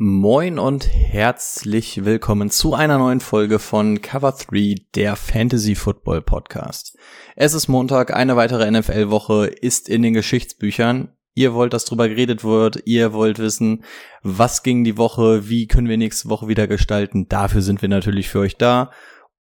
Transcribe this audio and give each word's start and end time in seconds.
Moin 0.00 0.60
und 0.60 0.88
herzlich 0.94 2.04
willkommen 2.04 2.50
zu 2.50 2.72
einer 2.72 2.98
neuen 2.98 3.18
Folge 3.18 3.58
von 3.58 4.00
Cover 4.00 4.30
3, 4.30 4.76
der 4.94 5.16
Fantasy 5.16 5.74
Football 5.74 6.22
Podcast. 6.22 6.96
Es 7.34 7.52
ist 7.52 7.66
Montag, 7.66 8.14
eine 8.14 8.36
weitere 8.36 8.70
NFL-Woche 8.70 9.46
ist 9.46 9.88
in 9.88 10.02
den 10.02 10.14
Geschichtsbüchern. 10.14 11.08
Ihr 11.34 11.52
wollt, 11.52 11.72
dass 11.72 11.84
drüber 11.84 12.08
geredet 12.08 12.44
wird, 12.44 12.80
ihr 12.84 13.12
wollt 13.12 13.40
wissen, 13.40 13.82
was 14.22 14.62
ging 14.62 14.84
die 14.84 14.98
Woche, 14.98 15.48
wie 15.48 15.66
können 15.66 15.88
wir 15.88 15.98
nächste 15.98 16.28
Woche 16.28 16.46
wieder 16.46 16.68
gestalten. 16.68 17.28
Dafür 17.28 17.62
sind 17.62 17.82
wir 17.82 17.88
natürlich 17.88 18.28
für 18.28 18.38
euch 18.38 18.56
da. 18.56 18.92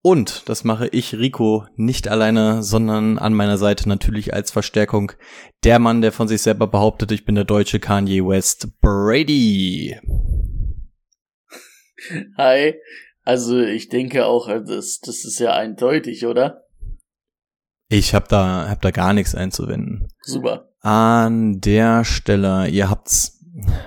Und 0.02 0.48
das 0.48 0.64
mache 0.64 0.88
ich, 0.88 1.16
Rico, 1.16 1.66
nicht 1.76 2.08
alleine, 2.08 2.64
sondern 2.64 3.18
an 3.18 3.34
meiner 3.34 3.58
Seite 3.58 3.90
natürlich 3.90 4.34
als 4.34 4.52
Verstärkung 4.52 5.12
der 5.64 5.80
Mann, 5.80 6.02
der 6.02 6.12
von 6.12 6.28
sich 6.28 6.42
selber 6.42 6.68
behauptet, 6.68 7.12
ich 7.12 7.26
bin 7.26 7.36
der 7.36 7.44
deutsche 7.44 7.80
Kanye 7.80 8.26
West, 8.26 8.80
Brady. 8.80 9.98
Hi. 12.38 12.76
Also 13.24 13.60
ich 13.60 13.90
denke 13.90 14.26
auch, 14.26 14.48
das, 14.48 15.00
das 15.00 15.26
ist 15.26 15.40
ja 15.40 15.54
eindeutig, 15.54 16.26
oder? 16.26 16.64
Ich 17.90 18.14
hab 18.14 18.30
da, 18.30 18.70
hab 18.70 18.82
da 18.82 18.92
gar 18.92 19.14
nichts 19.14 19.36
einzuwenden. 19.36 20.08
Super. 20.22 20.70
An 20.80 21.60
der 21.60 22.06
Stelle, 22.06 22.68
ihr 22.70 22.90
habt's, 22.90 23.37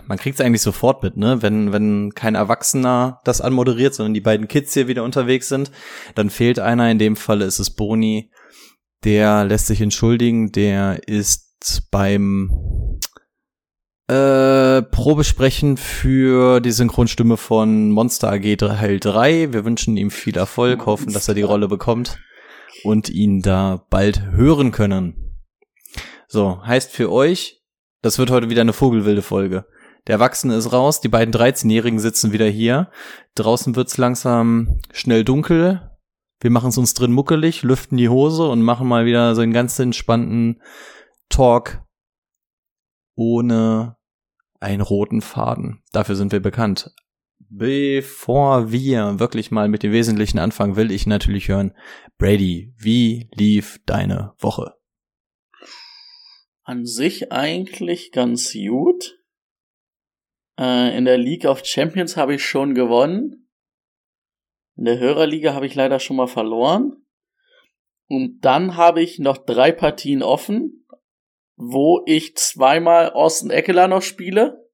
man 0.06 0.18
kriegt's 0.18 0.40
eigentlich 0.40 0.62
sofort 0.62 1.02
mit, 1.02 1.16
ne? 1.16 1.42
Wenn, 1.42 1.72
wenn 1.72 2.12
kein 2.14 2.34
Erwachsener 2.34 3.20
das 3.24 3.40
anmoderiert, 3.40 3.94
sondern 3.94 4.14
die 4.14 4.20
beiden 4.20 4.48
Kids 4.48 4.74
hier 4.74 4.88
wieder 4.88 5.04
unterwegs 5.04 5.48
sind, 5.48 5.70
dann 6.14 6.30
fehlt 6.30 6.58
einer. 6.58 6.90
In 6.90 6.98
dem 6.98 7.16
Falle 7.16 7.44
ist 7.44 7.58
es 7.58 7.70
Boni. 7.70 8.30
Der 9.04 9.44
lässt 9.44 9.66
sich 9.66 9.80
entschuldigen. 9.80 10.52
Der 10.52 11.06
ist 11.08 11.88
beim 11.90 12.98
äh, 14.08 14.82
Probesprechen 14.82 15.76
für 15.76 16.60
die 16.60 16.72
Synchronstimme 16.72 17.36
von 17.36 17.90
Monster 17.90 18.32
AG 18.32 18.56
Teil 18.56 18.98
3. 18.98 19.52
Wir 19.52 19.64
wünschen 19.64 19.96
ihm 19.96 20.10
viel 20.10 20.36
Erfolg, 20.36 20.86
hoffen, 20.86 21.12
dass 21.12 21.28
er 21.28 21.34
die 21.34 21.42
Rolle 21.42 21.68
bekommt 21.68 22.18
und 22.82 23.08
ihn 23.08 23.40
da 23.40 23.86
bald 23.88 24.22
hören 24.32 24.72
können. 24.72 25.38
So, 26.26 26.60
heißt 26.64 26.90
für 26.90 27.10
euch, 27.12 27.59
das 28.02 28.18
wird 28.18 28.30
heute 28.30 28.50
wieder 28.50 28.62
eine 28.62 28.72
vogelwilde 28.72 29.22
Folge. 29.22 29.66
Der 30.06 30.14
Erwachsene 30.14 30.54
ist 30.54 30.72
raus, 30.72 31.00
die 31.00 31.08
beiden 31.08 31.34
13-Jährigen 31.34 31.98
sitzen 31.98 32.32
wieder 32.32 32.46
hier. 32.46 32.90
Draußen 33.34 33.76
wird's 33.76 33.98
langsam 33.98 34.80
schnell 34.92 35.24
dunkel. 35.24 35.90
Wir 36.40 36.50
machen 36.50 36.70
es 36.70 36.78
uns 36.78 36.94
drin 36.94 37.12
muckelig, 37.12 37.62
lüften 37.62 37.98
die 37.98 38.08
Hose 38.08 38.48
und 38.48 38.62
machen 38.62 38.88
mal 38.88 39.04
wieder 39.04 39.34
so 39.34 39.42
einen 39.42 39.52
ganz 39.52 39.78
entspannten 39.78 40.62
Talk 41.28 41.82
ohne 43.14 43.96
einen 44.58 44.80
roten 44.80 45.20
Faden. 45.20 45.82
Dafür 45.92 46.16
sind 46.16 46.32
wir 46.32 46.40
bekannt. 46.40 46.92
Bevor 47.50 48.70
wir 48.70 49.18
wirklich 49.18 49.50
mal 49.50 49.68
mit 49.68 49.82
dem 49.82 49.92
Wesentlichen 49.92 50.38
anfangen, 50.38 50.76
will 50.76 50.90
ich 50.90 51.06
natürlich 51.06 51.48
hören, 51.48 51.72
Brady, 52.16 52.72
wie 52.78 53.28
lief 53.34 53.80
deine 53.84 54.32
Woche? 54.38 54.79
An 56.70 56.86
sich 56.86 57.32
eigentlich 57.32 58.12
ganz 58.12 58.52
gut. 58.52 59.18
Äh, 60.56 60.96
in 60.96 61.04
der 61.04 61.18
League 61.18 61.44
of 61.44 61.64
Champions 61.64 62.16
habe 62.16 62.36
ich 62.36 62.44
schon 62.44 62.76
gewonnen. 62.76 63.50
In 64.76 64.84
der 64.84 65.00
Hörerliga 65.00 65.52
habe 65.52 65.66
ich 65.66 65.74
leider 65.74 65.98
schon 65.98 66.14
mal 66.14 66.28
verloren. 66.28 67.04
Und 68.06 68.42
dann 68.42 68.76
habe 68.76 69.02
ich 69.02 69.18
noch 69.18 69.38
drei 69.38 69.72
Partien 69.72 70.22
offen, 70.22 70.86
wo 71.56 72.04
ich 72.06 72.36
zweimal 72.36 73.10
Austin 73.14 73.50
Eckler 73.50 73.88
noch 73.88 74.02
spiele. 74.02 74.70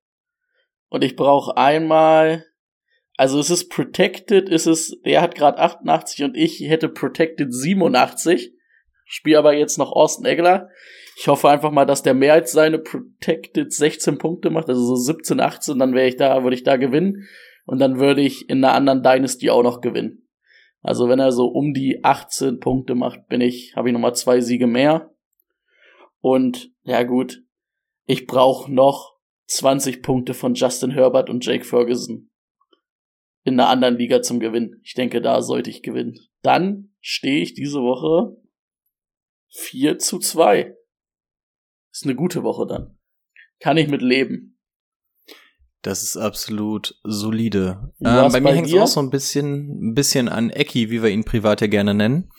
Und 0.89 1.03
ich 1.03 1.17
brauche 1.17 1.57
einmal, 1.57 2.45
also 3.17 3.41
es 3.41 3.49
ist 3.49 3.71
Protected, 3.71 4.51
ist 4.51 4.67
es, 4.67 5.01
der 5.07 5.23
hat 5.23 5.35
gerade 5.35 5.61
88 5.61 6.25
und 6.25 6.37
ich 6.37 6.61
hätte 6.61 6.91
Protected 6.91 7.55
87. 7.55 8.53
Spiele 9.07 9.39
aber 9.39 9.55
jetzt 9.55 9.79
noch 9.79 9.93
Austin 9.93 10.27
Eckler. 10.27 10.69
Ich 11.19 11.29
hoffe 11.29 11.49
einfach 11.49 11.71
mal, 11.71 11.87
dass 11.87 12.03
der 12.03 12.13
mehr 12.13 12.35
als 12.35 12.53
seine 12.53 12.79
Protected 12.79 13.73
16 13.73 14.19
Punkte 14.19 14.51
macht, 14.51 14.69
also 14.69 14.85
so 14.85 14.97
17, 14.97 15.41
18, 15.41 15.79
dann 15.79 15.95
wäre 15.95 16.09
ich 16.09 16.17
da, 16.17 16.43
würde 16.43 16.55
ich 16.55 16.63
da 16.63 16.77
gewinnen. 16.77 17.27
Und 17.65 17.79
dann 17.79 17.99
würde 17.99 18.21
ich 18.21 18.51
in 18.51 18.63
einer 18.63 18.75
anderen 18.75 19.03
Dynasty 19.03 19.49
auch 19.49 19.63
noch 19.63 19.81
gewinnen. 19.81 20.29
Also 20.83 21.09
wenn 21.09 21.19
er 21.19 21.33
so 21.33 21.47
um 21.47 21.73
die 21.73 22.05
18 22.05 22.61
Punkte 22.61 22.95
macht, 22.95 23.29
bin 23.29 23.41
ich, 23.41 23.75
habe 23.77 23.89
ich 23.89 23.95
nochmal 23.95 24.15
zwei 24.15 24.43
Siege 24.43 24.67
mehr. 24.67 25.11
Und 26.21 26.71
ja 26.85 27.03
gut, 27.03 27.43
ich 28.05 28.27
brauche 28.27 28.71
noch 28.71 29.17
20 29.47 30.03
Punkte 30.03 30.35
von 30.35 30.53
Justin 30.53 30.91
Herbert 30.91 31.31
und 31.31 31.45
Jake 31.45 31.65
Ferguson 31.65 32.31
in 33.43 33.59
einer 33.59 33.71
anderen 33.71 33.97
Liga 33.97 34.21
zum 34.21 34.39
Gewinn. 34.39 34.81
Ich 34.83 34.93
denke, 34.93 35.23
da 35.23 35.41
sollte 35.41 35.71
ich 35.71 35.83
gewinnen. 35.83 36.19
Dann 36.43 36.91
stehe 37.01 37.41
ich 37.41 37.55
diese 37.55 37.81
Woche 37.81 38.37
4 39.49 39.99
zu 39.99 40.19
2. 40.19 40.76
Ist 41.97 42.05
eine 42.05 42.15
gute 42.15 42.43
Woche 42.43 42.67
dann. 42.67 42.99
Kann 43.59 43.79
ich 43.79 43.89
mit 43.89 44.03
leben. 44.03 44.59
Das 45.81 46.03
ist 46.03 46.19
absolut 46.19 46.95
solide. 47.05 47.91
Ähm, 48.05 48.31
bei 48.31 48.39
mir 48.39 48.53
hängt 48.53 48.67
es 48.67 48.75
auch 48.75 48.87
so 48.87 49.01
ein 49.01 49.09
bisschen, 49.09 49.93
ein 49.93 49.95
bisschen 49.95 50.29
an 50.29 50.51
Ecki, 50.51 50.91
wie 50.91 51.03
wir 51.03 51.09
ihn 51.09 51.25
privat 51.25 51.63
ja 51.63 51.69
gerne 51.69 51.95
nennen. 51.95 52.31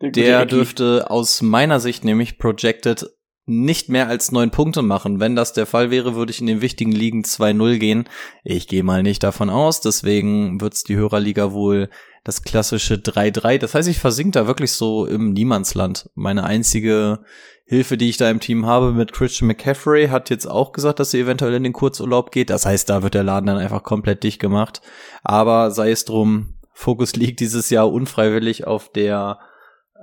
Der, 0.00 0.10
Der 0.10 0.46
dürfte 0.46 1.08
aus 1.08 1.40
meiner 1.40 1.78
Sicht 1.78 2.04
nämlich 2.04 2.36
projected 2.36 3.06
nicht 3.46 3.90
mehr 3.90 4.08
als 4.08 4.32
neun 4.32 4.50
Punkte 4.50 4.82
machen. 4.82 5.20
Wenn 5.20 5.36
das 5.36 5.52
der 5.52 5.66
Fall 5.66 5.92
wäre, 5.92 6.16
würde 6.16 6.32
ich 6.32 6.40
in 6.40 6.48
den 6.48 6.60
wichtigen 6.60 6.90
Ligen 6.90 7.22
2-0 7.22 7.78
gehen. 7.78 8.08
Ich 8.42 8.66
gehe 8.66 8.82
mal 8.82 9.04
nicht 9.04 9.22
davon 9.22 9.50
aus, 9.50 9.82
deswegen 9.82 10.60
wird's 10.60 10.82
die 10.82 10.96
Hörerliga 10.96 11.52
wohl 11.52 11.90
das 12.24 12.42
klassische 12.42 12.94
3-3. 12.94 13.58
Das 13.58 13.74
heißt, 13.74 13.88
ich 13.88 13.98
versink 13.98 14.32
da 14.32 14.46
wirklich 14.46 14.72
so 14.72 15.06
im 15.06 15.32
Niemandsland. 15.32 16.10
Meine 16.14 16.44
einzige 16.44 17.20
Hilfe, 17.66 17.96
die 17.96 18.08
ich 18.08 18.16
da 18.16 18.30
im 18.30 18.40
Team 18.40 18.66
habe 18.66 18.92
mit 18.92 19.12
Christian 19.12 19.46
McCaffrey, 19.46 20.08
hat 20.08 20.30
jetzt 20.30 20.46
auch 20.46 20.72
gesagt, 20.72 21.00
dass 21.00 21.10
sie 21.10 21.20
eventuell 21.20 21.54
in 21.54 21.62
den 21.62 21.74
Kurzurlaub 21.74 22.32
geht. 22.32 22.50
Das 22.50 22.66
heißt, 22.66 22.88
da 22.88 23.02
wird 23.02 23.14
der 23.14 23.24
Laden 23.24 23.46
dann 23.46 23.58
einfach 23.58 23.82
komplett 23.82 24.22
dicht 24.22 24.40
gemacht. 24.40 24.80
Aber 25.22 25.70
sei 25.70 25.90
es 25.90 26.06
drum, 26.06 26.54
Fokus 26.72 27.14
liegt 27.16 27.40
dieses 27.40 27.68
Jahr 27.68 27.92
unfreiwillig 27.92 28.66
auf 28.66 28.90
der 28.90 29.38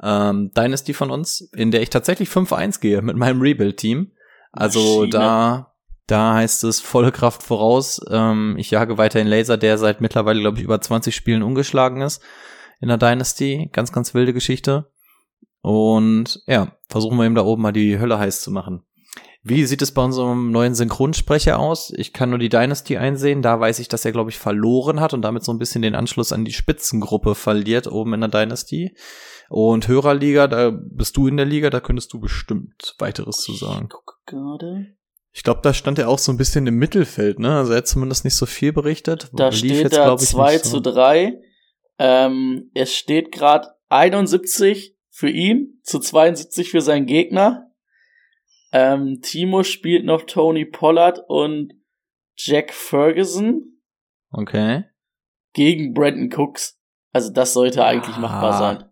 ähm, 0.03 0.51
Dynasty 0.55 0.93
von 0.93 1.09
uns, 1.09 1.41
in 1.53 1.71
der 1.71 1.81
ich 1.81 1.89
tatsächlich 1.89 2.29
5-1 2.29 2.81
gehe 2.81 3.01
mit 3.01 3.17
meinem 3.17 3.41
Rebuild-Team. 3.41 4.11
Also 4.51 4.79
Maschine. 4.79 5.09
da, 5.09 5.70
da 6.11 6.33
heißt 6.33 6.65
es 6.65 6.81
volle 6.81 7.11
Kraft 7.11 7.41
voraus. 7.41 8.01
Ähm, 8.09 8.55
ich 8.57 8.69
jage 8.69 8.97
weiterhin 8.97 9.27
Laser, 9.27 9.57
der 9.57 9.77
seit 9.77 10.01
mittlerweile, 10.01 10.41
glaube 10.41 10.57
ich, 10.57 10.63
über 10.63 10.81
20 10.81 11.15
Spielen 11.15 11.41
ungeschlagen 11.41 12.01
ist 12.01 12.21
in 12.81 12.89
der 12.89 12.97
Dynasty. 12.97 13.69
Ganz, 13.71 13.93
ganz 13.93 14.13
wilde 14.13 14.33
Geschichte. 14.33 14.91
Und 15.61 16.43
ja, 16.47 16.75
versuchen 16.89 17.17
wir 17.17 17.25
ihm 17.25 17.35
da 17.35 17.43
oben 17.43 17.61
mal 17.61 17.71
die 17.71 17.97
Hölle 17.97 18.19
heiß 18.19 18.41
zu 18.41 18.51
machen. 18.51 18.83
Wie 19.43 19.65
sieht 19.65 19.81
es 19.81 19.93
bei 19.93 20.03
unserem 20.03 20.51
neuen 20.51 20.75
Synchronsprecher 20.75 21.57
aus? 21.57 21.91
Ich 21.95 22.13
kann 22.13 22.29
nur 22.29 22.39
die 22.39 22.49
Dynasty 22.49 22.97
einsehen. 22.97 23.41
Da 23.41 23.59
weiß 23.59 23.79
ich, 23.79 23.87
dass 23.87 24.05
er, 24.05 24.11
glaube 24.11 24.29
ich, 24.29 24.37
verloren 24.37 24.99
hat 24.99 25.13
und 25.13 25.21
damit 25.23 25.43
so 25.43 25.51
ein 25.51 25.57
bisschen 25.59 25.81
den 25.81 25.95
Anschluss 25.95 26.31
an 26.31 26.45
die 26.45 26.53
Spitzengruppe 26.53 27.35
verliert 27.35 27.87
oben 27.87 28.13
in 28.13 28.21
der 28.21 28.29
Dynasty. 28.29 28.95
Und 29.49 29.87
Hörerliga, 29.87 30.47
da 30.47 30.71
bist 30.71 31.17
du 31.17 31.27
in 31.27 31.37
der 31.37 31.45
Liga, 31.45 31.69
da 31.69 31.79
könntest 31.79 32.13
du 32.13 32.19
bestimmt 32.19 32.95
weiteres 32.99 33.37
zu 33.37 33.53
sagen. 33.53 33.85
Ich 33.85 33.89
gucke 33.89 34.13
gerade. 34.25 34.87
Ich 35.33 35.43
glaube, 35.43 35.61
da 35.63 35.73
stand 35.73 35.97
er 35.97 36.09
auch 36.09 36.19
so 36.19 36.31
ein 36.31 36.37
bisschen 36.37 36.67
im 36.67 36.75
Mittelfeld, 36.75 37.39
ne? 37.39 37.55
Also 37.57 37.71
er 37.71 37.77
hat 37.77 37.87
zumindest 37.87 38.25
nicht 38.25 38.35
so 38.35 38.45
viel 38.45 38.73
berichtet. 38.73 39.29
Da 39.33 39.47
Lief 39.49 39.57
steht 39.59 39.71
jetzt, 39.83 39.95
da 39.95 40.03
glaub 40.05 40.21
ich, 40.21 40.27
2 40.29 40.51
nicht 40.53 40.65
zu 40.65 40.69
so. 40.71 40.79
3. 40.81 41.41
Ähm, 41.99 42.69
es 42.73 42.93
steht 42.95 43.31
gerade 43.31 43.69
71 43.89 44.97
für 45.09 45.29
ihn 45.29 45.79
zu 45.83 45.99
72 45.99 46.69
für 46.71 46.81
seinen 46.81 47.05
Gegner. 47.05 47.71
Ähm, 48.73 49.19
Timo 49.21 49.63
spielt 49.63 50.05
noch 50.05 50.23
Tony 50.23 50.65
Pollard 50.65 51.21
und 51.27 51.73
Jack 52.35 52.73
Ferguson 52.73 53.81
Okay. 54.31 54.85
gegen 55.53 55.93
Brandon 55.93 56.31
Cooks. 56.33 56.77
Also 57.13 57.31
das 57.31 57.53
sollte 57.53 57.83
eigentlich 57.85 58.15
Ah. 58.15 58.19
machbar 58.19 58.57
sein. 58.57 58.89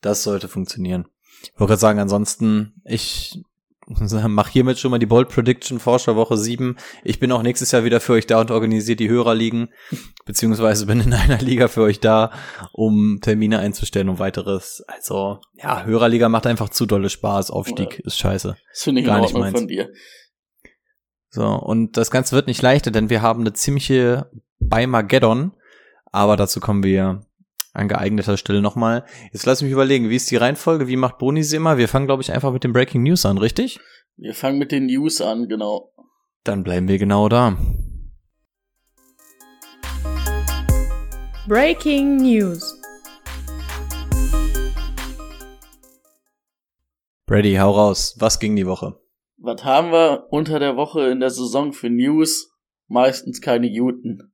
Das 0.00 0.22
sollte 0.22 0.48
funktionieren. 0.48 1.06
Ich 1.42 1.50
wollte 1.58 1.70
gerade 1.72 1.80
sagen, 1.80 1.98
ansonsten, 1.98 2.80
ich 2.84 3.42
mach 4.28 4.48
hiermit 4.48 4.78
schon 4.78 4.90
mal 4.90 4.98
die 4.98 5.06
Bold 5.06 5.28
Prediction 5.28 5.78
Forscher 5.78 6.16
Woche 6.16 6.36
7. 6.36 6.76
Ich 7.02 7.18
bin 7.18 7.32
auch 7.32 7.42
nächstes 7.42 7.72
Jahr 7.72 7.84
wieder 7.84 8.00
für 8.00 8.12
euch 8.12 8.26
da 8.26 8.40
und 8.40 8.50
organisiere 8.50 8.96
die 8.96 9.08
Hörerligen, 9.08 9.68
beziehungsweise 10.24 10.86
bin 10.86 11.00
in 11.00 11.12
einer 11.12 11.38
Liga 11.38 11.68
für 11.68 11.82
euch 11.82 12.00
da, 12.00 12.30
um 12.72 13.18
Termine 13.20 13.58
einzustellen 13.58 14.08
und 14.08 14.18
weiteres. 14.18 14.84
Also, 14.86 15.40
ja, 15.54 15.84
Hörerliga 15.84 16.28
macht 16.28 16.46
einfach 16.46 16.68
zu 16.68 16.86
dolle 16.86 17.10
Spaß. 17.10 17.50
Aufstieg 17.50 17.98
ja. 17.98 18.04
ist 18.04 18.18
scheiße. 18.18 18.56
Das 18.72 18.82
finde 18.82 19.00
ich 19.00 19.06
Gar 19.06 19.20
nicht 19.20 19.34
meins. 19.34 19.58
von 19.58 19.68
dir. 19.68 19.90
So, 21.30 21.46
und 21.46 21.96
das 21.96 22.10
Ganze 22.10 22.34
wird 22.34 22.48
nicht 22.48 22.62
leichter, 22.62 22.90
denn 22.90 23.08
wir 23.08 23.22
haben 23.22 23.40
eine 23.40 23.52
ziemliche 23.52 24.30
Beimageddon, 24.58 25.52
aber 26.06 26.36
dazu 26.36 26.60
kommen 26.60 26.82
wir 26.82 27.24
an 27.72 27.88
geeigneter 27.88 28.36
Stelle 28.36 28.60
nochmal. 28.62 29.04
Jetzt 29.32 29.46
lass 29.46 29.62
mich 29.62 29.72
überlegen, 29.72 30.10
wie 30.10 30.16
ist 30.16 30.30
die 30.30 30.36
Reihenfolge? 30.36 30.88
Wie 30.88 30.96
macht 30.96 31.18
Boni 31.18 31.42
sie 31.42 31.56
immer? 31.56 31.78
Wir 31.78 31.88
fangen, 31.88 32.06
glaube 32.06 32.22
ich, 32.22 32.32
einfach 32.32 32.52
mit 32.52 32.64
den 32.64 32.72
Breaking 32.72 33.02
News 33.02 33.24
an, 33.24 33.38
richtig? 33.38 33.78
Wir 34.16 34.34
fangen 34.34 34.58
mit 34.58 34.72
den 34.72 34.86
News 34.86 35.20
an, 35.20 35.48
genau. 35.48 35.92
Dann 36.44 36.64
bleiben 36.64 36.88
wir 36.88 36.98
genau 36.98 37.28
da. 37.28 37.56
Breaking 41.46 42.16
News. 42.16 42.76
Brady, 47.26 47.54
hau 47.54 47.70
raus. 47.70 48.16
Was 48.18 48.40
ging 48.40 48.56
die 48.56 48.66
Woche? 48.66 49.00
Was 49.36 49.64
haben 49.64 49.92
wir 49.92 50.26
unter 50.30 50.58
der 50.58 50.76
Woche 50.76 51.08
in 51.10 51.20
der 51.20 51.30
Saison 51.30 51.72
für 51.72 51.88
News? 51.88 52.50
Meistens 52.88 53.40
keine 53.40 53.72
guten. 53.72 54.32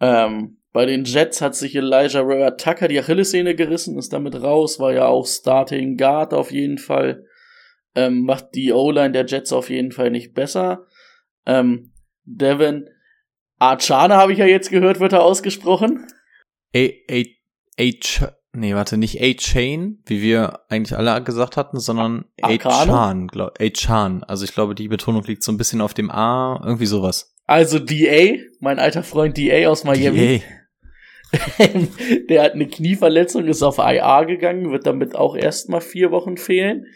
Ähm, 0.00 0.61
bei 0.72 0.86
den 0.86 1.04
Jets 1.04 1.42
hat 1.42 1.54
sich 1.54 1.76
Elijah 1.76 2.20
Rivera 2.20 2.52
Tucker 2.52 2.88
die 2.88 2.98
Achillessehne 2.98 3.54
gerissen, 3.54 3.98
ist 3.98 4.12
damit 4.12 4.40
raus, 4.42 4.80
war 4.80 4.92
ja 4.92 5.06
auch 5.06 5.26
Starting 5.26 5.98
Guard 5.98 6.32
auf 6.32 6.50
jeden 6.50 6.78
Fall. 6.78 7.26
Ähm, 7.94 8.22
macht 8.22 8.54
die 8.54 8.72
O-Line 8.72 9.12
der 9.12 9.26
Jets 9.26 9.52
auf 9.52 9.68
jeden 9.68 9.92
Fall 9.92 10.10
nicht 10.10 10.32
besser. 10.32 10.86
Ähm, 11.44 11.92
Devin 12.24 12.88
Archana 13.58 14.16
habe 14.16 14.32
ich 14.32 14.38
ja 14.38 14.46
jetzt 14.46 14.70
gehört, 14.70 14.98
wird 14.98 15.12
er 15.12 15.22
ausgesprochen. 15.22 16.06
A, 16.74 16.88
A, 17.10 17.22
H, 17.78 18.32
nee, 18.54 18.74
warte, 18.74 18.96
nicht 18.96 19.20
A-Chain, 19.20 20.02
wie 20.06 20.22
wir 20.22 20.60
eigentlich 20.70 20.96
alle 20.96 21.22
gesagt 21.22 21.58
hatten, 21.58 21.80
sondern 21.80 22.24
A-Chan, 22.40 23.28
A-Chan. 23.60 24.24
Also 24.24 24.44
ich 24.44 24.54
glaube, 24.54 24.74
die 24.74 24.88
Betonung 24.88 25.22
liegt 25.24 25.42
so 25.42 25.52
ein 25.52 25.58
bisschen 25.58 25.82
auf 25.82 25.92
dem 25.92 26.10
A, 26.10 26.62
irgendwie 26.64 26.86
sowas. 26.86 27.36
Also 27.46 27.78
DA, 27.78 28.38
mein 28.60 28.78
alter 28.78 29.02
Freund 29.02 29.36
DA 29.36 29.68
aus 29.68 29.84
Miami. 29.84 30.38
DA. 30.38 30.61
der 32.28 32.42
hat 32.42 32.52
eine 32.52 32.66
Knieverletzung, 32.66 33.46
ist 33.46 33.62
auf 33.62 33.78
IA 33.78 34.24
gegangen, 34.24 34.70
wird 34.70 34.86
damit 34.86 35.14
auch 35.14 35.36
erstmal 35.36 35.80
vier 35.80 36.10
Wochen 36.10 36.36
fehlen. 36.36 36.86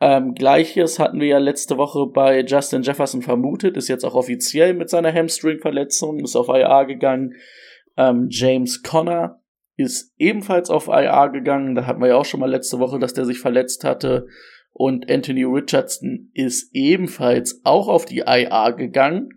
Ähm, 0.00 0.34
Gleiches 0.34 0.98
hatten 0.98 1.20
wir 1.20 1.28
ja 1.28 1.38
letzte 1.38 1.76
Woche 1.76 2.06
bei 2.06 2.40
Justin 2.40 2.82
Jefferson 2.82 3.22
vermutet, 3.22 3.76
ist 3.76 3.88
jetzt 3.88 4.04
auch 4.04 4.14
offiziell 4.14 4.74
mit 4.74 4.90
seiner 4.90 5.12
Hamstring-Verletzung, 5.12 6.20
ist 6.20 6.36
auf 6.36 6.48
IA 6.48 6.84
gegangen. 6.84 7.34
Ähm, 7.96 8.28
James 8.30 8.82
Conner 8.82 9.40
ist 9.76 10.12
ebenfalls 10.18 10.70
auf 10.70 10.88
IA 10.88 11.28
gegangen, 11.28 11.74
da 11.74 11.86
hatten 11.86 12.00
wir 12.00 12.08
ja 12.08 12.16
auch 12.16 12.24
schon 12.24 12.40
mal 12.40 12.50
letzte 12.50 12.78
Woche, 12.78 12.98
dass 12.98 13.14
der 13.14 13.24
sich 13.24 13.40
verletzt 13.40 13.84
hatte. 13.84 14.26
Und 14.72 15.10
Anthony 15.10 15.44
Richardson 15.44 16.30
ist 16.34 16.70
ebenfalls 16.74 17.60
auch 17.64 17.88
auf 17.88 18.04
die 18.04 18.22
IA 18.26 18.70
gegangen 18.70 19.30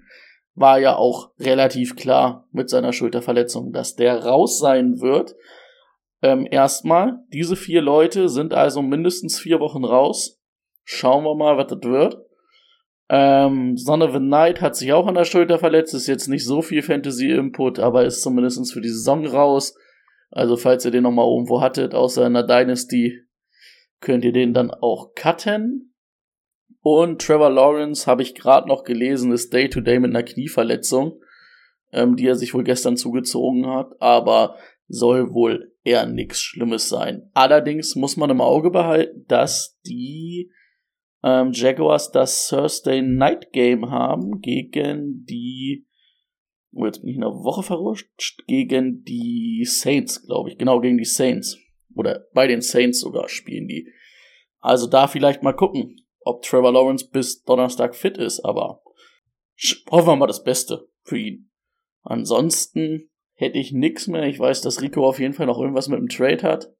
war 0.58 0.80
ja 0.80 0.96
auch 0.96 1.30
relativ 1.40 1.96
klar 1.96 2.48
mit 2.52 2.70
seiner 2.70 2.92
Schulterverletzung, 2.92 3.72
dass 3.74 3.96
der 3.96 4.26
raus 4.26 4.58
sein 4.60 5.00
wird. 5.00 5.36
Ähm, 6.24 6.48
erstmal, 6.50 7.20
diese 7.32 7.56
vier 7.56 7.84
Leute 7.84 8.28
sind 8.28 8.56
also 8.56 8.82
mindestens 8.82 9.40
vier 9.40 9.60
Wochen 9.60 9.86
raus. 9.86 10.42
Schauen 10.84 11.24
wir 11.26 11.36
mal, 11.36 11.58
was 11.58 11.68
das 11.68 11.84
wird. 11.84 12.18
Ähm, 13.08 13.78
Son 13.78 14.02
of 14.02 14.16
a 14.16 14.20
Knight 14.20 14.60
hat 14.60 14.76
sich 14.76 14.92
auch 14.94 15.06
an 15.06 15.14
der 15.14 15.26
Schulter 15.26 15.60
verletzt, 15.60 15.94
ist 15.94 16.08
jetzt 16.08 16.28
nicht 16.28 16.44
so 16.44 16.64
viel 16.64 16.82
Fantasy-Input, 16.82 17.78
aber 17.78 18.06
ist 18.06 18.24
zumindest 18.24 18.74
für 18.74 18.82
die 18.82 18.90
Saison 18.90 19.28
raus. 19.28 19.76
Also 20.32 20.58
falls 20.58 20.86
ihr 20.86 20.92
den 20.92 21.04
nochmal 21.04 21.30
irgendwo 21.30 21.62
hattet, 21.62 21.94
außer 21.94 22.26
in 22.26 22.34
der 22.34 22.44
Dynasty, 22.44 23.22
könnt 24.02 24.26
ihr 24.26 24.34
den 24.34 24.56
dann 24.56 24.72
auch 24.72 25.14
cutten. 25.14 25.87
Und 26.90 27.22
Trevor 27.22 27.50
Lawrence, 27.50 28.08
habe 28.08 28.22
ich 28.22 28.34
gerade 28.34 28.66
noch 28.66 28.86
gelesen, 28.86 29.34
ist 29.34 29.52
Day-to-Day 29.52 29.98
-Day 29.98 30.00
mit 30.00 30.12
einer 30.12 30.24
Knieverletzung, 30.24 31.20
ähm, 31.92 32.16
die 32.16 32.26
er 32.26 32.36
sich 32.36 32.54
wohl 32.54 32.64
gestern 32.64 32.96
zugezogen 32.96 33.68
hat, 33.68 33.92
aber 34.00 34.56
soll 34.88 35.34
wohl 35.34 35.74
eher 35.84 36.06
nichts 36.06 36.40
Schlimmes 36.40 36.88
sein. 36.88 37.30
Allerdings 37.34 37.98
muss 37.98 38.16
man 38.16 38.30
im 38.30 38.40
Auge 38.40 38.72
behalten, 38.72 39.26
dass 39.28 39.78
die 39.86 40.50
ähm, 41.24 41.52
Jaguars 41.52 42.12
das 42.12 42.48
Thursday 42.48 43.02
Night 43.02 43.52
Game 43.52 43.92
haben 43.92 44.40
gegen 44.40 45.26
die, 45.26 45.86
oh, 46.72 46.86
jetzt 46.86 47.02
bin 47.02 47.10
ich 47.10 47.16
in 47.16 47.22
der 47.22 47.32
Woche 47.32 47.64
verrutscht, 47.64 48.48
gegen 48.48 49.04
die 49.04 49.66
Saints, 49.66 50.26
glaube 50.26 50.52
ich. 50.52 50.58
Genau, 50.58 50.80
gegen 50.80 50.98
die 50.98 51.04
Saints. 51.04 51.58
Oder 51.94 52.28
bei 52.34 52.48
den 52.48 52.62
Saints 52.62 53.02
sogar 53.02 53.28
spielen 53.28 53.68
die. 53.68 53.90
Also 54.62 54.88
da 54.88 55.08
vielleicht 55.08 55.44
mal 55.44 55.52
gucken 55.52 56.07
ob 56.28 56.44
Trevor 56.44 56.72
Lawrence 56.72 57.08
bis 57.10 57.44
Donnerstag 57.44 57.96
fit 57.96 58.18
ist, 58.18 58.42
aber 58.42 58.82
hoffen 59.90 60.08
wir 60.08 60.16
mal 60.16 60.28
das 60.28 60.44
Beste 60.44 60.88
für 61.04 61.18
ihn. 61.18 61.52
Ansonsten 62.04 63.10
hätte 63.34 63.58
ich 63.58 63.72
nix 63.72 64.08
mehr. 64.08 64.24
Ich 64.24 64.40
weiß, 64.40 64.62
dass 64.62 64.82
Rico 64.82 65.08
auf 65.08 65.20
jeden 65.20 65.34
Fall 65.34 65.46
noch 65.46 65.60
irgendwas 65.60 65.88
mit 65.88 66.00
dem 66.00 66.10
Trade 66.10 66.44
hat. 66.44 66.74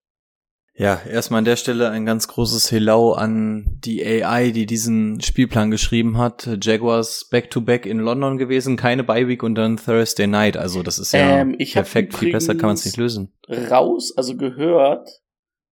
Ja, 0.80 1.02
erstmal 1.10 1.40
an 1.40 1.46
der 1.46 1.56
Stelle 1.56 1.90
ein 1.90 2.06
ganz 2.06 2.28
großes 2.28 2.72
Hello 2.72 3.14
an 3.14 3.66
die 3.84 4.06
AI, 4.06 4.52
die 4.52 4.68
diesen 4.68 5.20
Spielplan 5.22 5.72
geschrieben 5.72 6.20
hat. 6.20 6.48
Jaguars 6.62 7.28
Back-to-Back 7.32 7.86
-back 7.86 7.90
in 7.90 7.98
London 7.98 8.38
gewesen, 8.38 8.78
keine 8.78 9.04
Bye-Week 9.04 9.42
und 9.42 9.56
dann 9.56 9.78
Thursday 9.78 10.28
Night. 10.28 10.56
Also 10.56 10.84
das 10.84 11.00
ist 11.00 11.14
ja 11.14 11.40
ähm, 11.40 11.58
perfekt, 11.58 12.16
viel 12.16 12.32
besser 12.32 12.54
kann 12.54 12.68
man 12.68 12.76
es 12.76 12.86
nicht 12.86 12.98
lösen. 12.98 13.34
Raus, 13.50 14.14
also 14.16 14.38
gehört, 14.38 15.10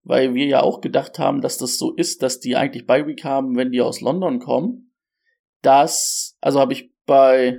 weil 0.06 0.34
wir 0.34 0.46
ja 0.46 0.62
auch 0.62 0.80
gedacht 0.80 1.18
haben, 1.18 1.40
dass 1.40 1.58
das 1.58 1.78
so 1.78 1.92
ist, 1.92 2.22
dass 2.22 2.38
die 2.38 2.54
eigentlich 2.54 2.86
Bye 2.86 3.08
Week 3.08 3.24
haben, 3.24 3.56
wenn 3.56 3.72
die 3.72 3.80
aus 3.80 4.00
London 4.00 4.38
kommen. 4.38 4.92
Das, 5.62 6.38
also 6.40 6.60
habe 6.60 6.74
ich 6.74 6.92
bei 7.06 7.58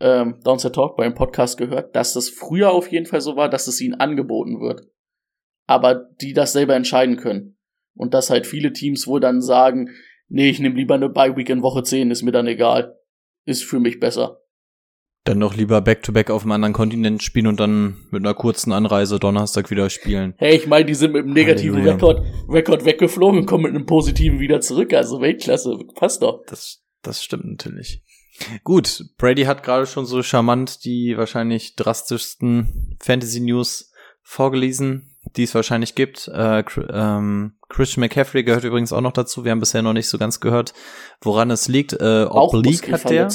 ähm, 0.00 0.40
Downset 0.42 0.74
Talk 0.74 0.96
beim 0.96 1.14
Podcast 1.14 1.58
gehört, 1.58 1.94
dass 1.94 2.14
das 2.14 2.30
früher 2.30 2.70
auf 2.70 2.90
jeden 2.90 3.04
Fall 3.04 3.20
so 3.20 3.36
war, 3.36 3.50
dass 3.50 3.66
es 3.66 3.82
ihnen 3.82 4.00
angeboten 4.00 4.60
wird. 4.62 4.88
Aber 5.66 6.08
die 6.22 6.32
das 6.32 6.54
selber 6.54 6.74
entscheiden 6.74 7.18
können. 7.18 7.58
Und 7.94 8.14
dass 8.14 8.30
halt 8.30 8.46
viele 8.46 8.72
Teams 8.72 9.06
wohl 9.06 9.20
dann 9.20 9.42
sagen, 9.42 9.90
nee, 10.28 10.48
ich 10.48 10.58
nehme 10.58 10.76
lieber 10.76 10.94
eine 10.94 11.10
Bye 11.10 11.36
Week 11.36 11.50
in 11.50 11.62
Woche 11.62 11.82
10, 11.82 12.10
ist 12.10 12.22
mir 12.22 12.32
dann 12.32 12.46
egal. 12.46 12.98
Ist 13.44 13.62
für 13.62 13.78
mich 13.78 14.00
besser. 14.00 14.41
Dann 15.24 15.38
noch 15.38 15.54
lieber 15.54 15.80
Back-to-Back 15.80 16.28
-back 16.28 16.32
auf 16.32 16.42
einem 16.42 16.52
anderen 16.52 16.72
Kontinent 16.72 17.22
spielen 17.22 17.46
und 17.46 17.60
dann 17.60 18.06
mit 18.10 18.24
einer 18.24 18.34
kurzen 18.34 18.72
Anreise 18.72 19.20
Donnerstag 19.20 19.70
wieder 19.70 19.88
spielen. 19.88 20.34
Hey, 20.36 20.56
ich 20.56 20.66
meine, 20.66 20.84
die 20.84 20.94
sind 20.94 21.12
mit 21.12 21.24
einem 21.24 21.32
negativen 21.32 21.80
Rekord, 21.86 22.26
Rekord 22.48 22.84
weggeflogen 22.84 23.40
und 23.40 23.46
kommen 23.46 23.64
mit 23.64 23.74
einem 23.74 23.86
positiven 23.86 24.40
wieder 24.40 24.60
zurück. 24.60 24.92
Also 24.92 25.20
Weltklasse, 25.20 25.78
passt 25.94 26.22
doch. 26.22 26.42
Das, 26.46 26.82
das 27.02 27.22
stimmt 27.22 27.44
natürlich. 27.44 28.02
Gut, 28.64 29.04
Brady 29.18 29.44
hat 29.44 29.62
gerade 29.62 29.86
schon 29.86 30.06
so 30.06 30.22
charmant 30.22 30.84
die 30.84 31.16
wahrscheinlich 31.16 31.76
drastischsten 31.76 32.96
Fantasy-News 33.00 33.92
vorgelesen, 34.22 35.14
die 35.36 35.44
es 35.44 35.54
wahrscheinlich 35.54 35.94
gibt. 35.94 36.28
Äh, 36.28 36.64
ähm, 36.90 37.54
Christian 37.68 38.00
McCaffrey 38.00 38.42
gehört 38.42 38.64
übrigens 38.64 38.92
auch 38.92 39.00
noch 39.00 39.12
dazu. 39.12 39.44
Wir 39.44 39.52
haben 39.52 39.60
bisher 39.60 39.82
noch 39.82 39.92
nicht 39.92 40.08
so 40.08 40.18
ganz 40.18 40.40
gehört, 40.40 40.72
woran 41.20 41.50
es 41.50 41.68
liegt. 41.68 41.92
Äh, 41.92 42.26
Oblique 42.28 42.90
hat 42.90 43.08
der. 43.08 43.28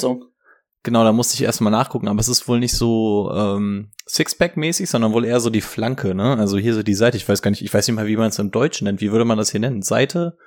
Genau, 0.88 1.04
da 1.04 1.12
musste 1.12 1.34
ich 1.34 1.42
erstmal 1.42 1.70
nachgucken, 1.70 2.08
aber 2.08 2.18
es 2.18 2.28
ist 2.28 2.48
wohl 2.48 2.58
nicht 2.58 2.72
so 2.72 3.30
ähm, 3.36 3.90
Sixpack-mäßig, 4.08 4.86
sondern 4.86 5.12
wohl 5.12 5.26
eher 5.26 5.38
so 5.38 5.50
die 5.50 5.60
Flanke, 5.60 6.14
ne? 6.14 6.38
Also 6.38 6.56
hier 6.56 6.72
so 6.72 6.82
die 6.82 6.94
Seite, 6.94 7.18
ich 7.18 7.28
weiß 7.28 7.42
gar 7.42 7.50
nicht, 7.50 7.60
ich 7.60 7.74
weiß 7.74 7.86
nicht 7.86 7.94
mal, 7.94 8.06
wie 8.06 8.16
man 8.16 8.30
es 8.30 8.38
im 8.38 8.50
Deutschen 8.50 8.86
nennt. 8.86 9.02
Wie 9.02 9.12
würde 9.12 9.26
man 9.26 9.36
das 9.36 9.50
hier 9.50 9.60
nennen? 9.60 9.82
Seite? 9.82 10.38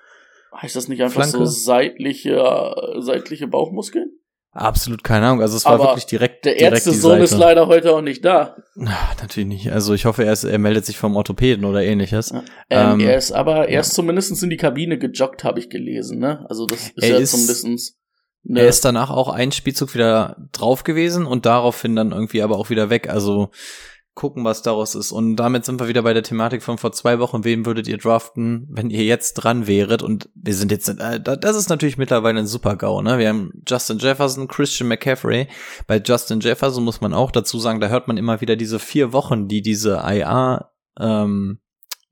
Heißt 0.59 0.75
das 0.75 0.87
nicht 0.87 1.03
einfach 1.03 1.25
Flanke? 1.25 1.37
so 1.37 1.45
seitliche, 1.45 2.73
seitliche 2.97 3.45
Bauchmuskeln? 3.45 4.09
Absolut 4.51 5.03
keine 5.03 5.27
Ahnung. 5.27 5.43
Also 5.43 5.57
es 5.57 5.65
war 5.65 5.73
aber 5.73 5.83
wirklich 5.89 6.07
direkt. 6.07 6.43
Der 6.45 6.59
Ärztesohn 6.59 7.21
ist 7.21 7.37
leider 7.37 7.67
heute 7.67 7.93
auch 7.93 8.01
nicht 8.01 8.25
da. 8.25 8.55
Ach, 8.83 9.21
natürlich 9.21 9.47
nicht. 9.47 9.71
Also 9.71 9.93
ich 9.93 10.05
hoffe, 10.05 10.25
er, 10.25 10.33
ist, 10.33 10.43
er 10.43 10.57
meldet 10.57 10.87
sich 10.87 10.97
vom 10.97 11.15
Orthopäden 11.15 11.65
oder 11.65 11.83
ähnliches. 11.83 12.31
Ja. 12.31 12.43
Ähm, 12.71 12.99
ähm, 12.99 13.07
er 13.07 13.15
ist 13.15 13.31
aber, 13.31 13.69
er 13.69 13.81
ist 13.81 13.93
zumindest 13.93 14.41
in 14.41 14.49
die 14.49 14.57
Kabine 14.57 14.97
gejoggt, 14.97 15.43
habe 15.43 15.59
ich 15.59 15.69
gelesen, 15.69 16.17
ne? 16.17 16.47
Also 16.49 16.65
das 16.65 16.89
ist 16.95 17.07
ja 17.07 17.17
ist, 17.17 17.29
zumindestens 17.29 18.00
Ne. 18.43 18.61
Er 18.61 18.67
ist 18.67 18.83
danach 18.83 19.09
auch 19.09 19.29
ein 19.29 19.51
Spielzug 19.51 19.93
wieder 19.93 20.35
drauf 20.51 20.83
gewesen 20.83 21.25
und 21.25 21.45
daraufhin 21.45 21.95
dann 21.95 22.11
irgendwie 22.11 22.41
aber 22.41 22.57
auch 22.57 22.69
wieder 22.69 22.89
weg. 22.89 23.09
Also 23.09 23.51
gucken, 24.13 24.43
was 24.43 24.61
daraus 24.61 24.93
ist. 24.93 25.11
Und 25.11 25.37
damit 25.37 25.63
sind 25.65 25.79
wir 25.79 25.87
wieder 25.87 26.01
bei 26.01 26.13
der 26.13 26.23
Thematik 26.23 26.63
von 26.63 26.77
vor 26.77 26.91
zwei 26.91 27.19
Wochen. 27.19 27.43
Wen 27.43 27.65
würdet 27.65 27.87
ihr 27.87 27.97
draften, 27.97 28.67
wenn 28.69 28.89
ihr 28.89 29.03
jetzt 29.03 29.35
dran 29.35 29.67
wäret? 29.67 30.03
Und 30.03 30.29
wir 30.35 30.53
sind 30.53 30.71
jetzt, 30.71 30.89
äh, 30.89 31.19
das 31.21 31.55
ist 31.55 31.69
natürlich 31.69 31.97
mittlerweile 31.97 32.39
ein 32.39 32.47
super 32.47 32.75
GAU, 32.75 33.01
ne? 33.01 33.17
Wir 33.19 33.29
haben 33.29 33.51
Justin 33.67 33.99
Jefferson, 33.99 34.47
Christian 34.47 34.89
McCaffrey. 34.89 35.47
Bei 35.87 36.01
Justin 36.03 36.41
Jefferson 36.41 36.83
muss 36.83 36.99
man 36.99 37.13
auch 37.13 37.31
dazu 37.31 37.57
sagen, 37.57 37.79
da 37.79 37.87
hört 37.87 38.07
man 38.07 38.17
immer 38.17 38.41
wieder 38.41 38.55
diese 38.55 38.79
vier 38.79 39.13
Wochen, 39.13 39.47
die 39.47 39.61
diese 39.61 40.01
IA 40.05 40.71
ähm, 40.99 41.59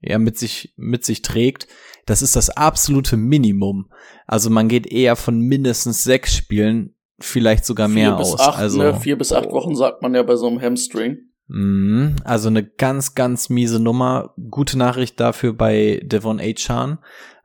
ja 0.00 0.18
mit 0.18 0.38
sich 0.38 0.72
mit 0.76 1.04
sich 1.04 1.20
trägt. 1.20 1.68
Das 2.06 2.22
ist 2.22 2.36
das 2.36 2.50
absolute 2.50 3.16
Minimum. 3.16 3.90
Also 4.26 4.50
man 4.50 4.68
geht 4.68 4.86
eher 4.86 5.16
von 5.16 5.40
mindestens 5.40 6.04
sechs 6.04 6.34
Spielen, 6.34 6.94
vielleicht 7.20 7.64
sogar 7.64 7.88
mehr 7.88 8.10
vier 8.10 8.16
bis 8.18 8.32
aus. 8.34 8.40
Acht, 8.40 8.58
also 8.58 8.82
ne? 8.82 8.94
Vier 9.00 9.18
bis 9.18 9.32
acht 9.32 9.50
Wochen 9.50 9.74
sagt 9.74 10.02
man 10.02 10.14
ja 10.14 10.22
bei 10.22 10.36
so 10.36 10.46
einem 10.46 10.60
Hamstring. 10.60 11.18
Mhm, 11.48 12.16
Also 12.24 12.48
eine 12.48 12.64
ganz, 12.64 13.14
ganz 13.14 13.48
miese 13.48 13.80
Nummer. 13.80 14.34
Gute 14.50 14.78
Nachricht 14.78 15.18
dafür 15.18 15.52
bei 15.52 16.00
Devon 16.04 16.40
Achan. 16.40 16.98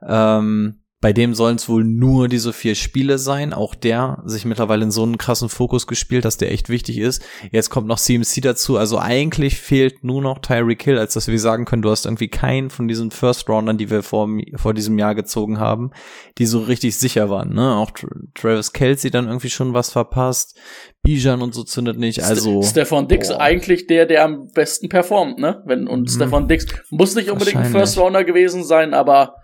Ähm, 0.06 0.80
bei 1.06 1.12
dem 1.12 1.36
sollen 1.36 1.54
es 1.54 1.68
wohl 1.68 1.84
nur 1.84 2.26
diese 2.26 2.52
vier 2.52 2.74
Spiele 2.74 3.18
sein. 3.18 3.52
Auch 3.52 3.76
der 3.76 4.24
sich 4.24 4.44
mittlerweile 4.44 4.82
in 4.82 4.90
so 4.90 5.04
einen 5.04 5.18
krassen 5.18 5.48
Fokus 5.48 5.86
gespielt, 5.86 6.24
dass 6.24 6.36
der 6.36 6.50
echt 6.50 6.68
wichtig 6.68 6.98
ist. 6.98 7.22
Jetzt 7.52 7.70
kommt 7.70 7.86
noch 7.86 8.00
CMC 8.00 8.40
dazu. 8.40 8.76
Also 8.76 8.98
eigentlich 8.98 9.56
fehlt 9.56 10.02
nur 10.02 10.20
noch 10.20 10.40
Tyreek 10.40 10.82
Hill, 10.82 10.98
als 10.98 11.14
dass 11.14 11.28
wir 11.28 11.38
sagen 11.38 11.64
können, 11.64 11.82
du 11.82 11.90
hast 11.90 12.06
irgendwie 12.06 12.26
keinen 12.26 12.70
von 12.70 12.88
diesen 12.88 13.12
First 13.12 13.48
Roundern, 13.48 13.78
die 13.78 13.88
wir 13.88 14.02
vor, 14.02 14.28
vor 14.56 14.74
diesem 14.74 14.98
Jahr 14.98 15.14
gezogen 15.14 15.60
haben, 15.60 15.92
die 16.38 16.46
so 16.46 16.58
richtig 16.58 16.96
sicher 16.96 17.30
waren. 17.30 17.54
Ne? 17.54 17.76
Auch 17.76 17.92
Travis 18.34 18.72
Kelsey 18.72 19.12
dann 19.12 19.28
irgendwie 19.28 19.50
schon 19.50 19.74
was 19.74 19.90
verpasst. 19.90 20.58
Bijan 21.04 21.40
und 21.40 21.54
so 21.54 21.62
zündet 21.62 22.00
nicht. 22.00 22.24
Also 22.24 22.64
Stefan 22.64 23.06
Dix 23.06 23.28
boah. 23.28 23.40
eigentlich 23.40 23.86
der, 23.86 24.06
der 24.06 24.24
am 24.24 24.48
besten 24.52 24.88
performt, 24.88 25.38
ne? 25.38 25.62
Wenn 25.66 25.86
und 25.86 26.00
Mhm. 26.00 26.08
Stefan 26.08 26.48
Dix 26.48 26.66
muss 26.90 27.14
nicht 27.14 27.30
unbedingt 27.30 27.58
ein. 27.58 27.70
First 27.70 27.96
Rounder 27.96 28.24
gewesen 28.24 28.64
sein, 28.64 28.92
aber 28.92 29.36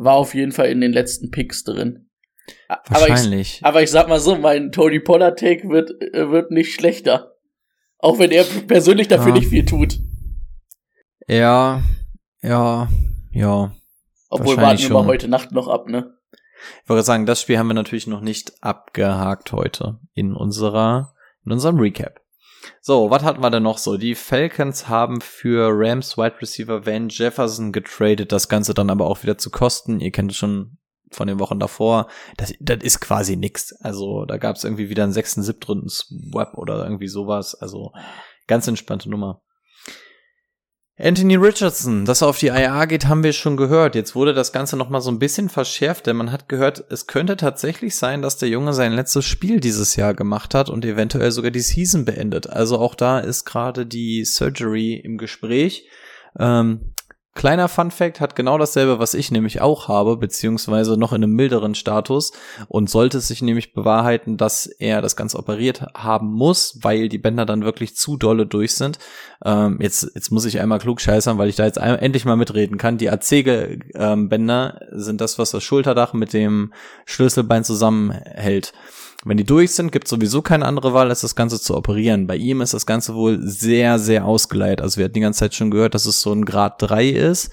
war 0.00 0.14
auf 0.14 0.34
jeden 0.34 0.52
Fall 0.52 0.68
in 0.70 0.80
den 0.80 0.92
letzten 0.92 1.30
Picks 1.30 1.64
drin. 1.64 2.08
A- 2.68 2.78
Aber 2.88 3.02
ich, 3.04 3.08
wahrscheinlich. 3.10 3.60
aber 3.62 3.82
ich 3.82 3.90
sag 3.90 4.08
mal 4.08 4.20
so, 4.20 4.36
mein 4.36 4.72
Tony 4.72 5.00
Pollard 5.00 5.38
Take 5.38 5.68
wird 5.68 5.90
äh, 6.14 6.30
wird 6.30 6.50
nicht 6.50 6.72
schlechter, 6.72 7.34
auch 7.98 8.18
wenn 8.18 8.30
er 8.30 8.44
persönlich 8.44 9.08
dafür 9.08 9.28
Ja. 9.32 9.34
nicht 9.34 9.48
viel 9.48 9.64
tut. 9.64 9.98
Ja, 11.26 11.82
ja, 12.42 12.88
ja. 13.32 13.72
Obwohl 14.30 14.56
warten 14.56 14.60
Wahrscheinlich 14.62 14.88
wir 14.90 14.94
mal 14.94 15.06
heute 15.06 15.28
Nacht 15.28 15.52
noch 15.52 15.68
ab, 15.68 15.88
ne? 15.88 16.14
Ich 16.84 16.88
wollte 16.88 17.02
sagen, 17.04 17.26
das 17.26 17.42
Spiel 17.42 17.58
haben 17.58 17.68
wir 17.68 17.74
natürlich 17.74 18.06
noch 18.06 18.20
nicht 18.20 18.52
abgehakt 18.62 19.52
heute 19.52 19.98
in 20.14 20.34
unserer, 20.34 21.14
in 21.44 21.52
unserem 21.52 21.78
Recap. 21.78 22.20
So, 22.80 23.10
was 23.10 23.22
hatten 23.22 23.42
wir 23.42 23.50
denn 23.50 23.62
noch 23.62 23.78
so? 23.78 23.96
Die 23.96 24.14
Falcons 24.14 24.88
haben 24.88 25.20
für 25.20 25.70
Rams 25.72 26.16
Wide 26.16 26.40
Receiver 26.40 26.86
Van 26.86 27.08
Jefferson 27.08 27.72
getradet, 27.72 28.32
das 28.32 28.48
Ganze 28.48 28.74
dann 28.74 28.90
aber 28.90 29.06
auch 29.06 29.22
wieder 29.22 29.38
zu 29.38 29.50
kosten. 29.50 30.00
Ihr 30.00 30.10
kennt 30.10 30.32
es 30.32 30.36
schon 30.36 30.78
von 31.10 31.26
den 31.26 31.38
Wochen 31.38 31.58
davor. 31.58 32.08
Das, 32.36 32.52
das 32.60 32.78
ist 32.82 33.00
quasi 33.00 33.36
nix. 33.36 33.72
Also 33.80 34.24
da 34.24 34.36
gab 34.36 34.56
es 34.56 34.64
irgendwie 34.64 34.90
wieder 34.90 35.04
einen 35.04 35.12
sechsten, 35.12 35.42
siebten 35.42 35.88
Swap 35.88 36.56
oder 36.56 36.84
irgendwie 36.84 37.08
sowas. 37.08 37.54
Also 37.54 37.92
ganz 38.46 38.66
entspannte 38.66 39.10
Nummer. 39.10 39.42
Anthony 41.00 41.36
Richardson, 41.36 42.04
dass 42.04 42.22
er 42.22 42.28
auf 42.28 42.38
die 42.38 42.48
IA 42.48 42.84
geht, 42.86 43.06
haben 43.06 43.22
wir 43.22 43.32
schon 43.32 43.56
gehört. 43.56 43.94
Jetzt 43.94 44.16
wurde 44.16 44.34
das 44.34 44.52
Ganze 44.52 44.76
noch 44.76 44.88
mal 44.88 45.00
so 45.00 45.12
ein 45.12 45.20
bisschen 45.20 45.48
verschärft, 45.48 46.08
denn 46.08 46.16
man 46.16 46.32
hat 46.32 46.48
gehört, 46.48 46.84
es 46.90 47.06
könnte 47.06 47.36
tatsächlich 47.36 47.94
sein, 47.94 48.20
dass 48.20 48.36
der 48.36 48.48
Junge 48.48 48.72
sein 48.72 48.92
letztes 48.92 49.24
Spiel 49.24 49.60
dieses 49.60 49.94
Jahr 49.94 50.12
gemacht 50.12 50.54
hat 50.54 50.68
und 50.68 50.84
eventuell 50.84 51.30
sogar 51.30 51.52
die 51.52 51.60
Season 51.60 52.04
beendet. 52.04 52.50
Also 52.50 52.80
auch 52.80 52.96
da 52.96 53.20
ist 53.20 53.44
gerade 53.44 53.86
die 53.86 54.24
Surgery 54.24 54.94
im 54.94 55.18
Gespräch. 55.18 55.86
Ähm, 56.36 56.92
kleiner 57.38 57.68
Fun 57.68 57.92
Fact 57.92 58.20
hat 58.20 58.34
genau 58.34 58.58
dasselbe, 58.58 58.98
was 58.98 59.14
ich 59.14 59.30
nämlich 59.30 59.60
auch 59.60 59.86
habe, 59.86 60.16
beziehungsweise 60.16 60.96
noch 60.96 61.12
in 61.12 61.22
einem 61.22 61.34
milderen 61.34 61.76
Status. 61.76 62.32
Und 62.66 62.90
sollte 62.90 63.18
es 63.18 63.28
sich 63.28 63.42
nämlich 63.42 63.72
bewahrheiten, 63.72 64.36
dass 64.36 64.66
er 64.66 65.00
das 65.02 65.14
Ganze 65.14 65.38
operiert 65.38 65.86
haben 65.96 66.32
muss, 66.32 66.78
weil 66.82 67.08
die 67.08 67.18
Bänder 67.18 67.46
dann 67.46 67.64
wirklich 67.64 67.94
zu 67.94 68.16
dolle 68.16 68.44
durch 68.44 68.74
sind. 68.74 68.98
Ähm, 69.44 69.78
jetzt, 69.80 70.10
jetzt 70.16 70.32
muss 70.32 70.46
ich 70.46 70.58
einmal 70.58 70.80
klug 70.80 71.00
scheißern, 71.00 71.38
weil 71.38 71.48
ich 71.48 71.54
da 71.54 71.64
jetzt 71.64 71.78
endlich 71.78 72.24
mal 72.24 72.36
mitreden 72.36 72.76
kann. 72.76 72.98
Die 72.98 73.08
AC-Bänder 73.08 74.80
sind 74.90 75.20
das, 75.20 75.38
was 75.38 75.52
das 75.52 75.62
Schulterdach 75.62 76.14
mit 76.14 76.32
dem 76.32 76.72
Schlüsselbein 77.06 77.62
zusammenhält. 77.62 78.72
Wenn 79.24 79.36
die 79.36 79.44
durch 79.44 79.72
sind, 79.72 79.90
gibt 79.90 80.06
es 80.06 80.10
sowieso 80.10 80.42
keine 80.42 80.64
andere 80.64 80.94
Wahl, 80.94 81.08
als 81.08 81.22
das 81.22 81.34
Ganze 81.34 81.60
zu 81.60 81.76
operieren. 81.76 82.28
Bei 82.28 82.36
ihm 82.36 82.60
ist 82.60 82.74
das 82.74 82.86
Ganze 82.86 83.14
wohl 83.14 83.40
sehr, 83.42 83.98
sehr 83.98 84.24
ausgeleitet. 84.24 84.80
Also 84.80 84.98
wir 84.98 85.04
hatten 85.04 85.14
die 85.14 85.20
ganze 85.20 85.40
Zeit 85.40 85.54
schon 85.54 85.70
gehört, 85.72 85.94
dass 85.94 86.06
es 86.06 86.20
so 86.20 86.32
ein 86.32 86.44
Grad 86.44 86.80
3 86.80 87.08
ist. 87.08 87.50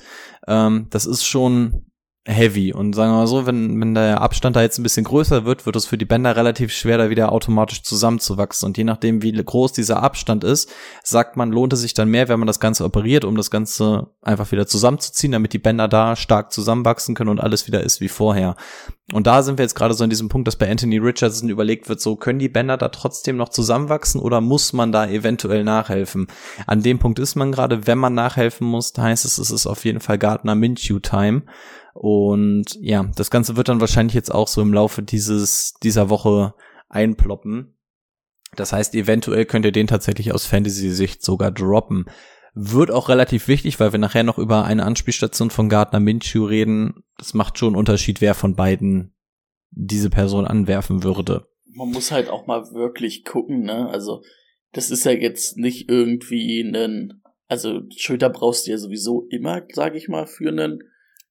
Ähm, 0.48 0.88
das 0.92 1.08
ist 1.08 1.26
schon 1.26 1.86
heavy. 2.28 2.74
Und 2.74 2.94
sagen 2.94 3.12
wir 3.12 3.18
mal 3.18 3.28
so, 3.28 3.46
wenn, 3.46 3.80
wenn 3.80 3.94
der 3.94 4.22
Abstand 4.22 4.56
da 4.56 4.62
jetzt 4.62 4.80
ein 4.80 4.84
bisschen 4.84 5.04
größer 5.04 5.46
wird, 5.46 5.66
wird 5.66 5.76
es 5.76 5.86
für 5.86 5.98
die 5.98 6.06
Bänder 6.06 6.36
relativ 6.36 6.72
schwer, 6.72 6.98
da 6.98 7.10
wieder 7.10 7.32
automatisch 7.32 7.84
zusammenzuwachsen. 7.84 8.66
Und 8.68 8.78
je 8.78 8.84
nachdem, 8.84 9.22
wie 9.22 9.32
groß 9.32 9.74
dieser 9.74 10.02
Abstand 10.02 10.44
ist, 10.44 10.72
sagt 11.04 11.38
man, 11.38 11.52
lohnt 11.52 11.74
es 11.74 11.82
sich 11.82 11.94
dann 11.94 12.10
mehr, 12.10 12.28
wenn 12.28 12.40
man 12.40 12.48
das 12.48 12.60
Ganze 12.60 12.84
operiert, 12.84 13.26
um 13.26 13.38
das 13.38 13.52
Ganze 13.52 14.08
einfach 14.24 14.52
wieder 14.52 14.66
zusammenzuziehen, 14.66 15.34
damit 15.34 15.54
die 15.54 15.60
Bänder 15.60 15.88
da 15.88 16.16
stark 16.16 16.52
zusammenwachsen 16.52 17.14
können 17.14 17.30
und 17.30 17.40
alles 17.40 17.68
wieder 17.68 17.84
ist 17.84 18.02
wie 18.02 18.10
vorher. 18.10 18.56
Und 19.14 19.28
da 19.28 19.44
sind 19.44 19.60
wir 19.60 19.64
jetzt 19.64 19.76
gerade 19.76 19.94
so 19.94 20.04
an 20.04 20.10
diesem 20.10 20.30
Punkt, 20.30 20.48
dass 20.48 20.56
bei 20.56 20.70
Anthony 20.70 20.98
Richardson 20.98 21.50
überlegt 21.50 21.90
wird, 21.90 22.02
so 22.02 22.16
können 22.16 22.40
die 22.40 22.50
Bänder 22.50 22.78
da 22.78 22.90
trotzdem 22.90 23.38
noch 23.38 23.50
zusammenwachsen 23.50 24.20
oder 24.20 24.42
muss 24.42 24.74
man 24.74 24.92
da 24.92 25.08
eventuell 25.08 25.64
nachhelfen? 25.64 26.26
An 26.66 26.82
dem 26.82 26.98
Punkt 26.98 27.20
ist 27.20 27.36
man 27.36 27.52
gerade, 27.52 27.86
wenn 27.86 28.00
man 28.00 28.16
nachhelfen 28.16 28.66
muss, 28.66 28.94
heißt 28.98 29.26
es, 29.26 29.38
es 29.38 29.52
ist 29.52 29.68
auf 29.68 29.86
jeden 29.86 30.00
Fall 30.00 30.18
Gardner 30.18 30.56
Minshew 30.56 30.98
Time. 30.98 31.44
Und 31.98 32.78
ja, 32.82 33.10
das 33.16 33.32
Ganze 33.32 33.56
wird 33.56 33.70
dann 33.70 33.80
wahrscheinlich 33.80 34.16
jetzt 34.16 34.30
auch 34.30 34.50
so 34.50 34.62
im 34.62 34.74
Laufe 34.74 35.02
dieses, 35.02 35.76
dieser 35.82 36.10
Woche 36.10 36.54
einploppen. 36.90 37.74
Das 38.58 38.74
heißt, 38.74 38.96
eventuell 38.96 39.46
könnt 39.46 39.64
ihr 39.64 39.72
den 39.72 39.88
tatsächlich 39.88 40.34
aus 40.34 40.46
Fantasy-Sicht 40.46 41.24
sogar 41.24 41.52
droppen. 41.52 42.06
Wird 42.54 42.92
auch 42.92 43.08
relativ 43.08 43.48
wichtig, 43.48 43.80
weil 43.80 43.94
wir 43.94 44.00
nachher 44.00 44.24
noch 44.24 44.38
über 44.38 44.66
eine 44.66 44.84
Anspielstation 44.84 45.52
von 45.52 45.70
Gardner 45.70 46.02
Minshew 46.02 46.44
reden. 46.44 47.06
Das 47.18 47.34
macht 47.34 47.58
schon 47.58 47.70
einen 47.70 47.78
Unterschied, 47.78 48.20
wer 48.20 48.34
von 48.34 48.58
beiden 48.58 49.16
diese 49.72 50.10
Person 50.10 50.46
anwerfen 50.46 51.02
würde. 51.02 51.48
Man 51.74 51.92
muss 51.92 52.12
halt 52.12 52.30
auch 52.30 52.46
mal 52.46 52.74
wirklich 52.74 53.24
gucken, 53.24 53.64
ne? 53.64 53.90
Also, 53.90 54.22
das 54.74 54.92
ist 54.92 55.06
ja 55.06 55.12
jetzt 55.14 55.56
nicht 55.56 55.90
irgendwie 55.90 56.60
ein, 56.60 57.22
also 57.48 57.84
Schulter 57.96 58.30
brauchst 58.30 58.68
du 58.68 58.72
ja 58.72 58.78
sowieso 58.78 59.28
immer, 59.30 59.62
sag 59.72 59.96
ich 59.96 60.10
mal, 60.10 60.28
für 60.28 60.50
einen 60.50 60.80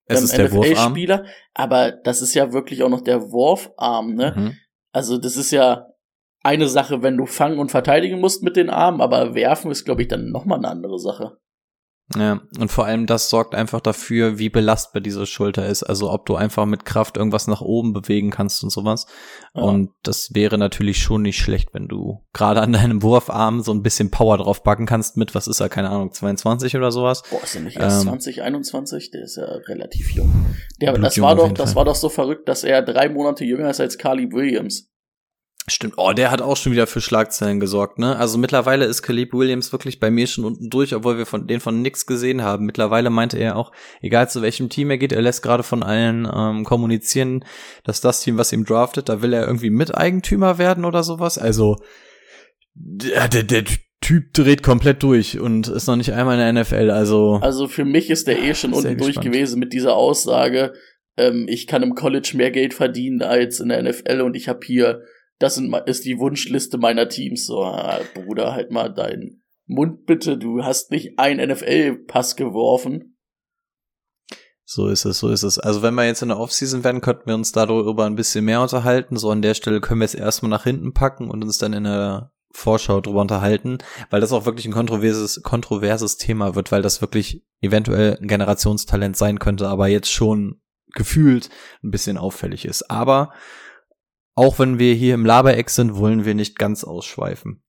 Es 0.07 0.23
ist 0.23 0.37
der 0.37 0.53
Wurfarm. 0.53 0.93
NFL-Spieler, 0.93 1.25
aber 1.55 1.93
das 1.93 2.21
ist 2.21 2.35
ja 2.35 2.53
wirklich 2.53 2.83
auch 2.83 2.89
noch 2.89 3.01
der 3.01 3.33
Wurfarm, 3.33 4.15
ne? 4.15 4.35
Mhm. 4.37 4.57
Also 4.93 5.19
das 5.19 5.37
ist 5.37 5.51
ja 5.51 5.87
eine 6.43 6.69
Sache, 6.69 7.03
wenn 7.03 7.17
du 7.17 7.27
fangen 7.27 7.59
und 7.59 7.71
verteidigen 7.71 8.21
musst 8.21 8.43
mit 8.43 8.57
den 8.57 8.71
Armen, 8.71 9.01
aber 9.01 9.35
werfen 9.35 9.71
ist, 9.71 9.85
glaube 9.85 10.03
ich, 10.03 10.09
dann 10.09 10.31
nochmal 10.31 10.59
eine 10.59 10.69
andere 10.69 10.99
Sache. 10.99 11.39
Ja, 12.15 12.43
und 12.59 12.71
vor 12.71 12.85
allem 12.85 13.07
das 13.07 13.31
sorgt 13.31 13.55
einfach 13.55 13.81
dafür, 13.81 14.39
wie 14.39 14.51
belastbar 14.51 15.01
diese 15.01 15.25
Schulter 15.25 15.67
ist. 15.67 15.83
Also 15.83 16.13
ob 16.13 16.27
du 16.27 16.37
einfach 16.37 16.67
mit 16.67 16.85
Kraft 16.85 17.17
irgendwas 17.17 17.47
nach 17.47 17.63
oben 17.63 17.95
bewegen 17.95 18.31
kannst 18.31 18.63
und 18.63 18.71
sowas. 18.71 19.07
Ja. 19.55 19.63
Und 19.63 19.91
das 20.03 20.35
wäre 20.35 20.59
natürlich 20.59 20.99
schon 20.99 21.23
nicht 21.23 21.39
schlecht, 21.39 21.73
wenn 21.73 21.89
du 21.89 22.23
gerade 22.35 22.61
an 22.61 22.75
deinem 22.75 23.03
Wurfarm 23.03 23.63
so 23.63 23.73
ein 23.73 23.83
bisschen 23.83 24.11
Power 24.11 24.37
drauf 24.37 24.63
packen 24.63 24.85
kannst 24.85 25.17
mit, 25.17 25.35
was 25.35 25.47
ist 25.47 25.61
er, 25.61 25.71
keine 25.71 25.89
Ahnung, 25.89 26.13
22 26.13 26.77
oder 26.77 26.93
sowas. 26.93 27.23
Boah, 27.31 27.43
ist 27.43 27.55
er 27.55 27.63
nicht 27.63 27.79
erst 27.79 28.03
Ähm, 28.03 28.09
20, 28.09 28.43
21? 28.43 29.11
Der 29.11 29.23
ist 29.23 29.37
ja 29.37 29.45
relativ 29.45 30.11
jung. 30.11 30.47
Der, 30.83 30.93
das 30.93 31.19
war 31.21 31.35
doch, 31.35 31.53
das 31.53 31.71
Fall. 31.71 31.77
war 31.77 31.85
doch 31.87 31.95
so 31.95 32.11
verrückt, 32.11 32.49
dass 32.51 32.65
er 32.65 32.83
drei 32.83 33.09
Monate 33.09 33.45
jünger 33.45 33.71
ist 33.71 33.81
als 33.81 33.97
Carly 33.97 34.31
Williams. 34.31 34.91
Stimmt. 35.67 35.95
Oh, 35.97 36.13
der 36.13 36.31
hat 36.31 36.43
auch 36.43 36.59
schon 36.59 36.73
wieder 36.73 36.87
für 36.87 37.01
Schlagzeilen 37.01 37.59
gesorgt, 37.59 37.99
ne? 37.99 38.17
Also 38.17 38.37
mittlerweile 38.37 38.85
ist 38.85 39.01
Caleb 39.01 39.33
Williams 39.33 39.73
wirklich 39.73 39.99
bei 39.99 40.11
mir 40.11 40.27
schon 40.27 40.45
unten 40.45 40.69
durch, 40.69 40.95
obwohl 40.95 41.17
wir 41.17 41.25
von 41.25 41.47
den 41.47 41.61
von 41.61 41.81
nix 41.81 42.05
gesehen 42.05 42.43
haben. 42.43 42.67
Mittlerweile 42.67 43.09
meinte 43.09 43.39
er 43.39 43.57
auch, 43.57 43.73
egal 44.03 44.29
zu 44.29 44.43
welchem 44.43 44.69
Team 44.69 44.91
er 44.91 44.99
geht, 44.99 45.13
er 45.13 45.23
lässt 45.23 45.43
gerade 45.43 45.63
von 45.63 45.83
allen 45.83 46.29
ähm, 46.31 46.65
kommunizieren, 46.65 47.47
dass 47.83 48.03
das 48.03 48.21
Team, 48.21 48.37
was 48.37 48.53
ihm 48.53 48.67
draftet, 48.67 49.09
da 49.09 49.23
will 49.23 49.33
er 49.33 49.47
irgendwie 49.47 49.71
Miteigentümer 49.71 50.59
werden 50.59 50.85
oder 50.85 51.03
sowas. 51.03 51.39
Also 51.39 51.77
der, 52.75 53.29
der, 53.29 53.45
der 53.45 53.65
Typ 54.03 54.35
dreht 54.35 54.63
komplett 54.63 55.03
durch 55.03 55.41
und 55.41 55.69
ist 55.69 55.87
noch 55.87 55.97
nicht 55.97 56.13
einmal 56.13 56.39
in 56.39 56.55
der 56.55 56.63
NFL. 56.63 56.91
Also 56.91 57.39
Also 57.41 57.69
für 57.69 57.87
mich 57.87 58.11
ist 58.11 58.29
der 58.29 58.43
eh 58.43 58.55
schon 58.55 58.75
unten 58.75 58.99
durch 58.99 59.19
gewesen 59.19 59.61
mit 59.61 59.73
dieser 59.73 59.95
Aussage, 59.95 60.75
ähm, 61.17 61.47
ich 61.49 61.67
kann 61.67 61.83
im 61.83 61.95
College 61.95 62.33
mehr 62.35 62.51
Geld 62.51 62.75
verdienen 62.75 63.23
als 63.23 63.61
in 63.61 63.71
der 63.71 63.83
NFL 63.83 64.21
und 64.21 64.37
ich 64.37 64.49
habe 64.49 64.61
hier, 64.63 65.03
das 65.39 65.57
sind, 65.57 65.75
ist 65.87 66.05
die 66.05 66.19
Wunschliste 66.19 66.79
meiner 66.79 67.09
Teams. 67.09 67.47
So, 67.47 67.63
ah, 67.63 68.01
Bruder, 68.15 68.53
halt 68.53 68.71
mal 68.71 68.93
deinen 68.93 69.43
Mund 69.67 70.07
bitte, 70.07 70.37
du 70.37 70.63
hast 70.63 70.91
nicht 70.91 71.19
einen 71.19 71.51
NFL-Pass 71.51 72.37
geworfen. 72.37 73.17
So 74.67 74.89
ist 74.89 75.05
es, 75.05 75.19
so 75.19 75.29
ist 75.29 75.43
es. 75.43 75.59
Also 75.59 75.83
wenn 75.83 75.95
wir 75.95 76.07
jetzt 76.07 76.23
in 76.23 76.29
der 76.29 76.39
Offseason 76.39 76.85
werden, 76.85 77.03
könnten 77.03 77.27
wir 77.27 77.35
uns 77.35 77.53
darüber 77.53 78.07
ein 78.07 78.15
bisschen 78.15 78.47
mehr 78.47 78.63
unterhalten. 78.63 79.17
So 79.17 79.31
an 79.31 79.43
der 79.43 79.55
Stelle 79.55 79.81
können 79.81 80.01
wir 80.01 80.07
es 80.07 80.15
erstmal 80.15 80.51
nach 80.51 80.65
hinten 80.65 80.95
packen 80.95 81.31
und 81.31 81.43
uns 81.43 81.59
dann 81.59 81.75
in 81.75 81.85
der 81.85 82.33
Vorschau 82.51 83.01
drüber 83.01 83.21
unterhalten, 83.21 83.79
weil 84.11 84.21
das 84.21 84.33
auch 84.33 84.47
wirklich 84.47 84.65
ein 84.67 84.73
kontroverses, 84.73 85.43
kontroverses 85.43 86.17
Thema 86.17 86.55
wird, 86.55 86.71
weil 86.71 86.83
das 86.83 87.01
wirklich 87.01 87.45
eventuell 87.61 88.17
ein 88.21 88.29
Generationstalent 88.29 89.17
sein 89.17 89.39
könnte, 89.39 89.69
aber 89.69 89.89
jetzt 89.89 90.11
schon 90.11 90.61
gefühlt 90.95 91.51
ein 91.83 91.91
bisschen 91.91 92.17
auffällig 92.17 92.65
ist. 92.65 92.91
Aber 92.91 93.33
auch 94.35 94.59
wenn 94.59 94.79
wir 94.79 94.95
hier 94.95 95.15
im 95.15 95.27
Labereck 95.27 95.71
sind, 95.71 95.97
wollen 95.97 96.25
wir 96.25 96.35
nicht 96.35 96.59
ganz 96.59 96.85
ausschweifen. 96.85 97.63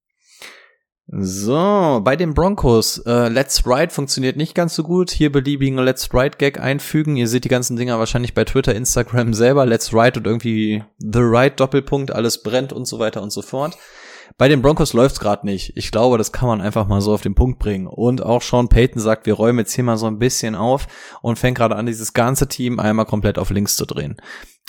So, 1.07 2.01
bei 2.03 2.15
den 2.15 2.33
Broncos, 2.33 2.97
äh, 3.05 3.27
Let's 3.27 3.67
Ride 3.67 3.93
funktioniert 3.93 4.37
nicht 4.37 4.55
ganz 4.55 4.73
so 4.73 4.81
gut. 4.81 5.11
Hier 5.11 5.31
beliebigen 5.31 5.77
Let's 5.77 6.11
Ride 6.11 6.37
Gag 6.39 6.59
einfügen. 6.59 7.15
Ihr 7.15 7.27
seht 7.27 7.43
die 7.43 7.49
ganzen 7.49 7.77
Dinger 7.77 7.99
wahrscheinlich 7.99 8.33
bei 8.33 8.43
Twitter, 8.43 8.73
Instagram 8.73 9.35
selber. 9.35 9.67
Let's 9.67 9.93
Ride 9.93 10.19
und 10.19 10.25
irgendwie 10.25 10.83
The 10.97 11.19
Ride 11.19 11.57
Doppelpunkt, 11.57 12.11
alles 12.11 12.41
brennt 12.41 12.73
und 12.73 12.87
so 12.87 12.97
weiter 12.97 13.21
und 13.21 13.31
so 13.31 13.43
fort. 13.43 13.77
Bei 14.39 14.47
den 14.47 14.63
Broncos 14.63 14.93
läuft's 14.93 15.19
gerade 15.19 15.45
nicht. 15.45 15.77
Ich 15.77 15.91
glaube, 15.91 16.17
das 16.17 16.31
kann 16.31 16.47
man 16.47 16.59
einfach 16.59 16.87
mal 16.87 17.01
so 17.01 17.13
auf 17.13 17.21
den 17.21 17.35
Punkt 17.35 17.59
bringen. 17.59 17.85
Und 17.85 18.23
auch 18.23 18.41
Sean 18.41 18.67
Payton 18.67 18.99
sagt, 18.99 19.27
wir 19.27 19.35
räumen 19.35 19.59
jetzt 19.59 19.73
hier 19.73 19.83
mal 19.83 19.97
so 19.97 20.07
ein 20.07 20.17
bisschen 20.17 20.55
auf 20.55 20.87
und 21.21 21.37
fängt 21.37 21.59
gerade 21.59 21.75
an, 21.75 21.85
dieses 21.85 22.13
ganze 22.13 22.47
Team 22.47 22.79
einmal 22.79 23.05
komplett 23.05 23.37
auf 23.37 23.51
links 23.51 23.75
zu 23.75 23.85
drehen. 23.85 24.17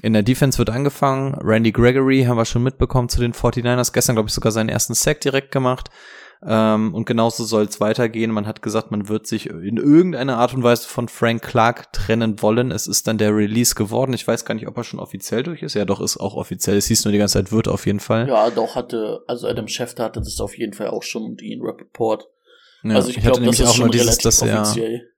In 0.03 0.13
der 0.13 0.23
Defense 0.23 0.59
wird 0.59 0.71
angefangen. 0.71 1.35
Randy 1.41 1.73
Gregory 1.73 2.25
haben 2.25 2.37
wir 2.37 2.45
schon 2.45 2.63
mitbekommen 2.63 3.09
zu 3.09 3.21
den 3.21 3.33
49ers. 3.33 3.93
Gestern, 3.93 4.17
glaube 4.17 4.29
ich, 4.29 4.35
sogar 4.35 4.53
seinen 4.53 4.69
ersten 4.69 4.95
Sack 4.95 5.21
direkt 5.21 5.53
gemacht. 5.53 5.89
Ähm, 6.47 6.95
und 6.95 7.07
genauso 7.07 7.45
soll 7.45 7.65
es 7.65 7.81
weitergehen. 7.81 8.31
Man 8.31 8.47
hat 8.47 8.61
gesagt, 8.61 8.91
man 8.91 9.09
wird 9.09 9.27
sich 9.27 9.49
in 9.49 9.79
irgendeiner 9.79 10.37
Art 10.37 10.53
und 10.53 10.63
Weise 10.63 10.87
von 10.87 11.09
Frank 11.09 11.43
Clark 11.43 11.93
trennen 11.93 12.43
wollen. 12.43 12.71
Es 12.71 12.87
ist 12.87 13.07
dann 13.07 13.17
der 13.17 13.35
Release 13.35 13.75
geworden. 13.75 14.13
Ich 14.13 14.29
weiß 14.29 14.45
gar 14.45 14.55
nicht, 14.55 14.69
ob 14.69 14.77
er 14.77 14.85
schon 14.85 15.01
offiziell 15.01 15.43
durch 15.43 15.63
ist. 15.63 15.75
Ja, 15.75 15.87
doch, 15.87 16.01
ist 16.01 16.19
auch 16.19 16.35
offiziell. 16.35 16.77
Es 16.77 16.87
hieß 16.87 17.07
nur 17.07 17.13
die 17.13 17.19
ganze 17.19 17.35
Zeit, 17.35 17.53
wird 17.53 17.69
auf 17.69 17.87
jeden 17.87 18.01
Fall. 18.01 18.29
Ja, 18.29 18.51
doch, 18.51 18.75
hatte, 18.75 19.23
also 19.27 19.49
Adam 19.49 19.67
Schefter 19.67 20.05
hatte 20.05 20.21
das 20.21 20.39
auf 20.41 20.59
jeden 20.59 20.75
Fall 20.75 20.89
auch 20.89 21.03
schon 21.03 21.23
und 21.23 21.43
Ian 21.43 21.63
Rappaport. 21.63 22.29
Ja, 22.85 22.97
also 22.97 23.09
ich, 23.09 23.17
ich 23.17 23.23
glaube, 23.23 23.41
das 23.41 23.59
ist 23.59 23.67
auch 23.67 23.79
nur 23.79 23.91
dieses, 23.91 24.19
dass 24.19 24.43
er, 24.43 24.61
offiziell 24.61 25.16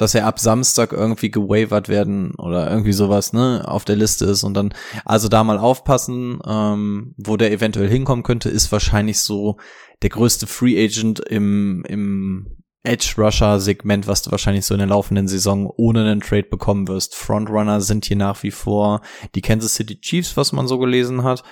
dass 0.00 0.14
er 0.14 0.26
ab 0.26 0.38
Samstag 0.40 0.92
irgendwie 0.92 1.30
gewavert 1.30 1.90
werden 1.90 2.34
oder 2.36 2.70
irgendwie 2.70 2.92
sowas, 2.92 3.34
ne, 3.34 3.64
auf 3.66 3.84
der 3.84 3.96
Liste 3.96 4.24
ist 4.24 4.44
und 4.44 4.54
dann, 4.54 4.72
also 5.04 5.28
da 5.28 5.44
mal 5.44 5.58
aufpassen, 5.58 6.40
ähm, 6.46 7.14
wo 7.18 7.36
der 7.36 7.52
eventuell 7.52 7.88
hinkommen 7.88 8.22
könnte, 8.22 8.48
ist 8.48 8.72
wahrscheinlich 8.72 9.18
so 9.18 9.58
der 10.00 10.08
größte 10.08 10.46
Free 10.46 10.82
Agent 10.82 11.20
im, 11.20 11.84
im 11.86 12.56
Edge 12.82 13.12
Rusher 13.18 13.60
Segment, 13.60 14.06
was 14.06 14.22
du 14.22 14.30
wahrscheinlich 14.30 14.64
so 14.64 14.72
in 14.72 14.78
der 14.78 14.86
laufenden 14.86 15.28
Saison 15.28 15.70
ohne 15.76 16.00
einen 16.00 16.22
Trade 16.22 16.44
bekommen 16.44 16.88
wirst. 16.88 17.14
Frontrunner 17.14 17.82
sind 17.82 18.06
hier 18.06 18.16
nach 18.16 18.42
wie 18.42 18.50
vor 18.50 19.02
die 19.34 19.42
Kansas 19.42 19.74
City 19.74 20.00
Chiefs, 20.00 20.38
was 20.38 20.52
man 20.52 20.66
so 20.66 20.78
gelesen 20.78 21.24
hat. 21.24 21.42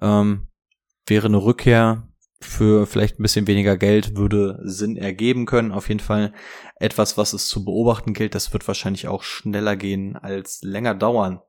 Ähm, 0.00 0.48
wäre 1.06 1.26
eine 1.26 1.42
Rückkehr 1.42 2.09
für 2.42 2.86
vielleicht 2.86 3.18
ein 3.18 3.22
bisschen 3.22 3.46
weniger 3.46 3.76
Geld 3.76 4.16
würde 4.16 4.58
Sinn 4.62 4.96
ergeben 4.96 5.46
können. 5.46 5.72
Auf 5.72 5.88
jeden 5.88 6.00
Fall 6.00 6.32
etwas, 6.76 7.18
was 7.18 7.32
es 7.32 7.46
zu 7.46 7.64
beobachten 7.64 8.14
gilt. 8.14 8.34
Das 8.34 8.52
wird 8.52 8.66
wahrscheinlich 8.66 9.08
auch 9.08 9.22
schneller 9.22 9.76
gehen 9.76 10.16
als 10.16 10.62
länger 10.62 10.94
dauern. 10.94 11.40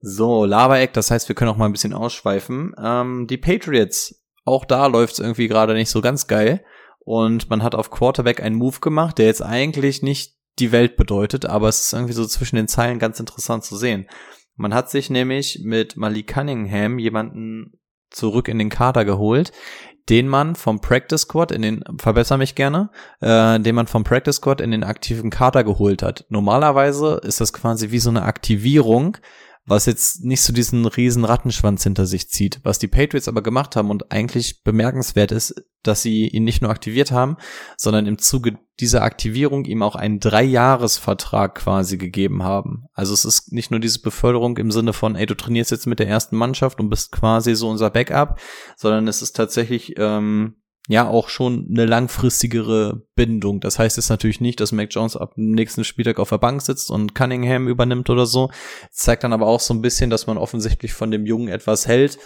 So, 0.00 0.44
Lava-Eck, 0.44 0.92
das 0.94 1.10
heißt, 1.10 1.28
wir 1.28 1.36
können 1.36 1.50
auch 1.50 1.56
mal 1.56 1.66
ein 1.66 1.72
bisschen 1.72 1.92
ausschweifen. 1.92 2.74
Ähm, 2.82 3.26
die 3.28 3.36
Patriots, 3.36 4.24
auch 4.44 4.64
da 4.64 4.86
läuft 4.86 5.14
es 5.14 5.18
irgendwie 5.20 5.46
gerade 5.46 5.74
nicht 5.74 5.90
so 5.90 6.00
ganz 6.00 6.26
geil. 6.26 6.64
Und 7.04 7.50
man 7.50 7.62
hat 7.62 7.74
auf 7.74 7.90
Quarterback 7.90 8.42
einen 8.42 8.56
Move 8.56 8.80
gemacht, 8.80 9.18
der 9.18 9.26
jetzt 9.26 9.42
eigentlich 9.42 10.02
nicht 10.02 10.36
die 10.58 10.72
Welt 10.72 10.96
bedeutet, 10.96 11.46
aber 11.46 11.68
es 11.68 11.84
ist 11.84 11.92
irgendwie 11.92 12.12
so 12.12 12.26
zwischen 12.26 12.56
den 12.56 12.68
Zeilen 12.68 12.98
ganz 12.98 13.18
interessant 13.20 13.64
zu 13.64 13.76
sehen. 13.76 14.08
Man 14.56 14.74
hat 14.74 14.90
sich 14.90 15.08
nämlich 15.08 15.60
mit 15.64 15.96
Malik 15.96 16.28
Cunningham 16.34 16.98
jemanden 16.98 17.80
zurück 18.12 18.48
in 18.48 18.58
den 18.58 18.70
Kader 18.70 19.04
geholt, 19.04 19.52
den 20.08 20.28
man 20.28 20.56
vom 20.56 20.80
Practice 20.80 21.22
Squad 21.22 21.52
in 21.52 21.62
den, 21.62 21.84
verbessere 21.98 22.38
mich 22.38 22.54
gerne, 22.54 22.90
äh, 23.20 23.60
den 23.60 23.74
man 23.74 23.86
vom 23.86 24.04
Practice 24.04 24.36
Squad 24.36 24.60
in 24.60 24.70
den 24.70 24.84
aktiven 24.84 25.30
Kader 25.30 25.64
geholt 25.64 26.02
hat. 26.02 26.24
Normalerweise 26.28 27.20
ist 27.22 27.40
das 27.40 27.52
quasi 27.52 27.90
wie 27.90 28.00
so 28.00 28.10
eine 28.10 28.22
Aktivierung, 28.22 29.16
was 29.64 29.86
jetzt 29.86 30.24
nicht 30.24 30.40
so 30.40 30.52
diesen 30.52 30.86
riesen 30.86 31.24
Rattenschwanz 31.24 31.84
hinter 31.84 32.06
sich 32.06 32.28
zieht. 32.28 32.60
Was 32.64 32.80
die 32.80 32.88
Patriots 32.88 33.28
aber 33.28 33.42
gemacht 33.42 33.76
haben 33.76 33.90
und 33.90 34.10
eigentlich 34.10 34.62
bemerkenswert 34.64 35.30
ist, 35.30 35.54
dass 35.82 36.02
sie 36.02 36.28
ihn 36.28 36.44
nicht 36.44 36.62
nur 36.62 36.70
aktiviert 36.70 37.12
haben, 37.12 37.36
sondern 37.76 38.06
im 38.06 38.18
Zuge 38.18 38.58
dieser 38.80 39.02
Aktivierung 39.02 39.64
ihm 39.64 39.82
auch 39.82 39.94
einen 39.94 40.18
Dreijahresvertrag 40.18 41.54
quasi 41.54 41.96
gegeben 41.96 42.42
haben. 42.42 42.86
Also 42.92 43.14
es 43.14 43.24
ist 43.24 43.52
nicht 43.52 43.70
nur 43.70 43.78
diese 43.78 44.00
Beförderung 44.00 44.56
im 44.56 44.72
Sinne 44.72 44.92
von, 44.92 45.14
ey, 45.14 45.26
du 45.26 45.36
trainierst 45.36 45.70
jetzt 45.70 45.86
mit 45.86 46.00
der 46.00 46.08
ersten 46.08 46.36
Mannschaft 46.36 46.80
und 46.80 46.90
bist 46.90 47.12
quasi 47.12 47.54
so 47.54 47.68
unser 47.68 47.90
Backup, 47.90 48.40
sondern 48.76 49.06
es 49.06 49.22
ist 49.22 49.36
tatsächlich 49.36 49.94
ähm, 49.96 50.56
ja 50.88 51.08
auch 51.08 51.28
schon 51.28 51.68
eine 51.70 51.86
langfristigere 51.86 53.06
Bindung. 53.14 53.60
Das 53.60 53.78
heißt 53.78 53.96
jetzt 53.96 54.08
natürlich 54.08 54.40
nicht, 54.40 54.60
dass 54.60 54.72
Mac 54.72 54.88
Jones 54.90 55.16
ab 55.16 55.34
dem 55.36 55.52
nächsten 55.52 55.84
Spieltag 55.84 56.18
auf 56.18 56.30
der 56.30 56.38
Bank 56.38 56.60
sitzt 56.62 56.90
und 56.90 57.14
Cunningham 57.14 57.68
übernimmt 57.68 58.10
oder 58.10 58.26
so. 58.26 58.50
zeigt 58.90 59.24
dann 59.24 59.32
aber 59.32 59.46
auch 59.46 59.60
so 59.60 59.74
ein 59.74 59.82
bisschen, 59.82 60.10
dass 60.10 60.26
man 60.26 60.38
offensichtlich 60.38 60.92
von 60.92 61.10
dem 61.10 61.24
Jungen 61.24 61.48
etwas 61.48 61.86
hält. 61.86 62.18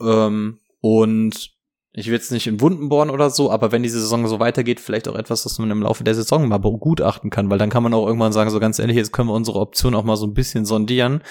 Ähm, 0.00 0.60
und 0.80 1.50
ich 1.92 2.06
will 2.06 2.14
jetzt 2.14 2.30
nicht 2.30 2.46
in 2.46 2.60
Wunden 2.60 2.88
bohren 2.88 3.10
oder 3.10 3.30
so, 3.30 3.50
aber 3.50 3.72
wenn 3.72 3.82
diese 3.82 4.00
Saison 4.00 4.26
so 4.28 4.38
weitergeht, 4.38 4.80
vielleicht 4.80 5.08
auch 5.08 5.16
etwas, 5.16 5.44
was 5.44 5.58
man 5.58 5.70
im 5.70 5.82
Laufe 5.82 6.04
der 6.04 6.14
Saison 6.14 6.46
mal 6.46 6.58
begutachten 6.58 7.30
kann, 7.30 7.50
weil 7.50 7.58
dann 7.58 7.68
kann 7.68 7.82
man 7.82 7.92
auch 7.92 8.06
irgendwann 8.06 8.32
sagen, 8.32 8.50
so 8.50 8.60
ganz 8.60 8.78
ehrlich, 8.78 8.96
jetzt 8.96 9.12
können 9.12 9.28
wir 9.28 9.34
unsere 9.34 9.58
Option 9.58 9.94
auch 9.94 10.04
mal 10.04 10.16
so 10.16 10.26
ein 10.26 10.34
bisschen 10.34 10.64
sondieren. 10.64 11.22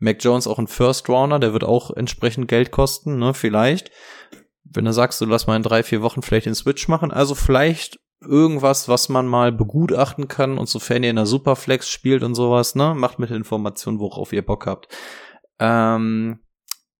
Mac 0.00 0.22
Jones 0.22 0.48
auch 0.48 0.58
ein 0.58 0.66
First 0.66 1.08
Rounder, 1.08 1.38
der 1.38 1.52
wird 1.52 1.64
auch 1.64 1.90
entsprechend 1.92 2.48
Geld 2.48 2.72
kosten, 2.72 3.18
ne, 3.18 3.32
vielleicht 3.32 3.92
wenn 4.72 4.84
du 4.84 4.92
sagst, 4.92 5.20
du 5.20 5.24
lass 5.24 5.46
mal 5.46 5.56
in 5.56 5.62
drei, 5.62 5.82
vier 5.82 6.02
Wochen 6.02 6.22
vielleicht 6.22 6.46
den 6.46 6.54
Switch 6.54 6.88
machen, 6.88 7.10
also 7.10 7.34
vielleicht 7.34 7.98
irgendwas, 8.20 8.88
was 8.88 9.08
man 9.08 9.26
mal 9.26 9.52
begutachten 9.52 10.28
kann 10.28 10.58
und 10.58 10.68
sofern 10.68 11.02
ihr 11.04 11.10
in 11.10 11.16
der 11.16 11.26
Superflex 11.26 11.88
spielt 11.88 12.22
und 12.22 12.34
sowas, 12.34 12.74
ne, 12.74 12.94
macht 12.94 13.18
mit 13.18 13.30
Informationen, 13.30 14.00
worauf 14.00 14.32
ihr 14.32 14.44
Bock 14.44 14.66
habt. 14.66 14.88
Ähm, 15.58 16.40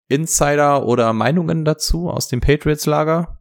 Insider 0.09 0.87
oder 0.87 1.13
Meinungen 1.13 1.65
dazu 1.65 2.09
aus 2.09 2.29
dem 2.29 2.41
Patriots-Lager? 2.41 3.39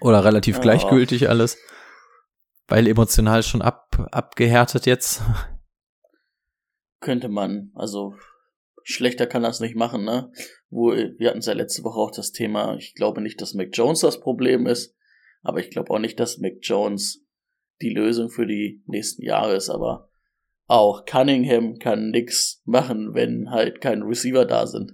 Oder 0.00 0.24
relativ 0.24 0.56
ja. 0.56 0.62
gleichgültig 0.62 1.28
alles? 1.28 1.58
Weil 2.66 2.86
emotional 2.86 3.42
schon 3.42 3.62
ab, 3.62 4.08
abgehärtet 4.12 4.86
jetzt? 4.86 5.22
Könnte 7.00 7.28
man, 7.28 7.70
also 7.74 8.14
schlechter 8.82 9.26
kann 9.26 9.42
das 9.42 9.60
nicht 9.60 9.76
machen, 9.76 10.04
ne? 10.04 10.32
Wo, 10.68 10.92
wir 10.92 11.28
hatten 11.28 11.38
es 11.38 11.46
ja 11.46 11.52
letzte 11.52 11.82
Woche 11.84 11.98
auch 11.98 12.10
das 12.10 12.32
Thema, 12.32 12.76
ich 12.76 12.94
glaube 12.94 13.20
nicht, 13.20 13.40
dass 13.40 13.54
Mac 13.54 13.70
Jones 13.72 14.00
das 14.00 14.20
Problem 14.20 14.66
ist, 14.66 14.96
aber 15.42 15.60
ich 15.60 15.70
glaube 15.70 15.90
auch 15.90 15.98
nicht, 15.98 16.20
dass 16.20 16.38
Mac 16.38 16.54
Jones 16.62 17.24
die 17.80 17.90
Lösung 17.90 18.30
für 18.30 18.46
die 18.46 18.82
nächsten 18.86 19.22
Jahre 19.22 19.54
ist, 19.54 19.70
aber 19.70 20.10
auch 20.66 21.04
Cunningham 21.04 21.78
kann 21.78 22.10
nix 22.10 22.62
machen, 22.64 23.14
wenn 23.14 23.50
halt 23.50 23.80
keine 23.80 24.04
Receiver 24.04 24.44
da 24.44 24.66
sind. 24.66 24.92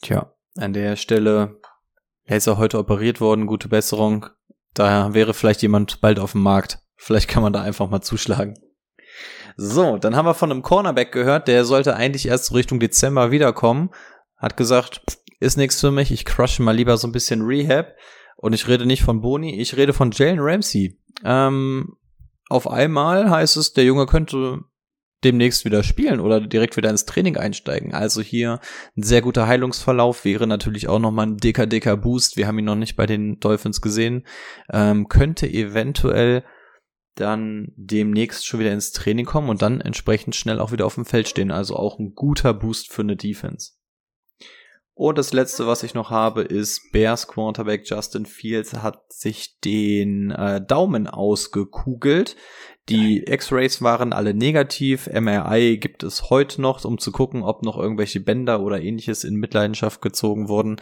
Tja, 0.00 0.34
an 0.56 0.72
der 0.72 0.96
Stelle, 0.96 1.60
er 2.24 2.36
ist 2.36 2.48
auch 2.48 2.58
heute 2.58 2.78
operiert 2.78 3.20
worden, 3.20 3.46
gute 3.46 3.68
Besserung. 3.68 4.26
Daher 4.74 5.12
wäre 5.12 5.34
vielleicht 5.34 5.62
jemand 5.62 6.00
bald 6.00 6.18
auf 6.18 6.32
dem 6.32 6.42
Markt. 6.42 6.78
Vielleicht 6.96 7.28
kann 7.28 7.42
man 7.42 7.52
da 7.52 7.62
einfach 7.62 7.90
mal 7.90 8.00
zuschlagen. 8.00 8.58
So, 9.60 9.98
dann 9.98 10.14
haben 10.14 10.24
wir 10.24 10.34
von 10.34 10.52
einem 10.52 10.62
Cornerback 10.62 11.10
gehört, 11.10 11.48
der 11.48 11.64
sollte 11.64 11.96
eigentlich 11.96 12.28
erst 12.28 12.54
Richtung 12.54 12.78
Dezember 12.78 13.32
wiederkommen. 13.32 13.90
Hat 14.36 14.56
gesagt, 14.56 15.18
ist 15.40 15.56
nichts 15.56 15.80
für 15.80 15.90
mich, 15.90 16.12
ich 16.12 16.24
crushe 16.24 16.62
mal 16.62 16.76
lieber 16.76 16.96
so 16.96 17.08
ein 17.08 17.12
bisschen 17.12 17.42
Rehab. 17.42 17.96
Und 18.36 18.52
ich 18.52 18.68
rede 18.68 18.86
nicht 18.86 19.02
von 19.02 19.20
Boni, 19.20 19.60
ich 19.60 19.76
rede 19.76 19.92
von 19.92 20.12
Jalen 20.12 20.38
Ramsey. 20.38 20.96
Ähm, 21.24 21.96
auf 22.48 22.70
einmal 22.70 23.30
heißt 23.30 23.56
es, 23.56 23.72
der 23.72 23.82
Junge 23.82 24.06
könnte 24.06 24.60
demnächst 25.24 25.64
wieder 25.64 25.82
spielen 25.82 26.20
oder 26.20 26.40
direkt 26.40 26.76
wieder 26.76 26.90
ins 26.90 27.04
Training 27.04 27.36
einsteigen. 27.36 27.92
Also 27.92 28.20
hier 28.20 28.60
ein 28.96 29.02
sehr 29.02 29.22
guter 29.22 29.48
Heilungsverlauf 29.48 30.24
wäre 30.24 30.46
natürlich 30.46 30.86
auch 30.86 31.00
nochmal 31.00 31.26
ein 31.26 31.36
dicker, 31.36 31.66
dicker 31.66 31.96
Boost. 31.96 32.36
Wir 32.36 32.46
haben 32.46 32.60
ihn 32.60 32.64
noch 32.64 32.76
nicht 32.76 32.94
bei 32.94 33.06
den 33.06 33.40
Dolphins 33.40 33.80
gesehen. 33.80 34.24
Ähm, 34.70 35.08
könnte 35.08 35.48
eventuell 35.48 36.44
dann 37.20 37.72
demnächst 37.76 38.46
schon 38.46 38.60
wieder 38.60 38.72
ins 38.72 38.92
Training 38.92 39.26
kommen 39.26 39.48
und 39.48 39.62
dann 39.62 39.80
entsprechend 39.80 40.36
schnell 40.36 40.60
auch 40.60 40.72
wieder 40.72 40.86
auf 40.86 40.94
dem 40.94 41.04
Feld 41.04 41.28
stehen. 41.28 41.50
Also 41.50 41.76
auch 41.76 41.98
ein 41.98 42.14
guter 42.14 42.54
Boost 42.54 42.92
für 42.92 43.02
eine 43.02 43.16
Defense. 43.16 43.72
Und 44.94 45.16
das 45.16 45.32
letzte, 45.32 45.68
was 45.68 45.84
ich 45.84 45.94
noch 45.94 46.10
habe, 46.10 46.42
ist 46.42 46.90
Bears 46.90 47.28
Quarterback 47.28 47.88
Justin 47.88 48.26
Fields 48.26 48.74
hat 48.74 49.12
sich 49.12 49.60
den 49.60 50.32
äh, 50.32 50.60
Daumen 50.60 51.06
ausgekugelt. 51.06 52.34
Die 52.88 53.22
X-Rays 53.24 53.80
waren 53.80 54.12
alle 54.12 54.34
negativ. 54.34 55.06
MRI 55.06 55.78
gibt 55.78 56.02
es 56.02 56.30
heute 56.30 56.60
noch, 56.60 56.84
um 56.84 56.98
zu 56.98 57.12
gucken, 57.12 57.44
ob 57.44 57.62
noch 57.62 57.78
irgendwelche 57.78 58.18
Bänder 58.18 58.60
oder 58.60 58.80
ähnliches 58.80 59.22
in 59.22 59.36
Mitleidenschaft 59.36 60.02
gezogen 60.02 60.48
wurden. 60.48 60.80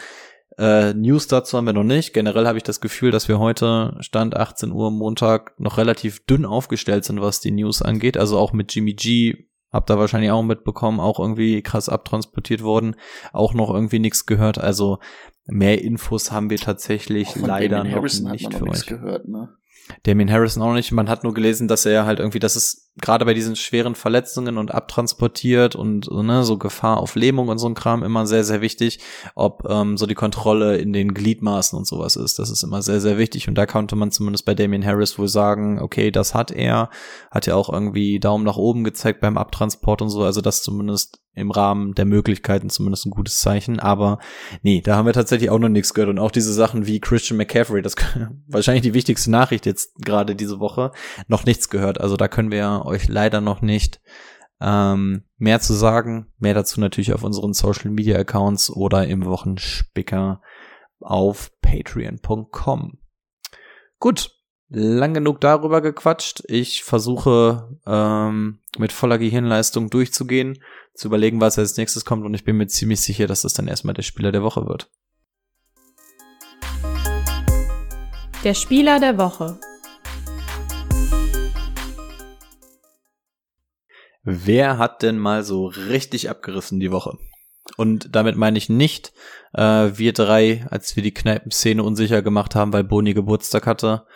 Äh, 0.59 0.95
News 0.95 1.27
dazu 1.27 1.57
haben 1.57 1.67
wir 1.67 1.73
noch 1.73 1.85
nicht. 1.85 2.15
Generell 2.15 2.47
habe 2.47 2.59
ich 2.59 2.65
das 2.65 2.81
Gefühl, 2.81 3.11
dass 3.11 3.29
wir 3.29 3.39
heute, 3.39 3.97
Stand 4.01 4.37
18 4.37 4.73
Uhr 4.73 4.91
Montag, 4.91 5.59
noch 5.61 5.77
relativ 5.77 6.25
dünn 6.25 6.47
aufgestellt 6.47 7.05
sind, 7.05 7.21
was 7.21 7.41
die 7.41 7.51
News 7.51 7.83
angeht. 7.83 8.17
Also 8.17 8.39
auch 8.39 8.53
mit 8.53 8.75
Jimmy 8.75 8.95
G, 8.95 9.49
habt 9.71 9.91
ihr 9.91 9.99
wahrscheinlich 9.99 10.31
auch 10.31 10.43
mitbekommen, 10.43 10.99
auch 10.99 11.21
irgendwie 11.21 11.63
krass 11.63 11.89
abtransportiert 11.89 12.63
worden. 12.63 12.97
Auch 13.33 13.53
noch 13.53 13.73
irgendwie 13.73 13.99
nichts 13.99 14.25
gehört. 14.25 14.59
Also 14.59 14.99
mehr 15.45 15.83
Infos 15.83 16.33
haben 16.33 16.49
wir 16.49 16.59
tatsächlich 16.59 17.37
leider 17.37 17.85
noch 17.85 18.03
nicht 18.03 18.55
für 18.55 18.67
euch. 18.67 18.87
Gehört, 18.87 19.29
ne? 19.29 19.51
Damien 20.03 20.31
Harrison 20.31 20.63
auch 20.63 20.73
nicht. 20.73 20.93
Man 20.93 21.09
hat 21.09 21.25
nur 21.25 21.35
gelesen, 21.35 21.69
dass 21.69 21.87
er 21.87 22.07
halt 22.07 22.19
irgendwie, 22.19 22.39
dass 22.39 22.57
es 22.57 22.93
gerade 23.01 23.25
bei 23.25 23.35
diesen 23.35 23.57
schweren 23.57 23.95
Verletzungen 23.95 24.59
und 24.59 24.73
abtransportiert 24.73 25.77
und 25.77 26.11
ne, 26.11 26.45
so 26.45 26.59
Gefahr 26.59 26.99
auf 26.99 27.15
Lähmung 27.15 27.49
und 27.49 27.59
so 27.59 27.69
ein 27.69 27.75
Kram 27.75 28.03
immer 28.03 28.27
sehr, 28.27 28.45
sehr 28.45 28.61
wichtig, 28.61 29.01
ob 29.35 29.65
ähm, 29.69 29.97
so 29.97 30.07
die 30.07 30.15
Kontrolle 30.15 30.79
in 30.79 30.93
den 30.93 31.15
Gliedmaßen 31.15 31.79
und 31.79 31.87
sowas 31.87 32.17
ist. 32.17 32.39
Das 32.39 32.51
ist 32.51 32.63
immer 32.63 32.83
sehr, 32.83 33.01
sehr 33.01 33.19
wichtig. 33.19 33.49
Und 33.49 33.55
da 33.57 33.67
konnte 33.67 33.97
man 33.97 34.11
zumindest 34.11 34.45
bei 34.47 34.55
Damien 34.55 34.85
Harris 34.85 35.19
wohl 35.19 35.29
sagen, 35.29 35.81
okay, 35.81 36.11
das 36.11 36.35
hat 36.35 36.51
er. 36.51 36.91
Hat 37.31 37.47
ja 37.47 37.55
auch 37.55 37.69
irgendwie 37.69 38.19
Daumen 38.19 38.45
nach 38.45 38.57
oben 38.57 38.85
gezeigt 38.85 39.21
beim 39.21 39.37
Abtransport 39.37 40.03
und 40.03 40.09
so. 40.09 40.23
Also 40.23 40.41
das 40.41 40.63
zumindest 40.63 41.21
im 41.37 41.51
Rahmen 41.51 41.95
der 41.95 42.07
Möglichkeiten 42.07 42.71
zumindest 42.71 43.07
ein 43.07 43.11
gutes 43.11 43.39
Zeichen. 43.39 43.79
Aber 43.79 44.19
nee, 44.63 44.81
da 44.81 44.97
haben 44.97 45.07
wir 45.07 45.13
tatsächlich 45.13 45.51
auch 45.51 45.59
noch 45.59 45.69
nichts 45.69 45.95
gehört. 45.95 46.11
Und 46.11 46.19
auch 46.19 46.31
diese 46.31 46.53
Sachen 46.53 46.87
wie 46.87 46.99
Christian 46.99 47.37
McCaffrey, 47.37 47.83
das 47.83 47.95
wahrscheinlich 48.49 48.83
die 48.83 48.95
wichtigste 48.95 49.31
Nachricht 49.31 49.67
jetzt 49.67 49.95
gerade 49.97 50.35
diese 50.35 50.59
Woche, 50.59 50.93
noch 51.29 51.45
nichts 51.45 51.69
gehört. 51.69 52.01
Also 52.01 52.17
da 52.17 52.27
können 52.27 52.51
wir 52.51 52.83
euch 52.87 53.09
leider 53.09 53.43
noch 53.43 53.61
nicht 53.61 54.01
ähm, 54.61 55.25
mehr 55.37 55.61
zu 55.61 55.75
sagen. 55.75 56.33
Mehr 56.39 56.55
dazu 56.55 56.81
natürlich 56.81 57.13
auf 57.13 57.23
unseren 57.23 57.53
Social 57.53 57.91
Media 57.91 58.19
Accounts 58.19 58.71
oder 58.71 59.07
im 59.07 59.27
Wochenspicker 59.27 60.41
auf 61.01 61.53
patreon.com. 61.61 62.99
Gut, 63.99 64.36
lang 64.69 65.15
genug 65.15 65.41
darüber 65.41 65.81
gequatscht. 65.81 66.43
Ich 66.47 66.83
versuche 66.83 67.79
ähm, 67.87 68.59
mit 68.79 68.93
voller 68.93 69.19
Gehirnleistung 69.19 69.91
durchzugehen, 69.91 70.63
zu 70.95 71.09
überlegen, 71.09 71.41
was 71.41 71.59
als 71.59 71.77
nächstes 71.77 72.05
kommt 72.05 72.25
und 72.25 72.35
ich 72.35 72.45
bin 72.45 72.57
mir 72.57 72.67
ziemlich 72.67 73.01
sicher, 73.01 73.27
dass 73.27 73.43
das 73.43 73.55
dann 73.55 73.69
erstmal 73.69 73.95
der 73.95 74.03
Spieler 74.03 74.33
der 74.33 74.43
Woche 74.43 74.67
wird. 74.67 74.91
Der 78.45 78.55
Spieler 78.55 79.01
der 79.01 79.19
Woche. 79.19 79.59
Wer 84.23 84.79
hat 84.79 85.03
denn 85.03 85.19
mal 85.19 85.45
so 85.45 85.67
richtig 85.67 86.29
abgerissen 86.29 86.81
die 86.81 86.91
Woche? 86.91 87.17
Und 87.77 88.15
damit 88.15 88.37
meine 88.37 88.59
ich 88.59 88.69
nicht 88.69 89.13
äh, 89.53 89.91
wir 89.95 90.13
drei, 90.13 90.67
als 90.71 90.97
wir 90.97 91.03
die 91.03 91.15
Kneipenszene 91.15 91.83
unsicher 91.83 92.23
gemacht 92.23 92.55
haben, 92.55 92.73
weil 92.73 92.85
Boni 92.85 93.15
Geburtstag 93.15 93.67
hatte 93.67 94.07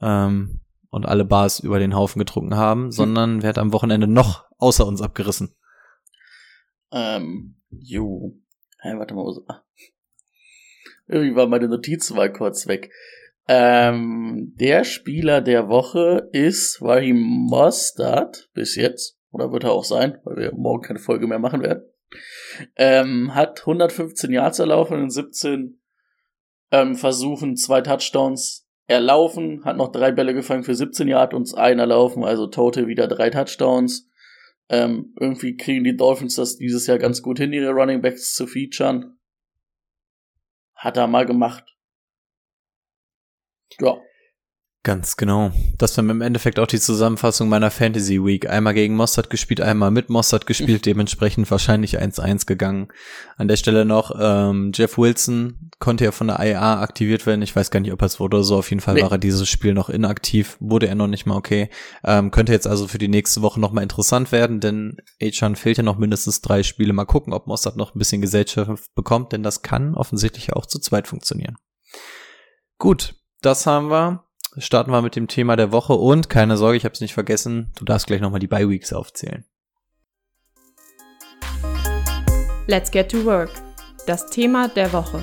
ähm, 0.00 0.60
und 0.90 1.06
alle 1.06 1.24
Bars 1.24 1.60
über 1.60 1.78
den 1.78 1.94
Haufen 1.94 2.18
getrunken 2.18 2.56
haben, 2.56 2.84
hm. 2.84 2.90
sondern 2.90 3.42
wer 3.42 3.50
hat 3.50 3.58
am 3.58 3.72
Wochenende 3.72 4.06
noch 4.06 4.44
außer 4.58 4.86
uns 4.86 5.02
abgerissen? 5.02 5.54
Ähm, 6.92 7.56
jo. 7.70 8.38
Hey, 8.78 8.98
warte 8.98 9.14
mal. 9.14 9.26
Ah. 9.48 9.62
Irgendwie 11.06 11.36
war 11.36 11.46
meine 11.46 11.68
Notiz 11.68 12.10
mal 12.10 12.32
kurz 12.32 12.66
weg. 12.66 12.90
Ähm, 13.48 14.54
der 14.56 14.84
Spieler 14.84 15.40
der 15.40 15.68
Woche 15.68 16.28
ist 16.32 16.82
Raheem 16.82 17.20
Mostard 17.20 18.50
bis 18.54 18.74
jetzt. 18.74 19.18
Oder 19.30 19.52
wird 19.52 19.64
er 19.64 19.72
auch 19.72 19.84
sein, 19.84 20.18
weil 20.24 20.36
wir 20.36 20.54
morgen 20.54 20.82
keine 20.82 20.98
Folge 20.98 21.26
mehr 21.26 21.38
machen 21.38 21.62
werden. 21.62 21.84
Ähm, 22.76 23.34
hat 23.34 23.60
115 23.60 24.32
Yards 24.32 24.58
erlaufen 24.58 24.98
in 24.98 25.10
17 25.10 25.80
ähm, 26.70 26.94
Versuchen, 26.94 27.56
zwei 27.56 27.80
Touchdowns 27.82 28.65
erlaufen, 28.86 29.64
hat 29.64 29.76
noch 29.76 29.90
drei 29.90 30.12
Bälle 30.12 30.34
gefangen 30.34 30.62
für 30.62 30.74
17 30.74 31.08
Yards 31.08 31.34
und 31.34 31.54
ein 31.56 31.78
erlaufen, 31.78 32.24
also 32.24 32.46
total 32.46 32.86
wieder 32.86 33.08
drei 33.08 33.30
Touchdowns. 33.30 34.10
Ähm, 34.68 35.14
irgendwie 35.18 35.56
kriegen 35.56 35.84
die 35.84 35.96
Dolphins 35.96 36.36
das 36.36 36.56
dieses 36.56 36.86
Jahr 36.86 36.98
ganz 36.98 37.22
gut 37.22 37.38
hin, 37.38 37.52
ihre 37.52 37.70
Running 37.70 38.02
Backs 38.02 38.34
zu 38.34 38.46
featuren. 38.46 39.18
Hat 40.74 40.96
er 40.96 41.06
mal 41.06 41.26
gemacht. 41.26 41.76
Ja. 43.80 44.00
Ganz 44.86 45.16
genau. 45.16 45.50
Das 45.78 45.96
war 45.96 46.04
im 46.08 46.20
Endeffekt 46.20 46.60
auch 46.60 46.66
die 46.68 46.78
Zusammenfassung 46.78 47.48
meiner 47.48 47.72
Fantasy 47.72 48.24
Week. 48.24 48.48
Einmal 48.48 48.72
gegen 48.72 48.94
Mossad 48.94 49.30
gespielt, 49.30 49.60
einmal 49.60 49.90
mit 49.90 50.10
Mossad 50.10 50.46
gespielt, 50.46 50.86
dementsprechend 50.86 51.50
wahrscheinlich 51.50 52.00
1-1 52.00 52.46
gegangen. 52.46 52.86
An 53.36 53.48
der 53.48 53.56
Stelle 53.56 53.84
noch, 53.84 54.14
ähm, 54.16 54.70
Jeff 54.72 54.96
Wilson 54.96 55.72
konnte 55.80 56.04
ja 56.04 56.12
von 56.12 56.28
der 56.28 56.38
IA 56.38 56.80
aktiviert 56.80 57.26
werden. 57.26 57.42
Ich 57.42 57.56
weiß 57.56 57.72
gar 57.72 57.80
nicht, 57.80 57.92
ob 57.92 58.00
er 58.00 58.06
es 58.06 58.20
wurde 58.20 58.36
oder 58.36 58.44
so. 58.44 58.58
Auf 58.58 58.70
jeden 58.70 58.80
Fall 58.80 58.94
nee. 58.94 59.02
war 59.02 59.10
er 59.10 59.18
dieses 59.18 59.48
Spiel 59.48 59.74
noch 59.74 59.88
inaktiv. 59.88 60.56
Wurde 60.60 60.86
er 60.86 60.94
noch 60.94 61.08
nicht 61.08 61.26
mal 61.26 61.34
okay. 61.34 61.68
Ähm, 62.04 62.30
könnte 62.30 62.52
jetzt 62.52 62.68
also 62.68 62.86
für 62.86 62.98
die 62.98 63.08
nächste 63.08 63.42
Woche 63.42 63.58
noch 63.58 63.72
mal 63.72 63.82
interessant 63.82 64.30
werden, 64.30 64.60
denn 64.60 64.98
Achan 65.20 65.56
fehlt 65.56 65.78
ja 65.78 65.82
noch 65.82 65.98
mindestens 65.98 66.42
drei 66.42 66.62
Spiele. 66.62 66.92
Mal 66.92 67.06
gucken, 67.06 67.32
ob 67.32 67.48
Mossad 67.48 67.76
noch 67.76 67.96
ein 67.96 67.98
bisschen 67.98 68.20
Gesellschaft 68.20 68.94
bekommt, 68.94 69.32
denn 69.32 69.42
das 69.42 69.62
kann 69.62 69.96
offensichtlich 69.96 70.52
auch 70.52 70.64
zu 70.64 70.78
zweit 70.78 71.08
funktionieren. 71.08 71.56
Gut, 72.78 73.16
das 73.42 73.66
haben 73.66 73.90
wir 73.90 74.25
starten 74.58 74.90
wir 74.90 75.02
mit 75.02 75.16
dem 75.16 75.28
Thema 75.28 75.56
der 75.56 75.72
Woche 75.72 75.94
und 75.94 76.30
keine 76.30 76.56
Sorge, 76.56 76.76
ich 76.76 76.84
habe 76.84 76.94
es 76.94 77.00
nicht 77.00 77.14
vergessen, 77.14 77.72
du 77.78 77.84
darfst 77.84 78.06
gleich 78.06 78.20
nochmal 78.20 78.40
die 78.40 78.46
Bye 78.46 78.68
Weeks 78.68 78.92
aufzählen. 78.92 79.44
Let's 82.66 82.90
get 82.90 83.10
to 83.10 83.24
work. 83.24 83.50
Das 84.06 84.26
Thema 84.26 84.68
der 84.68 84.92
Woche. 84.92 85.22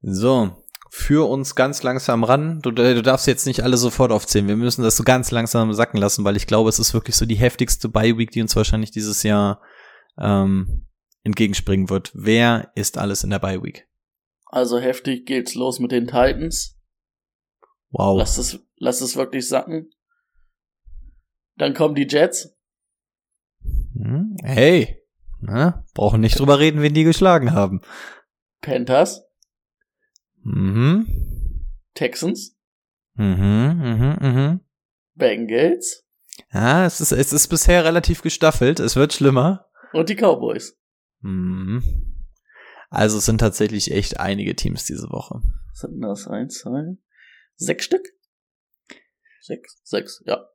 So, 0.00 0.64
für 0.90 1.28
uns 1.28 1.54
ganz 1.54 1.82
langsam 1.84 2.24
ran. 2.24 2.60
Du, 2.60 2.72
du, 2.72 3.02
darfst 3.02 3.26
jetzt 3.28 3.46
nicht 3.46 3.62
alle 3.62 3.76
sofort 3.76 4.10
aufzählen. 4.10 4.48
Wir 4.48 4.56
müssen 4.56 4.82
das 4.82 4.96
so 4.96 5.04
ganz 5.04 5.30
langsam 5.30 5.72
sacken 5.72 5.98
lassen, 5.98 6.24
weil 6.24 6.36
ich 6.36 6.48
glaube, 6.48 6.68
es 6.70 6.80
ist 6.80 6.92
wirklich 6.92 7.14
so 7.14 7.24
die 7.24 7.36
heftigste 7.36 7.88
Bye 7.88 8.18
Week, 8.18 8.30
die 8.30 8.42
uns 8.42 8.56
wahrscheinlich 8.56 8.90
dieses 8.90 9.22
Jahr 9.22 9.60
ähm, 10.18 10.88
entgegenspringen 11.22 11.88
wird. 11.88 12.10
Wer 12.14 12.72
ist 12.74 12.98
alles 12.98 13.22
in 13.22 13.30
der 13.30 13.38
Bye 13.38 13.62
Week? 13.62 13.86
Also 14.52 14.78
heftig 14.78 15.24
geht's 15.24 15.54
los 15.54 15.78
mit 15.80 15.92
den 15.92 16.06
Titans. 16.06 16.78
Wow. 17.88 18.18
Lass 18.18 18.36
es, 18.36 18.60
lass 18.76 19.00
es 19.00 19.16
wirklich 19.16 19.48
sacken. 19.48 19.90
Dann 21.56 21.72
kommen 21.72 21.94
die 21.94 22.06
Jets. 22.06 22.54
Hm, 23.94 24.36
hey, 24.42 25.02
na, 25.40 25.86
brauchen 25.94 26.20
nicht 26.20 26.38
drüber 26.38 26.58
reden, 26.58 26.82
wen 26.82 26.92
die 26.92 27.04
geschlagen 27.04 27.52
haben. 27.52 27.80
Panthers. 28.60 29.22
Mhm. 30.42 31.64
Texans. 31.94 32.54
Mhm, 33.14 33.78
mhm, 33.80 34.16
mhm. 34.20 34.60
Bengals. 35.14 36.04
Ja, 36.52 36.84
es 36.84 37.00
ist, 37.00 37.12
es 37.12 37.32
ist 37.32 37.48
bisher 37.48 37.86
relativ 37.86 38.20
gestaffelt. 38.20 38.80
Es 38.80 38.96
wird 38.96 39.14
schlimmer. 39.14 39.70
Und 39.94 40.10
die 40.10 40.16
Cowboys. 40.16 40.78
Mhm. 41.20 42.11
Also 42.92 43.18
es 43.18 43.24
sind 43.24 43.38
tatsächlich 43.38 43.90
echt 43.90 44.20
einige 44.20 44.54
Teams 44.54 44.84
diese 44.84 45.08
Woche. 45.10 45.40
Sind 45.72 45.98
das 46.02 46.28
eins, 46.28 46.58
zwei, 46.58 46.98
sechs 47.56 47.86
Stück? 47.86 48.06
Sechs, 49.40 49.80
sechs, 49.82 50.22
ja. 50.26 50.46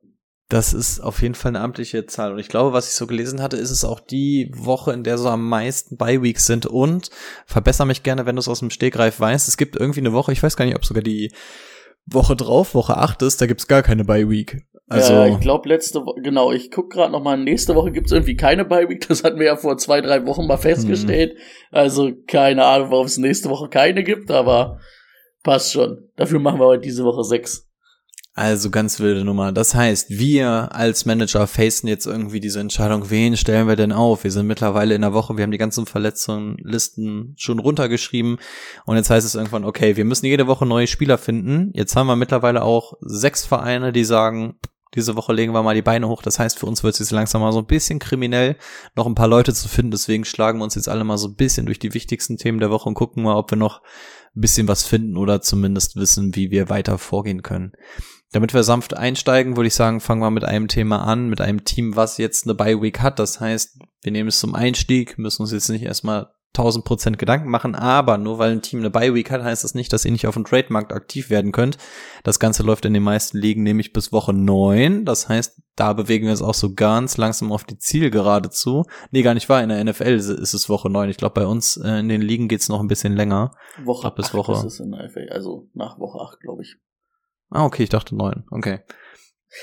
Das 0.48 0.72
ist 0.72 1.00
auf 1.00 1.20
jeden 1.20 1.34
Fall 1.34 1.50
eine 1.50 1.60
amtliche 1.60 2.06
Zahl. 2.06 2.32
Und 2.32 2.38
ich 2.38 2.48
glaube, 2.48 2.72
was 2.72 2.88
ich 2.88 2.94
so 2.94 3.08
gelesen 3.08 3.42
hatte, 3.42 3.56
ist 3.56 3.70
es 3.70 3.84
auch 3.84 3.98
die 3.98 4.50
Woche, 4.54 4.92
in 4.92 5.02
der 5.02 5.18
so 5.18 5.28
am 5.28 5.46
meisten 5.48 5.96
Bye-Weeks 5.96 6.46
sind. 6.46 6.64
Und 6.64 7.10
verbessere 7.44 7.88
mich 7.88 8.04
gerne, 8.04 8.24
wenn 8.24 8.36
du 8.36 8.40
es 8.40 8.48
aus 8.48 8.60
dem 8.60 8.70
Stegreif 8.70 9.18
weißt. 9.18 9.48
Es 9.48 9.56
gibt 9.56 9.74
irgendwie 9.74 10.00
eine 10.00 10.12
Woche, 10.12 10.32
ich 10.32 10.42
weiß 10.42 10.56
gar 10.56 10.64
nicht, 10.64 10.76
ob 10.76 10.86
sogar 10.86 11.02
die 11.02 11.32
Woche 12.10 12.36
drauf, 12.36 12.74
Woche 12.74 12.96
8 12.96 13.22
ist, 13.22 13.40
da 13.40 13.46
gibt's 13.46 13.66
gar 13.66 13.82
keine 13.82 14.04
Bye-Week. 14.04 14.64
Also 14.90 15.12
ja, 15.12 15.26
ich 15.26 15.40
glaube 15.40 15.68
letzte 15.68 16.00
Woche, 16.06 16.22
genau, 16.22 16.50
ich 16.50 16.70
guck 16.70 16.90
gerade 16.90 17.12
noch 17.12 17.22
mal, 17.22 17.36
nächste 17.36 17.74
Woche 17.74 17.92
gibt's 17.92 18.10
irgendwie 18.10 18.36
keine 18.36 18.64
Bye 18.64 18.88
Week, 18.88 19.06
das 19.06 19.22
hatten 19.22 19.38
wir 19.38 19.46
ja 19.46 19.56
vor 19.56 19.76
zwei, 19.76 20.00
drei 20.00 20.24
Wochen 20.24 20.46
mal 20.46 20.56
festgestellt. 20.56 21.32
Hm. 21.32 21.38
Also 21.70 22.12
keine 22.26 22.64
Ahnung, 22.64 22.90
warum 22.90 23.04
es 23.04 23.18
nächste 23.18 23.50
Woche 23.50 23.68
keine 23.68 24.02
gibt, 24.02 24.30
aber 24.30 24.78
passt 25.42 25.72
schon. 25.72 26.08
Dafür 26.16 26.40
machen 26.40 26.58
wir 26.58 26.66
heute 26.66 26.82
diese 26.82 27.04
Woche 27.04 27.22
sechs. 27.22 27.67
Also 28.38 28.70
ganz 28.70 29.00
wilde 29.00 29.24
Nummer. 29.24 29.50
Das 29.50 29.74
heißt, 29.74 30.10
wir 30.10 30.72
als 30.72 31.04
Manager 31.06 31.48
facen 31.48 31.88
jetzt 31.88 32.06
irgendwie 32.06 32.38
diese 32.38 32.60
Entscheidung, 32.60 33.10
wen 33.10 33.36
stellen 33.36 33.66
wir 33.66 33.74
denn 33.74 33.90
auf? 33.90 34.22
Wir 34.22 34.30
sind 34.30 34.46
mittlerweile 34.46 34.94
in 34.94 35.00
der 35.00 35.12
Woche, 35.12 35.36
wir 35.36 35.42
haben 35.42 35.50
die 35.50 35.58
ganzen 35.58 35.86
Verletzungslisten 35.86 37.34
schon 37.36 37.58
runtergeschrieben 37.58 38.38
und 38.86 38.96
jetzt 38.96 39.10
heißt 39.10 39.26
es 39.26 39.34
irgendwann, 39.34 39.64
okay, 39.64 39.96
wir 39.96 40.04
müssen 40.04 40.26
jede 40.26 40.46
Woche 40.46 40.66
neue 40.66 40.86
Spieler 40.86 41.18
finden. 41.18 41.72
Jetzt 41.74 41.96
haben 41.96 42.06
wir 42.06 42.14
mittlerweile 42.14 42.62
auch 42.62 42.92
sechs 43.00 43.44
Vereine, 43.44 43.90
die 43.90 44.04
sagen, 44.04 44.54
diese 44.94 45.16
Woche 45.16 45.32
legen 45.32 45.52
wir 45.52 45.64
mal 45.64 45.74
die 45.74 45.82
Beine 45.82 46.06
hoch. 46.06 46.22
Das 46.22 46.38
heißt, 46.38 46.60
für 46.60 46.66
uns 46.66 46.84
wird 46.84 46.94
es 46.94 47.00
jetzt 47.00 47.10
langsam 47.10 47.40
mal 47.40 47.52
so 47.52 47.58
ein 47.58 47.66
bisschen 47.66 47.98
kriminell, 47.98 48.54
noch 48.94 49.08
ein 49.08 49.16
paar 49.16 49.26
Leute 49.26 49.52
zu 49.52 49.68
finden. 49.68 49.90
Deswegen 49.90 50.24
schlagen 50.24 50.60
wir 50.60 50.64
uns 50.64 50.76
jetzt 50.76 50.88
alle 50.88 51.02
mal 51.02 51.18
so 51.18 51.26
ein 51.26 51.34
bisschen 51.34 51.66
durch 51.66 51.80
die 51.80 51.92
wichtigsten 51.92 52.36
Themen 52.36 52.60
der 52.60 52.70
Woche 52.70 52.88
und 52.88 52.94
gucken 52.94 53.24
mal, 53.24 53.36
ob 53.36 53.50
wir 53.50 53.58
noch 53.58 53.82
ein 54.36 54.40
bisschen 54.40 54.68
was 54.68 54.84
finden 54.84 55.16
oder 55.16 55.40
zumindest 55.40 55.96
wissen, 55.96 56.36
wie 56.36 56.52
wir 56.52 56.68
weiter 56.68 56.98
vorgehen 56.98 57.42
können. 57.42 57.72
Damit 58.32 58.52
wir 58.52 58.62
sanft 58.62 58.94
einsteigen, 58.94 59.56
würde 59.56 59.68
ich 59.68 59.74
sagen, 59.74 60.00
fangen 60.00 60.20
wir 60.20 60.30
mit 60.30 60.44
einem 60.44 60.68
Thema 60.68 61.04
an, 61.04 61.28
mit 61.28 61.40
einem 61.40 61.64
Team, 61.64 61.96
was 61.96 62.18
jetzt 62.18 62.44
eine 62.44 62.54
Bye 62.54 62.82
Week 62.82 63.00
hat. 63.00 63.18
Das 63.18 63.40
heißt, 63.40 63.78
wir 64.02 64.12
nehmen 64.12 64.28
es 64.28 64.38
zum 64.38 64.54
Einstieg, 64.54 65.18
müssen 65.18 65.42
uns 65.42 65.52
jetzt 65.52 65.70
nicht 65.70 65.82
erstmal 65.82 66.28
1000 66.54 66.84
Prozent 66.84 67.18
Gedanken 67.18 67.50
machen, 67.50 67.74
aber 67.74 68.18
nur 68.18 68.38
weil 68.38 68.52
ein 68.52 68.62
Team 68.62 68.80
eine 68.80 68.90
Bye 68.90 69.14
Week 69.14 69.30
hat, 69.30 69.42
heißt 69.42 69.64
das 69.64 69.74
nicht, 69.74 69.92
dass 69.92 70.04
ihr 70.04 70.10
nicht 70.10 70.26
auf 70.26 70.34
dem 70.34 70.44
Trademarkt 70.44 70.92
aktiv 70.92 71.30
werden 71.30 71.52
könnt. 71.52 71.78
Das 72.24 72.40
Ganze 72.40 72.62
läuft 72.62 72.84
in 72.84 72.94
den 72.94 73.02
meisten 73.02 73.38
Ligen 73.38 73.62
nämlich 73.62 73.92
bis 73.92 74.12
Woche 74.12 74.32
9. 74.32 75.04
Das 75.04 75.28
heißt, 75.28 75.62
da 75.76 75.92
bewegen 75.92 76.24
wir 76.24 76.32
uns 76.32 76.42
auch 76.42 76.54
so 76.54 76.74
ganz 76.74 77.16
langsam 77.16 77.52
auf 77.52 77.64
die 77.64 77.78
Zielgerade 77.78 78.50
zu. 78.50 78.84
Nee, 79.10 79.22
gar 79.22 79.34
nicht 79.34 79.48
wahr. 79.48 79.62
In 79.62 79.68
der 79.68 79.84
NFL 79.84 80.14
ist 80.14 80.54
es 80.54 80.68
Woche 80.68 80.90
9. 80.90 81.08
Ich 81.08 81.16
glaube, 81.16 81.40
bei 81.40 81.46
uns 81.46 81.76
äh, 81.76 82.00
in 82.00 82.08
den 82.08 82.22
Ligen 82.22 82.48
geht's 82.48 82.68
noch 82.68 82.80
ein 82.80 82.88
bisschen 82.88 83.14
länger. 83.14 83.52
Woche 83.84 84.10
bis 84.10 84.34
Woche. 84.34 84.52
Ist 84.52 84.64
es 84.64 84.80
in 84.80 84.90
der 84.90 85.06
NFL, 85.06 85.28
also 85.30 85.68
nach 85.74 85.98
Woche 85.98 86.18
8, 86.18 86.40
glaube 86.40 86.62
ich. 86.62 86.76
Ah, 87.50 87.64
okay, 87.64 87.84
ich 87.84 87.88
dachte 87.88 88.14
9. 88.14 88.44
Okay. 88.50 88.80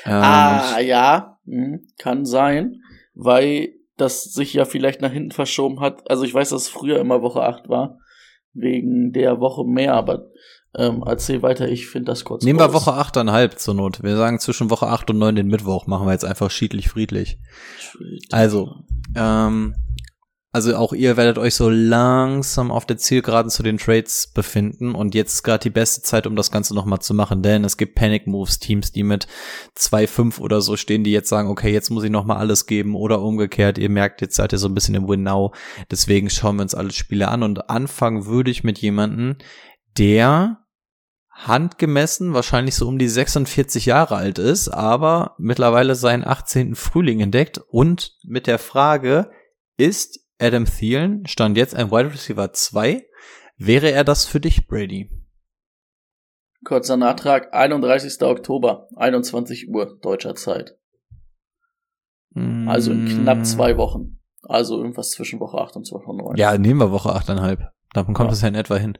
Ähm, 0.05 0.13
ah, 0.13 0.79
ja, 0.79 1.37
hm, 1.45 1.87
kann 1.97 2.25
sein, 2.25 2.81
weil 3.13 3.73
das 3.97 4.23
sich 4.23 4.53
ja 4.53 4.65
vielleicht 4.65 5.01
nach 5.01 5.11
hinten 5.11 5.31
verschoben 5.31 5.79
hat. 5.79 6.09
Also 6.09 6.23
ich 6.23 6.33
weiß, 6.33 6.49
dass 6.49 6.63
es 6.63 6.67
früher 6.67 6.99
immer 6.99 7.21
Woche 7.21 7.43
8 7.43 7.69
war, 7.69 7.99
wegen 8.53 9.11
der 9.11 9.39
Woche 9.39 9.63
mehr, 9.65 9.93
aber 9.93 10.27
ähm, 10.77 11.03
erzähl 11.05 11.41
weiter, 11.41 11.69
ich 11.69 11.87
finde 11.87 12.11
das 12.11 12.25
kurz. 12.25 12.43
Nehmen 12.43 12.59
wir 12.59 12.73
Woche 12.73 12.91
8,5 12.91 13.55
zur 13.55 13.75
Not. 13.75 14.03
Wir 14.03 14.17
sagen 14.17 14.39
zwischen 14.39 14.69
Woche 14.69 14.87
8 14.87 15.09
und 15.11 15.19
9 15.19 15.35
den 15.35 15.47
Mittwoch, 15.47 15.87
machen 15.87 16.05
wir 16.05 16.11
jetzt 16.11 16.25
einfach 16.25 16.51
schiedlich 16.51 16.89
friedlich. 16.89 17.39
Also, 18.31 18.83
ähm, 19.15 19.75
also 20.55 20.73
auch 20.77 20.93
ihr 20.93 21.17
werdet 21.17 21.37
euch 21.37 21.53
so 21.53 21.69
langsam 21.69 22.71
auf 22.71 22.85
der 22.85 22.95
Zielgeraden 22.95 23.51
zu 23.51 23.61
den 23.61 23.77
Trades 23.77 24.27
befinden. 24.27 24.95
Und 24.95 25.13
jetzt 25.13 25.33
ist 25.33 25.43
gerade 25.43 25.63
die 25.63 25.69
beste 25.69 26.01
Zeit, 26.01 26.25
um 26.27 26.37
das 26.37 26.49
Ganze 26.49 26.73
nochmal 26.73 26.99
zu 26.99 27.13
machen, 27.13 27.41
denn 27.41 27.65
es 27.65 27.75
gibt 27.75 27.95
Panic 27.95 28.25
Moves 28.25 28.59
Teams, 28.59 28.93
die 28.93 29.03
mit 29.03 29.27
2-5 29.77 30.39
oder 30.39 30.61
so 30.61 30.77
stehen, 30.77 31.03
die 31.03 31.11
jetzt 31.11 31.27
sagen, 31.27 31.49
okay, 31.49 31.73
jetzt 31.73 31.89
muss 31.89 32.05
ich 32.05 32.09
nochmal 32.09 32.37
alles 32.37 32.67
geben. 32.67 32.95
Oder 32.95 33.21
umgekehrt, 33.21 33.77
ihr 33.77 33.89
merkt, 33.89 34.21
jetzt 34.21 34.37
seid 34.37 34.53
ihr 34.53 34.57
so 34.57 34.69
ein 34.69 34.73
bisschen 34.73 34.95
im 34.95 35.09
Win 35.09 35.23
Now, 35.23 35.53
deswegen 35.91 36.29
schauen 36.29 36.55
wir 36.55 36.61
uns 36.61 36.73
alle 36.73 36.93
Spiele 36.93 37.27
an. 37.27 37.43
Und 37.43 37.69
anfangen 37.69 38.25
würde 38.25 38.49
ich 38.49 38.63
mit 38.63 38.79
jemanden, 38.79 39.39
der 39.97 40.59
handgemessen 41.31 42.33
wahrscheinlich 42.33 42.75
so 42.75 42.87
um 42.87 42.97
die 42.97 43.09
46 43.09 43.87
Jahre 43.87 44.15
alt 44.15 44.39
ist, 44.39 44.69
aber 44.69 45.35
mittlerweile 45.37 45.95
seinen 45.95 46.25
18. 46.25 46.75
Frühling 46.75 47.19
entdeckt. 47.19 47.57
Und 47.57 48.13
mit 48.23 48.47
der 48.47 48.57
Frage, 48.57 49.29
ist 49.77 50.24
Adam 50.39 50.65
Thielen 50.65 51.25
stand 51.27 51.57
jetzt 51.57 51.75
ein 51.75 51.91
Wide 51.91 52.11
Receiver 52.11 52.51
2. 52.51 53.05
Wäre 53.57 53.91
er 53.91 54.03
das 54.03 54.25
für 54.25 54.39
dich, 54.39 54.67
Brady? 54.67 55.09
Kurzer 56.65 56.97
Nachtrag, 56.97 57.53
31. 57.53 58.21
Oktober, 58.21 58.87
21 58.95 59.69
Uhr 59.69 59.97
deutscher 60.01 60.35
Zeit. 60.35 60.77
Also 62.67 62.91
in 62.91 63.07
knapp 63.07 63.39
mm. 63.39 63.43
zwei 63.45 63.77
Wochen. 63.77 64.19
Also 64.43 64.77
irgendwas 64.77 65.11
zwischen 65.11 65.39
Woche 65.39 65.57
8 65.57 65.77
und 65.77 65.91
Woche 65.91 66.15
9. 66.15 66.35
Ja, 66.35 66.57
nehmen 66.57 66.81
wir 66.81 66.91
Woche 66.91 67.09
8,5. 67.09 67.69
Davon 67.93 68.13
kommt 68.13 68.33
es 68.33 68.41
ja. 68.41 68.47
ja 68.47 68.49
in 68.49 68.55
etwa 68.55 68.75
hin. 68.75 68.97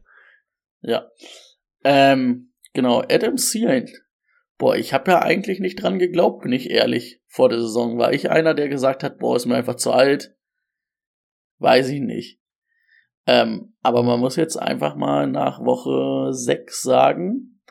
Ja. 0.81 1.09
Ähm, 1.83 2.53
genau, 2.73 3.01
Adam 3.01 3.35
Thielen. 3.35 3.89
Boah, 4.57 4.77
ich 4.77 4.93
habe 4.93 5.11
ja 5.11 5.21
eigentlich 5.21 5.59
nicht 5.59 5.83
dran 5.83 5.99
geglaubt, 5.99 6.43
bin 6.43 6.53
ich 6.53 6.69
ehrlich. 6.69 7.21
Vor 7.27 7.49
der 7.49 7.59
Saison 7.59 7.97
war 7.97 8.13
ich 8.13 8.29
einer, 8.31 8.53
der 8.53 8.69
gesagt 8.69 9.03
hat, 9.03 9.17
boah, 9.17 9.35
ist 9.35 9.47
mir 9.47 9.55
einfach 9.55 9.75
zu 9.75 9.91
alt 9.91 10.35
Weiß 11.59 11.89
ich 11.89 12.01
nicht. 12.01 12.39
Ähm, 13.27 13.73
aber 13.81 14.03
man 14.03 14.19
muss 14.19 14.35
jetzt 14.35 14.57
einfach 14.57 14.95
mal 14.95 15.27
nach 15.27 15.59
Woche 15.59 16.33
6 16.33 16.81
sagen, 16.81 17.61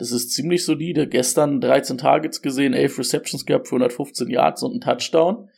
das 0.00 0.12
ist 0.12 0.32
ziemlich 0.32 0.64
solide. 0.64 1.06
Gestern 1.06 1.60
13 1.60 1.98
Targets 1.98 2.40
gesehen, 2.42 2.72
11 2.72 2.98
Receptions 2.98 3.44
gehabt 3.44 3.68
für 3.68 3.76
115 3.76 4.28
Yards 4.28 4.62
und 4.62 4.76
ein 4.76 4.80
Touchdown. 4.80 5.50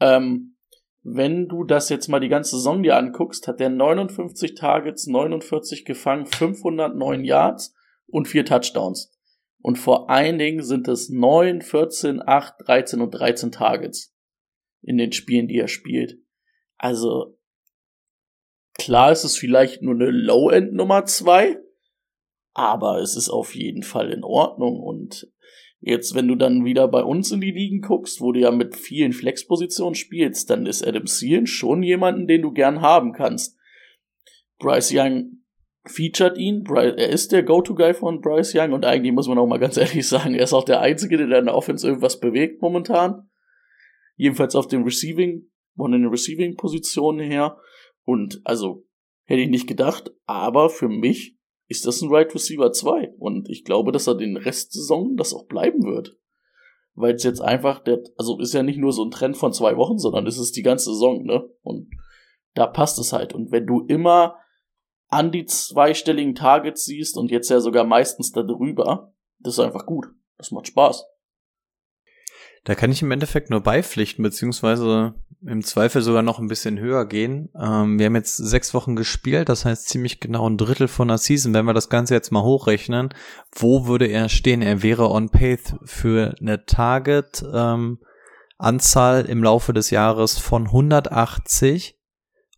Ähm, 0.00 0.56
wenn 1.02 1.48
du 1.48 1.64
das 1.64 1.90
jetzt 1.90 2.08
mal 2.08 2.20
die 2.20 2.30
ganze 2.30 2.56
Saison 2.56 2.82
dir 2.82 2.96
anguckst, 2.96 3.46
hat 3.46 3.60
der 3.60 3.68
59 3.68 4.54
Targets, 4.54 5.06
49 5.06 5.84
gefangen, 5.84 6.24
509 6.24 7.24
Yards 7.24 7.74
und 8.06 8.26
4 8.26 8.46
Touchdowns. 8.46 9.12
Und 9.60 9.76
vor 9.78 10.08
allen 10.08 10.38
Dingen 10.38 10.62
sind 10.62 10.88
es 10.88 11.10
9, 11.10 11.60
14, 11.60 12.22
8, 12.26 12.54
13 12.66 13.00
und 13.02 13.10
13 13.10 13.52
Targets 13.52 14.14
in 14.80 14.96
den 14.96 15.12
Spielen, 15.12 15.46
die 15.46 15.58
er 15.58 15.68
spielt. 15.68 16.23
Also, 16.76 17.38
klar 18.74 19.12
ist 19.12 19.24
es 19.24 19.36
vielleicht 19.36 19.82
nur 19.82 19.94
eine 19.94 20.10
Low-End 20.10 20.72
Nummer 20.72 21.04
zwei, 21.04 21.58
aber 22.52 22.98
es 23.00 23.16
ist 23.16 23.28
auf 23.28 23.54
jeden 23.54 23.82
Fall 23.82 24.10
in 24.10 24.24
Ordnung 24.24 24.80
und 24.80 25.32
Jetzt, 25.86 26.14
wenn 26.14 26.28
du 26.28 26.34
dann 26.34 26.64
wieder 26.64 26.88
bei 26.88 27.04
uns 27.04 27.30
in 27.30 27.42
die 27.42 27.50
Ligen 27.50 27.82
guckst, 27.82 28.22
wo 28.22 28.32
du 28.32 28.40
ja 28.40 28.50
mit 28.50 28.74
vielen 28.74 29.12
Flexpositionen 29.12 29.94
spielst, 29.94 30.48
dann 30.48 30.64
ist 30.64 30.82
Adam 30.82 31.04
Thielen 31.04 31.46
schon 31.46 31.82
jemanden, 31.82 32.26
den 32.26 32.40
du 32.40 32.52
gern 32.52 32.80
haben 32.80 33.12
kannst. 33.12 33.58
Bryce 34.58 34.92
Young 34.94 35.44
featured 35.84 36.38
ihn, 36.38 36.64
er 36.66 37.10
ist 37.10 37.32
der 37.32 37.42
Go-To-Guy 37.42 37.92
von 37.92 38.22
Bryce 38.22 38.54
Young 38.54 38.72
und 38.72 38.86
eigentlich 38.86 39.12
muss 39.12 39.28
man 39.28 39.36
auch 39.36 39.46
mal 39.46 39.58
ganz 39.58 39.76
ehrlich 39.76 40.08
sagen, 40.08 40.34
er 40.34 40.44
ist 40.44 40.54
auch 40.54 40.64
der 40.64 40.80
Einzige, 40.80 41.18
der 41.18 41.38
in 41.38 41.44
der 41.44 41.54
Offense 41.54 41.86
irgendwas 41.86 42.18
bewegt 42.18 42.62
momentan. 42.62 43.28
Jedenfalls 44.16 44.54
auf 44.54 44.68
dem 44.68 44.84
Receiving 44.84 45.50
von 45.76 45.92
den 45.92 46.06
Receiving-Positionen 46.06 47.20
her. 47.20 47.58
Und 48.04 48.40
also 48.44 48.86
hätte 49.24 49.42
ich 49.42 49.48
nicht 49.48 49.66
gedacht, 49.66 50.12
aber 50.26 50.68
für 50.70 50.88
mich 50.88 51.38
ist 51.66 51.86
das 51.86 52.02
ein 52.02 52.10
Right 52.10 52.34
Receiver 52.34 52.72
2. 52.72 53.14
Und 53.18 53.48
ich 53.48 53.64
glaube, 53.64 53.92
dass 53.92 54.06
er 54.06 54.14
den 54.14 54.36
Rest 54.36 54.74
der 54.74 54.80
Saison 54.80 55.16
das 55.16 55.32
auch 55.32 55.46
bleiben 55.46 55.84
wird. 55.84 56.16
Weil 56.94 57.14
es 57.14 57.24
jetzt 57.24 57.40
einfach, 57.40 57.80
der, 57.80 58.02
also 58.16 58.38
ist 58.38 58.54
ja 58.54 58.62
nicht 58.62 58.78
nur 58.78 58.92
so 58.92 59.04
ein 59.04 59.10
Trend 59.10 59.36
von 59.36 59.52
zwei 59.52 59.76
Wochen, 59.76 59.98
sondern 59.98 60.26
es 60.26 60.38
ist 60.38 60.56
die 60.56 60.62
ganze 60.62 60.92
Saison, 60.92 61.24
ne? 61.24 61.44
Und 61.62 61.90
da 62.54 62.66
passt 62.66 62.98
es 62.98 63.12
halt. 63.12 63.32
Und 63.32 63.50
wenn 63.50 63.66
du 63.66 63.84
immer 63.86 64.36
an 65.08 65.32
die 65.32 65.44
zweistelligen 65.44 66.34
Targets 66.34 66.84
siehst 66.84 67.16
und 67.16 67.30
jetzt 67.30 67.50
ja 67.50 67.60
sogar 67.60 67.84
meistens 67.84 68.30
darüber, 68.32 69.12
das 69.38 69.54
ist 69.54 69.60
einfach 69.60 69.86
gut. 69.86 70.06
Das 70.38 70.50
macht 70.50 70.68
Spaß. 70.68 71.04
Da 72.64 72.74
kann 72.74 72.90
ich 72.90 73.02
im 73.02 73.10
Endeffekt 73.10 73.50
nur 73.50 73.60
beipflichten, 73.60 74.22
beziehungsweise 74.22 75.14
im 75.46 75.62
Zweifel 75.62 76.02
sogar 76.02 76.22
noch 76.22 76.38
ein 76.38 76.48
bisschen 76.48 76.78
höher 76.78 77.06
gehen. 77.06 77.50
Ähm, 77.60 77.98
wir 77.98 78.06
haben 78.06 78.16
jetzt 78.16 78.36
sechs 78.36 78.74
Wochen 78.74 78.96
gespielt, 78.96 79.48
das 79.48 79.64
heißt 79.64 79.88
ziemlich 79.88 80.20
genau 80.20 80.48
ein 80.48 80.56
Drittel 80.56 80.88
von 80.88 81.08
der 81.08 81.18
Season. 81.18 81.52
Wenn 81.54 81.66
wir 81.66 81.74
das 81.74 81.88
Ganze 81.88 82.14
jetzt 82.14 82.32
mal 82.32 82.42
hochrechnen, 82.42 83.10
wo 83.54 83.86
würde 83.86 84.06
er 84.06 84.28
stehen? 84.28 84.62
Er 84.62 84.82
wäre 84.82 85.10
on 85.10 85.30
pace 85.30 85.74
für 85.84 86.34
eine 86.40 86.64
Target 86.64 87.44
ähm, 87.52 87.98
Anzahl 88.58 89.26
im 89.26 89.42
Laufe 89.42 89.72
des 89.72 89.90
Jahres 89.90 90.38
von 90.38 90.66
180, 90.66 91.98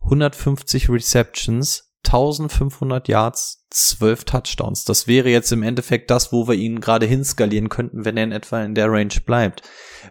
150 0.03 0.89
Receptions, 0.89 1.86
1500 2.07 3.07
Yards, 3.07 3.65
12 3.69 4.23
Touchdowns. 4.23 4.85
Das 4.85 5.07
wäre 5.07 5.29
jetzt 5.29 5.51
im 5.51 5.61
Endeffekt 5.61 6.09
das, 6.09 6.31
wo 6.31 6.47
wir 6.47 6.55
ihn 6.55 6.79
gerade 6.79 7.05
hinskalieren 7.05 7.69
könnten, 7.69 8.05
wenn 8.05 8.17
er 8.17 8.23
in 8.23 8.31
etwa 8.31 8.63
in 8.63 8.75
der 8.75 8.91
Range 8.91 9.13
bleibt. 9.25 9.61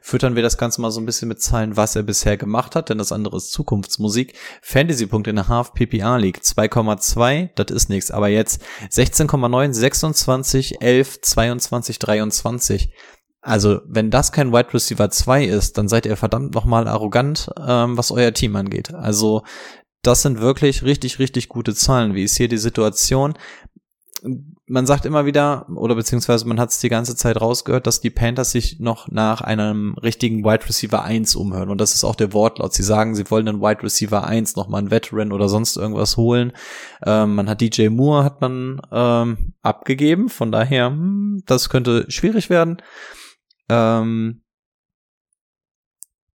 Füttern 0.02 0.36
wir 0.36 0.42
das 0.42 0.58
Ganze 0.58 0.80
mal 0.80 0.90
so 0.90 1.00
ein 1.00 1.06
bisschen 1.06 1.28
mit 1.28 1.40
Zahlen, 1.40 1.76
was 1.76 1.96
er 1.96 2.02
bisher 2.02 2.36
gemacht 2.36 2.76
hat, 2.76 2.90
denn 2.90 2.98
das 2.98 3.12
andere 3.12 3.38
ist 3.38 3.50
Zukunftsmusik. 3.52 4.34
Fantasy-Punkte 4.62 5.30
in 5.30 5.36
der 5.36 5.48
Half 5.48 5.72
PPR 5.72 6.18
League 6.18 6.40
2,2, 6.42 7.50
das 7.54 7.74
ist 7.74 7.88
nichts, 7.88 8.10
aber 8.10 8.28
jetzt 8.28 8.62
16,9, 8.90 9.72
26, 9.72 10.82
11, 10.82 11.20
22, 11.22 11.98
23. 11.98 12.92
Also, 13.40 13.80
wenn 13.86 14.10
das 14.10 14.32
kein 14.32 14.52
Wide 14.52 14.74
Receiver 14.74 15.08
2 15.08 15.44
ist, 15.44 15.78
dann 15.78 15.86
seid 15.86 16.04
ihr 16.04 16.16
verdammt 16.16 16.54
nochmal 16.54 16.88
arrogant, 16.88 17.48
ähm, 17.64 17.96
was 17.96 18.10
euer 18.10 18.32
Team 18.32 18.56
angeht. 18.56 18.92
Also, 18.92 19.44
das 20.06 20.22
sind 20.22 20.40
wirklich 20.40 20.82
richtig, 20.82 21.18
richtig 21.18 21.48
gute 21.48 21.74
Zahlen. 21.74 22.14
Wie 22.14 22.24
ist 22.24 22.36
hier 22.36 22.48
die 22.48 22.58
Situation? 22.58 23.34
Man 24.66 24.86
sagt 24.86 25.04
immer 25.04 25.26
wieder, 25.26 25.68
oder 25.68 25.94
beziehungsweise 25.94 26.48
man 26.48 26.58
hat 26.58 26.70
es 26.70 26.80
die 26.80 26.88
ganze 26.88 27.14
Zeit 27.16 27.40
rausgehört, 27.40 27.86
dass 27.86 28.00
die 28.00 28.10
Panthers 28.10 28.50
sich 28.50 28.80
noch 28.80 29.08
nach 29.08 29.40
einem 29.40 29.94
richtigen 30.02 30.44
Wide 30.44 30.66
Receiver 30.66 31.02
1 31.02 31.36
umhören. 31.36 31.68
Und 31.68 31.80
das 31.80 31.94
ist 31.94 32.02
auch 32.02 32.14
der 32.14 32.32
Wortlaut. 32.32 32.72
Sie 32.72 32.82
sagen, 32.82 33.14
sie 33.14 33.30
wollen 33.30 33.46
einen 33.48 33.60
Wide 33.60 33.82
Receiver 33.82 34.24
1, 34.26 34.56
nochmal 34.56 34.80
einen 34.80 34.90
Veteran 34.90 35.32
oder 35.32 35.48
sonst 35.48 35.76
irgendwas 35.76 36.16
holen. 36.16 36.52
Ähm, 37.04 37.34
man 37.34 37.48
hat 37.48 37.60
DJ 37.60 37.88
Moore, 37.88 38.24
hat 38.24 38.40
man 38.40 38.80
ähm, 38.90 39.54
abgegeben. 39.62 40.28
Von 40.28 40.50
daher, 40.50 40.86
hm, 40.86 41.42
das 41.46 41.68
könnte 41.68 42.06
schwierig 42.08 42.50
werden. 42.50 42.78
Ähm, 43.68 44.42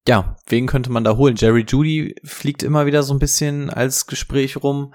ja, 0.07 0.35
wen 0.47 0.67
könnte 0.67 0.91
man 0.91 1.03
da 1.03 1.15
holen? 1.15 1.35
Jerry 1.35 1.65
Judy 1.67 2.15
fliegt 2.23 2.63
immer 2.63 2.85
wieder 2.85 3.03
so 3.03 3.13
ein 3.13 3.19
bisschen 3.19 3.69
als 3.69 4.07
Gespräch 4.07 4.57
rum. 4.57 4.93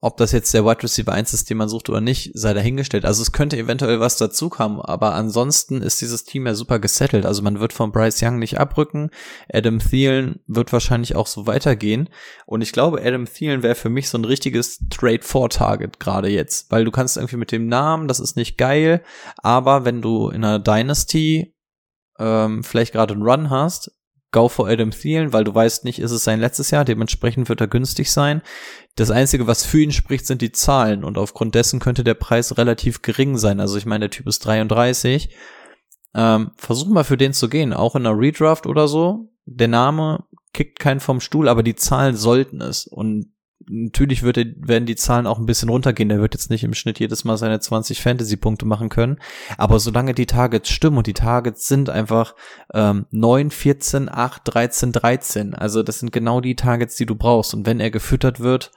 Ob 0.00 0.18
das 0.18 0.32
jetzt 0.32 0.52
der 0.52 0.66
Wide 0.66 0.82
Receiver 0.82 1.12
1 1.12 1.32
ist, 1.32 1.48
den 1.48 1.56
man 1.56 1.70
sucht 1.70 1.88
oder 1.88 2.02
nicht, 2.02 2.32
sei 2.34 2.52
dahingestellt. 2.52 3.06
Also 3.06 3.22
es 3.22 3.32
könnte 3.32 3.56
eventuell 3.56 4.00
was 4.00 4.18
dazu 4.18 4.50
kommen, 4.50 4.78
aber 4.82 5.14
ansonsten 5.14 5.80
ist 5.80 5.98
dieses 6.02 6.24
Team 6.24 6.46
ja 6.46 6.54
super 6.54 6.78
gesettelt. 6.78 7.24
Also 7.24 7.40
man 7.40 7.58
wird 7.58 7.72
von 7.72 7.90
Bryce 7.90 8.22
Young 8.22 8.38
nicht 8.38 8.60
abrücken. 8.60 9.08
Adam 9.50 9.78
Thielen 9.78 10.40
wird 10.46 10.74
wahrscheinlich 10.74 11.16
auch 11.16 11.26
so 11.26 11.46
weitergehen. 11.46 12.10
Und 12.44 12.60
ich 12.60 12.72
glaube, 12.72 13.00
Adam 13.02 13.24
Thielen 13.24 13.62
wäre 13.62 13.76
für 13.76 13.88
mich 13.88 14.10
so 14.10 14.18
ein 14.18 14.26
richtiges 14.26 14.80
Trade-for-Target 14.90 16.00
gerade 16.00 16.28
jetzt. 16.28 16.70
Weil 16.70 16.84
du 16.84 16.90
kannst 16.90 17.16
irgendwie 17.16 17.38
mit 17.38 17.50
dem 17.50 17.68
Namen, 17.68 18.06
das 18.06 18.20
ist 18.20 18.36
nicht 18.36 18.58
geil, 18.58 19.02
aber 19.38 19.86
wenn 19.86 20.02
du 20.02 20.28
in 20.28 20.44
einer 20.44 20.58
Dynasty 20.58 21.53
ähm, 22.18 22.62
vielleicht 22.62 22.92
gerade 22.92 23.14
einen 23.14 23.22
Run 23.22 23.50
hast, 23.50 23.90
go 24.34 24.48
for 24.48 24.68
Adam 24.68 24.90
Thielen, 24.90 25.32
weil 25.32 25.44
du 25.44 25.54
weißt 25.54 25.84
nicht, 25.84 26.00
ist 26.00 26.10
es 26.10 26.24
sein 26.24 26.40
letztes 26.40 26.70
Jahr, 26.72 26.84
dementsprechend 26.84 27.48
wird 27.48 27.60
er 27.60 27.68
günstig 27.68 28.10
sein. 28.10 28.42
Das 28.96 29.10
Einzige, 29.10 29.46
was 29.46 29.64
für 29.64 29.80
ihn 29.80 29.92
spricht, 29.92 30.26
sind 30.26 30.42
die 30.42 30.52
Zahlen 30.52 31.04
und 31.04 31.18
aufgrund 31.18 31.54
dessen 31.54 31.78
könnte 31.78 32.02
der 32.02 32.14
Preis 32.14 32.58
relativ 32.58 33.02
gering 33.02 33.36
sein. 33.38 33.60
Also 33.60 33.78
ich 33.78 33.86
meine, 33.86 34.08
der 34.08 34.10
Typ 34.10 34.26
ist 34.26 34.44
33. 34.44 35.34
Ähm, 36.16 36.50
versuch 36.56 36.88
mal 36.88 37.04
für 37.04 37.16
den 37.16 37.32
zu 37.32 37.48
gehen, 37.48 37.72
auch 37.72 37.94
in 37.94 38.06
einer 38.06 38.18
Redraft 38.18 38.66
oder 38.66 38.88
so. 38.88 39.30
Der 39.46 39.68
Name 39.68 40.24
kickt 40.52 40.78
keinen 40.78 41.00
vom 41.00 41.20
Stuhl, 41.20 41.48
aber 41.48 41.62
die 41.62 41.76
Zahlen 41.76 42.16
sollten 42.16 42.60
es. 42.60 42.86
Und 42.86 43.33
natürlich 43.68 44.22
wird 44.22 44.36
er, 44.38 44.46
werden 44.56 44.86
die 44.86 44.96
Zahlen 44.96 45.26
auch 45.26 45.38
ein 45.38 45.46
bisschen 45.46 45.68
runtergehen. 45.68 46.08
Der 46.08 46.20
wird 46.20 46.34
jetzt 46.34 46.50
nicht 46.50 46.64
im 46.64 46.74
Schnitt 46.74 46.98
jedes 46.98 47.24
Mal 47.24 47.36
seine 47.36 47.60
20 47.60 48.00
Fantasy-Punkte 48.00 48.66
machen 48.66 48.88
können. 48.88 49.18
Aber 49.58 49.78
solange 49.78 50.14
die 50.14 50.26
Targets 50.26 50.70
stimmen 50.70 50.98
und 50.98 51.06
die 51.06 51.14
Targets 51.14 51.66
sind 51.66 51.90
einfach 51.90 52.34
ähm, 52.72 53.06
9, 53.10 53.50
14, 53.50 54.08
8, 54.08 54.42
13, 54.44 54.92
13. 54.92 55.54
Also 55.54 55.82
das 55.82 56.00
sind 56.00 56.12
genau 56.12 56.40
die 56.40 56.56
Targets, 56.56 56.96
die 56.96 57.06
du 57.06 57.14
brauchst. 57.14 57.54
Und 57.54 57.66
wenn 57.66 57.80
er 57.80 57.90
gefüttert 57.90 58.40
wird, 58.40 58.70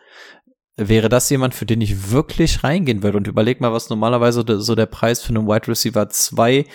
wäre 0.78 1.10
das 1.10 1.30
jemand, 1.30 1.56
für 1.56 1.66
den 1.66 1.82
ich 1.82 2.12
wirklich 2.12 2.64
reingehen 2.64 3.04
würde. 3.04 3.18
Und 3.18 3.28
überleg 3.28 3.62
mal, 3.62 3.74
was 3.74 3.90
normalerweise 3.90 4.44
so 4.60 4.76
der 4.76 4.86
Preis 4.86 5.22
für 5.22 5.30
einen 5.30 5.48
Wide 5.48 5.68
Receiver 5.68 6.08
2 6.08 6.66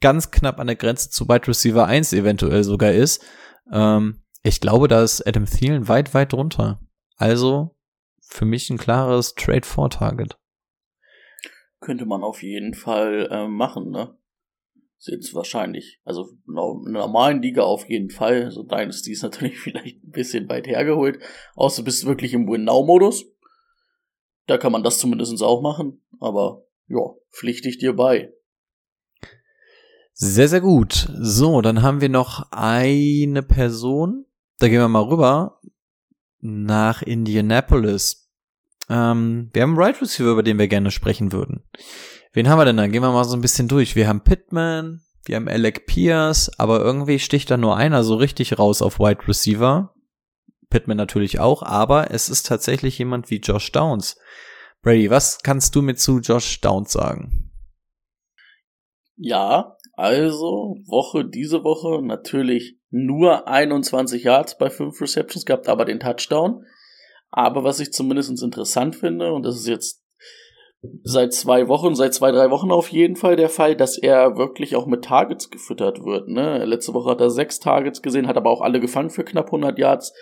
ganz 0.00 0.30
knapp 0.30 0.60
an 0.60 0.68
der 0.68 0.76
Grenze 0.76 1.10
zu 1.10 1.28
Wide 1.28 1.48
Receiver 1.48 1.86
1 1.86 2.12
eventuell 2.12 2.62
sogar 2.62 2.92
ist. 2.92 3.24
Ähm, 3.72 4.22
ich 4.42 4.60
glaube, 4.60 4.88
da 4.88 5.02
ist 5.02 5.26
Adam 5.26 5.46
Thielen 5.46 5.88
weit, 5.88 6.14
weit 6.14 6.32
drunter. 6.32 6.80
Also 7.18 7.74
für 8.20 8.44
mich 8.44 8.70
ein 8.70 8.78
klares 8.78 9.34
Trade-for-Target. 9.34 10.38
Könnte 11.80 12.06
man 12.06 12.22
auf 12.22 12.42
jeden 12.42 12.74
Fall 12.74 13.28
äh, 13.30 13.48
machen, 13.48 13.90
ne? 13.90 14.16
Ist 14.98 15.08
jetzt 15.08 15.34
wahrscheinlich, 15.34 16.00
also 16.04 16.28
in 16.48 16.58
einer 16.58 17.06
normalen 17.06 17.40
Liga 17.40 17.62
auf 17.62 17.88
jeden 17.88 18.10
Fall. 18.10 18.50
So 18.50 18.64
Dynasty 18.64 19.12
ist 19.12 19.22
natürlich 19.22 19.58
vielleicht 19.60 20.02
ein 20.02 20.10
bisschen 20.10 20.48
weit 20.48 20.66
hergeholt. 20.66 21.20
Außer 21.54 21.82
du 21.82 21.84
bist 21.84 22.04
wirklich 22.06 22.34
im 22.34 22.48
Win-Now-Modus. 22.48 23.26
Da 24.46 24.58
kann 24.58 24.72
man 24.72 24.82
das 24.82 24.98
zumindest 24.98 25.40
auch 25.42 25.60
machen. 25.60 26.02
Aber 26.18 26.64
ja, 26.88 27.14
pflichte 27.30 27.68
ich 27.68 27.78
dir 27.78 27.94
bei. 27.94 28.32
Sehr, 30.12 30.48
sehr 30.48 30.60
gut. 30.60 31.08
So, 31.20 31.60
dann 31.62 31.82
haben 31.82 32.00
wir 32.00 32.08
noch 32.08 32.50
eine 32.50 33.44
Person. 33.44 34.26
Da 34.58 34.68
gehen 34.68 34.80
wir 34.80 34.88
mal 34.88 35.04
rüber 35.04 35.57
nach 36.40 37.02
Indianapolis. 37.02 38.30
Ähm, 38.88 39.50
wir 39.52 39.62
haben 39.62 39.70
einen 39.70 39.78
Right 39.78 40.00
Receiver, 40.00 40.30
über 40.30 40.42
den 40.42 40.58
wir 40.58 40.68
gerne 40.68 40.90
sprechen 40.90 41.32
würden. 41.32 41.64
Wen 42.32 42.48
haben 42.48 42.58
wir 42.58 42.64
denn 42.64 42.76
da? 42.76 42.86
Gehen 42.86 43.02
wir 43.02 43.12
mal 43.12 43.24
so 43.24 43.36
ein 43.36 43.40
bisschen 43.40 43.68
durch. 43.68 43.96
Wir 43.96 44.08
haben 44.08 44.22
Pittman, 44.22 45.02
wir 45.24 45.36
haben 45.36 45.48
Alec 45.48 45.86
Pierce, 45.86 46.50
aber 46.58 46.80
irgendwie 46.80 47.18
sticht 47.18 47.50
da 47.50 47.56
nur 47.56 47.76
einer 47.76 48.04
so 48.04 48.16
richtig 48.16 48.58
raus 48.58 48.82
auf 48.82 48.98
Wide 48.98 49.26
Receiver. 49.26 49.94
Pittman 50.70 50.96
natürlich 50.96 51.40
auch, 51.40 51.62
aber 51.62 52.10
es 52.10 52.28
ist 52.28 52.46
tatsächlich 52.46 52.98
jemand 52.98 53.30
wie 53.30 53.38
Josh 53.38 53.72
Downs. 53.72 54.16
Brady, 54.82 55.10
was 55.10 55.40
kannst 55.42 55.74
du 55.74 55.82
mir 55.82 55.96
zu 55.96 56.20
Josh 56.20 56.60
Downs 56.60 56.92
sagen? 56.92 57.50
Ja, 59.16 59.76
also 59.94 60.76
Woche, 60.86 61.24
diese 61.24 61.64
Woche 61.64 62.00
natürlich 62.06 62.77
nur 62.90 63.48
21 63.48 64.24
Yards 64.24 64.56
bei 64.58 64.70
5 64.70 65.00
Receptions 65.00 65.44
gehabt, 65.44 65.68
aber 65.68 65.84
den 65.84 66.00
Touchdown. 66.00 66.64
Aber 67.30 67.64
was 67.64 67.80
ich 67.80 67.92
zumindest 67.92 68.42
interessant 68.42 68.96
finde, 68.96 69.32
und 69.32 69.44
das 69.44 69.56
ist 69.56 69.68
jetzt 69.68 70.02
seit 71.02 71.32
zwei 71.34 71.68
Wochen, 71.68 71.94
seit 71.94 72.14
zwei, 72.14 72.30
drei 72.30 72.50
Wochen 72.50 72.70
auf 72.70 72.88
jeden 72.88 73.16
Fall 73.16 73.36
der 73.36 73.48
Fall, 73.48 73.74
dass 73.74 73.98
er 73.98 74.36
wirklich 74.36 74.76
auch 74.76 74.86
mit 74.86 75.04
Targets 75.04 75.50
gefüttert 75.50 76.04
wird. 76.04 76.28
Ne? 76.28 76.64
Letzte 76.64 76.94
Woche 76.94 77.10
hat 77.10 77.20
er 77.20 77.30
sechs 77.30 77.58
Targets 77.58 78.00
gesehen, 78.00 78.28
hat 78.28 78.36
aber 78.36 78.50
auch 78.50 78.60
alle 78.60 78.80
gefangen 78.80 79.10
für 79.10 79.24
knapp 79.24 79.46
100 79.46 79.78
Yards. 79.78 80.12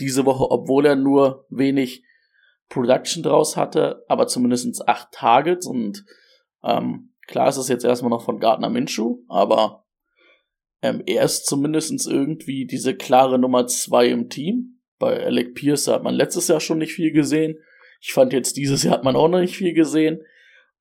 Diese 0.00 0.26
Woche, 0.26 0.50
obwohl 0.50 0.86
er 0.86 0.96
nur 0.96 1.46
wenig 1.48 2.02
Production 2.68 3.22
draus 3.22 3.56
hatte, 3.56 4.04
aber 4.08 4.26
zumindest 4.26 4.88
acht 4.88 5.12
Targets 5.12 5.66
und 5.66 6.04
ähm, 6.62 7.12
klar 7.26 7.48
ist 7.48 7.56
es 7.56 7.68
jetzt 7.68 7.84
erstmal 7.84 8.10
noch 8.10 8.22
von 8.22 8.38
Gardner 8.38 8.70
Minshew, 8.70 9.18
aber 9.28 9.84
ähm, 10.82 11.02
er 11.06 11.24
ist 11.24 11.46
zumindest 11.46 12.06
irgendwie 12.06 12.66
diese 12.66 12.94
klare 12.94 13.38
Nummer 13.38 13.66
zwei 13.66 14.08
im 14.08 14.28
Team. 14.28 14.80
Bei 14.98 15.24
Alec 15.24 15.54
Pierce 15.54 15.88
hat 15.88 16.02
man 16.02 16.14
letztes 16.14 16.48
Jahr 16.48 16.60
schon 16.60 16.78
nicht 16.78 16.92
viel 16.92 17.12
gesehen. 17.12 17.58
Ich 18.00 18.12
fand 18.12 18.32
jetzt 18.32 18.56
dieses 18.56 18.82
Jahr 18.82 18.94
hat 18.94 19.04
man 19.04 19.16
auch 19.16 19.28
noch 19.28 19.40
nicht 19.40 19.56
viel 19.56 19.74
gesehen. 19.74 20.22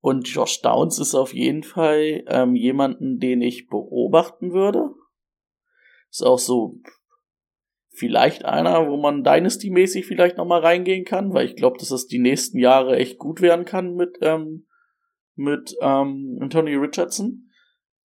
Und 0.02 0.28
Josh 0.30 0.62
Downs 0.62 1.00
ist 1.00 1.14
auf 1.14 1.34
jeden 1.34 1.64
Fall 1.64 2.24
ähm, 2.28 2.56
jemanden, 2.56 3.20
den 3.20 3.42
ich 3.42 3.68
beobachten 3.68 4.54
würde. 4.54 4.92
Ist 6.10 6.24
auch 6.24 6.40
so 6.40 6.80
vielleicht 7.90 8.46
einer, 8.46 8.88
wo 8.88 8.96
man 8.96 9.24
Dynasty-mäßig 9.24 10.06
vielleicht 10.06 10.38
nochmal 10.38 10.62
reingehen 10.62 11.04
kann, 11.04 11.34
weil 11.34 11.46
ich 11.46 11.58
glaube, 11.58 11.78
dass 11.78 11.90
das 11.90 12.08
die 12.08 12.20
nächsten 12.20 12.58
Jahre 12.58 12.96
echt 12.96 13.18
gut 13.18 13.42
werden 13.42 13.66
kann 13.66 13.96
mit, 13.96 14.18
ähm, 14.22 14.68
mit 15.36 15.76
ähm, 15.82 16.38
Anthony 16.42 16.76
Richardson. 16.76 17.50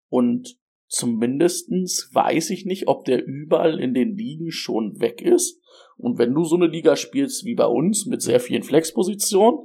Und 0.08 0.58
Zumindestens 0.88 2.10
weiß 2.12 2.50
ich 2.50 2.64
nicht, 2.64 2.88
ob 2.88 3.04
der 3.04 3.24
überall 3.24 3.80
in 3.80 3.92
den 3.92 4.16
Ligen 4.16 4.50
schon 4.52 5.00
weg 5.00 5.20
ist. 5.20 5.60
Und 5.96 6.18
wenn 6.18 6.34
du 6.34 6.44
so 6.44 6.56
eine 6.56 6.66
Liga 6.66 6.96
spielst 6.96 7.44
wie 7.44 7.54
bei 7.54 7.66
uns 7.66 8.06
mit 8.06 8.22
sehr 8.22 8.40
vielen 8.40 8.62
Flexpositionen, 8.62 9.60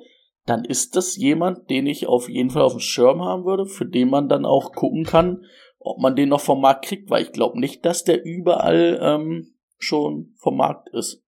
dann 0.45 0.65
ist 0.65 0.95
das 0.95 1.17
jemand, 1.17 1.69
den 1.69 1.85
ich 1.85 2.07
auf 2.07 2.27
jeden 2.29 2.49
Fall 2.49 2.63
auf 2.63 2.73
dem 2.73 2.79
Schirm 2.79 3.21
haben 3.21 3.45
würde, 3.45 3.65
für 3.65 3.85
den 3.85 4.09
man 4.09 4.27
dann 4.27 4.45
auch 4.45 4.71
gucken 4.71 5.03
kann, 5.03 5.45
ob 5.77 5.99
man 5.99 6.15
den 6.15 6.29
noch 6.29 6.41
vom 6.41 6.61
Markt 6.61 6.85
kriegt, 6.85 7.09
weil 7.09 7.23
ich 7.23 7.31
glaube 7.31 7.59
nicht, 7.59 7.85
dass 7.85 8.03
der 8.03 8.23
überall 8.23 8.99
ähm, 9.01 9.53
schon 9.77 10.33
vom 10.37 10.57
Markt 10.57 10.89
ist. 10.93 11.23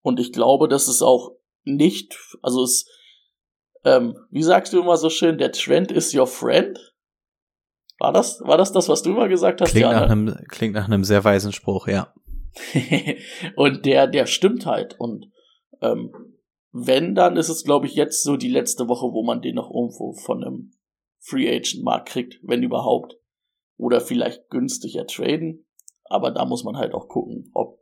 Und 0.00 0.20
ich 0.20 0.32
glaube, 0.32 0.68
dass 0.68 0.88
es 0.88 1.02
auch 1.02 1.32
nicht, 1.64 2.18
also 2.42 2.62
es, 2.62 2.86
ähm, 3.84 4.16
wie 4.30 4.42
sagst 4.42 4.72
du 4.72 4.80
immer 4.80 4.96
so 4.96 5.10
schön, 5.10 5.38
der 5.38 5.52
Trend 5.52 5.92
ist 5.92 6.14
your 6.14 6.26
friend. 6.26 6.78
War 7.98 8.12
das, 8.12 8.40
war 8.42 8.56
das 8.56 8.72
das, 8.72 8.88
was 8.88 9.02
du 9.02 9.10
immer 9.10 9.28
gesagt 9.28 9.60
hast? 9.60 9.70
Klingt, 9.70 9.82
ja, 9.82 9.92
nach, 9.92 10.06
ne? 10.06 10.12
einem, 10.12 10.46
klingt 10.48 10.74
nach 10.74 10.86
einem 10.86 11.04
sehr 11.04 11.24
weisen 11.24 11.52
Spruch, 11.52 11.88
ja. 11.88 12.14
und 13.56 13.84
der, 13.86 14.06
der 14.06 14.26
stimmt 14.26 14.66
halt. 14.66 14.98
Und 14.98 15.30
ähm, 15.80 16.12
wenn, 16.70 17.14
dann 17.14 17.36
ist 17.36 17.48
es, 17.48 17.64
glaube 17.64 17.86
ich, 17.86 17.94
jetzt 17.94 18.22
so 18.22 18.36
die 18.36 18.48
letzte 18.48 18.88
Woche, 18.88 19.12
wo 19.12 19.24
man 19.24 19.42
den 19.42 19.56
noch 19.56 19.70
irgendwo 19.70 20.12
von 20.12 20.44
einem 20.44 20.72
Free 21.18 21.48
Agent 21.48 21.82
Markt 21.82 22.08
kriegt, 22.08 22.38
wenn 22.42 22.62
überhaupt. 22.62 23.16
Oder 23.76 24.00
vielleicht 24.00 24.48
günstiger 24.48 25.06
traden. 25.06 25.66
Aber 26.04 26.30
da 26.30 26.44
muss 26.44 26.64
man 26.64 26.76
halt 26.76 26.94
auch 26.94 27.08
gucken, 27.08 27.50
ob 27.54 27.78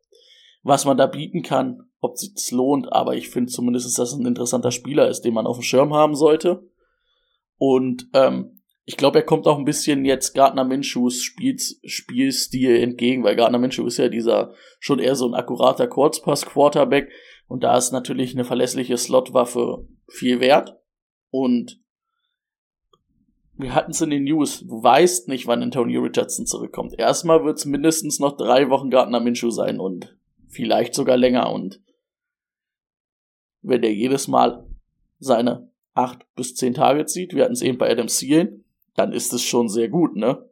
was 0.62 0.85
man 0.85 0.96
da 0.96 1.07
bieten 1.07 1.42
kann, 1.42 1.85
ob 2.00 2.18
sich's 2.18 2.50
lohnt. 2.50 2.92
Aber 2.92 3.14
ich 3.14 3.29
finde 3.31 3.52
zumindest, 3.52 3.98
dass 3.98 4.12
es 4.12 4.18
ein 4.18 4.26
interessanter 4.26 4.72
Spieler 4.72 5.09
ist, 5.09 5.22
den 5.22 5.35
man 5.35 5.46
auf 5.46 5.59
dem 5.59 5.62
Schirm 5.62 5.94
haben 5.94 6.14
sollte. 6.14 6.68
Und 7.57 8.09
ähm, 8.14 8.55
ich 8.88 8.96
glaube, 8.96 9.18
er 9.18 9.25
kommt 9.25 9.49
auch 9.49 9.59
ein 9.59 9.64
bisschen 9.64 10.05
jetzt 10.05 10.33
Gardner 10.33 10.64
Minshews 10.64 11.20
Spiels, 11.20 11.81
Spielstil 11.85 12.77
entgegen, 12.77 13.25
weil 13.25 13.35
Gardner 13.35 13.59
Minshew 13.59 13.85
ist 13.85 13.96
ja 13.96 14.09
dieser 14.09 14.55
schon 14.79 15.01
eher 15.01 15.16
so 15.16 15.27
ein 15.27 15.35
akkurater 15.35 15.88
Kurzpass-Quarterback. 15.88 17.11
Und 17.49 17.64
da 17.64 17.77
ist 17.77 17.90
natürlich 17.90 18.33
eine 18.33 18.44
verlässliche 18.44 18.96
Slotwaffe 18.96 19.88
viel 20.09 20.38
wert. 20.38 20.79
Und 21.31 21.81
wir 23.55 23.75
hatten 23.75 23.90
es 23.90 24.01
in 24.01 24.11
den 24.11 24.22
News, 24.22 24.61
du 24.61 24.81
weißt 24.81 25.27
nicht, 25.27 25.49
wann 25.49 25.64
Antonio 25.64 26.03
Richardson 26.03 26.46
zurückkommt. 26.46 26.94
Erstmal 26.96 27.44
wird 27.44 27.59
es 27.59 27.64
mindestens 27.64 28.20
noch 28.20 28.37
drei 28.37 28.70
Wochen 28.70 28.90
Gardner 28.90 29.18
Minshew 29.18 29.51
sein 29.51 29.81
und 29.81 30.16
vielleicht 30.46 30.94
sogar 30.94 31.16
länger. 31.16 31.51
Und 31.51 31.83
wenn 33.62 33.83
der 33.83 33.92
jedes 33.92 34.29
Mal 34.29 34.64
seine 35.18 35.72
acht 35.92 36.25
bis 36.37 36.55
zehn 36.55 36.75
Tage 36.75 37.05
zieht, 37.07 37.35
wir 37.35 37.42
hatten 37.42 37.55
es 37.55 37.62
eben 37.62 37.79
bei 37.79 37.90
Adam 37.90 38.07
Thielen, 38.07 38.62
dann 38.96 39.12
ist 39.12 39.32
es 39.32 39.42
schon 39.42 39.68
sehr 39.68 39.88
gut, 39.88 40.16
ne? 40.16 40.50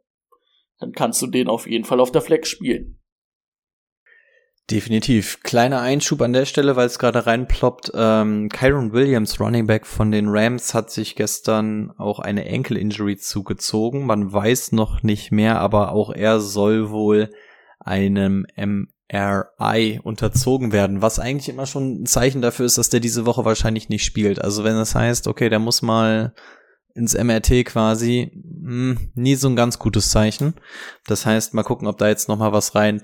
Dann 0.79 0.91
kannst 0.91 1.21
du 1.21 1.27
den 1.27 1.47
auf 1.47 1.67
jeden 1.67 1.85
Fall 1.85 1.99
auf 1.99 2.11
der 2.11 2.21
Flex 2.21 2.49
spielen. 2.49 2.99
Definitiv. 4.71 5.41
Kleiner 5.43 5.81
Einschub 5.81 6.21
an 6.23 6.33
der 6.33 6.45
Stelle, 6.45 6.75
weil 6.75 6.87
es 6.87 6.97
gerade 6.97 7.27
reinploppt. 7.27 7.91
Ähm, 7.93 8.49
Kyron 8.49 8.93
Williams, 8.93 9.39
Running 9.39 9.67
Back 9.67 9.85
von 9.85 10.11
den 10.11 10.27
Rams, 10.27 10.73
hat 10.73 10.89
sich 10.89 11.15
gestern 11.15 11.91
auch 11.97 12.17
eine 12.17 12.45
Enkel-Injury 12.45 13.17
zugezogen. 13.17 14.07
Man 14.07 14.33
weiß 14.33 14.71
noch 14.71 15.03
nicht 15.03 15.31
mehr, 15.31 15.59
aber 15.59 15.91
auch 15.91 16.11
er 16.11 16.39
soll 16.39 16.89
wohl 16.89 17.29
einem 17.79 18.47
MRI 18.57 19.99
unterzogen 20.01 20.71
werden, 20.71 21.03
was 21.03 21.19
eigentlich 21.19 21.49
immer 21.49 21.67
schon 21.67 22.01
ein 22.01 22.05
Zeichen 22.07 22.41
dafür 22.41 22.65
ist, 22.65 22.79
dass 22.79 22.89
der 22.89 22.99
diese 22.99 23.27
Woche 23.27 23.45
wahrscheinlich 23.45 23.89
nicht 23.89 24.03
spielt. 24.03 24.41
Also 24.41 24.63
wenn 24.63 24.75
das 24.75 24.95
heißt, 24.95 25.27
okay, 25.27 25.49
der 25.49 25.59
muss 25.59 25.83
mal 25.83 26.33
ins 26.95 27.13
MRT 27.13 27.65
quasi, 27.65 28.31
mh, 28.33 28.69
hm, 28.69 29.11
nie 29.13 29.35
so 29.35 29.47
ein 29.49 29.55
ganz 29.55 29.77
gutes 29.77 30.09
Zeichen. 30.09 30.55
Das 31.05 31.25
heißt, 31.25 31.53
mal 31.53 31.63
gucken, 31.63 31.87
ob 31.87 31.97
da 31.97 32.07
jetzt 32.07 32.29
noch 32.29 32.37
mal 32.37 32.53
was 32.53 32.73
rein 32.73 33.01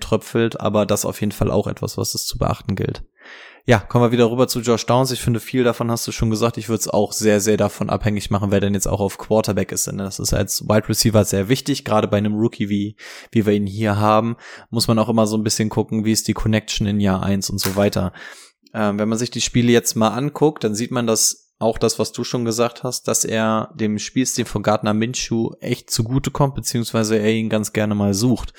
aber 0.58 0.86
das 0.86 1.04
auf 1.04 1.20
jeden 1.20 1.32
Fall 1.32 1.50
auch 1.50 1.66
etwas, 1.66 1.98
was 1.98 2.14
es 2.14 2.26
zu 2.26 2.38
beachten 2.38 2.74
gilt. 2.74 3.04
Ja, 3.64 3.78
kommen 3.78 4.04
wir 4.04 4.10
wieder 4.10 4.28
rüber 4.28 4.48
zu 4.48 4.60
Josh 4.60 4.86
Downs. 4.86 5.12
Ich 5.12 5.20
finde, 5.20 5.38
viel 5.38 5.62
davon 5.62 5.88
hast 5.88 6.04
du 6.08 6.10
schon 6.10 6.30
gesagt. 6.30 6.58
Ich 6.58 6.68
würde 6.68 6.80
es 6.80 6.88
auch 6.88 7.12
sehr, 7.12 7.40
sehr 7.40 7.56
davon 7.56 7.90
abhängig 7.90 8.28
machen, 8.28 8.50
wer 8.50 8.58
denn 8.58 8.74
jetzt 8.74 8.88
auch 8.88 8.98
auf 8.98 9.18
Quarterback 9.18 9.70
ist. 9.70 9.86
Denn 9.86 9.98
das 9.98 10.18
ist 10.18 10.32
als 10.32 10.62
Wide 10.62 10.88
Receiver 10.88 11.24
sehr 11.24 11.48
wichtig. 11.48 11.84
Gerade 11.84 12.08
bei 12.08 12.16
einem 12.16 12.34
Rookie, 12.34 12.68
wie, 12.68 12.96
wie 13.30 13.46
wir 13.46 13.52
ihn 13.52 13.66
hier 13.66 13.98
haben, 13.98 14.36
muss 14.70 14.88
man 14.88 14.98
auch 14.98 15.08
immer 15.08 15.28
so 15.28 15.36
ein 15.36 15.44
bisschen 15.44 15.68
gucken, 15.68 16.04
wie 16.04 16.10
ist 16.10 16.26
die 16.26 16.32
Connection 16.32 16.88
in 16.88 16.98
Jahr 16.98 17.22
eins 17.22 17.50
und 17.50 17.60
so 17.60 17.76
weiter. 17.76 18.12
Ähm, 18.74 18.98
wenn 18.98 19.08
man 19.08 19.18
sich 19.18 19.30
die 19.30 19.40
Spiele 19.40 19.70
jetzt 19.70 19.94
mal 19.94 20.08
anguckt, 20.08 20.64
dann 20.64 20.74
sieht 20.74 20.90
man, 20.90 21.06
dass 21.06 21.51
auch 21.62 21.78
das, 21.78 21.98
was 21.98 22.12
du 22.12 22.24
schon 22.24 22.44
gesagt 22.44 22.82
hast, 22.82 23.08
dass 23.08 23.24
er 23.24 23.70
dem 23.74 23.98
Spielstil 23.98 24.44
von 24.44 24.62
Gardner 24.62 24.94
Minshew 24.94 25.52
echt 25.60 25.90
zugutekommt, 25.90 26.54
beziehungsweise 26.54 27.18
er 27.18 27.32
ihn 27.32 27.48
ganz 27.48 27.72
gerne 27.72 27.94
mal 27.94 28.14
sucht. 28.14 28.52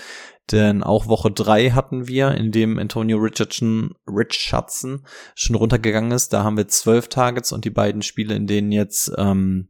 Denn 0.51 0.83
auch 0.83 1.07
Woche 1.07 1.31
drei 1.31 1.69
hatten 1.69 2.07
wir, 2.07 2.31
in 2.31 2.51
dem 2.51 2.77
Antonio 2.77 3.17
Richardson, 3.17 3.95
Richardson 4.07 5.05
schon 5.35 5.55
runtergegangen 5.55 6.11
ist. 6.11 6.33
Da 6.33 6.43
haben 6.43 6.57
wir 6.57 6.67
zwölf 6.67 7.07
Targets 7.07 7.51
und 7.51 7.63
die 7.63 7.69
beiden 7.69 8.01
Spiele, 8.01 8.35
in 8.35 8.47
denen 8.47 8.71
jetzt 8.71 9.11
ähm, 9.17 9.69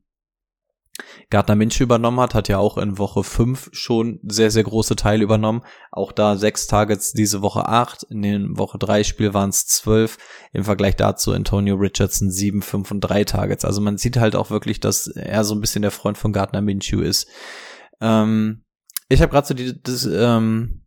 Gardner 1.30 1.56
Minshew 1.56 1.84
übernommen 1.84 2.20
hat, 2.20 2.36
hat 2.36 2.48
ja 2.48 2.60
auch 2.60 2.78
in 2.78 3.00
Woche 3.00 3.24
5 3.24 3.70
schon 3.72 4.20
sehr, 4.24 4.52
sehr 4.52 4.64
große 4.64 4.96
Teile 4.96 5.24
übernommen. 5.24 5.64
Auch 5.92 6.12
da 6.12 6.38
sechs 6.38 6.68
Targets, 6.68 7.14
diese 7.14 7.42
Woche 7.42 7.68
acht. 7.68 8.04
In 8.04 8.22
den 8.22 8.58
Woche 8.58 8.78
3 8.78 9.04
Spiel 9.04 9.34
waren 9.34 9.50
es 9.50 9.66
zwölf. 9.66 10.18
Im 10.52 10.64
Vergleich 10.64 10.96
dazu 10.96 11.32
Antonio 11.32 11.76
Richardson 11.76 12.30
sieben, 12.30 12.62
fünf 12.62 12.92
und 12.92 13.02
drei 13.02 13.24
Targets. 13.24 13.66
Also 13.66 13.82
man 13.82 13.98
sieht 13.98 14.18
halt 14.18 14.36
auch 14.36 14.52
wirklich, 14.52 14.80
dass 14.80 15.08
er 15.08 15.44
so 15.44 15.56
ein 15.56 15.62
bisschen 15.62 15.82
der 15.82 15.92
Freund 15.92 16.18
von 16.18 16.32
Gardner 16.32 16.62
Minshew 16.62 17.02
ist. 17.02 17.28
Ähm, 18.00 18.64
ich 19.10 19.22
habe 19.22 19.32
gerade 19.32 19.48
so 19.48 19.54
die, 19.56 19.82
das, 19.82 20.06
ähm, 20.06 20.83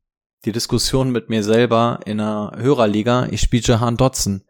die 0.47 0.53
Diskussion 0.53 1.11
mit 1.11 1.29
mir 1.29 1.43
selber 1.43 2.01
in 2.07 2.21
einer 2.21 2.53
Hörerliga. 2.57 3.27
Ich 3.31 3.41
spiele 3.41 3.65
Jahan 3.65 3.97
Dotson. 3.97 4.45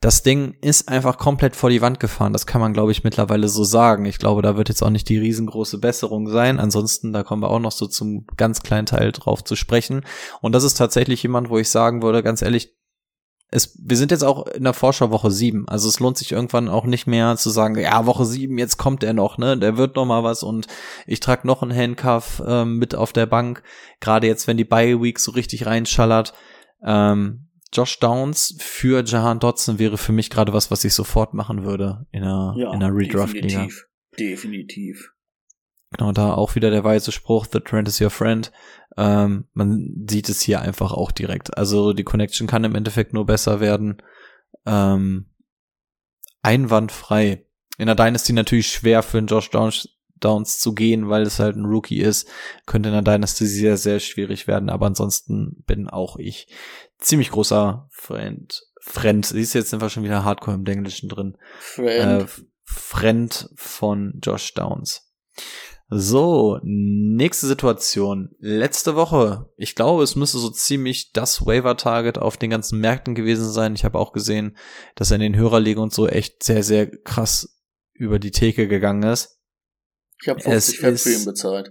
Das 0.00 0.22
Ding 0.22 0.56
ist 0.62 0.88
einfach 0.88 1.18
komplett 1.18 1.54
vor 1.54 1.70
die 1.70 1.82
Wand 1.82 2.00
gefahren. 2.00 2.32
Das 2.32 2.46
kann 2.46 2.60
man, 2.60 2.72
glaube 2.72 2.90
ich, 2.90 3.04
mittlerweile 3.04 3.48
so 3.48 3.62
sagen. 3.62 4.04
Ich 4.06 4.18
glaube, 4.18 4.42
da 4.42 4.56
wird 4.56 4.68
jetzt 4.68 4.82
auch 4.82 4.90
nicht 4.90 5.08
die 5.08 5.18
riesengroße 5.18 5.78
Besserung 5.78 6.26
sein. 6.28 6.58
Ansonsten, 6.58 7.12
da 7.12 7.22
kommen 7.22 7.42
wir 7.42 7.50
auch 7.50 7.60
noch 7.60 7.70
so 7.70 7.86
zum 7.86 8.26
ganz 8.36 8.62
kleinen 8.62 8.86
Teil 8.86 9.12
drauf 9.12 9.44
zu 9.44 9.54
sprechen. 9.54 10.04
Und 10.40 10.52
das 10.52 10.64
ist 10.64 10.74
tatsächlich 10.74 11.22
jemand, 11.22 11.50
wo 11.50 11.58
ich 11.58 11.70
sagen 11.70 12.02
würde, 12.02 12.22
ganz 12.22 12.42
ehrlich, 12.42 12.74
es, 13.54 13.78
wir 13.78 13.98
sind 13.98 14.10
jetzt 14.10 14.24
auch 14.24 14.46
in 14.46 14.64
der 14.64 14.72
Vorschau-Woche 14.72 15.30
sieben. 15.30 15.68
Also 15.68 15.86
es 15.88 16.00
lohnt 16.00 16.16
sich 16.16 16.32
irgendwann 16.32 16.68
auch 16.68 16.86
nicht 16.86 17.06
mehr 17.06 17.36
zu 17.36 17.50
sagen, 17.50 17.78
ja, 17.78 18.06
Woche 18.06 18.24
sieben, 18.24 18.56
jetzt 18.56 18.78
kommt 18.78 19.04
er 19.04 19.12
noch, 19.12 19.36
ne? 19.36 19.58
Der 19.58 19.76
wird 19.76 19.94
noch 19.94 20.06
mal 20.06 20.24
was 20.24 20.42
und 20.42 20.66
ich 21.06 21.20
trage 21.20 21.46
noch 21.46 21.62
einen 21.62 21.76
Handcuff 21.76 22.42
ähm, 22.46 22.78
mit 22.78 22.94
auf 22.94 23.12
der 23.12 23.26
Bank. 23.26 23.62
Gerade 24.00 24.26
jetzt, 24.26 24.48
wenn 24.48 24.56
die 24.56 24.64
Bye-Week 24.64 25.18
so 25.18 25.32
richtig 25.32 25.66
reinschallert. 25.66 26.32
Ähm, 26.82 27.48
Josh 27.74 27.98
Downs 28.00 28.56
für 28.58 29.04
Jahan 29.04 29.38
Dotson 29.38 29.78
wäre 29.78 29.98
für 29.98 30.12
mich 30.12 30.30
gerade 30.30 30.54
was, 30.54 30.70
was 30.70 30.82
ich 30.84 30.94
sofort 30.94 31.34
machen 31.34 31.62
würde 31.62 32.06
in 32.10 32.22
einer, 32.22 32.54
ja, 32.56 32.72
in 32.72 32.82
einer 32.82 32.94
Redraft-Liga. 32.94 33.46
Definitiv. 33.48 33.86
definitiv. 34.18 35.11
Genau, 35.92 36.12
da 36.12 36.34
auch 36.34 36.54
wieder 36.54 36.70
der 36.70 36.84
weise 36.84 37.12
Spruch, 37.12 37.46
The 37.50 37.60
Trend 37.60 37.88
is 37.88 38.00
your 38.00 38.10
friend. 38.10 38.50
Ähm, 38.96 39.46
man 39.52 40.06
sieht 40.08 40.28
es 40.28 40.40
hier 40.40 40.60
einfach 40.60 40.92
auch 40.92 41.12
direkt. 41.12 41.56
Also 41.56 41.92
die 41.92 42.04
Connection 42.04 42.46
kann 42.46 42.64
im 42.64 42.74
Endeffekt 42.74 43.12
nur 43.12 43.26
besser 43.26 43.60
werden. 43.60 44.02
Ähm, 44.66 45.30
einwandfrei. 46.42 47.46
In 47.78 47.86
der 47.86 47.94
Dynasty 47.94 48.32
natürlich 48.32 48.68
schwer 48.68 49.02
für 49.02 49.18
einen 49.18 49.26
Josh 49.26 49.50
Downs, 49.50 49.88
Downs 50.16 50.58
zu 50.58 50.74
gehen, 50.74 51.08
weil 51.08 51.22
es 51.22 51.38
halt 51.38 51.56
ein 51.56 51.64
Rookie 51.64 52.00
ist. 52.00 52.28
Könnte 52.66 52.90
in 52.90 52.94
der 52.94 53.02
Dynasty 53.02 53.46
sehr, 53.46 53.76
sehr 53.76 54.00
schwierig 54.00 54.46
werden. 54.46 54.70
Aber 54.70 54.86
ansonsten 54.86 55.62
bin 55.66 55.88
auch 55.88 56.16
ich 56.16 56.48
ziemlich 56.98 57.30
großer 57.30 57.88
Friend. 57.90 58.62
Friend. 58.80 59.24
Siehst 59.24 59.54
du, 59.54 59.58
jetzt 59.58 59.70
sind 59.70 59.80
wir 59.80 59.90
schon 59.90 60.04
wieder 60.04 60.24
hardcore 60.24 60.56
im 60.56 60.66
Englischen 60.66 61.08
drin. 61.08 61.36
Friend. 61.60 62.22
Äh, 62.22 62.26
Friend 62.64 63.50
von 63.54 64.18
Josh 64.22 64.54
Downs. 64.54 65.12
So, 65.94 66.58
nächste 66.62 67.46
Situation. 67.46 68.30
Letzte 68.38 68.96
Woche, 68.96 69.50
ich 69.58 69.74
glaube, 69.74 70.02
es 70.02 70.16
müsste 70.16 70.38
so 70.38 70.48
ziemlich 70.48 71.12
das 71.12 71.44
Waiver-Target 71.44 72.16
auf 72.16 72.38
den 72.38 72.48
ganzen 72.48 72.80
Märkten 72.80 73.14
gewesen 73.14 73.50
sein. 73.50 73.74
Ich 73.74 73.84
habe 73.84 73.98
auch 73.98 74.14
gesehen, 74.14 74.56
dass 74.94 75.10
er 75.10 75.16
in 75.16 75.20
den 75.20 75.36
Hörerligen 75.36 75.82
und 75.82 75.92
so 75.92 76.08
echt 76.08 76.42
sehr, 76.44 76.62
sehr 76.62 76.86
krass 76.86 77.60
über 77.92 78.18
die 78.18 78.30
Theke 78.30 78.68
gegangen 78.68 79.02
ist. 79.02 79.38
Ich 80.22 80.30
habe 80.30 80.40
50 80.40 80.78
Fett 80.78 80.98
für 80.98 81.12
ihn 81.12 81.24
bezahlt. 81.26 81.70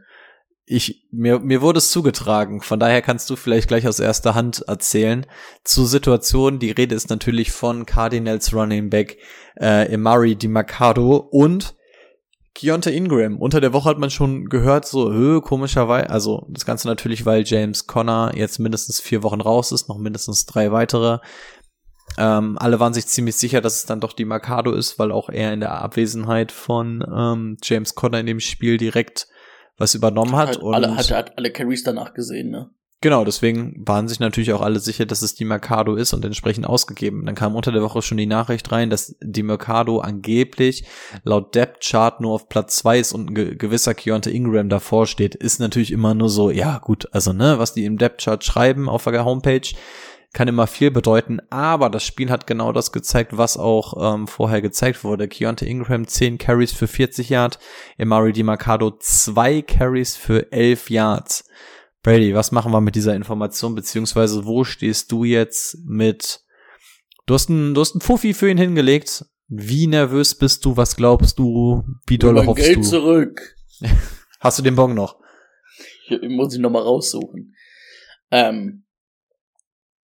Ich, 0.66 1.08
mir, 1.12 1.40
mir 1.40 1.64
wurde 1.64 1.80
es 1.80 1.90
zugetragen, 1.90 2.62
von 2.62 2.80
daher 2.80 3.02
kannst 3.02 3.28
du 3.32 3.36
vielleicht 3.36 3.70
gleich 3.70 3.88
aus 3.88 4.00
erster 4.00 4.36
Hand 4.36 4.64
erzählen. 4.68 5.26
Zur 5.64 5.88
Situation, 5.88 6.60
die 6.60 6.70
Rede 6.70 6.94
ist 6.94 7.10
natürlich 7.10 7.52
von 7.52 7.88
Cardinals 7.88 8.54
Running 8.54 8.92
Back 8.92 9.18
äh, 9.60 9.92
Emari 9.92 10.36
DiMarcado 10.36 11.16
und 11.16 11.76
Keontae 12.54 12.92
Ingram. 12.92 13.38
Unter 13.38 13.62
der 13.62 13.74
Woche 13.74 13.90
hat 13.90 13.98
man 13.98 14.10
schon 14.10 14.50
gehört, 14.50 14.86
so, 14.86 15.12
hö, 15.12 15.42
komischerweise, 15.42 16.10
also 16.10 16.48
das 16.50 16.66
Ganze 16.66 16.88
natürlich, 16.88 17.26
weil 17.26 17.44
James 17.46 17.88
Conner 17.88 18.32
jetzt 18.36 18.60
mindestens 18.60 19.00
vier 19.00 19.24
Wochen 19.24 19.42
raus 19.42 19.72
ist, 19.72 19.88
noch 19.88 19.98
mindestens 19.98 20.46
drei 20.46 20.72
weitere. 20.72 21.20
Ähm, 22.18 22.58
alle 22.60 22.80
waren 22.80 22.94
sich 22.94 23.08
ziemlich 23.08 23.36
sicher, 23.36 23.62
dass 23.62 23.78
es 23.78 23.86
dann 23.86 24.02
doch 24.02 24.14
die 24.14 24.26
Mercado 24.26 24.74
ist, 24.74 25.00
weil 25.00 25.12
auch 25.12 25.30
er 25.30 25.54
in 25.54 25.62
der 25.62 25.72
Abwesenheit 25.82 26.52
von 26.52 27.04
ähm, 27.10 27.58
James 27.64 27.96
Conner 27.96 28.20
in 28.20 28.26
dem 28.26 28.42
Spiel 28.42 28.78
direkt 28.78 29.28
was 29.78 29.96
übernommen 29.96 30.36
hat. 30.36 30.50
hat 30.50 30.58
und 30.58 30.76
alle, 30.76 30.96
hat, 30.96 31.12
hat 31.12 31.38
alle 31.38 31.52
Carries 31.52 31.84
danach 31.84 32.14
gesehen, 32.14 32.50
ne? 32.50 32.70
Genau, 33.04 33.26
deswegen 33.26 33.82
waren 33.84 34.08
sich 34.08 34.20
natürlich 34.20 34.54
auch 34.54 34.62
alle 34.62 34.80
sicher, 34.80 35.08
dass 35.08 35.24
es 35.24 35.34
die 35.34 35.44
Mercado 35.44 35.96
ist 35.96 36.14
und 36.14 36.24
entsprechend 36.24 36.68
ausgegeben. 36.68 37.26
Dann 37.26 37.34
kam 37.34 37.56
unter 37.56 37.72
der 37.72 37.82
Woche 37.82 38.04
schon 38.04 38.20
die 38.20 38.28
Nachricht 38.28 38.72
rein, 38.72 38.92
dass 38.92 39.16
die 39.20 39.42
Mercado 39.42 40.02
angeblich 40.02 40.84
laut 41.24 41.56
Depth 41.56 41.84
Chart 41.84 42.22
nur 42.22 42.34
auf 42.34 42.48
Platz 42.48 42.76
zwei 42.76 43.00
ist 43.00 43.14
und 43.14 43.32
ein 43.32 43.58
gewisser 43.58 43.96
Keonta 43.96 44.30
Ingram 44.30 44.70
davor 44.70 45.08
steht. 45.08 45.34
Ist 45.34 45.60
natürlich 45.60 45.92
immer 45.92 46.14
nur 46.14 46.30
so, 46.30 46.52
ja 46.52 46.78
gut, 46.78 47.10
also 47.12 47.34
ne, 47.34 47.58
was 47.58 47.74
die 47.74 47.86
im 47.86 47.98
Depth 47.98 48.22
Chart 48.22 48.44
schreiben 48.44 48.88
auf 48.88 49.06
der 49.06 49.26
Homepage, 49.26 49.68
kann 50.34 50.48
immer 50.48 50.68
viel 50.68 50.92
bedeuten, 50.92 51.40
aber 51.50 51.90
das 51.90 52.06
Spiel 52.06 52.30
hat 52.30 52.46
genau 52.46 52.72
das 52.72 52.92
gezeigt, 52.92 53.36
was 53.36 53.58
auch 53.58 54.14
ähm, 54.14 54.28
vorher 54.28 54.62
gezeigt 54.62 55.04
wurde. 55.04 55.28
Keonta 55.28 55.66
Ingram 55.66 56.08
10 56.08 56.38
Carries 56.38 56.72
für 56.72 56.88
40 56.88 57.30
Yards, 57.30 57.58
Emari 57.98 58.32
DiMarcado 58.32 58.92
2 58.92 59.64
Carries 59.64 60.16
für 60.16 60.52
11 60.52 60.92
Yards. 60.92 61.46
Brady, 62.04 62.34
was 62.34 62.52
machen 62.52 62.72
wir 62.72 62.82
mit 62.82 62.96
dieser 62.96 63.16
Information, 63.16 63.76
beziehungsweise 63.76 64.46
wo 64.46 64.64
stehst 64.64 65.12
du 65.12 65.24
jetzt 65.24 65.78
mit, 65.86 66.42
du 67.28 67.36
hast 67.36 67.50
einen, 67.50 67.74
du 67.74 67.82
hast 67.82 67.94
einen 67.94 68.02
Fuffi 68.02 68.34
für 68.34 68.50
ihn 68.50 68.58
hingelegt. 68.58 69.26
Wie 69.48 69.86
nervös 69.88 70.34
bist 70.34 70.66
du? 70.66 70.78
Was 70.78 70.96
glaubst 70.96 71.38
du? 71.38 71.84
Wie 72.08 72.18
doll 72.18 72.34
mein 72.34 72.48
hoffst 72.48 72.64
Geld 72.64 72.78
du? 72.78 72.82
zurück. 72.82 73.56
Hast 74.40 74.58
du 74.58 74.64
den 74.64 74.76
Bon 74.76 74.94
noch? 74.94 75.20
Ich, 76.08 76.20
muss 76.30 76.56
ihn 76.56 76.62
noch 76.62 76.72
mal 76.72 76.82
raussuchen. 76.82 77.54
Ähm, 78.32 78.86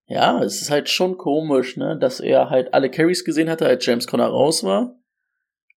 ja, 0.06 0.44
es 0.44 0.62
ist 0.62 0.70
halt 0.70 0.90
schon 0.90 1.18
komisch, 1.18 1.76
ne, 1.76 1.98
dass 2.00 2.20
er 2.20 2.50
halt 2.50 2.74
alle 2.74 2.92
Carries 2.92 3.26
gesehen 3.26 3.50
hatte, 3.50 3.66
als 3.66 3.86
James 3.86 4.06
Conner 4.06 4.28
raus 4.28 4.64
war, 4.64 4.96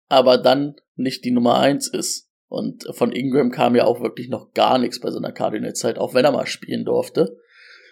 aber 0.08 0.38
dann 0.38 0.76
nicht 0.96 1.24
die 1.26 1.32
Nummer 1.32 1.60
eins 1.60 1.88
ist. 1.88 2.29
Und 2.50 2.86
von 2.96 3.12
Ingram 3.12 3.52
kam 3.52 3.76
ja 3.76 3.86
auch 3.86 4.02
wirklich 4.02 4.28
noch 4.28 4.54
gar 4.54 4.80
nichts 4.80 5.00
bei 5.00 5.12
seiner 5.12 5.32
Cardinals-Zeit, 5.32 6.00
auch 6.00 6.14
wenn 6.14 6.26
er 6.26 6.32
mal 6.32 6.48
spielen 6.48 6.84
durfte. 6.84 7.38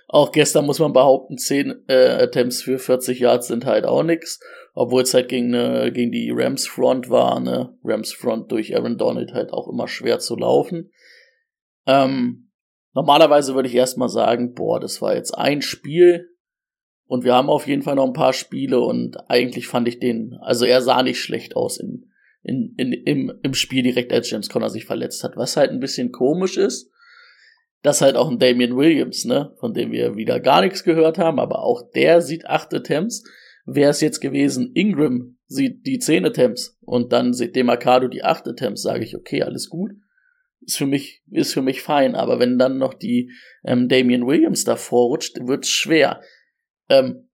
Auch 0.09 0.31
gestern 0.31 0.65
muss 0.65 0.79
man 0.79 0.93
behaupten, 0.93 1.37
10 1.37 1.83
äh, 1.87 2.23
Attempts 2.23 2.63
für 2.63 2.79
40 2.79 3.19
Yards 3.19 3.47
sind 3.47 3.65
halt 3.65 3.85
auch 3.85 4.03
nix. 4.03 4.39
Obwohl 4.73 5.03
es 5.03 5.13
halt 5.13 5.29
gegen, 5.29 5.49
ne, 5.49 5.91
gegen 5.91 6.11
die 6.11 6.31
Rams 6.33 6.67
Front 6.67 7.09
war, 7.09 7.39
ne? 7.39 7.77
Rams 7.83 8.13
Front 8.13 8.51
durch 8.51 8.75
Aaron 8.75 8.97
Donald 8.97 9.33
halt 9.33 9.51
auch 9.51 9.67
immer 9.67 9.87
schwer 9.87 10.19
zu 10.19 10.35
laufen. 10.35 10.91
Ähm, 11.85 12.51
normalerweise 12.93 13.53
würde 13.55 13.69
ich 13.69 13.75
erstmal 13.75 14.09
sagen, 14.09 14.53
boah, 14.53 14.79
das 14.79 15.01
war 15.01 15.15
jetzt 15.15 15.31
ein 15.37 15.61
Spiel. 15.61 16.29
Und 17.05 17.23
wir 17.23 17.33
haben 17.33 17.49
auf 17.49 17.67
jeden 17.67 17.81
Fall 17.81 17.95
noch 17.95 18.05
ein 18.05 18.13
paar 18.13 18.33
Spiele 18.33 18.79
und 18.81 19.17
eigentlich 19.29 19.67
fand 19.67 19.87
ich 19.87 19.99
den, 19.99 20.37
also 20.41 20.65
er 20.65 20.81
sah 20.81 21.01
nicht 21.03 21.21
schlecht 21.21 21.55
aus 21.55 21.79
in, 21.79 22.06
in, 22.47 22.73
in, 22.77 22.93
im, 22.93 23.39
im 23.43 23.53
Spiel 23.53 23.83
direkt, 23.83 24.13
als 24.13 24.29
James 24.29 24.49
Conner 24.49 24.69
sich 24.69 24.85
verletzt 24.85 25.23
hat. 25.23 25.35
Was 25.35 25.57
halt 25.57 25.71
ein 25.71 25.79
bisschen 25.79 26.11
komisch 26.11 26.57
ist, 26.57 26.89
dass 27.83 28.01
halt 28.01 28.15
auch 28.15 28.29
ein 28.29 28.39
Damian 28.39 28.75
Williams, 28.75 29.25
ne, 29.25 29.53
von 29.59 29.73
dem 29.73 29.91
wir 29.91 30.15
wieder 30.15 30.39
gar 30.39 30.61
nichts 30.61 30.83
gehört 30.83 31.17
haben, 31.17 31.39
aber 31.39 31.63
auch 31.63 31.91
der 31.91 32.21
sieht 32.21 32.45
acht 32.45 32.73
Attempts. 32.73 33.23
Wäre 33.65 33.91
es 33.91 34.01
jetzt 34.01 34.21
gewesen, 34.21 34.71
Ingram 34.73 35.37
sieht 35.47 35.85
die 35.85 35.99
zehn 35.99 36.25
Attempts 36.25 36.77
und 36.81 37.11
dann 37.11 37.33
sieht 37.33 37.55
Demarcado 37.55 38.07
die 38.07 38.23
acht 38.23 38.47
Attempts, 38.47 38.81
sage 38.81 39.03
ich, 39.03 39.15
okay, 39.15 39.43
alles 39.43 39.69
gut. 39.69 39.91
Ist 40.61 40.77
für 40.77 40.85
mich, 40.85 41.21
ist 41.29 41.53
für 41.53 41.61
mich 41.61 41.81
fein, 41.81 42.15
aber 42.15 42.39
wenn 42.39 42.57
dann 42.57 42.77
noch 42.77 42.93
die 42.93 43.31
ähm, 43.65 43.89
Damian 43.89 44.25
Williams 44.25 44.63
davor 44.63 45.07
rutscht, 45.07 45.37
wird's 45.41 45.69
schwer. 45.69 46.21
Ähm, 46.89 47.26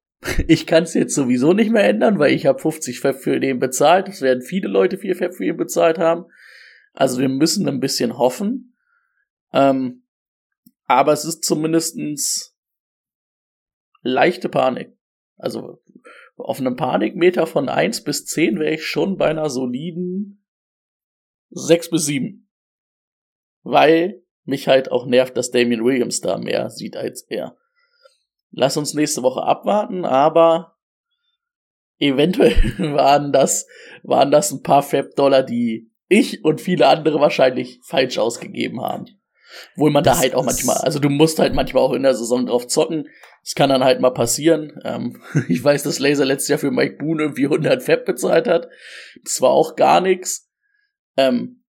ich 0.48 0.68
kann 0.68 0.84
es 0.84 0.94
jetzt 0.94 1.16
sowieso 1.16 1.54
nicht 1.54 1.72
mehr 1.72 1.84
ändern, 1.84 2.20
weil 2.20 2.34
ich 2.34 2.46
habe 2.46 2.60
50 2.60 3.00
Pfeff 3.00 3.22
für 3.22 3.40
den 3.40 3.60
bezahlt. 3.60 4.08
Es 4.08 4.22
werden 4.22 4.42
viele 4.42 4.68
Leute 4.68 4.98
viel 4.98 5.16
Pfeff 5.16 5.38
für 5.38 5.46
ihn 5.46 5.58
bezahlt 5.58 5.98
haben. 5.98 6.26
Also 6.94 7.20
wir 7.20 7.30
müssen 7.30 7.68
ein 7.68 7.80
bisschen 7.80 8.18
hoffen. 8.18 8.76
Ähm, 9.52 10.04
aber 10.86 11.14
es 11.14 11.26
ist 11.26 11.44
zumindestens 11.44 12.56
leichte 14.02 14.50
Panik. 14.50 14.96
Also 15.38 15.82
auf 16.36 16.60
einem 16.60 16.76
Panikmeter 16.76 17.48
von 17.48 17.70
1 17.70 18.04
bis 18.04 18.26
10 18.26 18.60
wäre 18.60 18.76
ich 18.76 18.86
schon 18.86 19.18
bei 19.18 19.28
einer 19.28 19.50
soliden 19.50 20.46
6 21.50 21.90
bis 21.90 22.06
7. 22.06 22.50
Weil 23.64 24.24
mich 24.44 24.68
halt 24.68 24.92
auch 24.92 25.06
nervt, 25.06 25.38
dass 25.38 25.52
Damian 25.52 25.84
Williams 25.84 26.20
da 26.22 26.38
mehr 26.38 26.70
sieht 26.70 26.98
als 26.98 27.24
er. 27.24 27.58
Lass 28.56 28.78
uns 28.78 28.94
nächste 28.94 29.24
Woche 29.24 29.44
abwarten, 29.44 30.06
aber 30.06 30.78
eventuell 31.98 32.56
waren 32.96 33.32
das, 33.32 33.68
waren 34.04 34.32
das 34.32 34.52
ein 34.52 34.62
paar 34.62 34.84
Fab-Dollar, 34.84 35.44
die 35.44 35.92
ich 36.08 36.44
und 36.46 36.62
viele 36.62 36.88
andere 36.88 37.20
wahrscheinlich 37.20 37.80
falsch 37.84 38.20
ausgegeben 38.20 38.82
haben. 38.82 39.06
Obwohl 39.76 39.92
man 39.92 40.04
das 40.04 40.18
da 40.18 40.22
halt 40.22 40.36
auch 40.36 40.46
manchmal, 40.46 40.78
also 40.78 41.00
du 41.00 41.10
musst 41.10 41.40
halt 41.40 41.54
manchmal 41.54 41.84
auch 41.84 41.94
in 41.94 42.04
der 42.04 42.16
Saison 42.16 42.46
drauf 42.46 42.68
zocken. 42.68 43.08
Es 43.44 43.56
kann 43.56 43.70
dann 43.70 43.84
halt 43.84 44.00
mal 44.00 44.12
passieren. 44.12 44.80
Ähm, 44.84 45.22
ich 45.50 45.64
weiß, 45.64 45.84
dass 45.84 46.00
Laser 46.00 46.26
letztes 46.26 46.50
Jahr 46.50 46.60
für 46.60 46.72
Mike 46.72 46.98
Boone 46.98 47.24
irgendwie 47.24 47.46
100 47.46 47.82
Fab 47.82 48.06
bezahlt 48.06 48.48
hat. 48.48 48.68
Das 49.24 49.42
war 49.42 49.52
auch 49.52 49.76
gar 49.76 50.02
nichts. 50.02 50.50
Ähm, 51.18 51.63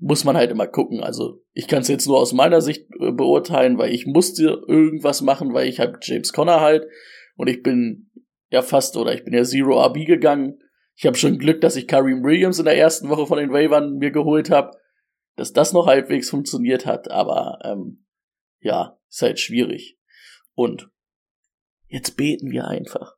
muss 0.00 0.24
man 0.24 0.36
halt 0.36 0.50
immer 0.50 0.66
gucken. 0.66 1.02
Also 1.02 1.42
ich 1.52 1.68
kann 1.68 1.82
es 1.82 1.88
jetzt 1.88 2.06
nur 2.06 2.18
aus 2.18 2.32
meiner 2.32 2.60
Sicht 2.60 2.86
äh, 2.98 3.12
beurteilen, 3.12 3.78
weil 3.78 3.92
ich 3.92 4.06
musste 4.06 4.62
irgendwas 4.66 5.20
machen, 5.20 5.52
weil 5.52 5.68
ich 5.68 5.78
halt 5.78 5.98
James 6.02 6.32
Conner 6.32 6.60
halt 6.60 6.86
und 7.36 7.48
ich 7.48 7.62
bin 7.62 8.10
ja 8.50 8.62
fast 8.62 8.96
oder 8.96 9.14
ich 9.14 9.24
bin 9.24 9.34
ja 9.34 9.44
Zero 9.44 9.80
RB 9.84 10.06
gegangen. 10.06 10.58
Ich 10.96 11.06
habe 11.06 11.16
schon 11.16 11.38
Glück, 11.38 11.60
dass 11.60 11.76
ich 11.76 11.86
Kareem 11.86 12.22
Williams 12.24 12.58
in 12.58 12.64
der 12.64 12.76
ersten 12.76 13.08
Woche 13.08 13.26
von 13.26 13.38
den 13.38 13.52
Wavern 13.52 13.96
mir 13.96 14.10
geholt 14.10 14.50
habe 14.50 14.72
dass 15.40 15.54
das 15.54 15.72
noch 15.72 15.86
halbwegs 15.86 16.28
funktioniert 16.28 16.84
hat, 16.84 17.10
aber 17.10 17.60
ähm, 17.64 18.04
ja, 18.60 18.98
ist 19.08 19.22
halt 19.22 19.40
schwierig. 19.40 19.98
Und 20.52 20.90
jetzt 21.86 22.18
beten 22.18 22.50
wir 22.50 22.68
einfach. 22.68 23.16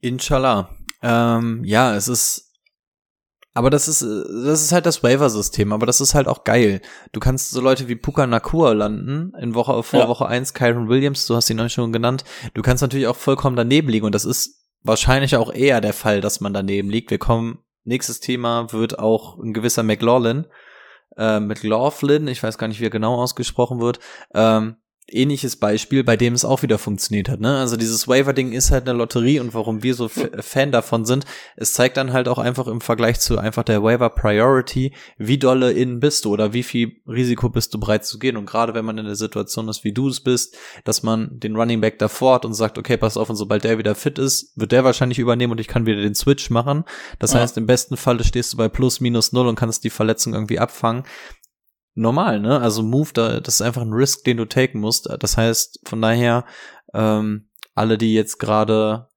Inshallah. 0.00 0.76
Ähm, 1.00 1.64
ja, 1.64 1.96
es 1.96 2.08
ist, 2.08 2.47
aber 3.58 3.70
das 3.70 3.88
ist, 3.88 4.02
das 4.02 4.62
ist 4.62 4.72
halt 4.72 4.86
das 4.86 5.02
Waiver-System, 5.02 5.72
aber 5.72 5.84
das 5.84 6.00
ist 6.00 6.14
halt 6.14 6.28
auch 6.28 6.44
geil. 6.44 6.80
Du 7.12 7.20
kannst 7.20 7.50
so 7.50 7.60
Leute 7.60 7.88
wie 7.88 7.96
Puka 7.96 8.26
Nakua 8.26 8.72
landen 8.72 9.32
in 9.40 9.54
Woche 9.54 9.82
vor 9.82 10.00
ja. 10.00 10.08
Woche 10.08 10.26
eins, 10.26 10.54
Kyron 10.54 10.88
Williams, 10.88 11.26
du 11.26 11.34
hast 11.34 11.50
ihn 11.50 11.60
euch 11.60 11.72
schon 11.72 11.92
genannt. 11.92 12.24
Du 12.54 12.62
kannst 12.62 12.82
natürlich 12.82 13.06
auch 13.06 13.16
vollkommen 13.16 13.56
daneben 13.56 13.88
liegen 13.88 14.06
und 14.06 14.14
das 14.14 14.24
ist 14.24 14.64
wahrscheinlich 14.82 15.36
auch 15.36 15.52
eher 15.52 15.80
der 15.80 15.92
Fall, 15.92 16.20
dass 16.20 16.40
man 16.40 16.54
daneben 16.54 16.88
liegt. 16.88 17.10
Wir 17.10 17.18
kommen 17.18 17.58
Nächstes 17.88 18.20
Thema 18.20 18.70
wird 18.74 18.98
auch 18.98 19.38
ein 19.38 19.54
gewisser 19.54 19.82
McLaughlin, 19.82 20.44
äh, 21.16 21.40
McLaughlin, 21.40 22.28
ich 22.28 22.42
weiß 22.42 22.58
gar 22.58 22.68
nicht, 22.68 22.80
wie 22.80 22.84
er 22.84 22.90
genau 22.90 23.14
ausgesprochen 23.14 23.80
wird, 23.80 23.98
ähm, 24.34 24.76
ähnliches 25.10 25.56
Beispiel, 25.56 26.04
bei 26.04 26.16
dem 26.16 26.34
es 26.34 26.44
auch 26.44 26.62
wieder 26.62 26.78
funktioniert 26.78 27.28
hat. 27.28 27.40
Ne? 27.40 27.58
Also 27.58 27.76
dieses 27.76 28.06
Waiver-Ding 28.08 28.52
ist 28.52 28.70
halt 28.70 28.88
eine 28.88 28.96
Lotterie 28.96 29.40
und 29.40 29.54
warum 29.54 29.82
wir 29.82 29.94
so 29.94 30.06
F 30.06 30.30
Fan 30.40 30.70
davon 30.72 31.04
sind, 31.04 31.24
es 31.56 31.72
zeigt 31.72 31.96
dann 31.96 32.12
halt 32.12 32.28
auch 32.28 32.38
einfach 32.38 32.66
im 32.66 32.80
Vergleich 32.80 33.18
zu 33.20 33.38
einfach 33.38 33.62
der 33.62 33.82
Waiver 33.82 34.10
Priority, 34.10 34.92
wie 35.16 35.38
dolle 35.38 35.72
in 35.72 36.00
bist 36.00 36.24
du 36.24 36.32
oder 36.32 36.52
wie 36.52 36.62
viel 36.62 36.96
Risiko 37.06 37.48
bist 37.48 37.72
du 37.74 37.80
bereit 37.80 38.04
zu 38.04 38.18
gehen. 38.18 38.36
Und 38.36 38.46
gerade 38.46 38.74
wenn 38.74 38.84
man 38.84 38.98
in 38.98 39.06
der 39.06 39.14
Situation 39.14 39.68
ist, 39.68 39.84
wie 39.84 39.92
du 39.92 40.08
es 40.08 40.20
bist, 40.20 40.56
dass 40.84 41.02
man 41.02 41.40
den 41.40 41.56
Running 41.56 41.80
Back 41.80 41.98
davor 41.98 42.34
hat 42.34 42.44
und 42.44 42.54
sagt, 42.54 42.78
okay, 42.78 42.96
pass 42.96 43.16
auf, 43.16 43.30
und 43.30 43.36
sobald 43.36 43.64
der 43.64 43.78
wieder 43.78 43.94
fit 43.94 44.18
ist, 44.18 44.52
wird 44.56 44.72
der 44.72 44.84
wahrscheinlich 44.84 45.18
übernehmen 45.18 45.52
und 45.52 45.60
ich 45.60 45.68
kann 45.68 45.86
wieder 45.86 46.00
den 46.00 46.14
Switch 46.14 46.50
machen. 46.50 46.84
Das 47.18 47.32
ja. 47.32 47.40
heißt, 47.40 47.56
im 47.56 47.66
besten 47.66 47.96
Fall 47.96 48.22
stehst 48.24 48.52
du 48.52 48.56
bei 48.56 48.68
plus 48.68 49.00
minus 49.00 49.32
null 49.32 49.46
und 49.46 49.56
kannst 49.56 49.84
die 49.84 49.90
Verletzung 49.90 50.34
irgendwie 50.34 50.58
abfangen 50.58 51.04
normal, 51.98 52.40
ne? 52.40 52.60
Also 52.60 52.82
Move, 52.82 53.10
da, 53.12 53.40
das 53.40 53.56
ist 53.56 53.62
einfach 53.62 53.82
ein 53.82 53.92
Risk, 53.92 54.24
den 54.24 54.36
du 54.36 54.44
taken 54.46 54.80
musst. 54.80 55.08
Das 55.18 55.36
heißt, 55.36 55.80
von 55.84 56.00
daher, 56.00 56.44
ähm, 56.94 57.48
alle, 57.74 57.98
die 57.98 58.14
jetzt 58.14 58.38
gerade 58.38 59.08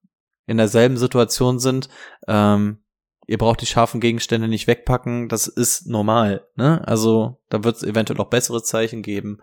in 0.47 0.57
derselben 0.57 0.97
Situation 0.97 1.59
sind, 1.59 1.89
ähm, 2.27 2.83
ihr 3.27 3.37
braucht 3.37 3.61
die 3.61 3.65
scharfen 3.65 4.01
Gegenstände 4.01 4.47
nicht 4.47 4.67
wegpacken, 4.67 5.29
das 5.29 5.47
ist 5.47 5.87
normal, 5.87 6.45
ne? 6.55 6.85
Also 6.85 7.39
da 7.49 7.63
wird 7.63 7.77
es 7.77 7.83
eventuell 7.83 8.19
auch 8.19 8.29
bessere 8.29 8.63
Zeichen 8.63 9.03
geben, 9.03 9.39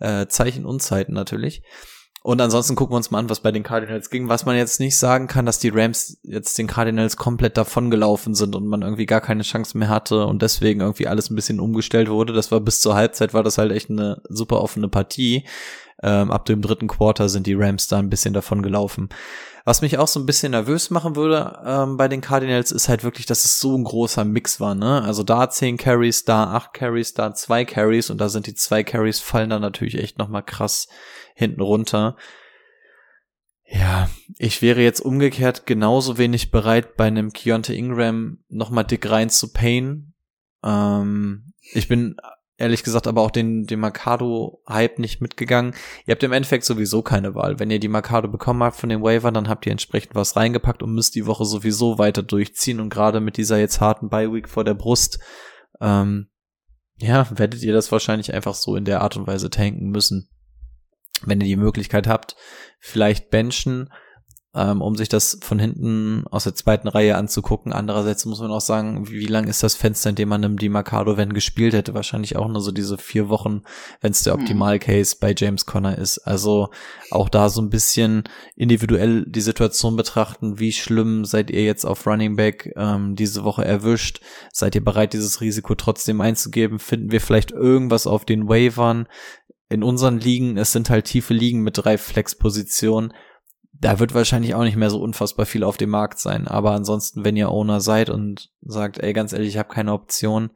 äh, 0.00 0.26
Zeichen 0.26 0.66
und 0.66 0.82
Zeiten 0.82 1.14
natürlich. 1.14 1.62
Und 2.22 2.40
ansonsten 2.42 2.76
gucken 2.76 2.92
wir 2.92 2.98
uns 2.98 3.10
mal 3.10 3.18
an, 3.18 3.30
was 3.30 3.40
bei 3.40 3.50
den 3.50 3.62
Cardinals 3.62 4.10
ging. 4.10 4.28
Was 4.28 4.44
man 4.44 4.54
jetzt 4.54 4.78
nicht 4.78 4.98
sagen 4.98 5.26
kann, 5.26 5.46
dass 5.46 5.58
die 5.58 5.70
Rams 5.70 6.18
jetzt 6.22 6.58
den 6.58 6.66
Cardinals 6.66 7.16
komplett 7.16 7.56
davongelaufen 7.56 8.34
sind 8.34 8.54
und 8.54 8.66
man 8.66 8.82
irgendwie 8.82 9.06
gar 9.06 9.22
keine 9.22 9.42
Chance 9.42 9.78
mehr 9.78 9.88
hatte 9.88 10.26
und 10.26 10.42
deswegen 10.42 10.80
irgendwie 10.80 11.06
alles 11.06 11.30
ein 11.30 11.34
bisschen 11.34 11.60
umgestellt 11.60 12.10
wurde. 12.10 12.34
Das 12.34 12.52
war 12.52 12.60
bis 12.60 12.82
zur 12.82 12.94
Halbzeit 12.94 13.32
war 13.32 13.42
das 13.42 13.56
halt 13.56 13.72
echt 13.72 13.88
eine 13.88 14.20
super 14.28 14.60
offene 14.60 14.88
Partie. 14.88 15.44
Ähm, 16.02 16.30
ab 16.30 16.44
dem 16.44 16.60
dritten 16.60 16.88
Quarter 16.88 17.30
sind 17.30 17.46
die 17.46 17.54
Rams 17.54 17.88
da 17.88 17.98
ein 17.98 18.10
bisschen 18.10 18.34
davon 18.34 18.62
gelaufen. 18.62 19.08
Was 19.64 19.82
mich 19.82 19.98
auch 19.98 20.08
so 20.08 20.18
ein 20.20 20.26
bisschen 20.26 20.52
nervös 20.52 20.90
machen 20.90 21.16
würde 21.16 21.58
ähm, 21.64 21.96
bei 21.96 22.08
den 22.08 22.22
Cardinals 22.22 22.72
ist 22.72 22.88
halt 22.88 23.04
wirklich, 23.04 23.26
dass 23.26 23.44
es 23.44 23.58
so 23.60 23.76
ein 23.76 23.84
großer 23.84 24.24
Mix 24.24 24.60
war, 24.60 24.74
ne? 24.74 25.02
Also 25.02 25.22
da 25.22 25.50
zehn 25.50 25.76
Carries, 25.76 26.24
da 26.24 26.54
acht 26.54 26.72
Carries, 26.72 27.12
da 27.12 27.34
zwei 27.34 27.66
Carries 27.66 28.08
und 28.08 28.18
da 28.18 28.30
sind 28.30 28.46
die 28.46 28.54
zwei 28.54 28.82
Carries 28.82 29.20
fallen 29.20 29.50
dann 29.50 29.60
natürlich 29.60 29.98
echt 29.98 30.18
nochmal 30.18 30.42
krass 30.42 30.88
hinten 31.34 31.60
runter. 31.60 32.16
Ja, 33.72 34.10
ich 34.36 34.62
wäre 34.62 34.82
jetzt 34.82 35.00
umgekehrt 35.00 35.64
genauso 35.64 36.18
wenig 36.18 36.50
bereit, 36.50 36.96
bei 36.96 37.06
einem 37.06 37.32
Keontae 37.32 37.76
Ingram 37.76 38.38
nochmal 38.48 38.84
dick 38.84 39.08
rein 39.08 39.30
zu 39.30 39.52
payen. 39.52 40.14
Ähm, 40.64 41.52
ich 41.72 41.86
bin 41.86 42.16
ehrlich 42.56 42.82
gesagt 42.82 43.06
aber 43.06 43.22
auch 43.22 43.30
den, 43.30 43.66
den 43.66 43.78
Mercado-Hype 43.78 44.98
nicht 44.98 45.20
mitgegangen. 45.20 45.74
Ihr 46.04 46.12
habt 46.12 46.22
im 46.24 46.32
Endeffekt 46.32 46.64
sowieso 46.64 47.02
keine 47.02 47.36
Wahl. 47.36 47.60
Wenn 47.60 47.70
ihr 47.70 47.78
die 47.78 47.88
Mercado 47.88 48.26
bekommen 48.26 48.64
habt 48.64 48.76
von 48.76 48.88
den 48.88 49.02
Wavern, 49.02 49.34
dann 49.34 49.48
habt 49.48 49.64
ihr 49.66 49.72
entsprechend 49.72 50.16
was 50.16 50.34
reingepackt 50.34 50.82
und 50.82 50.92
müsst 50.92 51.14
die 51.14 51.26
Woche 51.26 51.44
sowieso 51.44 51.96
weiter 51.96 52.24
durchziehen. 52.24 52.80
Und 52.80 52.90
gerade 52.90 53.20
mit 53.20 53.36
dieser 53.36 53.58
jetzt 53.58 53.80
harten 53.80 54.10
Bye-Week 54.10 54.48
vor 54.48 54.64
der 54.64 54.74
Brust, 54.74 55.20
ähm, 55.80 56.28
ja, 56.96 57.26
werdet 57.38 57.62
ihr 57.62 57.72
das 57.72 57.92
wahrscheinlich 57.92 58.34
einfach 58.34 58.54
so 58.54 58.74
in 58.74 58.84
der 58.84 59.00
Art 59.00 59.16
und 59.16 59.28
Weise 59.28 59.48
tanken 59.48 59.90
müssen 59.90 60.28
wenn 61.24 61.40
ihr 61.40 61.46
die 61.46 61.56
Möglichkeit 61.56 62.06
habt, 62.06 62.36
vielleicht 62.78 63.30
benchen, 63.30 63.90
ähm, 64.52 64.82
um 64.82 64.96
sich 64.96 65.08
das 65.08 65.38
von 65.42 65.60
hinten 65.60 66.24
aus 66.28 66.42
der 66.44 66.56
zweiten 66.56 66.88
Reihe 66.88 67.16
anzugucken. 67.16 67.72
Andererseits 67.72 68.24
muss 68.24 68.40
man 68.40 68.50
auch 68.50 68.60
sagen, 68.60 69.08
wie, 69.08 69.20
wie 69.20 69.26
lang 69.26 69.46
ist 69.46 69.62
das 69.62 69.76
Fenster, 69.76 70.10
in 70.10 70.16
dem 70.16 70.28
man 70.28 70.42
im 70.42 70.58
Di 70.58 70.68
Mercado, 70.68 71.16
wenn 71.16 71.32
gespielt 71.32 71.72
hätte? 71.72 71.94
Wahrscheinlich 71.94 72.36
auch 72.36 72.48
nur 72.48 72.60
so 72.60 72.72
diese 72.72 72.98
vier 72.98 73.28
Wochen, 73.28 73.62
wenn 74.00 74.10
es 74.10 74.24
der 74.24 74.34
hm. 74.34 74.40
Optimal-Case 74.40 75.16
bei 75.20 75.34
James 75.36 75.66
Conner 75.66 75.96
ist. 75.96 76.18
Also 76.18 76.70
auch 77.12 77.28
da 77.28 77.48
so 77.48 77.62
ein 77.62 77.70
bisschen 77.70 78.24
individuell 78.56 79.24
die 79.24 79.40
Situation 79.40 79.94
betrachten. 79.94 80.58
Wie 80.58 80.72
schlimm 80.72 81.24
seid 81.24 81.50
ihr 81.50 81.62
jetzt 81.62 81.84
auf 81.84 82.04
Running 82.04 82.34
Back 82.34 82.72
ähm, 82.76 83.14
diese 83.14 83.44
Woche 83.44 83.64
erwischt? 83.64 84.20
Seid 84.52 84.74
ihr 84.74 84.84
bereit, 84.84 85.12
dieses 85.12 85.40
Risiko 85.40 85.76
trotzdem 85.76 86.20
einzugeben? 86.20 86.80
Finden 86.80 87.12
wir 87.12 87.20
vielleicht 87.20 87.52
irgendwas 87.52 88.08
auf 88.08 88.24
den 88.24 88.48
Waivern? 88.48 89.06
In 89.70 89.84
unseren 89.84 90.18
Ligen, 90.18 90.58
es 90.58 90.72
sind 90.72 90.90
halt 90.90 91.06
tiefe 91.06 91.32
Ligen 91.32 91.60
mit 91.62 91.78
drei 91.78 91.96
Flex-Positionen. 91.96 93.14
Da 93.72 94.00
wird 94.00 94.14
wahrscheinlich 94.14 94.54
auch 94.54 94.64
nicht 94.64 94.76
mehr 94.76 94.90
so 94.90 95.00
unfassbar 95.00 95.46
viel 95.46 95.62
auf 95.62 95.76
dem 95.76 95.90
Markt 95.90 96.18
sein. 96.18 96.48
Aber 96.48 96.72
ansonsten, 96.72 97.24
wenn 97.24 97.36
ihr 97.36 97.50
Owner 97.50 97.80
seid 97.80 98.10
und 98.10 98.50
sagt, 98.60 98.98
ey, 98.98 99.12
ganz 99.12 99.32
ehrlich, 99.32 99.50
ich 99.50 99.58
habe 99.58 99.72
keine 99.72 99.92
Option, 99.92 100.50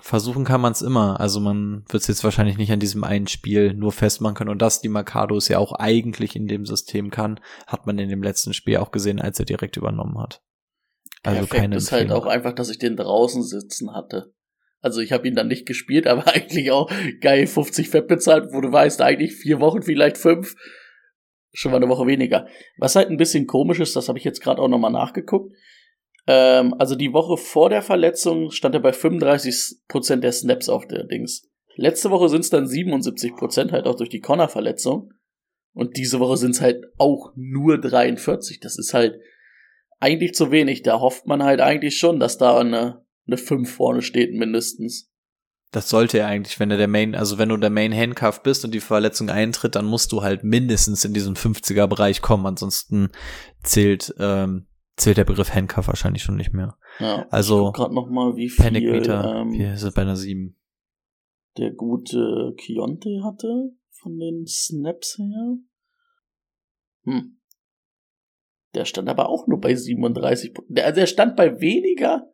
versuchen 0.00 0.44
kann 0.44 0.62
man 0.62 0.72
es 0.72 0.80
immer. 0.80 1.20
Also 1.20 1.40
man 1.40 1.84
wird 1.90 2.02
es 2.02 2.08
jetzt 2.08 2.24
wahrscheinlich 2.24 2.56
nicht 2.56 2.72
an 2.72 2.80
diesem 2.80 3.04
einen 3.04 3.26
Spiel 3.26 3.74
nur 3.74 3.92
festmachen 3.92 4.34
können. 4.34 4.50
Und 4.50 4.62
dass 4.62 4.80
die 4.80 4.88
Mercados 4.88 5.48
ja 5.48 5.58
auch 5.58 5.72
eigentlich 5.72 6.36
in 6.36 6.48
dem 6.48 6.64
System 6.64 7.10
kann, 7.10 7.38
hat 7.66 7.86
man 7.86 7.98
in 7.98 8.08
dem 8.08 8.22
letzten 8.22 8.54
Spiel 8.54 8.78
auch 8.78 8.92
gesehen, 8.92 9.20
als 9.20 9.38
er 9.38 9.44
direkt 9.44 9.76
übernommen 9.76 10.18
hat. 10.18 10.42
Also 11.22 11.40
Perfekt 11.40 11.60
keine 11.60 11.76
ist 11.76 11.92
halt 11.92 12.12
auch 12.12 12.24
einfach, 12.24 12.54
dass 12.54 12.70
ich 12.70 12.78
den 12.78 12.96
draußen 12.96 13.42
sitzen 13.42 13.92
hatte. 13.92 14.32
Also 14.80 15.00
ich 15.00 15.12
habe 15.12 15.26
ihn 15.26 15.34
dann 15.34 15.48
nicht 15.48 15.66
gespielt, 15.66 16.06
aber 16.06 16.26
eigentlich 16.34 16.70
auch 16.70 16.90
geil 17.20 17.46
50 17.46 17.88
Fett 17.88 18.08
bezahlt, 18.08 18.52
wo 18.52 18.60
du 18.60 18.70
weißt, 18.70 19.02
eigentlich 19.02 19.34
vier 19.34 19.60
Wochen, 19.60 19.82
vielleicht 19.82 20.18
fünf. 20.18 20.54
Schon 21.52 21.72
mal 21.72 21.78
eine 21.78 21.88
Woche 21.88 22.06
weniger. 22.06 22.46
Was 22.76 22.94
halt 22.94 23.10
ein 23.10 23.16
bisschen 23.16 23.46
komisch 23.46 23.80
ist, 23.80 23.96
das 23.96 24.08
habe 24.08 24.18
ich 24.18 24.24
jetzt 24.24 24.40
gerade 24.40 24.60
auch 24.60 24.68
nochmal 24.68 24.92
nachgeguckt. 24.92 25.52
Ähm, 26.26 26.74
also 26.78 26.94
die 26.94 27.12
Woche 27.12 27.36
vor 27.38 27.70
der 27.70 27.82
Verletzung 27.82 28.50
stand 28.50 28.74
er 28.74 28.82
bei 28.82 28.90
35% 28.90 30.16
der 30.16 30.32
Snaps 30.32 30.68
auf 30.68 30.86
der 30.86 31.04
Dings. 31.04 31.48
Letzte 31.74 32.10
Woche 32.10 32.28
sind 32.28 32.40
es 32.40 32.50
dann 32.50 32.66
77%, 32.66 33.72
halt 33.72 33.86
auch 33.86 33.94
durch 33.94 34.10
die 34.10 34.20
Connor-Verletzung. 34.20 35.12
Und 35.72 35.96
diese 35.96 36.20
Woche 36.20 36.36
sind 36.36 36.50
es 36.50 36.60
halt 36.60 36.84
auch 36.98 37.32
nur 37.34 37.80
43. 37.80 38.60
Das 38.60 38.78
ist 38.78 38.94
halt 38.94 39.18
eigentlich 40.00 40.34
zu 40.34 40.50
wenig. 40.50 40.82
Da 40.82 41.00
hofft 41.00 41.26
man 41.26 41.42
halt 41.42 41.60
eigentlich 41.60 41.96
schon, 41.96 42.20
dass 42.20 42.36
da 42.36 42.58
eine 42.58 43.04
eine 43.28 43.36
5 43.36 43.70
vorne 43.72 44.02
steht 44.02 44.34
mindestens. 44.34 45.10
Das 45.70 45.90
sollte 45.90 46.18
er 46.18 46.28
eigentlich, 46.28 46.58
wenn 46.58 46.70
er 46.70 46.78
der 46.78 46.88
Main, 46.88 47.14
also 47.14 47.36
wenn 47.36 47.50
du 47.50 47.56
der 47.58 47.70
Main 47.70 47.94
Handcuff 47.94 48.42
bist 48.42 48.64
und 48.64 48.72
die 48.72 48.80
Verletzung 48.80 49.28
eintritt, 49.28 49.74
dann 49.74 49.84
musst 49.84 50.12
du 50.12 50.22
halt 50.22 50.42
mindestens 50.42 51.04
in 51.04 51.12
diesen 51.12 51.36
50er 51.36 51.86
Bereich 51.86 52.22
kommen, 52.22 52.46
ansonsten 52.46 53.10
zählt 53.62 54.14
ähm, 54.18 54.66
zählt 54.96 55.18
der 55.18 55.24
Begriff 55.24 55.54
Handcuff 55.54 55.88
wahrscheinlich 55.88 56.22
schon 56.22 56.36
nicht 56.36 56.54
mehr. 56.54 56.76
Ja, 56.98 57.26
also 57.30 57.72
gerade 57.72 57.94
noch 57.94 58.08
mal 58.08 58.36
wie 58.36 58.48
viel 58.48 58.64
Panic 58.64 58.90
Meter, 58.90 59.42
ähm, 59.42 59.52
hier 59.52 59.74
ist 59.74 59.82
es 59.82 59.94
bei 59.94 60.02
einer 60.02 60.16
7. 60.16 60.56
Der 61.58 61.72
gute 61.72 62.54
Kionte 62.56 63.22
hatte 63.22 63.72
von 63.90 64.18
den 64.18 64.46
Snaps 64.46 65.18
her. 65.18 65.58
Hm. 67.04 67.40
Der 68.74 68.84
stand 68.84 69.08
aber 69.08 69.28
auch 69.28 69.46
nur 69.46 69.60
bei 69.60 69.74
37. 69.74 70.54
Der, 70.68 70.86
also 70.86 71.00
der 71.00 71.06
stand 71.06 71.36
bei 71.36 71.60
weniger 71.60 72.32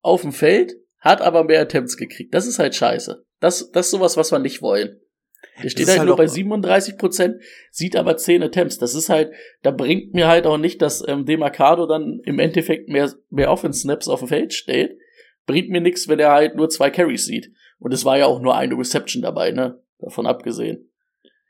auf 0.00 0.22
dem 0.22 0.32
Feld, 0.32 0.74
hat 0.98 1.20
aber 1.22 1.44
mehr 1.44 1.60
Attempts 1.60 1.96
gekriegt. 1.96 2.34
Das 2.34 2.46
ist 2.46 2.58
halt 2.58 2.74
scheiße. 2.74 3.24
Das, 3.40 3.70
das 3.70 3.86
ist 3.86 3.92
sowas, 3.92 4.16
was 4.16 4.32
wir 4.32 4.38
nicht 4.38 4.62
wollen. 4.62 5.00
Der 5.62 5.70
steht 5.70 5.88
halt, 5.88 6.00
halt 6.00 6.08
nur 6.08 6.16
bei 6.16 6.26
37 6.26 6.96
Prozent, 6.98 7.42
sieht 7.70 7.96
aber 7.96 8.16
10 8.16 8.42
Attempts. 8.42 8.78
Das 8.78 8.94
ist 8.94 9.08
halt, 9.08 9.32
da 9.62 9.70
bringt 9.70 10.14
mir 10.14 10.28
halt 10.28 10.46
auch 10.46 10.58
nicht, 10.58 10.80
dass 10.82 11.06
ähm, 11.06 11.24
Demarcado 11.26 11.86
dann 11.86 12.20
im 12.24 12.38
Endeffekt 12.38 12.88
mehr, 12.88 13.12
mehr 13.30 13.50
Offense-Snaps 13.50 14.08
auf 14.08 14.20
dem 14.20 14.28
Feld 14.28 14.54
steht. 14.54 14.96
Bringt 15.46 15.70
mir 15.70 15.80
nichts, 15.80 16.08
wenn 16.08 16.18
er 16.18 16.32
halt 16.32 16.56
nur 16.56 16.68
zwei 16.68 16.90
Carries 16.90 17.26
sieht. 17.26 17.50
Und 17.78 17.92
es 17.92 18.04
war 18.04 18.18
ja 18.18 18.26
auch 18.26 18.40
nur 18.40 18.56
eine 18.56 18.76
Reception 18.76 19.22
dabei, 19.22 19.52
ne? 19.52 19.82
Davon 19.98 20.26
abgesehen. 20.26 20.90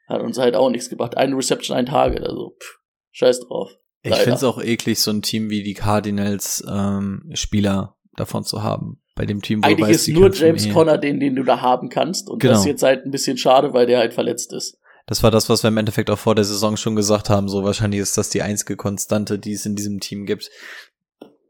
Hat 0.08 0.22
uns 0.22 0.38
halt 0.38 0.54
auch 0.54 0.70
nichts 0.70 0.88
gebracht. 0.88 1.16
Eine 1.16 1.36
Reception, 1.36 1.76
ein 1.76 1.86
Target, 1.86 2.22
also 2.22 2.56
pff, 2.60 2.78
scheiß 3.12 3.40
drauf. 3.40 3.70
Ich 4.02 4.14
finde 4.14 4.36
es 4.36 4.44
auch 4.44 4.62
eklig, 4.62 4.98
so 4.98 5.10
ein 5.10 5.22
Team 5.22 5.50
wie 5.50 5.62
die 5.62 5.74
Cardinals 5.74 6.64
ähm, 6.68 7.30
Spieler 7.34 7.96
davon 8.20 8.44
zu 8.44 8.62
haben. 8.62 9.00
Bei 9.16 9.26
dem 9.26 9.42
Team, 9.42 9.62
Eigentlich 9.64 9.90
ist 9.90 10.08
nur 10.08 10.32
James 10.32 10.66
eh 10.66 10.70
Conner 10.70 10.96
den, 10.96 11.20
den 11.20 11.34
du 11.34 11.42
da 11.42 11.60
haben 11.60 11.88
kannst. 11.88 12.30
Und 12.30 12.38
genau. 12.38 12.52
das 12.52 12.60
ist 12.60 12.66
jetzt 12.66 12.82
halt 12.82 13.04
ein 13.04 13.10
bisschen 13.10 13.36
schade, 13.36 13.72
weil 13.74 13.86
der 13.86 13.98
halt 13.98 14.14
verletzt 14.14 14.52
ist. 14.52 14.78
Das 15.06 15.22
war 15.22 15.30
das, 15.30 15.48
was 15.48 15.64
wir 15.64 15.68
im 15.68 15.76
Endeffekt 15.76 16.08
auch 16.08 16.18
vor 16.18 16.34
der 16.36 16.44
Saison 16.44 16.76
schon 16.76 16.94
gesagt 16.94 17.28
haben. 17.30 17.48
So 17.48 17.64
wahrscheinlich 17.64 18.00
ist 18.00 18.16
das 18.16 18.30
die 18.30 18.42
einzige 18.42 18.76
Konstante, 18.76 19.38
die 19.38 19.52
es 19.52 19.66
in 19.66 19.74
diesem 19.74 19.98
Team 20.00 20.24
gibt. 20.24 20.50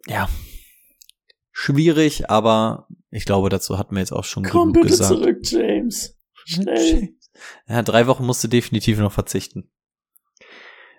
Ja. 0.06 0.28
Schwierig, 1.52 2.30
aber 2.30 2.88
ich 3.10 3.26
glaube, 3.26 3.50
dazu 3.50 3.76
hatten 3.76 3.94
wir 3.94 4.00
jetzt 4.00 4.12
auch 4.12 4.24
schon 4.24 4.44
Komm 4.44 4.72
genug 4.72 4.84
bitte 4.86 4.96
gesagt. 4.96 5.10
zurück, 5.10 5.38
James. 5.42 6.16
Schnell. 6.44 7.10
Ja, 7.66 7.80
drei 7.82 8.06
Wochen 8.06 8.26
musst 8.26 8.44
du 8.44 8.48
definitiv 8.48 8.98
noch 8.98 9.12
verzichten. 9.12 9.70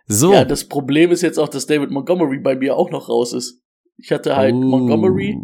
So. 0.08 0.34
Ja, 0.34 0.44
das 0.44 0.68
Problem 0.68 1.12
ist 1.12 1.22
jetzt 1.22 1.38
auch, 1.38 1.50
dass 1.50 1.68
David 1.68 1.92
Montgomery 1.92 2.40
bei 2.40 2.56
mir 2.56 2.76
auch 2.76 2.90
noch 2.90 3.10
raus 3.10 3.34
ist. 3.34 3.62
Ich 4.02 4.12
hatte 4.12 4.36
halt 4.36 4.54
uh. 4.54 4.62
Montgomery, 4.62 5.38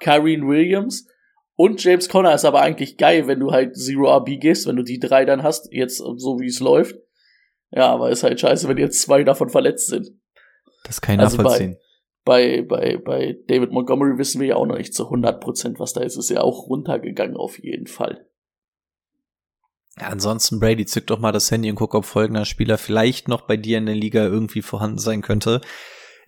Kyrene 0.00 0.46
Williams 0.46 1.06
und 1.54 1.82
James 1.82 2.08
Conner 2.08 2.34
ist 2.34 2.44
aber 2.44 2.62
eigentlich 2.62 2.96
geil, 2.96 3.26
wenn 3.26 3.40
du 3.40 3.52
halt 3.52 3.76
Zero 3.76 4.14
RB 4.16 4.40
gehst, 4.40 4.66
wenn 4.66 4.76
du 4.76 4.82
die 4.82 4.98
drei 4.98 5.24
dann 5.24 5.42
hast, 5.42 5.72
jetzt 5.72 5.98
so 5.98 6.40
wie 6.40 6.46
es 6.46 6.60
läuft. 6.60 6.96
Ja, 7.70 7.88
aber 7.90 8.10
ist 8.10 8.22
halt 8.22 8.40
scheiße, 8.40 8.68
wenn 8.68 8.78
jetzt 8.78 9.00
zwei 9.00 9.24
davon 9.24 9.48
verletzt 9.48 9.86
sind. 9.86 10.10
Das 10.84 11.00
kann 11.00 11.14
ich 11.14 11.20
also 11.20 11.36
nachvollziehen. 11.36 11.78
Bei, 12.24 12.62
bei, 12.62 12.98
bei 12.98 13.36
David 13.48 13.72
Montgomery 13.72 14.18
wissen 14.18 14.40
wir 14.40 14.48
ja 14.48 14.56
auch 14.56 14.66
noch 14.66 14.76
nicht 14.76 14.94
zu 14.94 15.04
100%, 15.04 15.78
was 15.78 15.92
da 15.92 16.02
ist. 16.02 16.16
Ist 16.16 16.30
ja 16.30 16.40
auch 16.40 16.68
runtergegangen 16.68 17.36
auf 17.36 17.58
jeden 17.58 17.86
Fall. 17.86 18.26
Ja, 20.00 20.08
ansonsten, 20.08 20.60
Brady, 20.60 20.86
zück 20.86 21.06
doch 21.06 21.18
mal 21.18 21.32
das 21.32 21.50
Handy 21.50 21.68
und 21.68 21.76
guck, 21.76 21.94
ob 21.94 22.04
folgender 22.04 22.44
Spieler 22.44 22.78
vielleicht 22.78 23.28
noch 23.28 23.42
bei 23.42 23.56
dir 23.56 23.78
in 23.78 23.86
der 23.86 23.94
Liga 23.94 24.24
irgendwie 24.24 24.62
vorhanden 24.62 24.98
sein 24.98 25.20
könnte. 25.20 25.60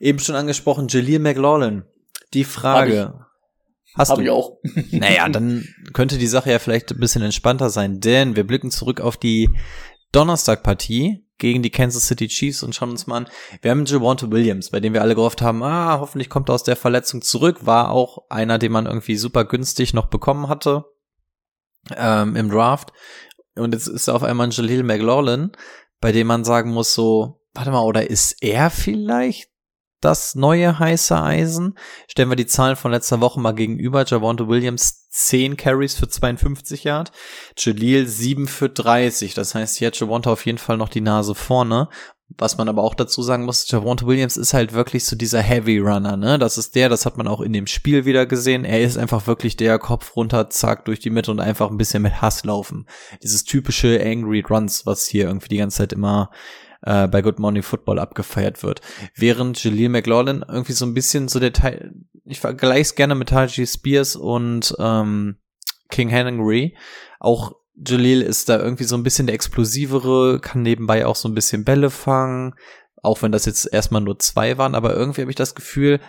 Eben 0.00 0.18
schon 0.18 0.36
angesprochen, 0.36 0.88
Jaleel 0.88 1.18
McLaughlin. 1.18 1.84
Die 2.32 2.44
Frage. 2.44 3.14
Hab 3.14 3.24
Hast 3.96 4.10
Hab 4.10 4.18
du? 4.18 4.24
ich 4.24 4.30
auch. 4.30 4.58
naja, 4.90 5.28
dann 5.28 5.68
könnte 5.92 6.18
die 6.18 6.26
Sache 6.26 6.50
ja 6.50 6.58
vielleicht 6.58 6.90
ein 6.90 6.98
bisschen 6.98 7.22
entspannter 7.22 7.70
sein, 7.70 8.00
denn 8.00 8.34
wir 8.34 8.44
blicken 8.44 8.70
zurück 8.70 9.00
auf 9.00 9.16
die 9.16 9.50
Donnerstagpartie 10.10 11.24
gegen 11.38 11.62
die 11.62 11.70
Kansas 11.70 12.06
City 12.06 12.28
Chiefs 12.28 12.62
und 12.62 12.74
schauen 12.74 12.90
uns 12.90 13.06
mal 13.06 13.18
an. 13.18 13.28
Wir 13.62 13.70
haben 13.70 13.84
Javante 13.84 14.30
Williams, 14.30 14.70
bei 14.70 14.80
dem 14.80 14.94
wir 14.94 15.02
alle 15.02 15.14
gehofft 15.14 15.42
haben, 15.42 15.62
ah, 15.62 15.98
hoffentlich 16.00 16.28
kommt 16.28 16.48
er 16.48 16.54
aus 16.54 16.64
der 16.64 16.76
Verletzung 16.76 17.22
zurück. 17.22 17.66
War 17.66 17.90
auch 17.90 18.30
einer, 18.30 18.58
den 18.58 18.72
man 18.72 18.86
irgendwie 18.86 19.16
super 19.16 19.44
günstig 19.44 19.94
noch 19.94 20.06
bekommen 20.06 20.48
hatte 20.48 20.84
ähm, 21.96 22.36
im 22.36 22.50
Draft. 22.50 22.92
Und 23.56 23.74
jetzt 23.74 23.86
ist 23.86 24.08
auf 24.08 24.22
einmal 24.22 24.48
ein 24.48 24.52
Jaleel 24.52 24.82
McLaughlin, 24.82 25.52
bei 26.00 26.12
dem 26.12 26.26
man 26.26 26.44
sagen 26.44 26.70
muss 26.70 26.94
so, 26.94 27.40
warte 27.52 27.70
mal, 27.70 27.82
oder 27.82 28.08
ist 28.08 28.42
er 28.42 28.70
vielleicht 28.70 29.50
das 30.04 30.34
neue 30.34 30.78
heiße 30.78 31.16
Eisen? 31.20 31.78
Stellen 32.08 32.28
wir 32.28 32.36
die 32.36 32.46
Zahlen 32.46 32.76
von 32.76 32.92
letzter 32.92 33.20
Woche 33.20 33.40
mal 33.40 33.54
gegenüber. 33.54 34.04
Javonte 34.04 34.48
Williams 34.48 35.08
10 35.10 35.56
Carries 35.56 35.94
für 35.94 36.08
52 36.08 36.84
Yard, 36.84 37.12
Jaleel 37.56 38.06
7 38.06 38.48
für 38.48 38.68
30. 38.68 39.34
Das 39.34 39.54
heißt, 39.54 39.76
hier 39.76 39.88
hat 39.88 39.98
Javonte 39.98 40.30
auf 40.30 40.44
jeden 40.44 40.58
Fall 40.58 40.76
noch 40.76 40.88
die 40.88 41.00
Nase 41.00 41.34
vorne. 41.34 41.88
Was 42.36 42.56
man 42.56 42.68
aber 42.68 42.82
auch 42.82 42.94
dazu 42.94 43.22
sagen 43.22 43.44
muss, 43.44 43.70
Javonte 43.70 44.06
Williams 44.06 44.36
ist 44.36 44.54
halt 44.54 44.72
wirklich 44.72 45.04
so 45.04 45.14
dieser 45.14 45.40
Heavy 45.40 45.78
Runner, 45.78 46.16
ne? 46.16 46.38
Das 46.38 46.58
ist 46.58 46.74
der, 46.74 46.88
das 46.88 47.06
hat 47.06 47.16
man 47.16 47.28
auch 47.28 47.40
in 47.40 47.52
dem 47.52 47.66
Spiel 47.66 48.06
wieder 48.06 48.26
gesehen. 48.26 48.64
Er 48.64 48.82
ist 48.82 48.96
einfach 48.96 49.26
wirklich 49.26 49.56
der 49.56 49.78
Kopf 49.78 50.16
runter, 50.16 50.50
zack, 50.50 50.84
durch 50.86 50.98
die 50.98 51.10
Mitte 51.10 51.30
und 51.30 51.38
einfach 51.38 51.70
ein 51.70 51.76
bisschen 51.76 52.02
mit 52.02 52.22
Hass 52.22 52.44
laufen. 52.44 52.86
Dieses 53.22 53.44
typische 53.44 54.00
Angry 54.04 54.40
Runs, 54.40 54.84
was 54.86 55.06
hier 55.06 55.26
irgendwie 55.26 55.48
die 55.48 55.58
ganze 55.58 55.78
Zeit 55.78 55.92
immer 55.92 56.30
äh, 56.84 57.08
bei 57.08 57.22
Good 57.22 57.38
Morning 57.38 57.62
Football 57.62 57.98
abgefeiert 57.98 58.62
wird. 58.62 58.80
Während 59.14 59.62
Jaleel 59.62 59.88
McLaughlin 59.88 60.44
irgendwie 60.46 60.72
so 60.72 60.86
ein 60.86 60.94
bisschen 60.94 61.28
so 61.28 61.40
der 61.40 61.52
Teil, 61.52 61.94
ich 62.24 62.40
vergleiche 62.40 62.82
es 62.82 62.94
gerne 62.94 63.14
mit 63.14 63.30
Taji 63.30 63.66
Spears 63.66 64.16
und 64.16 64.74
ähm, 64.78 65.36
King 65.90 66.08
Henry, 66.08 66.76
auch 67.20 67.52
Jaleel 67.76 68.22
ist 68.22 68.48
da 68.48 68.58
irgendwie 68.58 68.84
so 68.84 68.96
ein 68.96 69.02
bisschen 69.02 69.26
der 69.26 69.34
explosivere, 69.34 70.40
kann 70.40 70.62
nebenbei 70.62 71.06
auch 71.06 71.16
so 71.16 71.28
ein 71.28 71.34
bisschen 71.34 71.64
Bälle 71.64 71.90
fangen, 71.90 72.54
auch 73.02 73.22
wenn 73.22 73.32
das 73.32 73.46
jetzt 73.46 73.72
erstmal 73.72 74.00
nur 74.00 74.18
zwei 74.18 74.58
waren, 74.58 74.74
aber 74.74 74.94
irgendwie 74.94 75.22
habe 75.22 75.30
ich 75.30 75.36
das 75.36 75.54
Gefühl, 75.54 76.00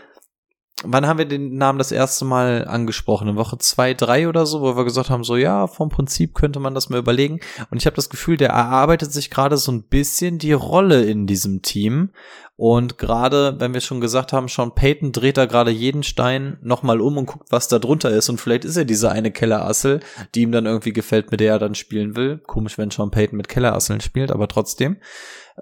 wann 0.84 1.07
haben 1.07 1.17
wir 1.17 1.26
den 1.26 1.55
Namen 1.55 1.80
das 1.80 1.91
erste 1.91 2.26
Mal 2.26 2.67
angesprochen? 2.67 3.28
In 3.28 3.36
Woche 3.36 3.57
zwei, 3.57 3.93
drei 3.93 4.28
oder 4.28 4.45
so, 4.45 4.61
wo 4.61 4.76
wir 4.76 4.84
gesagt 4.84 5.09
haben, 5.09 5.23
so 5.23 5.38
ja, 5.38 5.67
vom 5.67 5.89
Prinzip 5.89 6.34
könnte 6.34 6.59
man 6.59 6.73
das 6.73 6.89
mal 6.89 6.99
überlegen. 6.99 7.39
Und 7.71 7.78
ich 7.78 7.86
habe 7.86 7.95
das 7.95 8.09
Gefühl, 8.09 8.38
der 8.38 8.49
erarbeitet 8.49 9.11
sich 9.11 9.30
gerade 9.30 9.57
so 9.57 9.71
ein 9.71 9.84
bisschen 9.84 10.38
die 10.38 10.53
Rolle 10.53 11.03
in 11.03 11.28
diesem 11.28 11.61
Team. 11.61 12.11
Und 12.57 12.97
gerade, 12.97 13.59
wenn 13.59 13.73
wir 13.73 13.82
schon 13.82 13.99
gesagt 13.99 14.32
haben, 14.32 14.47
Sean 14.47 14.76
Payton 14.76 15.11
dreht 15.11 15.38
da 15.38 15.45
gerade 15.45 15.71
jeden 15.71 16.03
Stein 16.03 16.57
nochmal 16.61 17.01
um 17.01 17.17
und 17.17 17.26
guckt, 17.26 17.51
was 17.51 17.67
da 17.67 17.80
drunter 17.80 18.11
ist. 18.11 18.30
Und 18.30 18.39
vielleicht 18.39 18.63
ist 18.63 18.78
er 18.78 18.86
diese 18.86 19.11
eine 19.11 19.32
Kellerassel, 19.32 19.99
die 20.34 20.41
ihm 20.41 20.51
dann 20.51 20.65
irgendwie 20.65 20.93
gefällt, 20.93 21.32
mit 21.32 21.41
der 21.41 21.53
er 21.53 21.59
dann 21.59 21.76
spielen 21.76 22.15
will. 22.15 22.38
Komisch, 22.38 22.78
wenn 22.78 22.91
Sean 22.91 23.11
Payton 23.11 23.38
mit 23.38 23.49
Kellerasseln 23.49 24.01
spielt, 24.01 24.32
aber 24.32 24.47
trotzdem. 24.47 24.97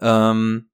Ähm, 0.01 0.69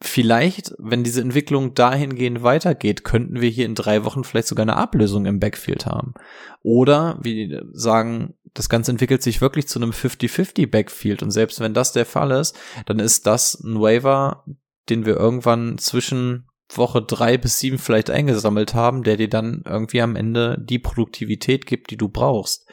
vielleicht, 0.00 0.74
wenn 0.78 1.04
diese 1.04 1.20
Entwicklung 1.20 1.74
dahingehend 1.74 2.42
weitergeht, 2.42 3.04
könnten 3.04 3.40
wir 3.40 3.48
hier 3.48 3.66
in 3.66 3.74
drei 3.74 4.04
Wochen 4.04 4.24
vielleicht 4.24 4.48
sogar 4.48 4.64
eine 4.64 4.76
Ablösung 4.76 5.26
im 5.26 5.40
Backfield 5.40 5.86
haben. 5.86 6.14
Oder 6.62 7.18
wir 7.22 7.64
sagen, 7.72 8.34
das 8.52 8.68
Ganze 8.68 8.92
entwickelt 8.92 9.22
sich 9.22 9.40
wirklich 9.40 9.66
zu 9.66 9.78
einem 9.78 9.90
50-50 9.90 10.70
Backfield 10.70 11.22
und 11.22 11.30
selbst 11.30 11.60
wenn 11.60 11.74
das 11.74 11.92
der 11.92 12.06
Fall 12.06 12.30
ist, 12.30 12.56
dann 12.86 12.98
ist 12.98 13.26
das 13.26 13.54
ein 13.54 13.80
Waiver, 13.80 14.44
den 14.88 15.06
wir 15.06 15.16
irgendwann 15.16 15.78
zwischen 15.78 16.48
Woche 16.68 17.02
drei 17.02 17.36
bis 17.36 17.58
sieben 17.58 17.78
vielleicht 17.78 18.10
eingesammelt 18.10 18.74
haben, 18.74 19.02
der 19.02 19.16
dir 19.16 19.28
dann 19.28 19.62
irgendwie 19.66 20.00
am 20.00 20.16
Ende 20.16 20.58
die 20.60 20.78
Produktivität 20.78 21.66
gibt, 21.66 21.90
die 21.90 21.96
du 21.96 22.08
brauchst. 22.08 22.68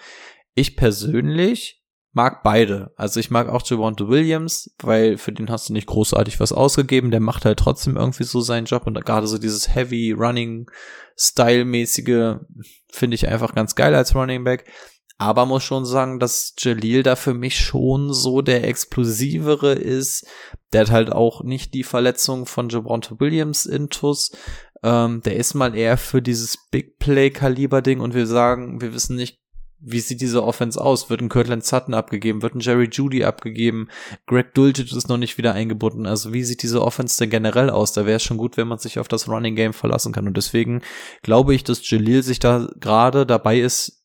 Ich 0.54 0.76
persönlich 0.76 1.81
mag 2.14 2.44
beide. 2.44 2.92
Also 2.98 3.20
ich 3.20 3.32
mag 3.32 3.48
auch 3.48 3.66
Javante 3.66 4.08
Williams, 4.10 4.74
weil 4.82 5.18
für 5.18 5.32
den 5.32 5.50
hast 5.50 5.70
du 5.70 5.74
nicht 5.74 5.88
großartig 5.88 6.40
was 6.40 6.52
ausgegeben. 6.52 7.12
Der 7.12 7.20
macht 7.22 7.46
halt 7.46 7.60
trotzdem 7.60 7.96
irgendwie 7.96 8.24
so 8.24 8.42
seinen 8.42 8.66
Job 8.66 8.86
und 8.86 9.04
gerade 9.06 9.28
so 9.28 9.38
dieses 9.38 9.74
Heavy 9.74 10.12
Running 10.12 10.70
Style 11.18 11.66
mäßige 11.66 12.38
finde 12.92 13.16
ich 13.16 13.28
einfach 13.28 13.56
ganz 13.56 13.76
geil 13.76 13.96
als 13.96 14.16
Running 14.16 14.44
Back. 14.44 14.70
Aber 15.18 15.46
muss 15.46 15.64
schon 15.64 15.86
sagen, 15.86 16.20
dass 16.20 16.56
Jalil 16.58 17.04
da 17.04 17.16
für 17.16 17.36
mich 17.36 17.60
schon 17.60 18.12
so 18.12 18.42
der 18.42 18.68
explosivere 18.68 19.74
ist. 19.74 20.26
Der 20.74 20.82
hat 20.82 20.92
halt 20.92 21.12
auch 21.12 21.44
nicht 21.44 21.76
die 21.76 21.84
Verletzung 21.84 22.48
von 22.48 22.70
Javante 22.70 23.20
Williams 23.20 23.68
intus. 23.68 24.32
Ähm, 24.82 25.22
der 25.22 25.36
ist 25.36 25.54
mal 25.54 25.76
eher 25.76 25.98
für 25.98 26.24
dieses 26.24 26.58
Big 26.72 26.98
Play 26.98 27.30
Kaliber 27.30 27.84
Ding 27.84 28.00
und 28.00 28.16
wir 28.16 28.26
sagen, 28.26 28.82
wir 28.82 28.96
wissen 28.96 29.16
nicht 29.16 29.41
wie 29.84 30.00
sieht 30.00 30.22
diese 30.22 30.44
Offense 30.44 30.80
aus? 30.80 31.10
Wird 31.10 31.22
ein 31.22 31.30
Kirtland 31.30 31.66
Sutton 31.66 31.94
abgegeben? 31.94 32.42
Wird 32.42 32.56
ein 32.56 32.60
Jerry 32.60 32.88
Judy 32.92 33.24
abgegeben? 33.24 33.90
Greg 34.28 34.54
Dulcich 34.54 34.96
ist 34.96 35.10
noch 35.10 35.18
nicht 35.18 35.38
wieder 35.38 35.54
eingebunden. 35.54 36.06
Also 36.06 36.34
wie 36.34 36.44
sieht 36.44 36.62
diese 36.62 36.84
Offense 36.84 37.18
denn 37.18 37.32
generell 37.32 37.70
aus? 37.70 37.94
Da 37.94 38.06
wäre 38.06 38.18
es 38.18 38.24
schon 38.24 38.38
gut, 38.38 38.58
wenn 38.58 38.68
man 38.68 38.78
sich 38.78 39.00
auf 39.00 39.08
das 39.08 39.28
Running 39.28 39.56
Game 39.56 39.74
verlassen 39.74 40.14
kann. 40.14 40.28
Und 40.28 40.38
deswegen 40.38 40.82
glaube 41.24 41.56
ich, 41.56 41.64
dass 41.64 41.90
Jalil 41.90 42.22
sich 42.22 42.40
da 42.40 42.68
gerade 42.80 43.26
dabei 43.26 43.60
ist, 43.60 44.04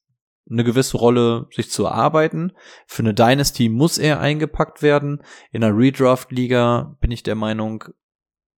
eine 0.51 0.65
gewisse 0.65 0.97
Rolle 0.97 1.49
sich 1.53 1.71
zu 1.71 1.85
erarbeiten. 1.85 2.53
Für 2.87 3.03
eine 3.03 3.15
Dynasty 3.15 3.69
muss 3.69 3.99
er 3.99 4.21
eingepackt 4.21 4.81
werden. 4.81 5.23
In 5.51 5.63
einer 5.63 5.77
Redraft-Liga 5.77 6.97
bin 7.01 7.11
ich 7.11 7.23
der 7.23 7.35
Meinung, 7.35 7.85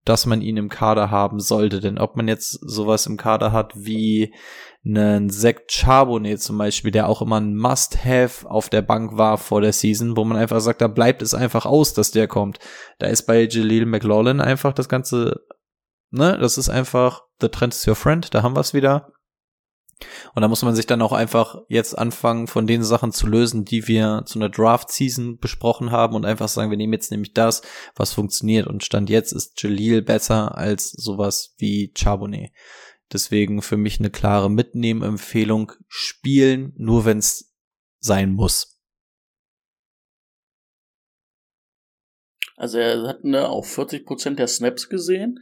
dass 0.09 0.27
man 0.27 0.41
ihn 0.41 0.57
im 0.57 0.69
Kader 0.69 1.11
haben 1.11 1.41
sollte. 1.41 1.81
Denn 1.81 1.99
ob 1.99 2.17
man 2.17 2.29
jetzt 2.29 2.53
sowas 2.63 3.07
im 3.07 3.17
Kader 3.17 3.53
hat 3.53 3.73
wie 3.75 4.35
einen 4.85 5.29
Zach 5.29 5.57
Charbonnet 5.69 6.41
zum 6.41 6.57
Beispiel, 6.57 6.91
der 6.91 7.09
auch 7.09 7.21
immer 7.21 7.41
ein 7.41 7.57
Must-Have 7.57 8.49
auf 8.49 8.69
der 8.69 8.83
Bank 8.83 9.19
war 9.19 9.37
vor 9.37 9.61
der 9.61 9.73
Season, 9.73 10.17
wo 10.17 10.25
man 10.25 10.39
einfach 10.39 10.61
sagt, 10.61 10.81
da 10.81 10.89
bleibt 10.89 11.21
es 11.21 11.35
einfach 11.35 11.67
aus, 11.67 11.93
dass 11.93 12.11
der 12.11 12.27
kommt. 12.27 12.59
Da 12.99 13.09
ist 13.09 13.23
bei 13.25 13.43
Jaleel 13.43 13.87
McLaughlin 13.87 14.41
einfach 14.41 14.73
das 14.73 14.89
Ganze, 14.89 15.41
ne, 16.11 16.39
das 16.41 16.57
ist 16.57 16.71
einfach, 16.71 17.23
the 17.41 17.49
trend 17.49 17.75
is 17.75 17.87
your 17.87 17.97
friend, 17.97 18.33
da 18.33 18.43
haben 18.43 18.57
wir 18.57 18.61
es 18.61 18.73
wieder. 18.73 19.13
Und 20.35 20.43
da 20.43 20.49
muss 20.49 20.63
man 20.63 20.75
sich 20.75 20.87
dann 20.87 21.03
auch 21.03 21.13
einfach 21.13 21.57
jetzt 21.69 21.99
anfangen, 21.99 22.47
von 22.47 22.67
den 22.67 22.85
Sachen 22.85 23.13
zu 23.13 23.27
lösen, 23.27 23.65
die 23.65 23.89
wir 23.89 24.23
zu 24.27 24.39
einer 24.39 24.49
Draft-Season 24.49 25.39
besprochen 25.39 25.91
haben 25.91 26.15
und 26.15 26.25
einfach 26.25 26.49
sagen, 26.49 26.71
wir 26.71 26.77
nehmen 26.77 26.93
jetzt 26.93 27.11
nämlich 27.11 27.35
das, 27.35 27.63
was 27.97 28.13
funktioniert. 28.13 28.67
Und 28.67 28.85
Stand 28.85 29.11
jetzt 29.11 29.33
ist 29.33 29.61
Jalil 29.63 30.03
besser 30.03 30.57
als 30.57 30.91
sowas 30.91 31.55
wie 31.59 31.93
Charbonnet. 31.97 32.51
Deswegen 33.13 33.63
für 33.63 33.77
mich 33.77 33.99
eine 33.99 34.11
klare 34.11 34.51
Mitnehmen-Empfehlung. 34.51 35.73
Spielen, 35.89 36.75
nur 36.77 37.05
wenn 37.05 37.19
es 37.19 37.55
sein 38.01 38.33
muss. 38.33 38.79
Also 42.57 42.79
er 42.79 43.07
hat 43.07 43.25
ne, 43.25 43.49
auch 43.49 43.65
40 43.65 44.05
Prozent 44.05 44.39
der 44.39 44.49
Snaps 44.49 44.89
gesehen. 44.89 45.39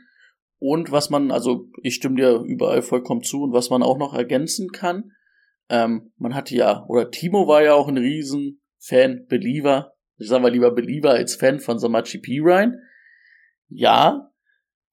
Und 0.58 0.90
was 0.90 1.10
man, 1.10 1.30
also 1.30 1.66
ich 1.82 1.94
stimme 1.94 2.16
dir 2.16 2.40
überall 2.40 2.82
vollkommen 2.82 3.22
zu 3.22 3.42
und 3.42 3.52
was 3.52 3.70
man 3.70 3.82
auch 3.82 3.98
noch 3.98 4.14
ergänzen 4.14 4.70
kann, 4.72 5.12
ähm, 5.68 6.12
man 6.16 6.34
hatte 6.34 6.54
ja, 6.54 6.84
oder 6.88 7.10
Timo 7.10 7.48
war 7.48 7.62
ja 7.62 7.74
auch 7.74 7.88
ein 7.88 7.98
riesen 7.98 8.60
Fan, 8.78 9.26
Believer, 9.28 9.92
ich 10.16 10.28
sag 10.28 10.40
mal 10.40 10.52
lieber 10.52 10.70
Believer 10.70 11.10
als 11.10 11.34
Fan 11.34 11.60
von 11.60 11.78
Samachi 11.78 12.18
P. 12.18 12.40
Ryan. 12.40 12.78
Ja, 13.68 14.30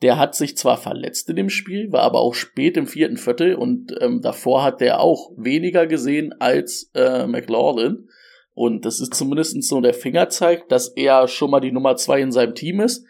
der 0.02 0.18
hat 0.18 0.36
sich 0.36 0.58
zwar 0.58 0.78
verletzt 0.78 1.30
in 1.30 1.38
dem 1.38 1.50
Spiel, 1.50 1.92
war 1.92 2.02
aber 2.02 2.20
auch 2.20 2.34
spät 2.34 2.76
im 2.76 2.88
vierten 2.88 3.18
Viertel 3.18 3.56
und 3.56 3.96
ähm, 4.02 4.22
davor 4.22 4.64
hat 4.64 4.82
der 4.82 5.00
auch 5.00 5.32
weniger 5.38 5.88
gesehen 5.88 6.34
als 6.40 6.92
äh, 6.94 7.26
McLaughlin. 7.26 8.10
Und 8.54 8.86
das 8.86 9.00
ist 9.00 9.14
zumindest 9.14 9.64
so 9.64 9.80
der 9.80 9.94
Fingerzeig, 9.94 10.68
dass 10.70 10.90
er 10.90 11.28
schon 11.28 11.50
mal 11.50 11.62
die 11.62 11.72
Nummer 11.72 11.96
zwei 11.96 12.22
in 12.22 12.32
seinem 12.32 12.54
Team 12.54 12.82
ist. 12.82 13.06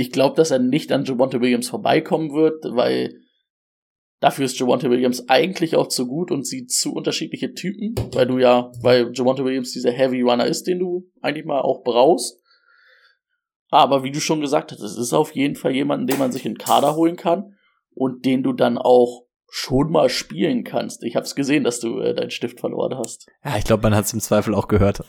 Ich 0.00 0.12
glaube, 0.12 0.36
dass 0.36 0.52
er 0.52 0.60
nicht 0.60 0.92
an 0.92 1.04
Javonte 1.04 1.40
Williams 1.40 1.70
vorbeikommen 1.70 2.32
wird, 2.32 2.64
weil 2.66 3.20
dafür 4.20 4.44
ist 4.44 4.56
Javonte 4.56 4.90
Williams 4.90 5.28
eigentlich 5.28 5.74
auch 5.74 5.88
zu 5.88 6.06
gut 6.06 6.30
und 6.30 6.46
sieht 6.46 6.70
zu 6.70 6.92
unterschiedliche 6.92 7.52
Typen, 7.52 7.96
weil 8.12 8.28
du 8.28 8.38
ja, 8.38 8.70
weil 8.80 9.10
Javonte 9.12 9.44
Williams 9.44 9.72
dieser 9.72 9.90
Heavy 9.90 10.22
Runner 10.22 10.46
ist, 10.46 10.68
den 10.68 10.78
du 10.78 11.10
eigentlich 11.20 11.46
mal 11.46 11.62
auch 11.62 11.82
brauchst. 11.82 12.40
Aber 13.70 14.04
wie 14.04 14.12
du 14.12 14.20
schon 14.20 14.40
gesagt 14.40 14.70
hast, 14.70 14.82
es 14.82 14.96
ist 14.96 15.12
auf 15.12 15.34
jeden 15.34 15.56
Fall 15.56 15.72
jemanden, 15.72 16.06
den 16.06 16.20
man 16.20 16.30
sich 16.30 16.46
in 16.46 16.52
den 16.52 16.58
Kader 16.58 16.94
holen 16.94 17.16
kann 17.16 17.56
und 17.90 18.24
den 18.24 18.44
du 18.44 18.52
dann 18.52 18.78
auch 18.78 19.26
schon 19.50 19.90
mal 19.90 20.10
spielen 20.10 20.62
kannst. 20.62 21.02
Ich 21.02 21.16
habe 21.16 21.24
es 21.24 21.34
gesehen, 21.34 21.64
dass 21.64 21.80
du 21.80 21.98
äh, 22.00 22.14
deinen 22.14 22.30
Stift 22.30 22.60
verloren 22.60 22.98
hast. 22.98 23.26
Ja, 23.44 23.56
ich 23.56 23.64
glaube, 23.64 23.82
man 23.82 23.94
hat 23.94 24.04
es 24.04 24.12
im 24.12 24.20
Zweifel 24.20 24.54
auch 24.54 24.68
gehört. 24.68 25.02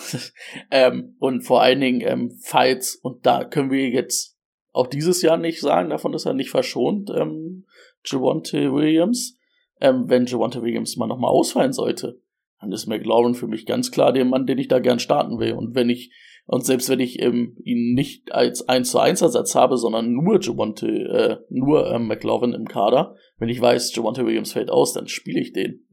ähm, 0.70 1.16
und 1.20 1.42
vor 1.42 1.62
allen 1.62 1.80
Dingen, 1.80 2.00
ähm, 2.00 2.32
falls, 2.42 2.96
und 2.96 3.24
da 3.24 3.44
können 3.44 3.70
wir 3.70 3.88
jetzt 3.88 4.36
auch 4.72 4.88
dieses 4.88 5.22
Jahr 5.22 5.36
nicht 5.36 5.60
sagen, 5.60 5.90
davon 5.90 6.12
ist 6.14 6.26
er 6.26 6.34
nicht 6.34 6.50
verschont, 6.50 7.10
ähm, 7.14 7.66
Javonte 8.04 8.72
Williams. 8.72 9.36
Ähm, 9.80 10.04
wenn 10.08 10.26
Javonte 10.26 10.62
Williams 10.62 10.96
mal 10.96 11.06
nochmal 11.06 11.30
ausfallen 11.30 11.72
sollte, 11.72 12.20
dann 12.60 12.72
ist 12.72 12.86
McLaurin 12.86 13.34
für 13.34 13.46
mich 13.46 13.64
ganz 13.64 13.92
klar 13.92 14.12
der 14.12 14.24
Mann, 14.24 14.46
den 14.46 14.58
ich 14.58 14.68
da 14.68 14.80
gern 14.80 14.98
starten 14.98 15.38
will. 15.38 15.52
Und 15.52 15.76
wenn 15.76 15.88
ich 15.88 16.12
und 16.50 16.64
selbst 16.64 16.88
wenn 16.88 16.98
ich 16.98 17.20
ähm, 17.20 17.58
ihn 17.62 17.92
nicht 17.92 18.32
als 18.32 18.66
1 18.66 18.90
zu 18.90 18.98
1 18.98 19.20
Ersatz 19.20 19.54
habe, 19.54 19.76
sondern 19.76 20.14
nur 20.14 20.40
Javonte, 20.40 20.88
äh, 20.88 21.36
nur 21.50 21.92
ähm, 21.92 22.06
McLaughlin 22.06 22.54
im 22.54 22.66
Kader, 22.66 23.16
wenn 23.36 23.50
ich 23.50 23.60
weiß, 23.60 23.94
Javonte 23.94 24.24
Williams 24.24 24.54
fällt 24.54 24.70
aus, 24.70 24.94
dann 24.94 25.08
spiele 25.08 25.42
ich 25.42 25.52
den. 25.52 25.86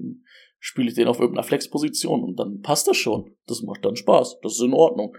Spiele 0.60 0.88
ich 0.88 0.96
den 0.96 1.10
auf 1.10 1.20
irgendeiner 1.20 1.46
Flexposition 1.46 2.24
und 2.24 2.40
dann 2.40 2.62
passt 2.62 2.88
das 2.88 2.96
schon. 2.96 3.36
Das 3.48 3.64
macht 3.64 3.84
dann 3.84 3.98
Spaß. 3.98 4.40
Das 4.44 4.54
ist 4.54 4.62
in 4.62 4.74
Ordnung. 4.74 5.18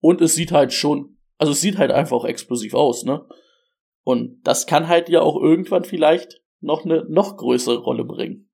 Und 0.00 0.22
es 0.22 0.34
sieht 0.34 0.50
halt 0.50 0.72
schon, 0.72 1.18
also 1.36 1.52
es 1.52 1.60
sieht 1.60 1.76
halt 1.76 1.90
einfach 1.90 2.24
explosiv 2.24 2.72
aus, 2.72 3.04
ne? 3.04 3.26
Und 4.02 4.40
das 4.44 4.66
kann 4.66 4.88
halt 4.88 5.10
ja 5.10 5.20
auch 5.20 5.36
irgendwann 5.36 5.84
vielleicht 5.84 6.40
noch 6.60 6.86
eine 6.86 7.04
noch 7.06 7.36
größere 7.36 7.80
Rolle 7.80 8.06
bringen. 8.06 8.50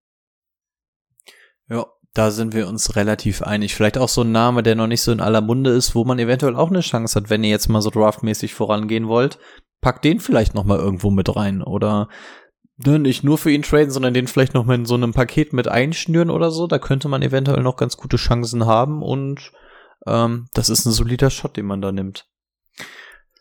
Ja, 1.69 1.87
da 2.17 2.31
sind 2.31 2.55
wir 2.55 2.67
uns 2.67 2.97
relativ 2.97 3.43
einig. 3.43 3.75
Vielleicht 3.75 3.99
auch 3.99 4.09
so 4.09 4.23
ein 4.23 4.33
Name, 4.33 4.63
der 4.63 4.75
noch 4.75 4.87
nicht 4.87 5.03
so 5.03 5.13
in 5.13 5.21
aller 5.21 5.43
Munde 5.43 5.71
ist, 5.71 5.95
wo 5.95 6.05
man 6.05 6.19
eventuell 6.19 6.57
auch 6.57 6.71
eine 6.71 6.81
Chance 6.81 7.21
hat, 7.21 7.31
wenn 7.31 7.45
ihr 7.45 7.51
jetzt 7.51 7.69
mal 7.69 7.83
so 7.83 7.91
draftmäßig 7.91 8.55
vorangehen 8.55 9.07
wollt. 9.07 9.39
Packt 9.83 10.05
den 10.05 10.21
vielleicht 10.21 10.55
noch 10.55 10.65
mal 10.65 10.79
irgendwo 10.79 11.11
mit 11.11 11.37
rein 11.37 11.63
oder 11.63 12.09
ne, 12.79 12.99
nicht 12.99 13.23
nur 13.23 13.37
für 13.37 13.51
ihn 13.51 13.63
traden, 13.63 13.91
sondern 13.91 14.15
den 14.15 14.29
vielleicht 14.29 14.55
noch 14.55 14.65
mal 14.65 14.77
in 14.77 14.87
so 14.87 14.95
einem 14.95 15.13
Paket 15.13 15.53
mit 15.53 15.69
einschnüren 15.69 16.31
oder 16.31 16.51
so. 16.51 16.67
Da 16.67 16.79
könnte 16.79 17.09
man 17.09 17.21
eventuell 17.21 17.63
noch 17.63 17.77
ganz 17.77 17.99
gute 17.99 18.17
Chancen 18.17 18.65
haben 18.65 19.03
und 19.03 19.53
ähm, 20.07 20.47
das 20.55 20.71
ist 20.71 20.87
ein 20.87 20.93
solider 20.93 21.29
Shot, 21.29 21.59
den 21.59 21.67
man 21.67 21.83
da 21.83 21.93
nimmt. 21.93 22.27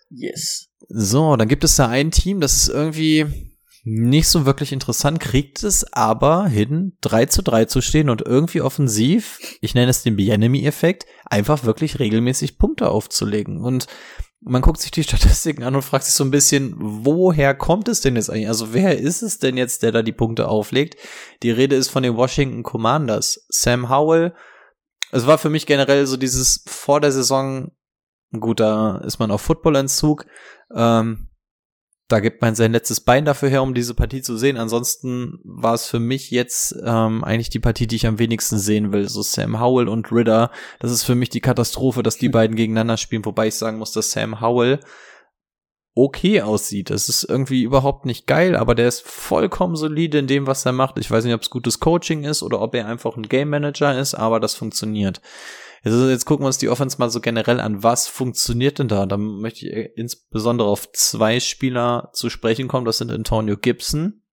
Yes. 0.10 0.68
So, 0.90 1.36
dann 1.38 1.48
gibt 1.48 1.64
es 1.64 1.78
da 1.78 1.88
ein 1.88 2.12
Team, 2.12 2.42
das 2.42 2.58
ist 2.58 2.70
irgendwie 2.70 3.55
nicht 3.88 4.28
so 4.28 4.48
wirklich 4.48 4.72
interessant, 4.72 5.20
kriegt 5.20 5.64
es 5.64 5.94
aber 5.94 6.48
hin, 6.48 6.98
3 7.02 7.28
zu 7.28 7.44
3 7.44 7.66
zu 7.66 7.82
stehen 7.82 8.10
und 8.10 8.24
irgendwie 8.24 8.62
offensiv, 8.62 9.40
ich 9.62 9.76
nenne 9.76 9.92
es 9.92 10.02
den 10.02 10.16
Bienemy-Effekt, 10.16 11.06
einfach 11.26 11.66
wirklich 11.66 12.00
regelmäßig 12.00 12.58
Punkte 12.58 12.90
aufzulegen. 12.90 13.62
Und 13.62 13.86
man 14.42 14.64
guckt 14.64 14.82
sich 14.82 14.90
die 14.90 15.04
Statistiken 15.04 15.62
an 15.62 15.76
und 15.76 15.84
fragt 15.84 16.06
sich 16.06 16.16
so 16.16 16.24
ein 16.24 16.32
bisschen, 16.32 16.74
woher 16.80 17.54
kommt 17.54 17.88
es 17.88 18.02
denn 18.02 18.16
jetzt 18.16 18.32
eigentlich? 18.32 18.48
Also 18.48 18.74
wer 18.74 18.98
ist 18.98 19.22
es 19.22 19.38
denn 19.38 19.56
jetzt, 19.56 19.84
der 19.84 19.92
da 19.92 20.02
die 20.02 20.12
Punkte 20.12 20.48
auflegt? 20.48 21.00
Die 21.44 21.52
Rede 21.52 21.76
ist 21.76 21.90
von 21.90 22.02
den 22.02 22.18
Washington 22.18 22.64
Commanders. 22.64 23.46
Sam 23.50 23.90
Howell, 23.90 24.34
es 25.12 25.28
war 25.28 25.38
für 25.38 25.52
mich 25.52 25.68
generell 25.68 26.08
so 26.08 26.18
dieses 26.18 26.64
vor 26.66 27.02
der 27.02 27.12
Saison, 27.12 27.72
gut, 28.32 28.60
da 28.60 28.98
ist 29.06 29.20
man 29.20 29.30
auf 29.30 29.42
Footballentzug, 29.42 30.26
ähm, 30.76 31.30
da 32.08 32.20
gibt 32.20 32.42
man 32.42 32.54
sein 32.54 32.72
letztes 32.72 33.02
Bein 33.02 33.26
dafür 33.26 33.50
her, 33.50 33.64
um 33.64 33.74
diese 33.74 33.96
Partie 33.96 34.22
zu 34.22 34.38
sehen. 34.38 34.58
Ansonsten 34.58 35.40
war 35.44 35.74
es 35.74 35.88
für 35.88 36.00
mich 36.00 36.30
jetzt 36.30 36.76
ähm, 36.86 37.24
eigentlich 37.24 37.50
die 37.50 37.60
Partie, 37.60 37.88
die 37.88 37.96
ich 37.96 38.06
am 38.06 38.20
wenigsten 38.20 38.60
sehen 38.60 38.94
will. 38.94 39.10
So 39.10 39.24
Sam 39.24 39.60
Howell 39.60 39.88
und 39.88 40.12
Ridder. 40.12 40.52
Das 40.80 40.92
ist 40.92 41.04
für 41.04 41.16
mich 41.16 41.30
die 41.30 41.42
Katastrophe, 41.42 42.04
dass 42.04 42.18
die 42.18 42.30
beiden 42.36 42.56
gegeneinander 42.56 42.98
spielen. 42.98 43.26
Wobei 43.26 43.48
ich 43.48 43.56
sagen 43.56 43.80
muss, 43.80 43.92
dass 43.92 44.12
Sam 44.12 44.40
Howell 44.40 44.80
okay 45.96 46.42
aussieht. 46.42 46.92
Das 46.92 47.10
ist 47.10 47.24
irgendwie 47.24 47.64
überhaupt 47.64 48.06
nicht 48.06 48.28
geil, 48.28 48.56
aber 48.56 48.76
der 48.76 48.90
ist 48.90 49.02
vollkommen 49.02 49.76
solide 49.76 50.20
in 50.20 50.28
dem, 50.28 50.46
was 50.46 50.66
er 50.66 50.74
macht. 50.74 51.00
Ich 51.00 51.10
weiß 51.10 51.24
nicht, 51.24 51.34
ob 51.34 51.42
es 51.42 51.50
gutes 51.50 51.80
Coaching 51.80 52.24
ist 52.24 52.44
oder 52.44 52.62
ob 52.62 52.76
er 52.76 52.86
einfach 52.86 53.16
ein 53.16 53.24
Game 53.24 53.50
Manager 53.50 53.98
ist, 53.98 54.14
aber 54.14 54.40
das 54.40 54.54
funktioniert. 54.54 55.22
Also 55.86 56.10
jetzt 56.10 56.26
gucken 56.26 56.44
wir 56.44 56.48
uns 56.48 56.58
die 56.58 56.70
Offense 56.70 56.98
mal 56.98 57.12
so 57.12 57.22
generell 57.22 57.60
an. 57.60 57.84
Was 57.84 58.08
funktioniert 58.08 58.80
denn 58.80 58.88
da? 58.88 59.06
Da 59.06 59.18
möchte 59.18 59.70
ich 59.70 59.92
insbesondere 59.96 60.68
auf 60.68 60.92
zwei 60.94 61.40
Spieler 61.40 62.10
zu 62.12 62.32
sprechen 62.32 62.68
kommen. 62.68 62.86
Das 62.86 62.98
sind 62.98 63.12
Antonio 63.12 63.56
Gibson 63.56 64.24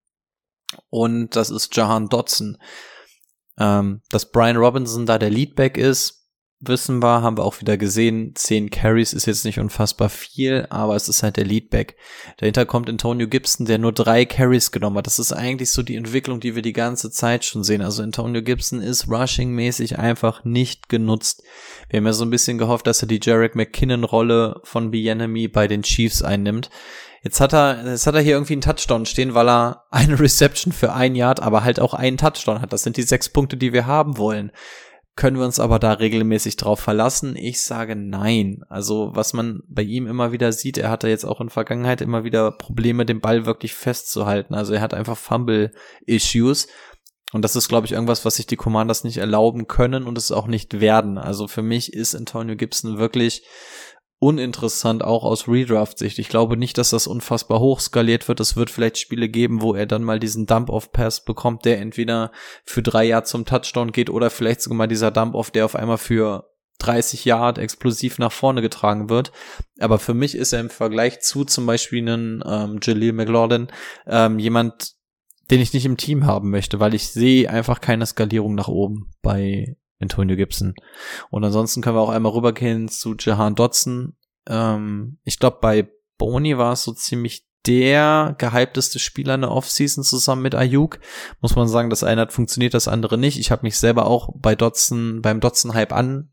und 0.88 1.36
das 1.36 1.50
ist 1.50 1.76
Jahan 1.76 2.08
Dodson. 2.08 2.56
Ähm, 3.58 4.00
dass 4.08 4.32
Brian 4.32 4.56
Robinson 4.56 5.04
da 5.04 5.18
der 5.18 5.28
Leadback 5.28 5.76
ist, 5.76 6.21
wissen 6.62 7.02
wir, 7.02 7.22
haben 7.22 7.36
wir 7.36 7.44
auch 7.44 7.60
wieder 7.60 7.76
gesehen, 7.76 8.32
zehn 8.34 8.70
Carries 8.70 9.12
ist 9.12 9.26
jetzt 9.26 9.44
nicht 9.44 9.58
unfassbar 9.58 10.08
viel, 10.08 10.66
aber 10.70 10.94
es 10.94 11.08
ist 11.08 11.22
halt 11.22 11.36
der 11.36 11.44
Leadback. 11.44 11.96
Dahinter 12.38 12.64
kommt 12.66 12.88
Antonio 12.88 13.26
Gibson, 13.26 13.66
der 13.66 13.78
nur 13.78 13.92
drei 13.92 14.24
Carries 14.24 14.70
genommen 14.70 14.96
hat. 14.98 15.06
Das 15.06 15.18
ist 15.18 15.32
eigentlich 15.32 15.72
so 15.72 15.82
die 15.82 15.96
Entwicklung, 15.96 16.38
die 16.38 16.54
wir 16.54 16.62
die 16.62 16.72
ganze 16.72 17.10
Zeit 17.10 17.44
schon 17.44 17.64
sehen. 17.64 17.82
Also 17.82 18.02
Antonio 18.02 18.42
Gibson 18.42 18.80
ist 18.80 19.08
rushing-mäßig 19.08 19.98
einfach 19.98 20.44
nicht 20.44 20.88
genutzt. 20.88 21.42
Wir 21.90 21.98
haben 21.98 22.06
ja 22.06 22.12
so 22.12 22.24
ein 22.24 22.30
bisschen 22.30 22.58
gehofft, 22.58 22.86
dass 22.86 23.02
er 23.02 23.08
die 23.08 23.20
Jarek 23.20 23.56
McKinnon-Rolle 23.56 24.60
von 24.62 24.92
Bienemy 24.92 25.48
bei 25.48 25.66
den 25.66 25.82
Chiefs 25.82 26.22
einnimmt. 26.22 26.70
Jetzt 27.24 27.40
hat 27.40 27.54
er, 27.54 27.84
jetzt 27.86 28.06
hat 28.06 28.14
er 28.14 28.20
hier 28.20 28.34
irgendwie 28.34 28.54
einen 28.54 28.62
Touchdown 28.62 29.06
stehen, 29.06 29.34
weil 29.34 29.48
er 29.48 29.84
eine 29.90 30.18
Reception 30.20 30.72
für 30.72 30.92
ein 30.92 31.14
Yard, 31.16 31.40
aber 31.40 31.64
halt 31.64 31.80
auch 31.80 31.94
einen 31.94 32.18
Touchdown 32.18 32.60
hat. 32.60 32.72
Das 32.72 32.82
sind 32.82 32.96
die 32.96 33.02
sechs 33.02 33.28
Punkte, 33.28 33.56
die 33.56 33.72
wir 33.72 33.86
haben 33.86 34.16
wollen. 34.16 34.52
Können 35.14 35.36
wir 35.36 35.44
uns 35.44 35.60
aber 35.60 35.78
da 35.78 35.92
regelmäßig 35.92 36.56
drauf 36.56 36.80
verlassen? 36.80 37.36
Ich 37.36 37.60
sage 37.60 37.96
nein. 37.96 38.62
Also 38.70 39.10
was 39.14 39.34
man 39.34 39.60
bei 39.68 39.82
ihm 39.82 40.06
immer 40.06 40.32
wieder 40.32 40.52
sieht, 40.52 40.78
er 40.78 40.90
hatte 40.90 41.08
jetzt 41.08 41.24
auch 41.24 41.42
in 41.42 41.50
Vergangenheit 41.50 42.00
immer 42.00 42.24
wieder 42.24 42.50
Probleme, 42.50 43.04
den 43.04 43.20
Ball 43.20 43.44
wirklich 43.44 43.74
festzuhalten. 43.74 44.54
Also 44.54 44.72
er 44.72 44.80
hat 44.80 44.94
einfach 44.94 45.18
Fumble-Issues. 45.18 46.68
Und 47.32 47.42
das 47.42 47.56
ist, 47.56 47.68
glaube 47.68 47.86
ich, 47.86 47.92
irgendwas, 47.92 48.24
was 48.24 48.36
sich 48.36 48.46
die 48.46 48.56
Commanders 48.56 49.04
nicht 49.04 49.18
erlauben 49.18 49.66
können 49.66 50.04
und 50.04 50.16
es 50.16 50.32
auch 50.32 50.46
nicht 50.46 50.80
werden. 50.80 51.18
Also 51.18 51.46
für 51.46 51.62
mich 51.62 51.92
ist 51.92 52.14
Antonio 52.14 52.56
Gibson 52.56 52.98
wirklich 52.98 53.42
uninteressant, 54.22 55.02
auch 55.02 55.24
aus 55.24 55.48
Redraft-Sicht. 55.48 56.20
Ich 56.20 56.28
glaube 56.28 56.56
nicht, 56.56 56.78
dass 56.78 56.90
das 56.90 57.08
unfassbar 57.08 57.58
hoch 57.58 57.80
skaliert 57.80 58.28
wird. 58.28 58.38
Es 58.38 58.54
wird 58.54 58.70
vielleicht 58.70 58.98
Spiele 58.98 59.28
geben, 59.28 59.62
wo 59.62 59.74
er 59.74 59.84
dann 59.84 60.04
mal 60.04 60.20
diesen 60.20 60.46
Dump-Off-Pass 60.46 61.24
bekommt, 61.24 61.64
der 61.64 61.80
entweder 61.80 62.30
für 62.64 62.82
drei 62.82 63.04
Jahre 63.04 63.24
zum 63.24 63.44
Touchdown 63.44 63.90
geht 63.90 64.10
oder 64.10 64.30
vielleicht 64.30 64.62
sogar 64.62 64.76
mal 64.76 64.86
dieser 64.86 65.10
Dump-Off, 65.10 65.50
der 65.50 65.64
auf 65.64 65.74
einmal 65.74 65.98
für 65.98 66.48
30 66.78 67.24
Yard 67.24 67.58
explosiv 67.58 68.18
nach 68.18 68.30
vorne 68.30 68.62
getragen 68.62 69.10
wird. 69.10 69.32
Aber 69.80 69.98
für 69.98 70.14
mich 70.14 70.36
ist 70.36 70.52
er 70.52 70.60
im 70.60 70.70
Vergleich 70.70 71.20
zu 71.20 71.44
zum 71.44 71.66
Beispiel 71.66 72.08
einen 72.08 72.44
ähm, 72.46 72.78
Jaleel 72.80 73.12
McLaughlin 73.12 73.68
ähm, 74.06 74.38
jemand, 74.38 74.92
den 75.50 75.60
ich 75.60 75.72
nicht 75.72 75.84
im 75.84 75.96
Team 75.96 76.26
haben 76.26 76.50
möchte, 76.50 76.78
weil 76.78 76.94
ich 76.94 77.08
sehe 77.08 77.50
einfach 77.50 77.80
keine 77.80 78.06
Skalierung 78.06 78.54
nach 78.54 78.68
oben 78.68 79.10
bei 79.20 79.76
Antonio 80.02 80.36
Gibson. 80.36 80.74
Und 81.30 81.44
ansonsten 81.44 81.80
können 81.80 81.96
wir 81.96 82.00
auch 82.00 82.10
einmal 82.10 82.32
rübergehen 82.32 82.88
zu 82.88 83.14
Jahan 83.18 83.54
Dodson. 83.54 84.16
Ähm, 84.46 85.18
ich 85.24 85.38
glaube, 85.38 85.58
bei 85.60 85.88
Boni 86.18 86.58
war 86.58 86.72
es 86.72 86.82
so 86.82 86.92
ziemlich 86.92 87.46
der 87.66 88.34
gehypteste 88.38 88.98
Spieler 88.98 89.36
in 89.36 89.42
der 89.42 89.52
Offseason 89.52 90.02
zusammen 90.02 90.42
mit 90.42 90.54
Ayuk. 90.54 90.98
Muss 91.40 91.54
man 91.54 91.68
sagen, 91.68 91.90
das 91.90 92.02
eine 92.02 92.22
hat 92.22 92.32
funktioniert, 92.32 92.74
das 92.74 92.88
andere 92.88 93.18
nicht. 93.18 93.38
Ich 93.38 93.50
habe 93.50 93.62
mich 93.62 93.78
selber 93.78 94.06
auch 94.06 94.30
bei 94.34 94.54
Dotson, 94.54 95.22
beim 95.22 95.40
Dotson-Hype 95.40 95.92
an, 95.92 96.32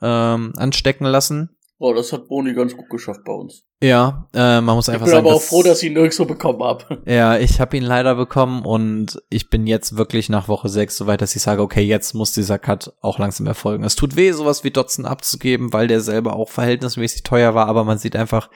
ähm, 0.00 0.52
anstecken 0.56 1.06
lassen. 1.06 1.56
Oh, 1.82 1.94
das 1.94 2.12
hat 2.12 2.28
Boni 2.28 2.52
ganz 2.52 2.76
gut 2.76 2.90
geschafft 2.90 3.24
bei 3.24 3.32
uns. 3.32 3.64
Ja, 3.82 4.28
äh, 4.34 4.60
man 4.60 4.76
muss 4.76 4.90
einfach 4.90 5.06
ich 5.06 5.12
bin 5.12 5.14
sagen. 5.14 5.26
aber 5.26 5.36
auch 5.36 5.40
froh, 5.40 5.62
dass 5.62 5.82
ich 5.82 5.88
ihn 5.88 5.94
nirgendwo 5.94 6.26
bekommen 6.26 6.62
habe. 6.62 7.02
Ja, 7.06 7.38
ich 7.38 7.58
habe 7.58 7.74
ihn 7.74 7.82
leider 7.82 8.14
bekommen 8.16 8.66
und 8.66 9.18
ich 9.30 9.48
bin 9.48 9.66
jetzt 9.66 9.96
wirklich 9.96 10.28
nach 10.28 10.46
Woche 10.46 10.68
6 10.68 10.94
so 10.94 11.06
weit, 11.06 11.22
dass 11.22 11.34
ich 11.34 11.40
sage, 11.40 11.62
okay, 11.62 11.80
jetzt 11.80 12.12
muss 12.12 12.32
dieser 12.32 12.58
Cut 12.58 12.92
auch 13.00 13.18
langsam 13.18 13.46
erfolgen. 13.46 13.82
Es 13.82 13.96
tut 13.96 14.14
weh, 14.14 14.30
sowas 14.32 14.62
wie 14.62 14.70
Dotson 14.70 15.06
abzugeben, 15.06 15.72
weil 15.72 15.86
der 15.86 16.02
selber 16.02 16.36
auch 16.36 16.50
verhältnismäßig 16.50 17.22
teuer 17.22 17.54
war, 17.54 17.66
aber 17.66 17.84
man 17.84 17.96
sieht 17.96 18.14
einfach, 18.14 18.50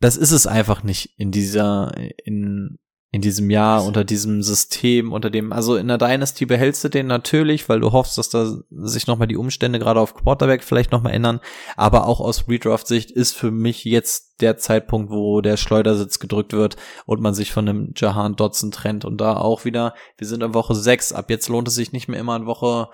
das 0.00 0.18
ist 0.18 0.32
es 0.32 0.46
einfach 0.46 0.82
nicht 0.82 1.14
in 1.16 1.30
dieser, 1.30 1.94
in, 2.22 2.78
in 3.14 3.20
diesem 3.20 3.50
Jahr, 3.50 3.84
unter 3.84 4.04
diesem 4.04 4.42
System, 4.42 5.12
unter 5.12 5.28
dem, 5.28 5.52
also 5.52 5.76
in 5.76 5.86
der 5.86 5.98
Dynasty 5.98 6.46
behältst 6.46 6.82
du 6.82 6.88
den 6.88 7.06
natürlich, 7.06 7.68
weil 7.68 7.78
du 7.78 7.92
hoffst, 7.92 8.16
dass 8.16 8.30
da 8.30 8.56
sich 8.70 9.06
nochmal 9.06 9.28
die 9.28 9.36
Umstände 9.36 9.78
gerade 9.78 10.00
auf 10.00 10.14
Quarterback 10.14 10.64
vielleicht 10.64 10.92
nochmal 10.92 11.12
ändern. 11.12 11.40
Aber 11.76 12.06
auch 12.06 12.20
aus 12.20 12.48
Redraft-Sicht 12.48 13.10
ist 13.10 13.36
für 13.36 13.50
mich 13.50 13.84
jetzt 13.84 14.40
der 14.40 14.56
Zeitpunkt, 14.56 15.10
wo 15.10 15.42
der 15.42 15.58
Schleudersitz 15.58 16.20
gedrückt 16.20 16.54
wird 16.54 16.76
und 17.04 17.20
man 17.20 17.34
sich 17.34 17.52
von 17.52 17.68
einem 17.68 17.92
Jahan 17.94 18.34
Dotson 18.34 18.70
trennt. 18.70 19.04
Und 19.04 19.20
da 19.20 19.36
auch 19.36 19.66
wieder, 19.66 19.94
wir 20.16 20.26
sind 20.26 20.42
in 20.42 20.54
Woche 20.54 20.74
6, 20.74 21.12
ab 21.12 21.28
jetzt 21.28 21.50
lohnt 21.50 21.68
es 21.68 21.74
sich 21.74 21.92
nicht 21.92 22.08
mehr 22.08 22.18
immer 22.18 22.36
in 22.36 22.46
Woche 22.46 22.88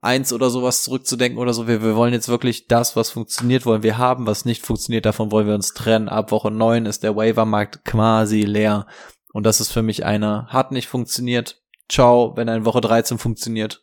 eins 0.00 0.32
oder 0.32 0.48
sowas 0.48 0.82
zurückzudenken 0.82 1.38
oder 1.38 1.52
so. 1.52 1.68
Wir, 1.68 1.82
wir 1.82 1.94
wollen 1.94 2.14
jetzt 2.14 2.30
wirklich 2.30 2.68
das, 2.68 2.96
was 2.96 3.10
funktioniert, 3.10 3.66
wollen 3.66 3.82
wir 3.82 3.98
haben, 3.98 4.26
was 4.26 4.46
nicht 4.46 4.64
funktioniert, 4.64 5.04
davon 5.04 5.30
wollen 5.30 5.46
wir 5.46 5.54
uns 5.54 5.74
trennen. 5.74 6.08
Ab 6.08 6.30
Woche 6.30 6.50
9 6.50 6.86
ist 6.86 7.02
der 7.02 7.16
Waivermarkt 7.16 7.84
quasi 7.84 8.42
leer. 8.42 8.86
Und 9.32 9.44
das 9.44 9.60
ist 9.60 9.72
für 9.72 9.82
mich 9.82 10.04
eine, 10.04 10.46
hat 10.48 10.72
nicht 10.72 10.88
funktioniert. 10.88 11.62
Ciao, 11.88 12.36
wenn 12.36 12.48
eine 12.48 12.64
Woche 12.64 12.80
13 12.80 13.18
funktioniert. 13.18 13.82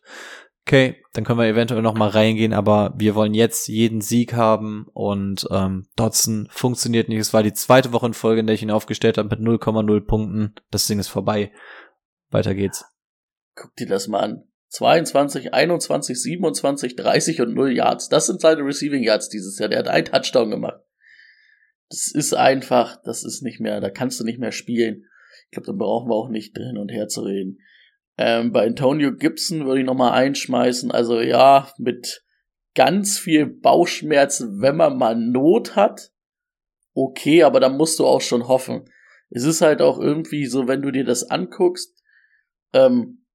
Okay, 0.66 0.96
dann 1.12 1.24
können 1.24 1.38
wir 1.38 1.46
eventuell 1.46 1.82
noch 1.82 1.94
mal 1.94 2.08
reingehen, 2.08 2.52
aber 2.52 2.92
wir 2.96 3.14
wollen 3.14 3.34
jetzt 3.34 3.68
jeden 3.68 4.00
Sieg 4.00 4.34
haben 4.34 4.88
und 4.92 5.46
ähm, 5.52 5.86
Dotson 5.94 6.48
funktioniert 6.50 7.08
nicht. 7.08 7.20
Es 7.20 7.32
war 7.32 7.44
die 7.44 7.52
zweite 7.52 7.92
Woche 7.92 8.06
in 8.06 8.14
Folge, 8.14 8.40
in 8.40 8.48
der 8.48 8.54
ich 8.54 8.62
ihn 8.62 8.72
aufgestellt 8.72 9.16
habe 9.16 9.28
mit 9.28 9.38
0,0 9.38 10.00
Punkten. 10.00 10.54
Das 10.72 10.88
Ding 10.88 10.98
ist 10.98 11.06
vorbei. 11.06 11.52
Weiter 12.30 12.54
geht's. 12.56 12.84
Guck 13.54 13.76
dir 13.76 13.86
das 13.86 14.08
mal 14.08 14.20
an. 14.20 14.48
22, 14.70 15.54
21, 15.54 16.20
27, 16.20 16.96
30 16.96 17.40
und 17.42 17.54
0 17.54 17.72
Yards. 17.72 18.08
Das 18.08 18.26
sind 18.26 18.40
seine 18.40 18.62
Receiving 18.62 19.04
Yards 19.04 19.28
dieses 19.28 19.58
Jahr. 19.60 19.68
Der 19.68 19.78
hat 19.78 19.88
einen 19.88 20.06
Touchdown 20.06 20.50
gemacht. 20.50 20.80
Das 21.88 22.10
ist 22.12 22.34
einfach, 22.34 23.00
das 23.04 23.24
ist 23.24 23.42
nicht 23.42 23.60
mehr, 23.60 23.80
da 23.80 23.90
kannst 23.90 24.18
du 24.18 24.24
nicht 24.24 24.40
mehr 24.40 24.50
spielen. 24.50 25.04
Ich 25.46 25.56
glaube, 25.56 25.66
da 25.66 25.72
brauchen 25.72 26.08
wir 26.08 26.14
auch 26.14 26.28
nicht 26.28 26.56
hin 26.56 26.78
und 26.78 26.90
her 26.90 27.08
zu 27.08 27.22
reden. 27.22 27.58
Ähm, 28.18 28.52
bei 28.52 28.66
Antonio 28.66 29.14
Gibson 29.14 29.66
würde 29.66 29.80
ich 29.80 29.86
nochmal 29.86 30.12
einschmeißen. 30.12 30.90
Also 30.90 31.20
ja, 31.20 31.70
mit 31.78 32.24
ganz 32.74 33.18
viel 33.18 33.46
Bauchschmerzen, 33.46 34.60
wenn 34.60 34.76
man 34.76 34.96
mal 34.96 35.14
Not 35.16 35.76
hat. 35.76 36.12
Okay, 36.94 37.42
aber 37.42 37.60
da 37.60 37.68
musst 37.68 37.98
du 37.98 38.06
auch 38.06 38.20
schon 38.20 38.48
hoffen. 38.48 38.84
Es 39.30 39.44
ist 39.44 39.60
halt 39.60 39.82
auch 39.82 39.98
irgendwie 39.98 40.46
so, 40.46 40.68
wenn 40.68 40.82
du 40.82 40.90
dir 40.90 41.04
das 41.04 41.28
anguckst, 41.30 41.94
ähm, 42.72 43.26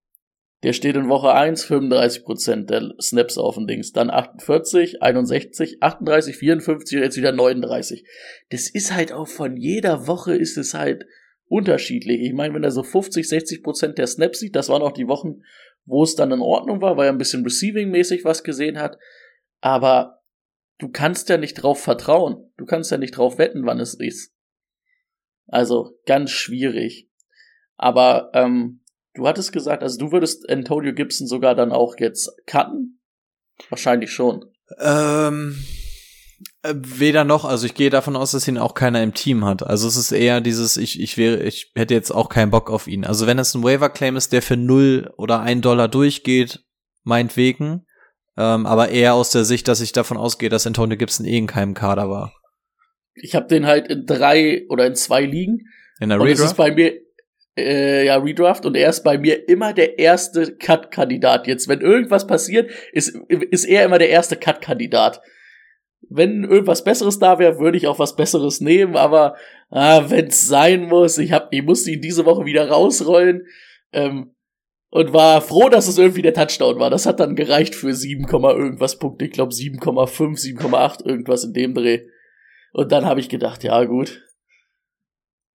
der 0.64 0.74
steht 0.74 0.96
in 0.96 1.10
Woche 1.10 1.34
1 1.34 1.66
35% 1.66 2.66
der 2.66 2.94
Snaps 3.02 3.38
auf 3.38 3.56
dem 3.56 3.66
Dings, 3.66 3.92
dann 3.94 4.12
48, 4.12 5.02
61, 5.02 5.82
38, 5.82 6.38
54 6.38 6.98
und 6.98 7.04
jetzt 7.04 7.18
wieder 7.18 7.32
39. 7.32 8.06
Das 8.50 8.70
ist 8.70 8.94
halt 8.94 9.12
auch 9.12 9.28
von 9.28 9.58
jeder 9.58 10.08
Woche 10.08 10.36
ist 10.36 10.58
es 10.58 10.74
halt 10.76 11.06
unterschiedlich. 11.52 12.22
Ich 12.22 12.34
meine, 12.34 12.54
wenn 12.54 12.64
er 12.64 12.72
so 12.72 12.82
50, 12.82 13.28
60 13.28 13.62
Prozent 13.62 13.98
der 13.98 14.08
Snaps 14.08 14.40
sieht, 14.40 14.56
das 14.56 14.70
waren 14.70 14.82
auch 14.82 14.94
die 14.94 15.08
Wochen, 15.08 15.42
wo 15.86 16.04
es 16.04 16.16
dann 16.16 16.32
in 16.32 16.40
Ordnung 16.40 16.82
war, 16.82 16.96
weil 16.96 17.08
er 17.08 17.12
ein 17.12 17.18
bisschen 17.18 17.44
Receiving-mäßig 17.44 18.24
was 18.24 18.44
gesehen 18.44 18.80
hat. 18.80 18.98
Aber 19.60 20.22
du 20.80 20.90
kannst 20.90 21.28
ja 21.30 21.38
nicht 21.38 21.56
drauf 21.56 21.82
vertrauen. 21.82 22.52
Du 22.58 22.66
kannst 22.66 22.90
ja 22.90 22.98
nicht 22.98 23.18
drauf 23.18 23.38
wetten, 23.38 23.66
wann 23.66 23.80
es 23.80 23.94
ist. 23.94 24.34
Also 25.48 26.00
ganz 26.06 26.32
schwierig. 26.32 27.10
Aber 27.76 28.32
ähm, 28.34 28.82
du 29.14 29.28
hattest 29.28 29.52
gesagt, 29.52 29.84
also 29.84 30.00
du 30.00 30.14
würdest 30.14 30.50
Antonio 30.50 30.94
Gibson 30.94 31.28
sogar 31.28 31.54
dann 31.54 31.74
auch 31.74 31.96
jetzt 32.00 32.32
cutten? 32.46 33.02
Wahrscheinlich 33.70 34.12
schon. 34.12 34.46
Ähm, 34.80 35.58
äh, 35.58 35.91
weder 36.64 37.24
noch, 37.24 37.46
also 37.46 37.66
ich 37.66 37.74
gehe 37.74 37.90
davon 37.90 38.16
aus, 38.16 38.32
dass 38.32 38.48
ihn 38.48 38.58
auch 38.58 38.74
keiner 38.74 39.02
im 39.02 39.14
Team 39.14 39.46
hat. 39.46 39.64
Also 39.64 39.88
es 39.88 39.98
ist 39.98 40.12
eher 40.12 40.42
dieses, 40.42 40.78
ich, 40.78 41.00
ich 41.00 41.18
wäre, 41.18 41.44
ich 41.44 41.72
hätte 41.76 41.94
jetzt 41.94 42.12
auch 42.12 42.30
keinen 42.30 42.52
Bock 42.52 42.70
auf 42.70 42.88
ihn. 42.88 43.06
Also 43.06 43.28
wenn 43.28 43.40
es 43.40 43.54
ein 43.54 43.64
Waiver-Claim 43.64 44.16
ist, 44.16 44.32
der 44.32 44.42
für 44.42 44.58
null 44.58 45.12
oder 45.18 45.42
ein 45.42 45.62
Dollar 45.62 45.88
durchgeht, 45.88 46.60
meinetwegen. 47.04 47.86
Ähm, 48.38 48.66
aber 48.66 48.90
eher 48.90 49.14
aus 49.14 49.32
der 49.32 49.44
Sicht, 49.44 49.68
dass 49.68 49.82
ich 49.82 49.92
davon 49.92 50.18
ausgehe, 50.18 50.50
dass 50.50 50.68
Antonio 50.68 50.98
Gibson 50.98 51.26
eh 51.26 51.38
in 51.38 51.48
keinem 51.48 51.74
Kader 51.74 52.10
war. 52.10 52.34
Ich 53.14 53.36
habe 53.36 53.48
den 53.48 53.66
halt 53.66 53.88
in 53.88 54.06
drei 54.06 54.66
oder 54.70 54.86
in 54.86 54.96
zwei 54.96 55.24
Ligen. 55.24 55.68
In 56.00 56.10
der 56.10 56.20
Und 56.20 56.28
es 56.28 56.40
ist 56.40 56.58
Redraft? 56.58 56.58
bei 56.58 56.72
mir, 56.72 56.94
äh, 57.58 58.06
ja, 58.06 58.18
Redraft 58.18 58.66
und 58.66 58.76
er 58.76 58.90
ist 58.90 59.04
bei 59.04 59.18
mir 59.18 59.50
immer 59.50 59.74
der 59.74 60.00
erste 60.00 60.56
Cut-Kandidat. 60.56 61.48
Jetzt, 61.48 61.68
wenn 61.68 61.82
irgendwas 61.82 62.26
passiert, 62.26 62.72
ist, 62.94 63.16
ist 63.28 63.66
er 63.66 63.86
immer 63.86 64.00
der 64.00 64.10
erste 64.10 64.38
Cut-Kandidat. 64.38 65.22
Wenn 66.10 66.44
irgendwas 66.44 66.84
Besseres 66.84 67.20
da 67.20 67.40
wäre, 67.40 67.60
würde 67.60 67.78
ich 67.78 67.88
auch 67.88 68.00
was 68.00 68.16
Besseres 68.16 68.60
nehmen, 68.60 68.96
aber 68.96 69.36
ah, 69.70 70.10
wenn 70.10 70.28
es 70.28 70.48
sein 70.48 70.84
muss, 70.84 71.18
ich 71.18 71.32
hab, 71.32 71.54
ich 71.54 71.64
musste 71.64 71.92
ihn 71.92 72.02
diese 72.02 72.26
Woche 72.26 72.46
wieder 72.46 72.70
rausrollen 72.70 73.46
ähm, 73.94 74.36
und 74.90 75.14
war 75.14 75.42
froh, 75.42 75.70
dass 75.70 75.88
es 75.88 75.98
irgendwie 75.98 76.22
der 76.22 76.34
Touchdown 76.34 76.80
war. 76.80 76.90
Das 76.90 77.06
hat 77.06 77.20
dann 77.20 77.36
gereicht 77.36 77.76
für 77.76 77.94
7, 77.94 78.28
irgendwas 78.28 79.00
Punkte. 79.00 79.26
Ich 79.26 79.32
glaube 79.32 79.54
7,5, 79.54 80.60
7,8 80.60 81.06
irgendwas 81.06 81.44
in 81.46 81.54
dem 81.54 81.74
Dreh. 81.74 82.02
Und 82.74 82.92
dann 82.92 83.06
habe 83.06 83.20
ich 83.20 83.30
gedacht, 83.30 83.64
ja 83.64 83.84
gut, 83.86 84.22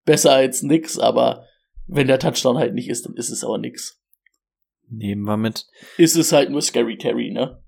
besser 0.04 0.32
als 0.32 0.62
nix, 0.62 0.98
aber 0.98 1.44
wenn 1.86 2.06
der 2.06 2.18
Touchdown 2.18 2.56
halt 2.56 2.74
nicht 2.74 2.88
ist, 2.88 3.06
dann 3.06 3.14
ist 3.14 3.30
es 3.30 3.44
aber 3.44 3.58
nix. 3.58 4.02
Nehmen 4.88 5.22
wir 5.22 5.36
mit. 5.36 5.66
Ist 5.98 6.16
es 6.16 6.32
halt 6.32 6.50
nur 6.50 6.62
Scary 6.62 6.96
Terry, 6.96 7.30
ne? 7.30 7.62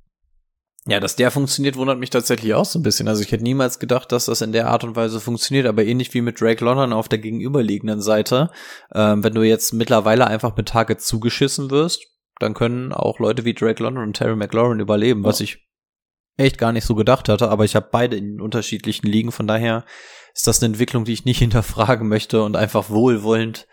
Ja, 0.88 1.00
dass 1.00 1.16
der 1.16 1.30
funktioniert, 1.30 1.76
wundert 1.76 1.98
mich 1.98 2.08
tatsächlich 2.08 2.54
auch 2.54 2.64
so 2.64 2.78
ein 2.78 2.82
bisschen. 2.82 3.08
Also 3.08 3.20
ich 3.20 3.30
hätte 3.30 3.44
niemals 3.44 3.78
gedacht, 3.78 4.10
dass 4.10 4.24
das 4.24 4.40
in 4.40 4.52
der 4.52 4.68
Art 4.68 4.84
und 4.84 4.96
Weise 4.96 5.20
funktioniert, 5.20 5.66
aber 5.66 5.84
ähnlich 5.84 6.14
wie 6.14 6.22
mit 6.22 6.40
Drake 6.40 6.64
London 6.64 6.94
auf 6.94 7.10
der 7.10 7.18
gegenüberliegenden 7.18 8.00
Seite, 8.00 8.50
ähm, 8.94 9.22
wenn 9.22 9.34
du 9.34 9.42
jetzt 9.42 9.74
mittlerweile 9.74 10.26
einfach 10.26 10.56
mit 10.56 10.68
Target 10.68 11.02
zugeschissen 11.02 11.70
wirst, 11.70 12.06
dann 12.38 12.54
können 12.54 12.94
auch 12.94 13.18
Leute 13.18 13.44
wie 13.44 13.52
Drake 13.52 13.82
London 13.82 14.02
und 14.02 14.14
Terry 14.14 14.34
McLaurin 14.34 14.80
überleben, 14.80 15.24
was 15.24 15.40
ich 15.40 15.68
echt 16.38 16.56
gar 16.56 16.72
nicht 16.72 16.86
so 16.86 16.94
gedacht 16.94 17.28
hatte, 17.28 17.50
aber 17.50 17.66
ich 17.66 17.76
habe 17.76 17.88
beide 17.92 18.16
in 18.16 18.40
unterschiedlichen 18.40 19.08
Ligen, 19.08 19.30
von 19.30 19.46
daher 19.46 19.84
ist 20.34 20.46
das 20.46 20.62
eine 20.62 20.72
Entwicklung, 20.72 21.04
die 21.04 21.12
ich 21.12 21.26
nicht 21.26 21.38
hinterfragen 21.40 22.08
möchte 22.08 22.42
und 22.42 22.56
einfach 22.56 22.88
wohlwollend 22.88 23.66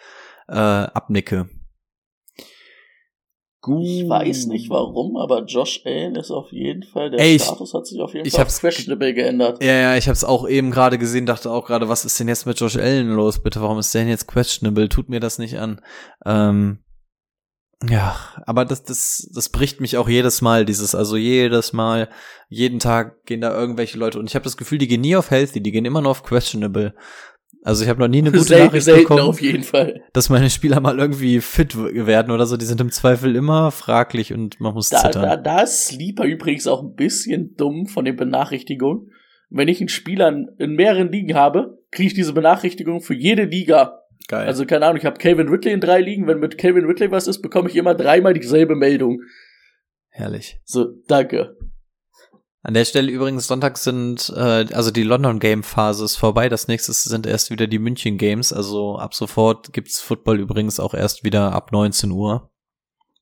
äh, 0.50 0.56
abnicke. 0.56 1.48
Gut. 3.66 3.84
Ich 3.84 4.08
weiß 4.08 4.46
nicht 4.46 4.70
warum, 4.70 5.18
aber 5.18 5.44
Josh 5.46 5.82
Allen 5.86 6.16
ist 6.16 6.30
auf 6.30 6.52
jeden 6.52 6.84
Fall, 6.84 7.10
der 7.10 7.20
Ey, 7.20 7.38
ich- 7.38 7.42
Status 7.42 7.74
hat 7.74 7.88
sich 7.88 8.00
auf 8.00 8.14
jeden 8.14 8.30
Fall 8.30 8.42
hab's 8.42 8.58
auf 8.58 8.62
questionable 8.62 9.12
geändert. 9.16 9.64
Ja, 9.64 9.74
ja, 9.74 9.98
ich 9.98 10.06
habe 10.06 10.14
es 10.14 10.24
auch 10.24 10.48
eben 10.48 10.70
gerade 10.70 11.00
gesehen, 11.00 11.26
dachte 11.26 11.50
auch 11.50 11.66
gerade, 11.66 11.90
was 11.90 12.06
ist 12.06 12.20
denn 12.20 12.28
jetzt 12.28 12.46
mit 12.46 12.60
Josh 12.60 12.76
Allen 12.78 13.10
los, 13.16 13.42
bitte? 13.42 13.62
Warum 13.62 13.80
ist 13.80 13.92
der 13.96 14.02
denn 14.02 14.10
jetzt 14.10 14.28
questionable? 14.28 14.88
Tut 14.88 15.10
mir 15.10 15.20
das 15.20 15.40
nicht 15.40 15.58
an. 15.58 15.82
Ähm, 16.28 16.84
ja, 17.90 18.16
aber 18.46 18.66
das, 18.66 18.84
das, 18.84 19.28
das 19.34 19.50
bricht 19.50 19.82
mich 19.82 19.98
auch 19.98 20.08
jedes 20.08 20.44
Mal, 20.44 20.64
dieses, 20.66 20.94
also 20.94 21.18
jedes 21.18 21.74
Mal, 21.74 22.08
jeden 22.50 22.78
Tag 22.78 23.26
gehen 23.26 23.42
da 23.42 23.52
irgendwelche 23.52 23.98
Leute 23.98 24.20
und 24.20 24.30
ich 24.30 24.36
habe 24.36 24.44
das 24.44 24.58
Gefühl, 24.58 24.78
die 24.78 24.88
gehen 24.88 25.02
nie 25.02 25.16
auf 25.16 25.32
healthy, 25.32 25.60
die 25.60 25.72
gehen 25.72 25.86
immer 25.86 26.02
nur 26.02 26.12
auf 26.12 26.22
questionable. 26.22 26.94
Also 27.66 27.84
ich 27.84 27.90
habe 27.90 28.00
noch 28.00 28.08
nie 28.08 28.20
eine 28.20 28.32
gute 28.32 28.44
Selten, 28.44 28.66
Nachricht 28.68 28.86
selten 28.86 29.02
bekommen, 29.02 29.22
auf 29.22 29.42
jeden 29.42 29.64
Fall. 29.64 30.02
dass 30.14 30.30
meine 30.30 30.50
Spieler 30.52 30.80
mal 30.80 31.00
irgendwie 31.00 31.42
fit 31.42 31.76
werden 31.76 32.32
oder 32.32 32.46
so. 32.46 32.58
Die 32.58 32.66
sind 32.66 32.80
im 32.80 32.92
Zweifel 32.92 33.36
immer 33.36 33.72
fraglich 33.72 34.32
und 34.34 34.60
man 34.62 34.74
muss 34.76 34.90
Da, 34.90 35.00
zittern. 35.02 35.24
da, 35.24 35.36
da 35.38 35.62
ist 35.64 35.88
Sleeper 35.88 36.26
übrigens 36.26 36.68
auch 36.68 36.84
ein 36.84 36.94
bisschen 36.94 37.56
dumm 37.56 37.88
von 37.88 38.06
den 38.06 38.16
Benachrichtigungen. 38.16 39.12
Wenn 39.50 39.68
ich 39.68 39.80
einen 39.80 39.90
Spieler 39.90 40.30
in- 40.30 40.50
in 40.60 40.74
mehreren 40.76 41.12
Ligen 41.12 41.34
habe, 41.36 41.80
kriege 41.92 42.08
ich 42.08 42.14
diese 42.14 42.34
Benachrichtigung 42.34 43.02
für 43.02 43.14
jede 43.16 43.46
Liga. 43.46 44.00
Geil. 44.28 44.48
Also 44.48 44.66
keine 44.66 44.86
Ahnung, 44.86 44.98
ich 44.98 45.06
habe 45.06 45.18
Calvin 45.20 45.50
Ridley 45.50 45.72
in 45.74 45.82
drei 45.82 46.02
Ligen. 46.02 46.28
Wenn 46.28 46.40
mit 46.40 46.58
Calvin 46.58 46.86
Ridley 46.86 47.12
was 47.12 47.28
ist, 47.28 47.42
bekomme 47.42 47.70
ich 47.70 47.76
immer 47.76 47.94
dreimal 47.96 48.34
dieselbe 48.34 48.76
Meldung. 48.76 49.22
Herrlich. 50.10 50.60
So, 50.66 50.86
danke. 51.08 51.56
An 52.66 52.74
der 52.74 52.86
Stelle 52.86 53.12
übrigens 53.12 53.46
Sonntag 53.46 53.78
sind, 53.78 54.34
äh, 54.36 54.66
also 54.74 54.90
die 54.90 55.04
London 55.04 55.38
Game 55.38 55.62
Phase 55.62 56.04
ist 56.04 56.16
vorbei. 56.16 56.50
Das 56.50 56.68
nächste 56.68 56.94
sind 56.94 57.28
erst 57.28 57.52
wieder 57.52 57.68
die 57.68 57.78
München 57.78 58.18
Games. 58.18 58.52
Also 58.52 58.98
ab 58.98 59.14
sofort 59.14 59.72
gibt's 59.72 60.02
Football 60.02 60.40
übrigens 60.40 60.80
auch 60.80 60.96
erst 60.96 61.24
wieder 61.24 61.54
ab 61.54 61.72
19 61.72 62.10
Uhr. 62.10 62.50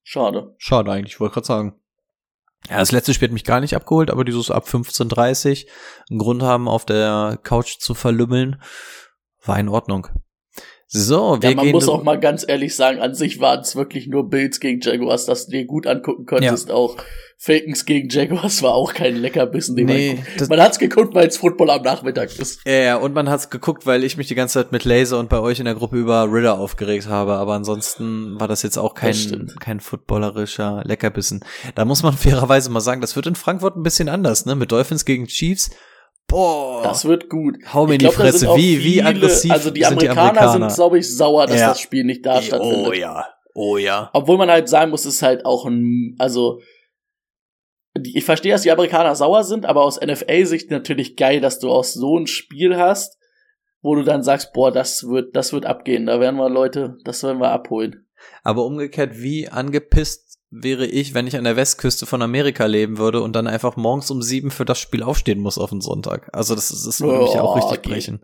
Schade. 0.01 0.55
Schade 0.59 0.93
eigentlich, 0.93 1.15
ich 1.15 1.19
wollte 1.19 1.33
gerade 1.33 1.47
sagen. 1.47 1.81
Ja, 2.69 2.77
das 2.77 2.93
letzte 2.93 3.13
Spiel 3.13 3.27
hat 3.27 3.33
mich 3.33 3.43
gar 3.43 3.59
nicht 3.59 3.75
abgeholt, 3.75 4.11
aber 4.11 4.23
dieses 4.23 4.49
ab 4.49 4.65
15.30 4.65 5.67
einen 6.09 6.19
Grund 6.19 6.41
haben, 6.41 6.69
auf 6.69 6.85
der 6.85 7.37
Couch 7.43 7.79
zu 7.79 7.95
verlümmeln, 7.95 8.61
war 9.43 9.59
in 9.59 9.67
Ordnung. 9.67 10.07
So, 10.95 11.41
wir 11.41 11.49
ja, 11.49 11.55
man 11.55 11.69
muss 11.69 11.89
auch 11.89 12.03
mal 12.03 12.19
ganz 12.19 12.45
ehrlich 12.47 12.75
sagen, 12.75 12.99
an 12.99 13.15
sich 13.15 13.39
waren 13.39 13.61
es 13.61 13.75
wirklich 13.75 14.05
nur 14.05 14.29
Bills 14.29 14.59
gegen 14.59 14.79
Jaguars, 14.79 15.25
dass 15.25 15.47
du 15.47 15.51
dir 15.53 15.65
gut 15.65 15.87
angucken 15.87 16.27
konntest. 16.27 16.69
Ja. 16.69 16.75
Auch 16.75 16.97
Falcons 17.39 17.85
gegen 17.85 18.09
Jaguars 18.09 18.61
war 18.61 18.75
auch 18.75 18.93
kein 18.93 19.15
Leckerbissen. 19.15 19.75
Den 19.75 19.87
nee, 19.87 20.19
man 20.39 20.49
man 20.49 20.61
hat's 20.61 20.77
geguckt, 20.77 21.15
weil 21.15 21.27
es 21.27 21.37
Football 21.37 21.71
am 21.71 21.81
Nachmittag 21.81 22.37
ist. 22.37 22.61
Ja, 22.63 22.73
ja, 22.73 22.95
und 22.97 23.15
man 23.15 23.27
hat's 23.27 23.49
geguckt, 23.49 23.87
weil 23.87 24.03
ich 24.03 24.17
mich 24.17 24.27
die 24.27 24.35
ganze 24.35 24.59
Zeit 24.59 24.71
mit 24.71 24.85
Laser 24.85 25.17
und 25.17 25.29
bei 25.29 25.39
euch 25.39 25.57
in 25.57 25.65
der 25.65 25.73
Gruppe 25.73 25.97
über 25.97 26.31
Ritter 26.31 26.59
aufgeregt 26.59 27.07
habe. 27.07 27.33
Aber 27.33 27.53
ansonsten 27.55 28.39
war 28.39 28.47
das 28.47 28.61
jetzt 28.61 28.77
auch 28.77 28.93
kein, 28.93 29.51
kein 29.59 29.79
footballerischer 29.79 30.83
Leckerbissen. 30.85 31.43
Da 31.73 31.85
muss 31.85 32.03
man 32.03 32.13
fairerweise 32.17 32.69
mal 32.69 32.81
sagen, 32.81 33.01
das 33.01 33.15
wird 33.15 33.25
in 33.25 33.35
Frankfurt 33.35 33.75
ein 33.77 33.83
bisschen 33.83 34.09
anders, 34.09 34.45
ne? 34.45 34.55
Mit 34.55 34.71
Dolphins 34.71 35.05
gegen 35.05 35.25
Chiefs 35.25 35.71
Boah. 36.27 36.81
Das 36.83 37.05
wird 37.05 37.29
gut. 37.29 37.57
Hau 37.73 37.85
mir 37.85 37.93
in 37.93 37.99
die 37.99 38.07
Fresse. 38.07 38.47
Wie, 38.55 38.77
viele, 38.77 38.83
wie 38.83 39.03
aggressiv 39.03 39.51
Also 39.51 39.69
die 39.69 39.85
Amerikaner 39.85 40.07
sind, 40.09 40.15
die 40.15 40.19
Amerikaner. 40.19 40.69
sind 40.69 40.75
glaube 40.75 40.99
ich, 40.99 41.15
sauer, 41.15 41.45
dass 41.47 41.59
ja. 41.59 41.67
das 41.69 41.79
Spiel 41.79 42.03
nicht 42.03 42.25
da 42.25 42.41
stattfindet. 42.41 42.87
Oh 42.87 42.93
ja. 42.93 43.25
Oh 43.53 43.77
ja. 43.77 44.09
Obwohl 44.13 44.37
man 44.37 44.49
halt 44.49 44.67
sagen 44.67 44.91
muss, 44.91 45.05
es 45.05 45.15
ist 45.15 45.21
halt 45.21 45.45
auch 45.45 45.65
ein, 45.65 46.15
also, 46.17 46.59
ich 48.01 48.25
verstehe, 48.25 48.51
dass 48.51 48.63
die 48.63 48.71
Amerikaner 48.71 49.15
sauer 49.15 49.43
sind, 49.43 49.65
aber 49.65 49.83
aus 49.83 50.01
NFL-Sicht 50.01 50.71
natürlich 50.71 51.15
geil, 51.15 51.39
dass 51.39 51.59
du 51.59 51.69
auch 51.69 51.83
so 51.83 52.17
ein 52.17 52.25
Spiel 52.25 52.77
hast, 52.77 53.19
wo 53.81 53.93
du 53.93 54.03
dann 54.03 54.23
sagst, 54.23 54.53
boah, 54.53 54.71
das 54.71 55.07
wird, 55.07 55.35
das 55.35 55.53
wird 55.53 55.67
abgehen. 55.67 56.07
Da 56.07 56.19
werden 56.19 56.37
wir 56.37 56.49
Leute, 56.49 56.97
das 57.03 57.21
werden 57.21 57.39
wir 57.39 57.51
abholen. 57.51 58.07
Aber 58.41 58.65
umgekehrt, 58.65 59.21
wie 59.21 59.49
angepisst 59.49 60.22
wäre 60.53 60.85
ich, 60.85 61.13
wenn 61.13 61.25
ich 61.25 61.35
an 61.35 61.43
der 61.43 61.55
Westküste 61.55 62.05
von 62.05 62.21
Amerika 62.21 62.65
leben 62.65 62.97
würde 62.97 63.21
und 63.21 63.35
dann 63.35 63.47
einfach 63.47 63.75
morgens 63.75 64.11
um 64.11 64.21
sieben 64.21 64.51
für 64.51 64.65
das 64.65 64.79
Spiel 64.79 65.01
aufstehen 65.01 65.39
muss 65.39 65.57
auf 65.57 65.71
den 65.71 65.81
Sonntag. 65.81 66.29
Also 66.31 66.53
das, 66.53 66.69
das 66.69 67.01
würde 67.01 67.23
mich 67.23 67.39
auch 67.39 67.55
richtig 67.55 67.79
okay. 67.79 67.89
brechen. 67.89 68.21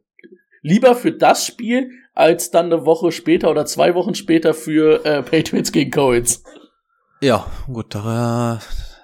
Lieber 0.61 0.95
für 0.95 1.11
das 1.11 1.45
Spiel, 1.45 1.89
als 2.13 2.51
dann 2.51 2.67
eine 2.67 2.85
Woche 2.85 3.11
später 3.11 3.49
oder 3.49 3.65
zwei 3.65 3.95
Wochen 3.95 4.13
später 4.13 4.53
für 4.53 5.03
äh, 5.05 5.23
Patriots 5.23 5.71
gegen 5.71 5.89
Colts. 5.89 6.43
Ja, 7.21 7.47
gut, 7.67 7.95
da, 7.95 8.59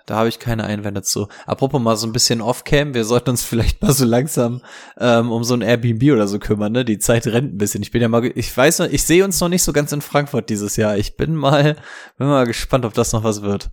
da 0.05 0.15
habe 0.17 0.29
ich 0.29 0.39
keine 0.39 0.65
Einwände 0.65 1.01
zu. 1.01 1.27
Apropos 1.45 1.81
mal 1.81 1.95
so 1.95 2.07
ein 2.07 2.13
bisschen 2.13 2.41
Off-Cam, 2.41 2.93
wir 2.93 3.05
sollten 3.05 3.31
uns 3.31 3.43
vielleicht 3.43 3.81
mal 3.81 3.91
so 3.91 4.05
langsam 4.05 4.61
ähm, 4.99 5.31
um 5.31 5.43
so 5.43 5.53
ein 5.53 5.61
Airbnb 5.61 6.11
oder 6.11 6.27
so 6.27 6.39
kümmern, 6.39 6.71
ne? 6.71 6.85
Die 6.85 6.99
Zeit 6.99 7.27
rennt 7.27 7.53
ein 7.53 7.57
bisschen. 7.57 7.81
Ich 7.81 7.91
bin 7.91 8.01
ja 8.01 8.07
mal, 8.07 8.25
ich 8.35 8.55
weiß 8.55 8.79
noch, 8.79 8.87
ich 8.87 9.03
sehe 9.03 9.23
uns 9.23 9.39
noch 9.41 9.49
nicht 9.49 9.63
so 9.63 9.73
ganz 9.73 9.91
in 9.91 10.01
Frankfurt 10.01 10.49
dieses 10.49 10.75
Jahr. 10.75 10.97
Ich 10.97 11.17
bin 11.17 11.35
mal, 11.35 11.75
bin 12.17 12.27
mal 12.27 12.45
gespannt, 12.45 12.85
ob 12.85 12.93
das 12.93 13.13
noch 13.13 13.23
was 13.23 13.41
wird. 13.41 13.71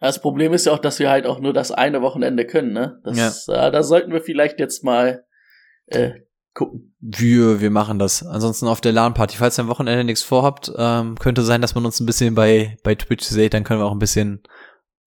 Das 0.00 0.20
Problem 0.20 0.52
ist 0.52 0.66
ja 0.66 0.72
auch, 0.72 0.78
dass 0.78 0.98
wir 0.98 1.10
halt 1.10 1.26
auch 1.26 1.40
nur 1.40 1.52
das 1.52 1.72
eine 1.72 2.02
Wochenende 2.02 2.46
können, 2.46 2.72
ne? 2.72 3.00
Das, 3.04 3.46
ja. 3.46 3.68
äh, 3.68 3.72
da 3.72 3.82
sollten 3.82 4.12
wir 4.12 4.20
vielleicht 4.20 4.60
jetzt 4.60 4.84
mal 4.84 5.24
äh, 5.86 6.10
gucken. 6.54 6.94
Wir, 7.00 7.60
wir 7.60 7.70
machen 7.70 7.98
das. 7.98 8.24
Ansonsten 8.24 8.66
auf 8.66 8.80
der 8.80 8.92
LAN-Party, 8.92 9.36
falls 9.36 9.58
ihr 9.58 9.62
am 9.62 9.68
Wochenende 9.68 10.04
nichts 10.04 10.22
vorhabt, 10.22 10.72
ähm, 10.76 11.16
könnte 11.18 11.42
sein, 11.42 11.60
dass 11.60 11.74
man 11.74 11.86
uns 11.86 12.00
ein 12.00 12.06
bisschen 12.06 12.34
bei, 12.34 12.76
bei 12.82 12.94
Twitch 12.94 13.24
sieht, 13.24 13.54
dann 13.54 13.64
können 13.64 13.80
wir 13.80 13.86
auch 13.86 13.92
ein 13.92 13.98
bisschen 13.98 14.42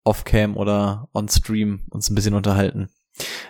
off-cam 0.09 0.57
oder 0.57 1.07
on-stream 1.13 1.85
uns 1.89 2.09
ein 2.09 2.15
bisschen 2.15 2.33
unterhalten. 2.33 2.89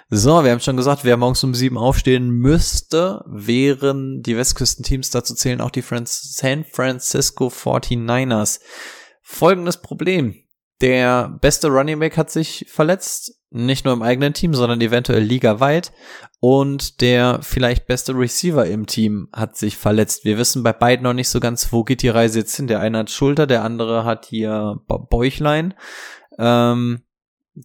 So, 0.10 0.44
wir 0.44 0.52
haben 0.52 0.60
schon 0.60 0.78
gesagt, 0.78 1.04
wer 1.04 1.18
morgens 1.18 1.44
um 1.44 1.54
sieben 1.54 1.78
aufstehen 1.78 2.30
müsste, 2.30 3.24
wären 3.28 4.22
die 4.22 4.36
Westküstenteams, 4.36 5.12
dazu 5.12 5.36
zählen 5.36 5.62
auch 5.62 5.70
die 5.70 5.84
San 5.84 6.66
Francisco 6.66 7.48
49ers. 7.48 8.60
Folgendes 9.22 9.82
Problem. 9.82 10.36
Der 10.82 11.38
beste 11.42 11.68
Running 11.68 12.00
Back 12.00 12.18
hat 12.18 12.32
sich 12.32 12.66
verletzt, 12.70 13.36
nicht 13.52 13.84
nur 13.84 13.94
im 13.94 14.02
eigenen 14.02 14.34
Team, 14.34 14.54
sondern 14.54 14.80
eventuell 14.80 15.22
ligaweit. 15.22 15.92
Und 16.40 17.02
der 17.02 17.40
vielleicht 17.42 17.86
beste 17.86 18.14
Receiver 18.14 18.66
im 18.66 18.86
Team 18.86 19.28
hat 19.34 19.58
sich 19.58 19.76
verletzt. 19.76 20.24
Wir 20.24 20.38
wissen 20.38 20.64
bei 20.64 20.72
beiden 20.72 21.04
noch 21.04 21.14
nicht 21.14 21.28
so 21.28 21.42
ganz, 21.42 21.74
wo 21.74 21.84
geht 21.84 22.02
die 22.02 22.10
Reise 22.10 22.40
jetzt 22.40 22.56
hin. 22.56 22.68
Der 22.68 22.80
eine 22.80 23.00
hat 23.00 23.12
Schulter, 23.12 23.46
der 23.46 23.64
andere 23.64 24.06
hat 24.06 24.26
hier 24.28 24.80
Bäuchlein. 24.88 25.74
Ähm, 26.40 27.02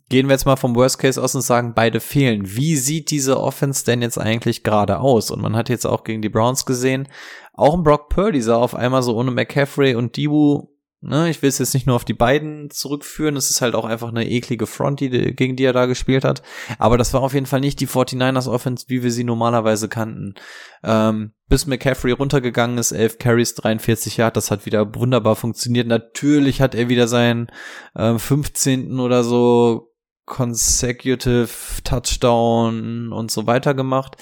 gehen 0.08 0.26
wir 0.26 0.32
jetzt 0.32 0.46
mal 0.46 0.56
vom 0.56 0.74
Worst 0.74 0.98
Case 0.98 1.22
aus 1.22 1.34
und 1.34 1.42
sagen, 1.42 1.74
beide 1.74 2.00
fehlen. 2.00 2.42
Wie 2.44 2.76
sieht 2.76 3.10
diese 3.10 3.40
Offense 3.40 3.84
denn 3.84 4.02
jetzt 4.02 4.18
eigentlich 4.18 4.64
gerade 4.64 4.98
aus? 4.98 5.30
Und 5.30 5.40
man 5.40 5.56
hat 5.56 5.68
jetzt 5.68 5.86
auch 5.86 6.04
gegen 6.04 6.22
die 6.22 6.28
Browns 6.28 6.66
gesehen, 6.66 7.08
auch 7.52 7.74
ein 7.74 7.84
Brock 7.84 8.08
Purdy 8.08 8.42
sah 8.42 8.56
auf 8.56 8.74
einmal 8.74 9.02
so 9.02 9.16
ohne 9.16 9.30
McCaffrey 9.30 9.94
und 9.94 10.16
Dibu 10.16 10.73
Ne, 11.06 11.28
ich 11.28 11.42
will 11.42 11.50
es 11.50 11.58
jetzt 11.58 11.74
nicht 11.74 11.86
nur 11.86 11.96
auf 11.96 12.06
die 12.06 12.14
beiden 12.14 12.70
zurückführen, 12.70 13.36
es 13.36 13.50
ist 13.50 13.60
halt 13.60 13.74
auch 13.74 13.84
einfach 13.84 14.08
eine 14.08 14.26
eklige 14.26 14.66
Front, 14.66 15.00
die, 15.00 15.10
gegen 15.10 15.54
die 15.54 15.64
er 15.64 15.74
da 15.74 15.84
gespielt 15.84 16.24
hat. 16.24 16.42
Aber 16.78 16.96
das 16.96 17.12
war 17.12 17.20
auf 17.20 17.34
jeden 17.34 17.44
Fall 17.44 17.60
nicht 17.60 17.78
die 17.80 17.86
49ers 17.86 18.48
Offense, 18.48 18.86
wie 18.88 19.02
wir 19.02 19.12
sie 19.12 19.24
normalerweise 19.24 19.90
kannten. 19.90 20.34
Ähm, 20.82 21.34
bis 21.46 21.66
McCaffrey 21.66 22.12
runtergegangen 22.12 22.78
ist, 22.78 22.92
11 22.92 23.18
Carries, 23.18 23.54
43 23.54 24.16
Yards, 24.16 24.34
das 24.34 24.50
hat 24.50 24.64
wieder 24.64 24.94
wunderbar 24.94 25.36
funktioniert. 25.36 25.86
Natürlich 25.86 26.62
hat 26.62 26.74
er 26.74 26.88
wieder 26.88 27.06
seinen 27.06 27.48
ähm, 27.94 28.18
15. 28.18 28.98
oder 28.98 29.24
so 29.24 29.92
consecutive 30.24 31.50
Touchdown 31.84 33.12
und 33.12 33.30
so 33.30 33.46
weiter 33.46 33.74
gemacht 33.74 34.16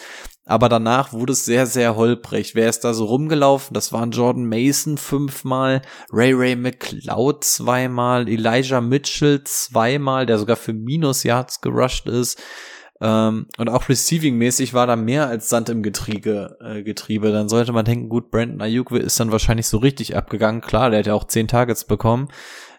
aber 0.44 0.68
danach 0.68 1.12
wurde 1.12 1.32
es 1.34 1.44
sehr, 1.44 1.66
sehr 1.66 1.94
holprig. 1.94 2.54
Wer 2.54 2.68
ist 2.68 2.80
da 2.80 2.94
so 2.94 3.04
rumgelaufen? 3.04 3.74
Das 3.74 3.92
waren 3.92 4.10
Jordan 4.10 4.46
Mason 4.46 4.98
fünfmal, 4.98 5.82
Ray 6.10 6.32
Ray 6.32 6.56
McLeod 6.56 7.44
zweimal, 7.44 8.28
Elijah 8.28 8.80
Mitchell 8.80 9.44
zweimal, 9.44 10.26
der 10.26 10.38
sogar 10.38 10.56
für 10.56 10.72
Minus 10.72 11.22
Yards 11.22 11.60
gerusht 11.60 12.08
ist. 12.08 12.42
Ähm, 13.00 13.46
und 13.58 13.68
auch 13.68 13.88
receiving-mäßig 13.88 14.74
war 14.74 14.86
da 14.86 14.96
mehr 14.96 15.28
als 15.28 15.48
Sand 15.48 15.68
im 15.68 15.82
Getriebe, 15.82 16.56
äh, 16.60 16.82
Getriebe. 16.82 17.32
Dann 17.32 17.48
sollte 17.48 17.72
man 17.72 17.84
denken, 17.84 18.08
gut, 18.08 18.30
Brandon 18.30 18.60
Ayuk 18.60 18.90
ist 18.92 19.18
dann 19.20 19.32
wahrscheinlich 19.32 19.66
so 19.66 19.78
richtig 19.78 20.16
abgegangen. 20.16 20.60
Klar, 20.60 20.90
der 20.90 21.00
hat 21.00 21.06
ja 21.06 21.14
auch 21.14 21.24
zehn 21.24 21.48
Targets 21.48 21.84
bekommen. 21.84 22.28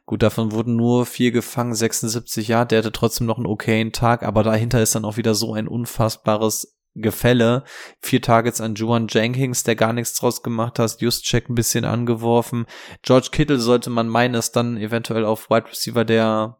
Gut, 0.05 0.22
davon 0.22 0.51
wurden 0.51 0.76
nur 0.76 1.05
vier 1.05 1.32
gefangen, 1.32 1.74
76 1.74 2.49
Jahre. 2.49 2.68
Der 2.68 2.80
hatte 2.80 2.91
trotzdem 2.91 3.26
noch 3.26 3.38
einen 3.38 3.47
okayen 3.47 3.93
Tag, 3.93 4.24
aber 4.24 4.43
dahinter 4.43 4.82
ist 4.82 4.95
dann 4.95 5.05
auch 5.05 5.16
wieder 5.16 5.34
so 5.34 5.53
ein 5.53 5.68
unfassbares 5.68 6.72
Gefälle. 6.95 7.63
Vier 8.01 8.21
Targets 8.21 8.61
an 8.61 8.75
Juan 8.75 9.07
Jenkins, 9.09 9.63
der 9.63 9.75
gar 9.75 9.93
nichts 9.93 10.15
draus 10.15 10.43
gemacht 10.43 10.79
hat. 10.79 11.01
Justcheck 11.01 11.49
ein 11.49 11.55
bisschen 11.55 11.85
angeworfen. 11.85 12.65
George 13.01 13.29
Kittle 13.31 13.59
sollte 13.59 13.89
man 13.89 14.07
meinen, 14.07 14.35
ist 14.35 14.55
dann 14.55 14.77
eventuell 14.77 15.25
auf 15.25 15.49
Wide 15.49 15.69
Receiver 15.69 16.05
der 16.05 16.57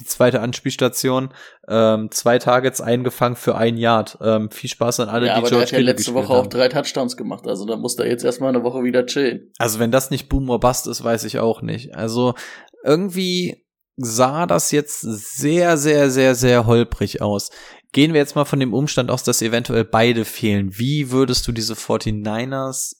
die 0.00 0.04
zweite 0.04 0.40
Anspielstation. 0.40 1.30
Ähm, 1.68 2.10
zwei 2.10 2.38
Targets 2.38 2.80
eingefangen 2.80 3.36
für 3.36 3.56
ein 3.56 3.76
Yard. 3.76 4.18
Ähm, 4.20 4.50
viel 4.50 4.68
Spaß 4.68 5.00
an 5.00 5.08
alle, 5.08 5.26
ja, 5.26 5.34
die 5.34 5.38
aber 5.38 5.48
George 5.48 5.66
der 5.66 5.78
hat 5.78 5.84
ja 5.84 5.92
letzte 5.92 6.14
Woche 6.14 6.28
haben. 6.30 6.46
auch 6.46 6.46
drei 6.48 6.68
Touchdowns 6.68 7.16
gemacht. 7.16 7.46
Also 7.46 7.64
da 7.64 7.76
muss 7.76 7.96
er 7.98 8.08
jetzt 8.08 8.24
erstmal 8.24 8.48
eine 8.48 8.64
Woche 8.64 8.82
wieder 8.82 9.06
chillen. 9.06 9.52
Also 9.58 9.78
wenn 9.78 9.92
das 9.92 10.10
nicht 10.10 10.28
Boom 10.28 10.50
or 10.50 10.58
Bust 10.58 10.88
ist, 10.88 11.04
weiß 11.04 11.24
ich 11.24 11.38
auch 11.38 11.62
nicht. 11.62 11.94
Also 11.94 12.34
irgendwie 12.82 13.63
sah 13.96 14.46
das 14.46 14.70
jetzt 14.70 15.00
sehr, 15.00 15.76
sehr, 15.76 16.10
sehr, 16.10 16.34
sehr 16.34 16.66
holprig 16.66 17.22
aus. 17.22 17.50
Gehen 17.92 18.12
wir 18.12 18.20
jetzt 18.20 18.34
mal 18.34 18.44
von 18.44 18.60
dem 18.60 18.74
Umstand 18.74 19.10
aus, 19.10 19.22
dass 19.22 19.42
eventuell 19.42 19.84
beide 19.84 20.24
fehlen. 20.24 20.76
Wie 20.78 21.10
würdest 21.10 21.46
du 21.46 21.52
diese 21.52 21.74
49ers 21.74 22.96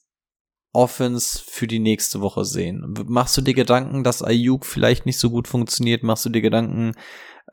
Offense 0.71 1.41
für 1.45 1.67
die 1.67 1.79
nächste 1.79 2.21
Woche 2.21 2.45
sehen? 2.45 2.93
Machst 3.05 3.35
du 3.35 3.41
dir 3.41 3.53
Gedanken, 3.53 4.03
dass 4.03 4.23
Ayuk 4.23 4.65
vielleicht 4.65 5.05
nicht 5.05 5.19
so 5.19 5.29
gut 5.29 5.47
funktioniert? 5.47 6.03
Machst 6.03 6.25
du 6.25 6.29
dir 6.29 6.41
Gedanken, 6.41 6.93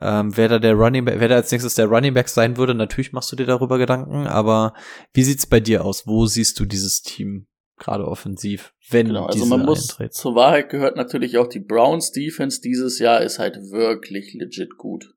ähm, 0.01 0.35
wer 0.35 0.47
da 0.47 0.59
der 0.59 0.73
Running 0.73 1.05
Back, 1.05 1.19
wer 1.19 1.27
da 1.27 1.35
als 1.35 1.51
nächstes 1.51 1.75
der 1.75 1.87
Running 1.87 2.13
Back 2.13 2.29
sein 2.29 2.57
würde? 2.57 2.73
Natürlich 2.73 3.11
machst 3.11 3.31
du 3.31 3.35
dir 3.35 3.45
darüber 3.45 3.77
Gedanken, 3.77 4.25
aber 4.25 4.73
wie 5.13 5.23
sieht's 5.23 5.45
bei 5.45 5.59
dir 5.59 5.83
aus? 5.83 6.07
Wo 6.07 6.25
siehst 6.25 6.59
du 6.59 6.65
dieses 6.65 7.01
Team 7.01 7.47
gerade 7.77 8.07
offensiv, 8.07 8.73
wenn 8.89 9.07
genau, 9.07 9.25
also 9.25 9.45
man 9.45 9.65
muss 9.65 9.91
eintritt? 9.91 10.13
zur 10.13 10.35
Wahrheit 10.35 10.69
gehört 10.69 10.95
natürlich 10.95 11.37
auch 11.37 11.47
die 11.47 11.59
Browns 11.59 12.11
Defense 12.11 12.61
dieses 12.61 12.99
Jahr 12.99 13.21
ist 13.21 13.39
halt 13.39 13.55
wirklich 13.71 14.33
legit 14.33 14.77
gut 14.77 15.13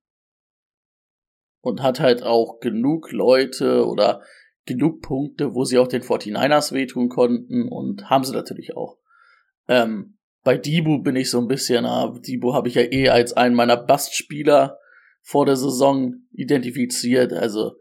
und 1.61 1.83
hat 1.83 2.01
halt 2.01 2.23
auch 2.23 2.61
genug 2.61 3.13
Leute 3.13 3.87
oder 3.87 4.23
genug 4.65 5.03
Punkte, 5.03 5.55
wo 5.55 5.65
sie 5.65 5.79
auch 5.79 5.89
den 5.89 6.03
49ers 6.03 6.73
wehtun 6.73 7.09
konnten 7.09 7.69
und 7.69 8.11
haben 8.11 8.25
sie 8.25 8.33
natürlich 8.33 8.77
auch. 8.77 8.99
Ähm, 9.69 10.19
bei 10.43 10.57
Dibu 10.57 11.03
bin 11.03 11.17
ich 11.17 11.31
so 11.31 11.41
ein 11.41 11.49
bisschen, 11.49 11.87
ah, 11.87 12.15
Dibu 12.19 12.55
habe 12.55 12.69
ich 12.69 12.75
ja 12.77 12.83
eh 12.83 13.09
als 13.09 13.33
einen 13.33 13.55
meiner 13.55 13.77
Bastspieler 13.77 14.79
vor 15.23 15.45
der 15.45 15.57
Saison 15.57 16.15
identifiziert, 16.33 17.33
also 17.33 17.73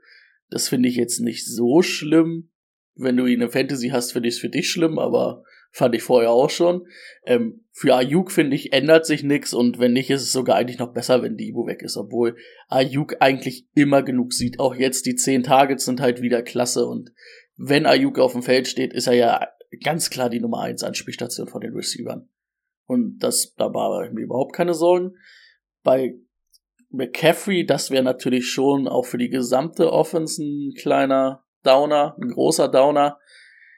das 0.50 0.68
finde 0.68 0.90
ich 0.90 0.96
jetzt 0.96 1.20
nicht 1.20 1.46
so 1.46 1.82
schlimm. 1.82 2.52
Wenn 2.96 3.18
du 3.18 3.26
ihn 3.26 3.42
in 3.42 3.50
Fantasy 3.50 3.90
hast, 3.90 4.14
finde 4.14 4.30
ich 4.30 4.36
es 4.36 4.42
für 4.42 4.50
dich 4.50 4.70
schlimm, 4.70 5.00
aber 5.00 5.44
Fand 5.76 5.94
ich 5.94 6.04
vorher 6.04 6.32
auch 6.32 6.50
schon. 6.50 6.88
Ähm, 7.26 7.66
für 7.74 7.96
Ayuk, 7.96 8.32
finde 8.32 8.56
ich, 8.56 8.72
ändert 8.72 9.06
sich 9.06 9.24
nichts 9.24 9.54
und 9.54 9.78
wenn 9.78 9.92
nicht, 9.92 10.10
ist 10.10 10.22
es 10.22 10.32
sogar 10.32 10.56
eigentlich 10.56 10.80
noch 10.80 10.94
besser, 10.94 11.22
wenn 11.22 11.36
Debo 11.36 11.68
weg 11.68 11.82
ist, 11.82 11.98
obwohl 11.98 12.38
Ayuk 12.70 13.18
eigentlich 13.20 13.68
immer 13.76 14.02
genug 14.02 14.32
sieht. 14.32 14.62
Auch 14.62 14.74
jetzt 14.74 15.06
die 15.06 15.16
zehn 15.16 15.44
Targets 15.44 15.84
sind 15.84 16.00
halt 16.00 16.22
wieder 16.22 16.44
klasse 16.44 16.86
und 16.86 17.12
wenn 17.58 17.86
Ayuk 17.86 18.20
auf 18.20 18.32
dem 18.32 18.42
Feld 18.42 18.70
steht, 18.70 18.94
ist 18.94 19.08
er 19.08 19.16
ja 19.16 19.48
ganz 19.84 20.10
klar 20.10 20.30
die 20.30 20.40
Nummer 20.40 20.62
eins 20.62 20.82
Anspielstation 20.82 21.50
von 21.50 21.60
den 21.60 21.74
Receivern. 21.74 22.30
Und 22.86 23.18
das, 23.20 23.54
da 23.58 23.66
war 23.66 24.10
mir 24.14 24.24
überhaupt 24.24 24.56
keine 24.56 24.76
Sorgen. 24.76 25.18
Bei 25.84 26.16
McCaffrey, 26.90 27.66
das 27.66 27.92
wäre 27.92 28.04
natürlich 28.04 28.50
schon 28.50 28.88
auch 28.88 29.06
für 29.06 29.18
die 29.18 29.30
gesamte 29.30 29.92
Offense 29.92 30.42
ein 30.42 30.74
kleiner 30.74 31.45
Downer, 31.66 32.16
ein 32.22 32.30
großer 32.30 32.68
Downer. 32.68 33.20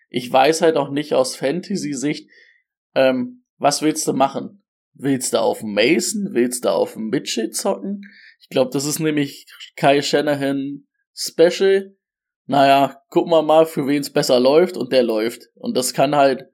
Ich 0.09 0.31
weiß 0.31 0.61
halt 0.61 0.77
auch 0.77 0.89
nicht 0.89 1.13
aus 1.13 1.35
Fantasy-Sicht, 1.35 2.29
ähm, 2.95 3.43
was 3.57 3.81
willst 3.81 4.07
du 4.07 4.13
machen? 4.13 4.63
Willst 4.93 5.33
du 5.33 5.39
auf 5.39 5.61
Mason? 5.61 6.29
Willst 6.31 6.65
du 6.65 6.69
auf 6.69 6.95
Mitchell 6.95 7.51
zocken? 7.51 8.01
Ich 8.39 8.49
glaube, 8.49 8.71
das 8.71 8.85
ist 8.85 8.99
nämlich 8.99 9.45
Kai 9.75 10.01
Shanahan 10.01 10.87
Special. 11.13 11.95
Naja, 12.45 13.01
gucken 13.09 13.31
wir 13.31 13.41
mal, 13.43 13.65
für 13.65 13.87
wen 13.87 14.01
es 14.01 14.11
besser 14.11 14.39
läuft 14.39 14.77
und 14.77 14.91
der 14.91 15.03
läuft. 15.03 15.49
Und 15.55 15.75
das 15.75 15.93
kann 15.93 16.15
halt, 16.15 16.45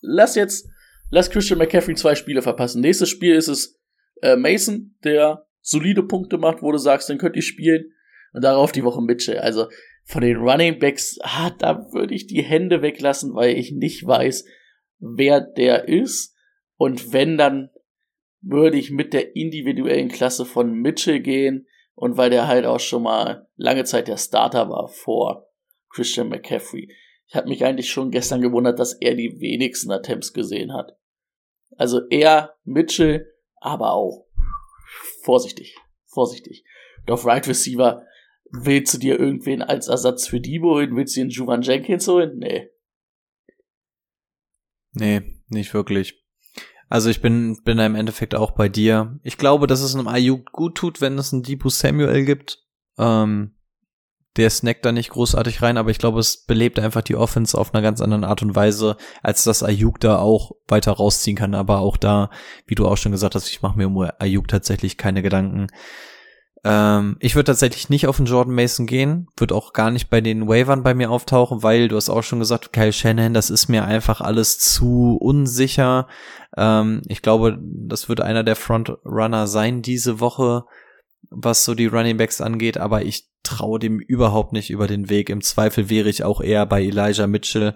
lass 0.00 0.34
jetzt, 0.34 0.68
lass 1.10 1.30
Christian 1.30 1.58
McCaffrey 1.58 1.94
zwei 1.94 2.14
Spiele 2.14 2.42
verpassen. 2.42 2.82
Nächstes 2.82 3.08
Spiel 3.08 3.34
ist 3.34 3.48
es 3.48 3.80
äh, 4.22 4.36
Mason, 4.36 4.96
der 5.04 5.46
solide 5.60 6.02
Punkte 6.02 6.38
macht, 6.38 6.62
wo 6.62 6.70
du 6.70 6.78
sagst, 6.78 7.08
dann 7.08 7.18
könnt 7.18 7.36
ihr 7.36 7.42
spielen. 7.42 7.92
Und 8.32 8.44
darauf 8.44 8.72
die 8.72 8.84
Woche 8.84 9.02
Mitchell. 9.02 9.38
Also 9.38 9.68
von 10.08 10.22
den 10.22 10.38
Running 10.38 10.78
Backs, 10.78 11.18
ah, 11.20 11.50
da 11.50 11.92
würde 11.92 12.14
ich 12.14 12.26
die 12.26 12.42
Hände 12.42 12.80
weglassen, 12.80 13.34
weil 13.34 13.58
ich 13.58 13.72
nicht 13.72 14.06
weiß, 14.06 14.46
wer 15.00 15.42
der 15.42 15.86
ist. 15.86 16.34
Und 16.76 17.12
wenn, 17.12 17.36
dann 17.36 17.68
würde 18.40 18.78
ich 18.78 18.90
mit 18.90 19.12
der 19.12 19.36
individuellen 19.36 20.08
Klasse 20.08 20.46
von 20.46 20.72
Mitchell 20.72 21.20
gehen 21.20 21.66
und 21.94 22.16
weil 22.16 22.30
der 22.30 22.46
halt 22.46 22.64
auch 22.64 22.80
schon 22.80 23.02
mal 23.02 23.48
lange 23.56 23.84
Zeit 23.84 24.08
der 24.08 24.16
Starter 24.16 24.70
war 24.70 24.88
vor 24.88 25.50
Christian 25.90 26.30
McCaffrey. 26.30 26.90
Ich 27.26 27.36
habe 27.36 27.50
mich 27.50 27.62
eigentlich 27.66 27.90
schon 27.90 28.10
gestern 28.10 28.40
gewundert, 28.40 28.78
dass 28.78 28.94
er 28.94 29.14
die 29.14 29.38
wenigsten 29.40 29.90
Attempts 29.90 30.32
gesehen 30.32 30.72
hat. 30.72 30.96
Also 31.76 32.00
er, 32.08 32.54
Mitchell, 32.64 33.30
aber 33.56 33.92
auch 33.92 34.24
vorsichtig, 35.22 35.76
vorsichtig. 36.06 36.64
Auf 37.06 37.26
Right 37.26 37.46
Receiver 37.46 38.06
willst 38.50 38.94
du 38.94 38.98
dir 38.98 39.18
irgendwen 39.18 39.62
als 39.62 39.88
Ersatz 39.88 40.26
für 40.26 40.40
Debo 40.40 40.74
holen? 40.74 40.96
Willst 40.96 41.16
du 41.16 41.20
den 41.20 41.30
Juvan 41.30 41.62
Jenkins 41.62 42.06
holen? 42.08 42.38
Nee. 42.38 42.70
Nee, 44.92 45.42
nicht 45.48 45.74
wirklich. 45.74 46.24
Also 46.88 47.10
ich 47.10 47.20
bin, 47.20 47.58
bin 47.64 47.76
da 47.76 47.86
im 47.86 47.94
Endeffekt 47.94 48.34
auch 48.34 48.52
bei 48.52 48.68
dir. 48.68 49.18
Ich 49.22 49.36
glaube, 49.36 49.66
dass 49.66 49.82
es 49.82 49.94
einem 49.94 50.08
Ayuk 50.08 50.52
gut 50.52 50.76
tut, 50.76 51.00
wenn 51.00 51.18
es 51.18 51.32
einen 51.32 51.42
Deepu 51.42 51.68
Samuel 51.68 52.24
gibt. 52.24 52.64
Ähm, 52.96 53.54
der 54.36 54.50
snackt 54.50 54.84
da 54.84 54.92
nicht 54.92 55.10
großartig 55.10 55.62
rein, 55.62 55.76
aber 55.76 55.90
ich 55.90 55.98
glaube, 55.98 56.20
es 56.20 56.44
belebt 56.44 56.78
einfach 56.78 57.02
die 57.02 57.16
Offense 57.16 57.58
auf 57.58 57.74
einer 57.74 57.82
ganz 57.82 58.00
anderen 58.00 58.24
Art 58.24 58.40
und 58.40 58.54
Weise, 58.54 58.96
als 59.22 59.44
dass 59.44 59.62
Ayuk 59.62 60.00
da 60.00 60.18
auch 60.18 60.52
weiter 60.68 60.92
rausziehen 60.92 61.36
kann. 61.36 61.54
Aber 61.54 61.80
auch 61.80 61.96
da, 61.96 62.30
wie 62.66 62.74
du 62.74 62.86
auch 62.86 62.96
schon 62.96 63.12
gesagt 63.12 63.34
hast, 63.34 63.48
ich 63.48 63.62
mache 63.62 63.76
mir 63.76 63.88
um 63.88 64.10
Ayuk 64.18 64.48
tatsächlich 64.48 64.96
keine 64.96 65.22
Gedanken. 65.22 65.66
Ähm, 66.64 67.16
ich 67.20 67.34
würde 67.34 67.46
tatsächlich 67.46 67.88
nicht 67.88 68.06
auf 68.06 68.16
den 68.16 68.26
Jordan 68.26 68.54
Mason 68.54 68.86
gehen, 68.86 69.28
wird 69.36 69.52
auch 69.52 69.72
gar 69.72 69.90
nicht 69.90 70.10
bei 70.10 70.20
den 70.20 70.48
Wavern 70.48 70.82
bei 70.82 70.94
mir 70.94 71.10
auftauchen, 71.10 71.62
weil 71.62 71.88
du 71.88 71.96
hast 71.96 72.10
auch 72.10 72.22
schon 72.22 72.40
gesagt, 72.40 72.72
Kyle 72.72 72.92
Shannon, 72.92 73.34
das 73.34 73.50
ist 73.50 73.68
mir 73.68 73.84
einfach 73.84 74.20
alles 74.20 74.58
zu 74.58 75.16
unsicher. 75.20 76.08
Ähm, 76.56 77.02
ich 77.06 77.22
glaube, 77.22 77.58
das 77.60 78.08
wird 78.08 78.20
einer 78.20 78.42
der 78.42 78.56
Frontrunner 78.56 79.46
sein 79.46 79.82
diese 79.82 80.20
Woche, 80.20 80.64
was 81.30 81.64
so 81.64 81.74
die 81.74 81.86
Running 81.86 82.16
Backs 82.16 82.40
angeht, 82.40 82.78
aber 82.78 83.02
ich 83.02 83.28
traue 83.44 83.78
dem 83.78 84.00
überhaupt 84.00 84.52
nicht 84.52 84.70
über 84.70 84.86
den 84.86 85.08
Weg. 85.08 85.30
Im 85.30 85.42
Zweifel 85.42 85.88
wäre 85.88 86.08
ich 86.08 86.24
auch 86.24 86.40
eher 86.40 86.66
bei 86.66 86.82
Elijah 86.82 87.26
Mitchell. 87.26 87.74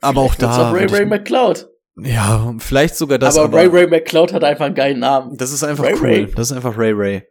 Aber 0.00 0.22
Vielleicht 0.22 0.44
auch 0.44 0.56
da. 0.56 0.70
Ray 0.72 0.86
Ray 0.86 1.06
McCloud. 1.06 1.68
Ja, 1.98 2.54
vielleicht 2.58 2.96
sogar 2.96 3.18
das. 3.18 3.36
Aber, 3.36 3.46
aber 3.46 3.58
Ray 3.58 3.66
Ray 3.66 3.86
McCloud 3.86 4.32
hat 4.32 4.44
einfach 4.44 4.66
einen 4.66 4.74
geilen 4.74 5.00
Namen. 5.00 5.36
Das 5.36 5.52
ist 5.52 5.62
einfach 5.62 5.84
Ray 5.84 5.94
cool. 5.94 6.06
Ray. 6.06 6.26
Das 6.34 6.50
ist 6.50 6.56
einfach 6.56 6.76
Ray 6.76 6.92
Ray. 6.92 7.22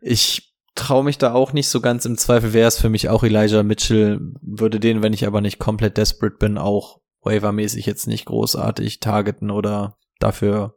Ich 0.00 0.54
traue 0.74 1.04
mich 1.04 1.18
da 1.18 1.34
auch 1.34 1.52
nicht 1.52 1.68
so 1.68 1.80
ganz. 1.80 2.04
Im 2.04 2.16
Zweifel 2.16 2.52
wäre 2.52 2.68
es 2.68 2.80
für 2.80 2.88
mich 2.88 3.08
auch 3.08 3.22
Elijah 3.22 3.62
Mitchell. 3.62 4.20
Würde 4.40 4.80
den, 4.80 5.02
wenn 5.02 5.12
ich 5.12 5.26
aber 5.26 5.40
nicht 5.40 5.58
komplett 5.58 5.96
desperate 5.96 6.36
bin, 6.38 6.58
auch 6.58 7.00
waivermäßig 7.22 7.86
jetzt 7.86 8.06
nicht 8.06 8.24
großartig 8.26 9.00
targeten 9.00 9.50
oder 9.50 9.98
dafür. 10.18 10.76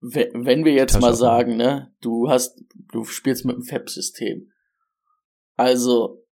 Wenn 0.00 0.64
wir 0.64 0.72
jetzt 0.72 0.92
Tasche 0.92 1.02
mal 1.02 1.14
sagen, 1.14 1.56
ne, 1.56 1.94
du 2.00 2.30
hast, 2.30 2.62
du 2.92 3.04
spielst 3.04 3.44
mit 3.44 3.56
dem 3.56 3.62
FAB-System. 3.62 4.50
Also, 5.56 6.24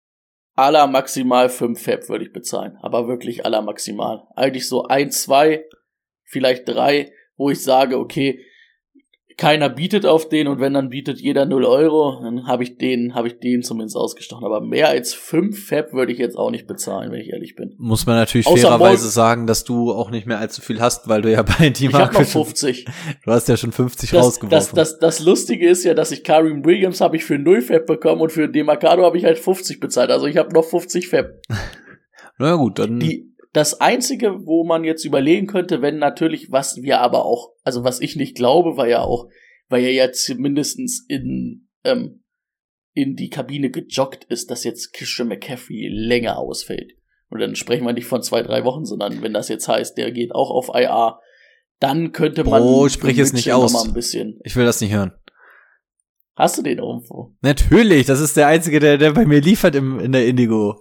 aller 0.55 0.87
maximal 0.87 1.49
5 1.49 1.81
FAB 1.81 2.09
würde 2.09 2.25
ich 2.25 2.33
bezahlen. 2.33 2.77
Aber 2.81 3.07
wirklich 3.07 3.45
aller 3.45 3.61
maximal. 3.61 4.23
Eigentlich 4.35 4.67
so 4.67 4.85
ein, 4.85 5.11
zwei, 5.11 5.65
vielleicht 6.23 6.67
drei, 6.67 7.11
wo 7.35 7.49
ich 7.49 7.61
sage, 7.61 7.99
okay, 7.99 8.43
keiner 9.37 9.69
bietet 9.69 10.05
auf 10.07 10.29
den 10.29 10.47
und 10.47 10.59
wenn 10.59 10.73
dann 10.73 10.89
bietet 10.89 11.19
jeder 11.21 11.45
0 11.45 11.63
Euro, 11.63 12.19
dann 12.23 12.47
habe 12.47 12.63
ich 12.63 12.77
den, 12.79 13.13
habe 13.13 13.27
ich 13.27 13.37
den 13.39 13.61
zumindest 13.61 13.95
ausgestochen. 13.95 14.43
Aber 14.43 14.61
mehr 14.61 14.87
als 14.89 15.13
5 15.13 15.67
Fab 15.67 15.93
würde 15.93 16.11
ich 16.11 16.17
jetzt 16.17 16.35
auch 16.35 16.49
nicht 16.49 16.65
bezahlen, 16.65 17.11
wenn 17.11 17.21
ich 17.21 17.29
ehrlich 17.29 17.55
bin. 17.55 17.75
Muss 17.77 18.07
man 18.07 18.15
natürlich 18.15 18.47
Außer 18.47 18.57
fairerweise 18.69 19.03
Morgan- 19.03 19.11
sagen, 19.11 19.47
dass 19.47 19.63
du 19.63 19.91
auch 19.93 20.09
nicht 20.09 20.25
mehr 20.25 20.39
allzu 20.39 20.61
viel 20.61 20.81
hast, 20.81 21.07
weil 21.07 21.21
du 21.21 21.31
ja 21.31 21.43
bei 21.43 21.69
die 21.69 21.85
Ich 21.85 21.93
habe 21.93 22.05
noch 22.05 22.13
Marke 22.13 22.25
50. 22.29 22.85
Du 23.25 23.31
hast 23.31 23.47
ja 23.47 23.57
schon 23.57 23.71
50 23.71 24.09
Das, 24.09 24.25
rausgeworfen. 24.25 24.75
das, 24.75 24.97
das, 24.97 24.99
das 24.99 25.19
Lustige 25.25 25.69
ist 25.69 25.83
ja, 25.83 25.93
dass 25.93 26.11
ich 26.11 26.23
Karim 26.23 26.65
Williams 26.65 26.99
habe 26.99 27.15
ich 27.15 27.23
für 27.23 27.37
0 27.37 27.61
Fab 27.61 27.85
bekommen 27.85 28.21
und 28.21 28.31
für 28.31 28.49
Demarcado 28.49 29.03
habe 29.03 29.19
ich 29.19 29.25
halt 29.25 29.37
50 29.37 29.79
bezahlt. 29.79 30.09
Also 30.09 30.25
ich 30.25 30.37
habe 30.37 30.51
noch 30.51 30.65
50 30.65 31.09
Fab. 31.09 31.27
Na 32.39 32.47
ja, 32.47 32.55
gut, 32.55 32.79
dann 32.79 32.99
Die, 32.99 33.33
das 33.57 33.81
einzige, 33.81 34.45
wo 34.45 34.63
man 34.63 34.83
jetzt 34.83 35.03
überlegen 35.03 35.47
könnte, 35.47 35.81
wenn 35.81 35.97
natürlich, 35.97 36.51
was 36.51 36.83
wir 36.83 36.99
aber 36.99 37.25
auch, 37.25 37.53
also 37.63 37.83
was 37.83 37.99
ich 38.01 38.15
nicht 38.15 38.35
glaube, 38.35 38.77
war 38.77 38.87
ja 38.87 39.01
auch, 39.01 39.27
weil 39.67 39.83
er 39.83 39.93
jetzt 39.93 40.29
mindestens 40.37 41.03
in, 41.09 41.67
ähm, 41.83 42.23
in 42.93 43.15
die 43.15 43.29
Kabine 43.29 43.71
gejoggt 43.71 44.25
ist, 44.25 44.51
dass 44.51 44.63
jetzt 44.63 44.93
Christian 44.93 45.29
McCaffrey 45.29 45.87
länger 45.89 46.37
ausfällt. 46.37 46.93
Und 47.29 47.39
dann 47.39 47.55
sprechen 47.55 47.83
wir 47.83 47.93
nicht 47.93 48.05
von 48.05 48.21
zwei, 48.21 48.43
drei 48.43 48.63
Wochen, 48.63 48.85
sondern 48.85 49.23
wenn 49.23 49.33
das 49.33 49.49
jetzt 49.49 49.67
heißt, 49.67 49.97
der 49.97 50.11
geht 50.11 50.35
auch 50.35 50.51
auf 50.51 50.69
IR, 50.75 51.19
dann 51.79 52.11
könnte 52.11 52.43
man. 52.43 52.61
Bro, 52.61 52.89
sprich 52.89 53.17
es 53.17 53.33
nicht 53.33 53.51
aus. 53.51 53.87
Ein 53.87 53.93
bisschen. 53.93 54.39
ich 54.43 54.55
will 54.55 54.65
das 54.65 54.81
nicht 54.81 54.93
hören. 54.93 55.13
Hast 56.35 56.59
du 56.59 56.61
den 56.61 56.77
irgendwo? 56.77 57.33
Natürlich, 57.41 58.05
das 58.05 58.19
ist 58.19 58.37
der 58.37 58.45
einzige, 58.45 58.79
der, 58.79 58.99
der 58.99 59.13
bei 59.13 59.25
mir 59.25 59.41
liefert 59.41 59.73
im, 59.73 59.99
in 59.99 60.11
der 60.11 60.27
Indigo. 60.27 60.75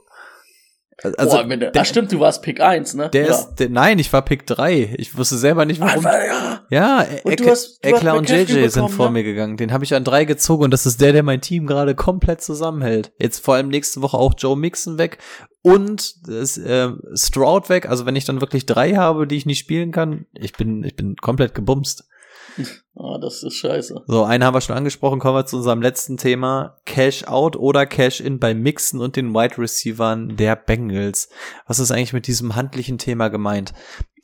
Also, 1.02 1.36
Boah, 1.36 1.48
wenn 1.48 1.60
der, 1.60 1.72
ach 1.76 1.84
stimmt, 1.84 2.10
du 2.10 2.20
warst 2.20 2.40
Pick 2.42 2.58
1, 2.60 2.94
ne? 2.94 3.10
der 3.10 3.26
Ja. 3.26 3.34
ist, 3.34 3.56
der, 3.56 3.68
nein, 3.68 3.98
ich 3.98 4.10
war 4.14 4.22
Pick 4.22 4.46
3. 4.46 4.94
Ich 4.96 5.14
wusste 5.16 5.36
selber 5.36 5.66
nicht, 5.66 5.78
warum. 5.78 6.06
Einfach, 6.06 6.12
ja. 6.26 6.62
Ja, 6.70 7.00
Und 7.22 7.32
Eckler 7.32 7.46
du 7.46 7.50
hast- 7.52 7.66
du 7.84 7.90
hast 7.90 7.96
Eckler 7.98 8.16
und 8.16 8.30
JJ 8.30 8.46
sind 8.46 8.72
bekommen, 8.74 8.88
vor 8.94 9.06
ne? 9.06 9.12
mir 9.12 9.22
gegangen. 9.24 9.58
Den 9.58 9.72
habe 9.72 9.84
ich 9.84 9.94
an 9.94 10.04
drei 10.04 10.24
gezogen 10.24 10.64
und 10.64 10.70
das 10.70 10.86
ist 10.86 11.00
der, 11.02 11.12
der 11.12 11.22
mein 11.22 11.42
Team 11.42 11.66
gerade 11.66 11.94
komplett 11.94 12.40
zusammenhält. 12.40 13.12
Jetzt 13.18 13.44
vor 13.44 13.56
allem 13.56 13.68
nächste 13.68 14.00
Woche 14.00 14.16
auch 14.16 14.32
Joe 14.38 14.56
Mixon 14.56 14.96
weg 14.96 15.18
und 15.60 16.26
das, 16.28 16.56
äh, 16.56 16.88
Stroud 17.14 17.68
weg. 17.68 17.88
Also 17.90 18.06
wenn 18.06 18.16
ich 18.16 18.24
dann 18.24 18.40
wirklich 18.40 18.64
drei 18.64 18.94
habe, 18.94 19.26
die 19.26 19.36
ich 19.36 19.44
nicht 19.44 19.58
spielen 19.58 19.92
kann, 19.92 20.24
ich 20.32 20.54
bin, 20.54 20.82
ich 20.82 20.96
bin 20.96 21.16
komplett 21.16 21.54
gebumst. 21.54 22.08
Ah, 22.98 23.18
das 23.18 23.42
ist 23.42 23.52
scheiße. 23.56 24.04
So, 24.06 24.24
einen 24.24 24.42
haben 24.42 24.54
wir 24.54 24.62
schon 24.62 24.74
angesprochen, 24.74 25.18
kommen 25.18 25.36
wir 25.36 25.44
zu 25.44 25.58
unserem 25.58 25.82
letzten 25.82 26.16
Thema. 26.16 26.78
Cash 26.86 27.24
out 27.24 27.54
oder 27.54 27.84
Cash 27.84 28.22
in 28.22 28.40
bei 28.40 28.54
Mixen 28.54 29.02
und 29.02 29.16
den 29.16 29.34
Wide 29.34 29.58
Receivern 29.58 30.34
der 30.38 30.56
Bengals. 30.56 31.28
Was 31.66 31.78
ist 31.78 31.90
eigentlich 31.90 32.14
mit 32.14 32.26
diesem 32.26 32.56
handlichen 32.56 32.96
Thema 32.96 33.28
gemeint? 33.28 33.74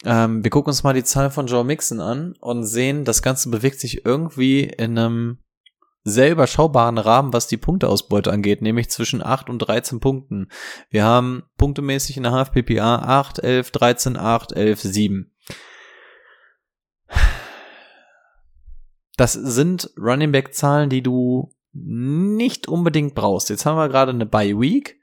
Ähm, 0.07 0.43
wir 0.43 0.51
gucken 0.51 0.71
uns 0.71 0.85
mal 0.85 0.95
die 0.95 1.05
Zahl 1.05 1.31
von 1.31 1.49
Joe 1.49 1.65
Mixon 1.65 2.01
an 2.01 2.35
und 2.41 2.65
sehen, 2.65 3.05
das 3.05 3.21
Ganze 3.21 3.51
bewegt 3.51 3.79
sich 3.79 4.07
irgendwie 4.07 4.63
in 4.63 4.99
einem 4.99 5.39
sehr 6.05 6.31
überschaubaren 6.31 6.99
Rahmen, 6.99 7.33
was 7.33 7.47
die 7.47 7.57
Punkteausbeute 7.57 8.33
angeht, 8.33 8.63
nämlich 8.63 8.91
zwischen 8.91 9.23
8 9.23 9.49
und 9.49 9.59
13 9.61 10.01
Punkten. 10.01 10.49
Wir 10.91 11.05
haben 11.05 11.45
punktemäßig 11.59 12.17
in 12.17 12.25
der 12.25 12.33
HFPPA 12.33 12.97
8, 12.97 13.39
11, 13.39 13.71
13, 13.71 14.17
8, 14.17 14.53
11, 14.53 14.81
7. 14.81 15.33
Das 19.17 19.33
sind 19.33 19.91
Running 19.99 20.33
Back 20.33 20.55
Zahlen, 20.55 20.91
die 20.91 21.03
du 21.03 21.53
nicht 21.73 22.69
unbedingt 22.69 23.15
brauchst. 23.15 23.51
Jetzt 23.51 23.67
haben 23.67 23.77
wir 23.77 23.89
gerade 23.89 24.11
eine 24.11 24.27
Bye 24.27 24.59
Week 24.59 25.01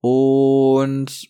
und 0.00 1.28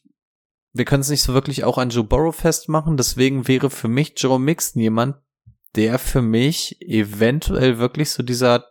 wir 0.72 0.84
können 0.84 1.02
es 1.02 1.10
nicht 1.10 1.22
so 1.22 1.34
wirklich 1.34 1.64
auch 1.64 1.78
an 1.78 1.90
Joe 1.90 2.04
Burrow 2.04 2.34
festmachen. 2.34 2.96
Deswegen 2.96 3.46
wäre 3.46 3.70
für 3.70 3.88
mich 3.88 4.14
Joe 4.16 4.40
Mixon 4.40 4.82
jemand, 4.82 5.16
der 5.76 5.98
für 5.98 6.22
mich 6.22 6.80
eventuell 6.82 7.78
wirklich 7.78 8.10
so 8.10 8.22
dieser 8.22 8.66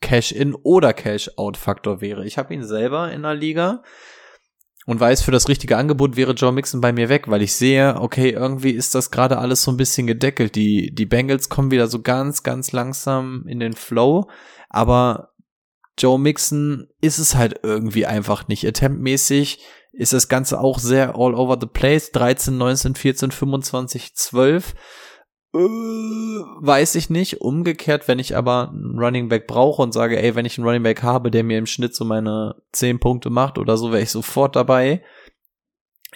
Cash-in 0.00 0.54
oder 0.54 0.92
Cash-out-Faktor 0.92 2.00
wäre. 2.00 2.24
Ich 2.26 2.38
habe 2.38 2.54
ihn 2.54 2.64
selber 2.64 3.12
in 3.12 3.22
der 3.22 3.34
Liga 3.34 3.82
und 4.86 4.98
weiß, 4.98 5.22
für 5.22 5.30
das 5.30 5.48
richtige 5.48 5.76
Angebot 5.76 6.16
wäre 6.16 6.32
Joe 6.32 6.52
Mixon 6.52 6.80
bei 6.80 6.92
mir 6.92 7.08
weg, 7.08 7.28
weil 7.28 7.42
ich 7.42 7.54
sehe, 7.54 7.96
okay, 8.00 8.30
irgendwie 8.30 8.70
ist 8.70 8.94
das 8.94 9.10
gerade 9.10 9.38
alles 9.38 9.62
so 9.62 9.70
ein 9.70 9.76
bisschen 9.76 10.06
gedeckelt. 10.06 10.54
Die, 10.54 10.94
die 10.94 11.06
Bengals 11.06 11.48
kommen 11.48 11.70
wieder 11.70 11.86
so 11.86 12.00
ganz, 12.00 12.42
ganz 12.42 12.72
langsam 12.72 13.44
in 13.46 13.60
den 13.60 13.74
Flow, 13.74 14.28
aber 14.68 15.30
Joe 15.98 16.18
Mixon 16.18 16.88
ist 17.00 17.18
es 17.18 17.34
halt 17.34 17.60
irgendwie 17.62 18.06
einfach 18.06 18.48
nicht. 18.48 18.66
Attemptmäßig 18.66 19.60
ist 19.92 20.12
das 20.12 20.28
Ganze 20.28 20.60
auch 20.60 20.78
sehr 20.78 21.14
all 21.16 21.34
over 21.34 21.58
the 21.60 21.66
place. 21.66 22.10
13, 22.12 22.56
19, 22.56 22.94
14, 22.94 23.30
25, 23.30 24.14
12. 24.14 24.74
Äh, 25.52 25.58
weiß 25.58 26.94
ich 26.94 27.10
nicht. 27.10 27.40
Umgekehrt, 27.40 28.06
wenn 28.08 28.18
ich 28.18 28.36
aber 28.36 28.70
einen 28.70 28.98
Running 28.98 29.28
Back 29.28 29.46
brauche 29.46 29.82
und 29.82 29.92
sage, 29.92 30.20
ey, 30.22 30.34
wenn 30.34 30.46
ich 30.46 30.58
einen 30.58 30.66
Running 30.66 30.82
Back 30.82 31.02
habe, 31.02 31.30
der 31.30 31.42
mir 31.44 31.58
im 31.58 31.66
Schnitt 31.66 31.94
so 31.94 32.04
meine 32.04 32.54
10 32.72 33.00
Punkte 33.00 33.30
macht 33.30 33.58
oder 33.58 33.76
so, 33.76 33.90
wäre 33.92 34.02
ich 34.02 34.10
sofort 34.10 34.56
dabei. 34.56 35.02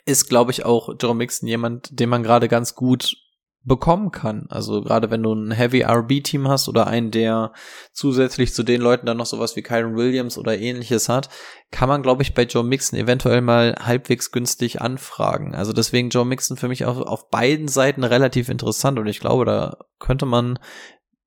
ist, 0.06 0.28
glaube 0.28 0.50
ich, 0.50 0.64
auch 0.64 0.90
Joe 1.00 1.14
Mixon 1.14 1.48
jemand, 1.48 1.98
den 1.98 2.10
man 2.10 2.22
gerade 2.22 2.48
ganz 2.48 2.74
gut 2.74 3.16
bekommen 3.64 4.10
kann. 4.10 4.46
Also 4.50 4.82
gerade 4.82 5.10
wenn 5.10 5.22
du 5.22 5.32
ein 5.32 5.50
Heavy 5.50 5.82
RB-Team 5.82 6.48
hast 6.48 6.68
oder 6.68 6.86
einen, 6.86 7.10
der 7.10 7.52
zusätzlich 7.92 8.54
zu 8.54 8.62
den 8.62 8.80
Leuten 8.80 9.06
dann 9.06 9.16
noch 9.16 9.26
sowas 9.26 9.56
wie 9.56 9.62
Kyron 9.62 9.96
Williams 9.96 10.36
oder 10.36 10.58
ähnliches 10.58 11.08
hat, 11.08 11.30
kann 11.70 11.88
man, 11.88 12.02
glaube 12.02 12.22
ich, 12.22 12.34
bei 12.34 12.42
Joe 12.42 12.62
Mixon 12.62 12.98
eventuell 12.98 13.40
mal 13.40 13.74
halbwegs 13.80 14.30
günstig 14.30 14.82
anfragen. 14.82 15.54
Also 15.54 15.72
deswegen 15.72 16.10
Joe 16.10 16.26
Mixon 16.26 16.56
für 16.56 16.68
mich 16.68 16.84
auch 16.84 17.00
auf 17.00 17.30
beiden 17.30 17.68
Seiten 17.68 18.04
relativ 18.04 18.48
interessant 18.48 18.98
und 18.98 19.06
ich 19.06 19.20
glaube, 19.20 19.44
da 19.44 19.78
könnte 19.98 20.26
man 20.26 20.58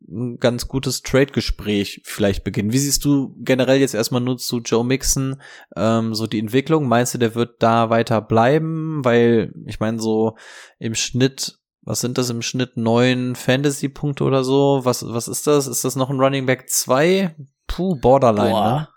ein 0.07 0.38
ganz 0.38 0.68
gutes 0.68 1.01
Trade-Gespräch 1.01 2.01
vielleicht 2.05 2.43
beginnen. 2.43 2.72
Wie 2.72 2.77
siehst 2.77 3.03
du 3.03 3.35
generell 3.39 3.80
jetzt 3.80 3.95
erstmal 3.95 4.22
nur 4.22 4.38
zu 4.38 4.59
Joe 4.59 4.85
Mixon 4.85 5.41
ähm, 5.76 6.14
so 6.14 6.27
die 6.27 6.39
Entwicklung? 6.39 6.88
Meinst 6.88 7.14
du, 7.14 7.18
der 7.18 7.35
wird 7.35 7.61
da 7.61 7.89
weiter 7.89 8.22
bleiben? 8.22 9.03
Weil 9.03 9.53
ich 9.65 9.80
meine, 9.80 9.99
so 9.99 10.38
im 10.80 10.95
Schnitt, 10.95 11.59
was 11.88 12.01
sind 12.01 12.18
das 12.18 12.30
im 12.30 12.41
Schnitt? 12.41 12.76
Neun 12.76 13.35
Fantasy-Punkte 13.35 14.26
oder 14.26 14.43
so? 14.43 14.81
Was, 14.84 15.07
was 15.07 15.30
ist 15.30 15.47
das? 15.47 15.68
Ist 15.68 15.85
das 15.85 15.95
noch 15.95 16.09
ein 16.09 16.19
Running 16.19 16.45
Back 16.45 16.69
2? 16.69 17.34
Puh, 17.65 17.95
Borderline, 17.95 18.51
Boah. 18.51 18.80
ne? 18.80 18.88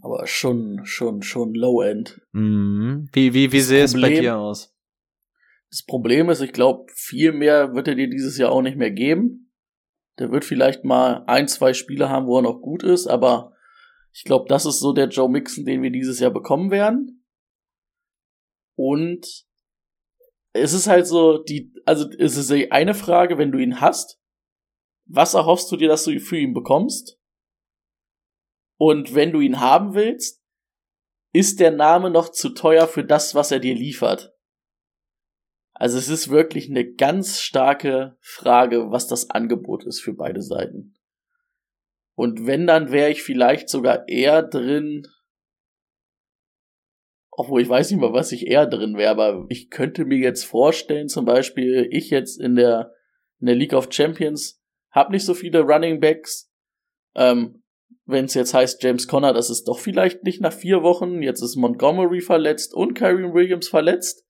Aber 0.00 0.26
schon, 0.26 0.80
schon, 0.84 1.20
schon 1.20 1.52
Low-End. 1.54 2.22
Mhm. 2.32 3.10
Wie, 3.12 3.34
wie, 3.34 3.52
wie 3.52 3.60
sähe 3.60 3.84
es 3.84 3.92
bei 4.00 4.08
dir 4.18 4.38
aus? 4.38 4.74
Das 5.68 5.82
Problem 5.84 6.30
ist, 6.30 6.40
ich 6.40 6.54
glaube, 6.54 6.90
viel 6.94 7.32
mehr 7.32 7.74
wird 7.74 7.86
er 7.86 7.94
dir 7.94 8.08
dieses 8.08 8.38
Jahr 8.38 8.50
auch 8.50 8.62
nicht 8.62 8.78
mehr 8.78 8.90
geben. 8.90 9.52
Der 10.18 10.32
wird 10.32 10.46
vielleicht 10.46 10.84
mal 10.84 11.24
ein, 11.26 11.48
zwei 11.48 11.74
Spiele 11.74 12.08
haben, 12.08 12.26
wo 12.26 12.38
er 12.38 12.42
noch 12.42 12.62
gut 12.62 12.82
ist, 12.82 13.06
aber 13.06 13.52
ich 14.14 14.24
glaube, 14.24 14.46
das 14.48 14.64
ist 14.64 14.80
so 14.80 14.94
der 14.94 15.08
Joe 15.08 15.28
Mixon, 15.28 15.66
den 15.66 15.82
wir 15.82 15.90
dieses 15.90 16.18
Jahr 16.18 16.30
bekommen 16.30 16.70
werden. 16.70 17.26
Und 18.74 19.44
es 20.54 20.72
ist 20.72 20.86
halt 20.86 21.06
so, 21.06 21.38
die, 21.38 21.72
also 21.84 22.08
es 22.18 22.36
ist 22.36 22.50
eine 22.70 22.94
Frage, 22.94 23.36
wenn 23.38 23.52
du 23.52 23.58
ihn 23.58 23.80
hast, 23.80 24.20
was 25.04 25.34
erhoffst 25.34 25.70
du 25.70 25.76
dir, 25.76 25.88
dass 25.88 26.04
du 26.04 26.18
für 26.20 26.38
ihn 26.38 26.54
bekommst? 26.54 27.18
Und 28.78 29.14
wenn 29.14 29.32
du 29.32 29.40
ihn 29.40 29.60
haben 29.60 29.94
willst, 29.94 30.42
ist 31.32 31.58
der 31.58 31.72
Name 31.72 32.10
noch 32.10 32.30
zu 32.30 32.50
teuer 32.50 32.86
für 32.86 33.04
das, 33.04 33.34
was 33.34 33.50
er 33.50 33.58
dir 33.58 33.74
liefert? 33.74 34.32
Also 35.72 35.98
es 35.98 36.08
ist 36.08 36.30
wirklich 36.30 36.70
eine 36.70 36.92
ganz 36.92 37.40
starke 37.40 38.16
Frage, 38.20 38.92
was 38.92 39.08
das 39.08 39.30
Angebot 39.30 39.84
ist 39.84 40.00
für 40.00 40.14
beide 40.14 40.40
Seiten. 40.40 40.94
Und 42.14 42.46
wenn, 42.46 42.68
dann 42.68 42.92
wäre 42.92 43.10
ich 43.10 43.24
vielleicht 43.24 43.68
sogar 43.68 44.08
eher 44.08 44.44
drin, 44.44 45.08
obwohl 47.36 47.62
ich 47.62 47.68
weiß 47.68 47.90
nicht 47.90 48.00
mal, 48.00 48.12
was 48.12 48.32
ich 48.32 48.46
eher 48.46 48.66
drin 48.66 48.96
wäre, 48.96 49.10
aber 49.10 49.46
ich 49.48 49.70
könnte 49.70 50.04
mir 50.04 50.18
jetzt 50.18 50.44
vorstellen, 50.44 51.08
zum 51.08 51.24
Beispiel, 51.24 51.88
ich 51.90 52.10
jetzt 52.10 52.40
in 52.40 52.56
der, 52.56 52.92
in 53.40 53.46
der 53.46 53.56
League 53.56 53.74
of 53.74 53.88
Champions 53.90 54.62
habe 54.90 55.12
nicht 55.12 55.24
so 55.24 55.34
viele 55.34 55.60
Running 55.60 56.00
Backs. 56.00 56.50
Ähm, 57.14 57.62
wenn 58.06 58.26
es 58.26 58.34
jetzt 58.34 58.54
heißt, 58.54 58.82
James 58.82 59.08
Conner, 59.08 59.32
das 59.32 59.50
ist 59.50 59.64
doch 59.64 59.78
vielleicht 59.78 60.24
nicht 60.24 60.40
nach 60.40 60.52
vier 60.52 60.82
Wochen, 60.82 61.22
jetzt 61.22 61.40
ist 61.42 61.56
Montgomery 61.56 62.20
verletzt 62.20 62.74
und 62.74 62.94
Kyrie 62.94 63.32
Williams 63.32 63.68
verletzt 63.68 64.24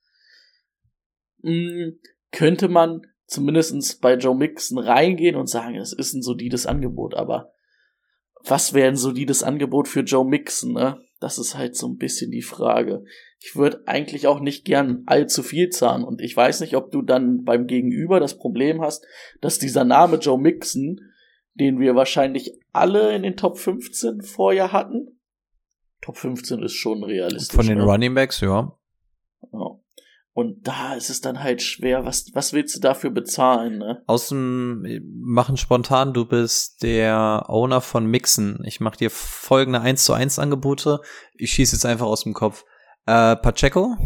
mh, 1.44 1.92
könnte 2.32 2.68
man 2.68 3.02
zumindestens 3.26 3.98
bei 3.98 4.14
Joe 4.14 4.34
Mixon 4.34 4.78
reingehen 4.78 5.36
und 5.36 5.48
sagen, 5.48 5.76
es 5.76 5.92
ist 5.92 6.14
ein 6.14 6.22
solides 6.22 6.66
Angebot, 6.66 7.14
aber 7.14 7.52
was 8.42 8.74
wäre 8.74 8.88
ein 8.88 8.96
solides 8.96 9.42
Angebot 9.42 9.88
für 9.88 10.00
Joe 10.00 10.26
Mixon, 10.26 10.72
ne? 10.72 11.00
Das 11.24 11.38
ist 11.38 11.56
halt 11.56 11.74
so 11.74 11.88
ein 11.88 11.96
bisschen 11.96 12.30
die 12.30 12.42
Frage. 12.42 13.02
Ich 13.40 13.56
würde 13.56 13.82
eigentlich 13.86 14.26
auch 14.26 14.40
nicht 14.40 14.66
gern 14.66 15.04
allzu 15.06 15.42
viel 15.42 15.70
zahlen 15.70 16.04
und 16.04 16.20
ich 16.20 16.36
weiß 16.36 16.60
nicht, 16.60 16.76
ob 16.76 16.90
du 16.90 17.00
dann 17.00 17.44
beim 17.44 17.66
Gegenüber 17.66 18.20
das 18.20 18.36
Problem 18.36 18.82
hast, 18.82 19.06
dass 19.40 19.58
dieser 19.58 19.84
Name 19.84 20.18
Joe 20.18 20.38
Mixon, 20.38 21.00
den 21.54 21.80
wir 21.80 21.94
wahrscheinlich 21.94 22.60
alle 22.74 23.16
in 23.16 23.22
den 23.22 23.38
Top 23.38 23.56
15 23.56 24.20
vorher 24.20 24.70
hatten, 24.70 25.18
Top 26.02 26.18
15 26.18 26.62
ist 26.62 26.74
schon 26.74 27.02
realistisch. 27.02 27.56
Von 27.56 27.66
den 27.66 27.78
ne? 27.78 27.84
Running 27.84 28.12
Backs, 28.12 28.42
ja. 28.42 28.76
Ja. 29.50 29.80
Und 30.36 30.66
da 30.66 30.94
ist 30.94 31.10
es 31.10 31.20
dann 31.20 31.44
halt 31.44 31.62
schwer, 31.62 32.04
was, 32.04 32.26
was 32.34 32.52
willst 32.52 32.74
du 32.74 32.80
dafür 32.80 33.10
bezahlen, 33.10 33.78
ne? 33.78 34.02
Aus 34.08 34.30
dem 34.30 34.82
machen 35.22 35.56
spontan, 35.56 36.12
du 36.12 36.24
bist 36.26 36.82
der 36.82 37.44
Owner 37.48 37.80
von 37.80 38.04
Mixen. 38.06 38.60
Ich 38.64 38.80
mache 38.80 38.96
dir 38.98 39.10
folgende 39.10 39.80
1 39.80 40.04
zu 40.04 40.12
1 40.12 40.40
Angebote. 40.40 40.98
Ich 41.34 41.52
schieße 41.52 41.76
jetzt 41.76 41.86
einfach 41.86 42.06
aus 42.06 42.24
dem 42.24 42.34
Kopf. 42.34 42.64
Äh, 43.06 43.36
Pacheco? 43.36 43.96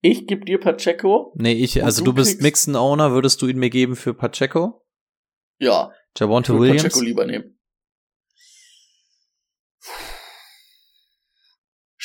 Ich 0.00 0.26
geb 0.26 0.46
dir 0.46 0.58
Pacheco. 0.58 1.32
Nee, 1.36 1.52
ich, 1.52 1.84
also 1.84 2.02
du 2.02 2.10
du, 2.10 2.16
bist 2.16 2.30
kriegst- 2.32 2.42
Mixen 2.42 2.74
Owner, 2.76 3.12
würdest 3.12 3.40
du 3.42 3.46
ihn 3.46 3.58
mir 3.58 3.70
geben 3.70 3.94
für 3.94 4.12
Pacheco? 4.14 4.84
Ja, 5.58 5.92
ich 6.14 6.20
Javonte 6.20 6.58
Williams? 6.58 6.82
Pacheco 6.82 7.00
lieber 7.00 7.24
nehmen. 7.26 7.56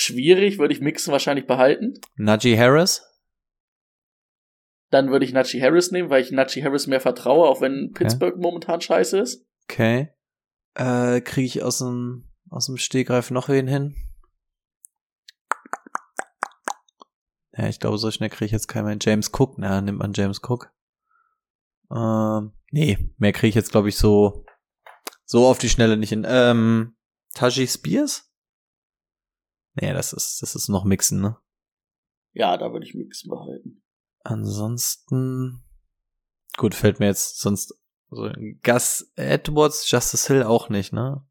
Schwierig, 0.07 0.57
würde 0.57 0.73
ich 0.73 0.79
Mixen 0.79 1.11
wahrscheinlich 1.11 1.47
behalten. 1.47 1.99
Najee 2.15 2.57
Harris? 2.57 3.03
Dann 4.89 5.11
würde 5.11 5.25
ich 5.25 5.33
Najee 5.33 5.61
Harris 5.61 5.91
nehmen, 5.91 6.09
weil 6.09 6.21
ich 6.21 6.31
Najee 6.31 6.63
Harris 6.63 6.87
mehr 6.87 7.01
vertraue, 7.01 7.47
auch 7.47 7.59
wenn 7.59 7.91
Pittsburgh 7.93 8.37
momentan 8.37 8.79
scheiße 8.79 9.19
ist. 9.19 9.45
Okay. 9.63 10.13
Äh, 10.75 11.19
kriege 11.19 11.45
ich 11.45 11.61
aus 11.61 11.79
dem, 11.79 12.31
aus 12.49 12.67
dem 12.67 12.77
Stegreif 12.77 13.31
noch 13.31 13.49
wen 13.49 13.67
hin? 13.67 13.95
Ja, 17.57 17.67
ich 17.67 17.81
glaube, 17.81 17.97
so 17.97 18.11
schnell 18.11 18.29
kriege 18.29 18.45
ich 18.45 18.51
jetzt 18.51 18.67
keinen 18.67 18.85
mehr. 18.85 18.97
James 19.01 19.31
Cook, 19.33 19.57
na, 19.57 19.81
nimmt 19.81 19.99
man 19.99 20.13
James 20.13 20.39
Cook. 20.41 20.71
Ähm, 21.91 22.53
nee, 22.71 22.97
mehr 23.17 23.33
kriege 23.33 23.49
ich 23.49 23.55
jetzt, 23.55 23.71
glaube 23.71 23.89
ich, 23.89 23.97
so, 23.97 24.45
so 25.25 25.45
auf 25.47 25.57
die 25.57 25.69
Schnelle 25.69 25.97
nicht 25.97 26.09
hin. 26.09 26.25
Ähm, 26.25 26.95
Taji 27.33 27.67
Spears? 27.67 28.26
Nee, 29.79 29.93
das 29.93 30.13
ist, 30.13 30.41
das 30.41 30.55
ist 30.55 30.69
noch 30.69 30.85
Mixen, 30.85 31.21
ne? 31.21 31.37
Ja, 32.33 32.57
da 32.57 32.71
würde 32.71 32.85
ich 32.85 32.93
Mixen 32.93 33.29
behalten. 33.29 33.83
Ansonsten, 34.23 35.63
gut, 36.57 36.75
fällt 36.75 36.99
mir 36.99 37.07
jetzt 37.07 37.39
sonst 37.39 37.73
so 38.09 38.29
Gus 38.63 39.11
Edwards, 39.15 39.89
Justice 39.89 40.31
Hill 40.31 40.43
auch 40.43 40.69
nicht, 40.69 40.93
ne? 40.93 41.23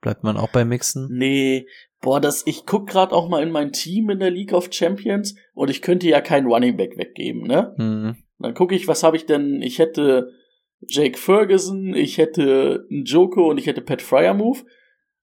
Bleibt 0.00 0.24
man 0.24 0.36
auch 0.36 0.50
bei 0.50 0.64
Mixen? 0.64 1.08
Nee, 1.10 1.66
boah, 2.00 2.20
das, 2.20 2.46
ich 2.46 2.64
guck 2.64 2.86
gerade 2.88 3.14
auch 3.14 3.28
mal 3.28 3.42
in 3.42 3.50
mein 3.50 3.72
Team 3.72 4.08
in 4.10 4.20
der 4.20 4.30
League 4.30 4.52
of 4.52 4.72
Champions 4.72 5.34
und 5.54 5.68
ich 5.68 5.82
könnte 5.82 6.08
ja 6.08 6.20
keinen 6.20 6.46
Running 6.46 6.76
Back 6.76 6.96
weggeben, 6.96 7.42
ne? 7.42 7.74
Hm. 7.76 8.16
Dann 8.38 8.54
gucke 8.54 8.74
ich, 8.74 8.88
was 8.88 9.02
habe 9.02 9.16
ich 9.16 9.26
denn? 9.26 9.60
Ich 9.60 9.78
hätte 9.78 10.32
Jake 10.80 11.18
Ferguson, 11.18 11.94
ich 11.94 12.16
hätte 12.16 12.86
einen 12.90 13.04
Joko 13.04 13.50
und 13.50 13.58
ich 13.58 13.66
hätte 13.66 13.82
Pat 13.82 14.00
Fryermove. 14.00 14.64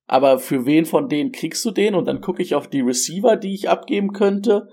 Aber 0.07 0.39
für 0.39 0.65
wen 0.65 0.85
von 0.85 1.09
denen 1.09 1.31
kriegst 1.31 1.63
du 1.65 1.71
den? 1.71 1.93
Und 1.93 2.05
dann 2.05 2.21
gucke 2.21 2.41
ich 2.41 2.55
auf 2.55 2.69
die 2.69 2.81
Receiver, 2.81 3.35
die 3.35 3.53
ich 3.53 3.69
abgeben 3.69 4.13
könnte. 4.13 4.69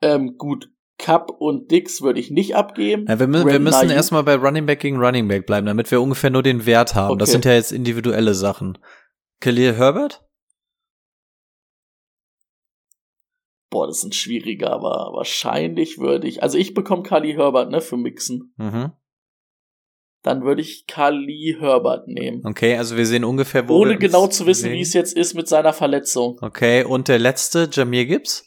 Ähm, 0.00 0.36
gut, 0.38 0.70
Cup 0.98 1.30
und 1.38 1.70
Dix 1.70 2.00
würde 2.02 2.20
ich 2.20 2.30
nicht 2.30 2.56
abgeben. 2.56 3.04
Ja, 3.08 3.18
wir, 3.18 3.26
mü 3.26 3.44
wir 3.44 3.60
müssen 3.60 3.90
erstmal 3.90 4.22
bei 4.22 4.36
Running 4.36 4.64
Back 4.66 4.80
gegen 4.80 4.96
Running 4.98 5.28
Back 5.28 5.46
bleiben, 5.46 5.66
damit 5.66 5.90
wir 5.90 6.00
ungefähr 6.00 6.30
nur 6.30 6.42
den 6.42 6.66
Wert 6.66 6.94
haben. 6.94 7.18
Das 7.18 7.28
Okay. 7.28 7.32
sind 7.32 7.44
ja 7.44 7.52
jetzt 7.52 7.72
individuelle 7.72 8.34
Sachen. 8.34 8.78
Khalil 9.40 9.74
Herbert? 9.74 10.24
Boah, 13.70 13.88
das 13.88 13.98
ist 13.98 14.04
ein 14.04 14.12
schwieriger, 14.12 14.70
aber 14.70 15.10
wahrscheinlich 15.14 15.98
würde 15.98 16.28
ich. 16.28 16.42
Also 16.42 16.56
ich 16.58 16.74
bekomme 16.74 17.02
Kali 17.02 17.34
Herbert, 17.34 17.70
ne, 17.70 17.80
für 17.80 17.96
Mixen. 17.96 18.54
Mhm. 18.56 18.92
Dann 20.24 20.42
würde 20.42 20.62
ich 20.62 20.86
Kali 20.86 21.56
Herbert 21.60 22.08
nehmen. 22.08 22.40
Okay, 22.46 22.78
also 22.78 22.96
wir 22.96 23.04
sehen 23.06 23.24
ungefähr, 23.24 23.68
wo 23.68 23.74
wir 23.74 23.80
Ohne 23.80 23.98
genau 23.98 24.26
zu 24.26 24.46
wissen, 24.46 24.64
bewegen. 24.64 24.78
wie 24.78 24.82
es 24.82 24.94
jetzt 24.94 25.14
ist 25.14 25.34
mit 25.34 25.48
seiner 25.48 25.74
Verletzung. 25.74 26.38
Okay, 26.40 26.82
und 26.82 27.08
der 27.08 27.18
letzte, 27.18 27.68
Jamir 27.70 28.06
Gibbs? 28.06 28.46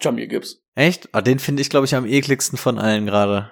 Jamir 0.00 0.28
Gibbs. 0.28 0.62
Echt? 0.76 1.08
Ah, 1.12 1.20
den 1.20 1.40
finde 1.40 1.62
ich, 1.62 1.68
glaube 1.68 1.86
ich, 1.86 1.96
am 1.96 2.06
ekligsten 2.06 2.56
von 2.56 2.78
allen 2.78 3.06
gerade. 3.06 3.50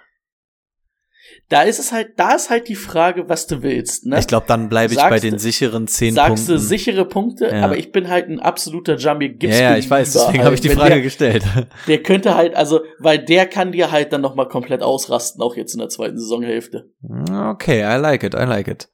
Da 1.49 1.63
ist 1.63 1.79
es 1.79 1.93
halt, 1.93 2.13
da 2.17 2.35
ist 2.35 2.51
halt 2.51 2.69
die 2.69 2.75
Frage, 2.75 3.29
was 3.29 3.47
du 3.47 3.63
willst, 3.63 4.07
ne? 4.07 4.19
Ich 4.19 4.27
glaube, 4.27 4.47
dann 4.49 4.69
bleibe 4.69 4.93
ich 4.93 4.99
Sagst 4.99 5.11
bei 5.11 5.19
den 5.21 5.39
sicheren 5.39 5.87
zehn 5.87 6.15
Sagst 6.15 6.29
Punkten. 6.47 6.53
du 6.53 6.59
sichere 6.59 7.05
Punkte, 7.07 7.49
Ja. 7.49 7.65
aber 7.65 7.77
ich 7.77 7.93
bin 7.93 8.09
halt 8.09 8.29
ein 8.29 8.41
absoluter 8.41 8.97
Jamir 8.97 9.31
Gibbs. 9.31 9.55
ja, 9.59 9.71
ja, 9.73 9.77
ich 9.77 9.89
weiß, 9.91 10.13
deswegen 10.15 10.45
habe 10.45 10.55
ich 10.55 10.61
die 10.61 10.71
Wenn 10.71 10.79
Frage 10.79 10.95
der, 10.95 11.03
gestellt. 11.03 11.45
Der 11.87 12.03
könnte 12.03 12.35
halt, 12.35 12.55
also, 12.55 12.81
weil 12.99 13.19
der 13.19 13.47
kann 13.47 13.73
dir 13.73 13.91
halt 13.91 14.13
dann 14.13 14.21
noch 14.23 14.35
mal 14.35 14.49
komplett 14.49 14.83
ausrasten, 14.83 15.43
auch 15.43 15.57
jetzt 15.57 15.75
in 15.75 15.81
der 15.81 15.89
zweiten 15.89 16.19
Saisonhälfte. 16.19 16.91
Okay, 17.31 17.81
I 17.83 17.99
like 18.01 18.23
it, 18.23 18.35
I 18.35 18.45
like 18.45 18.69
it. 18.69 18.89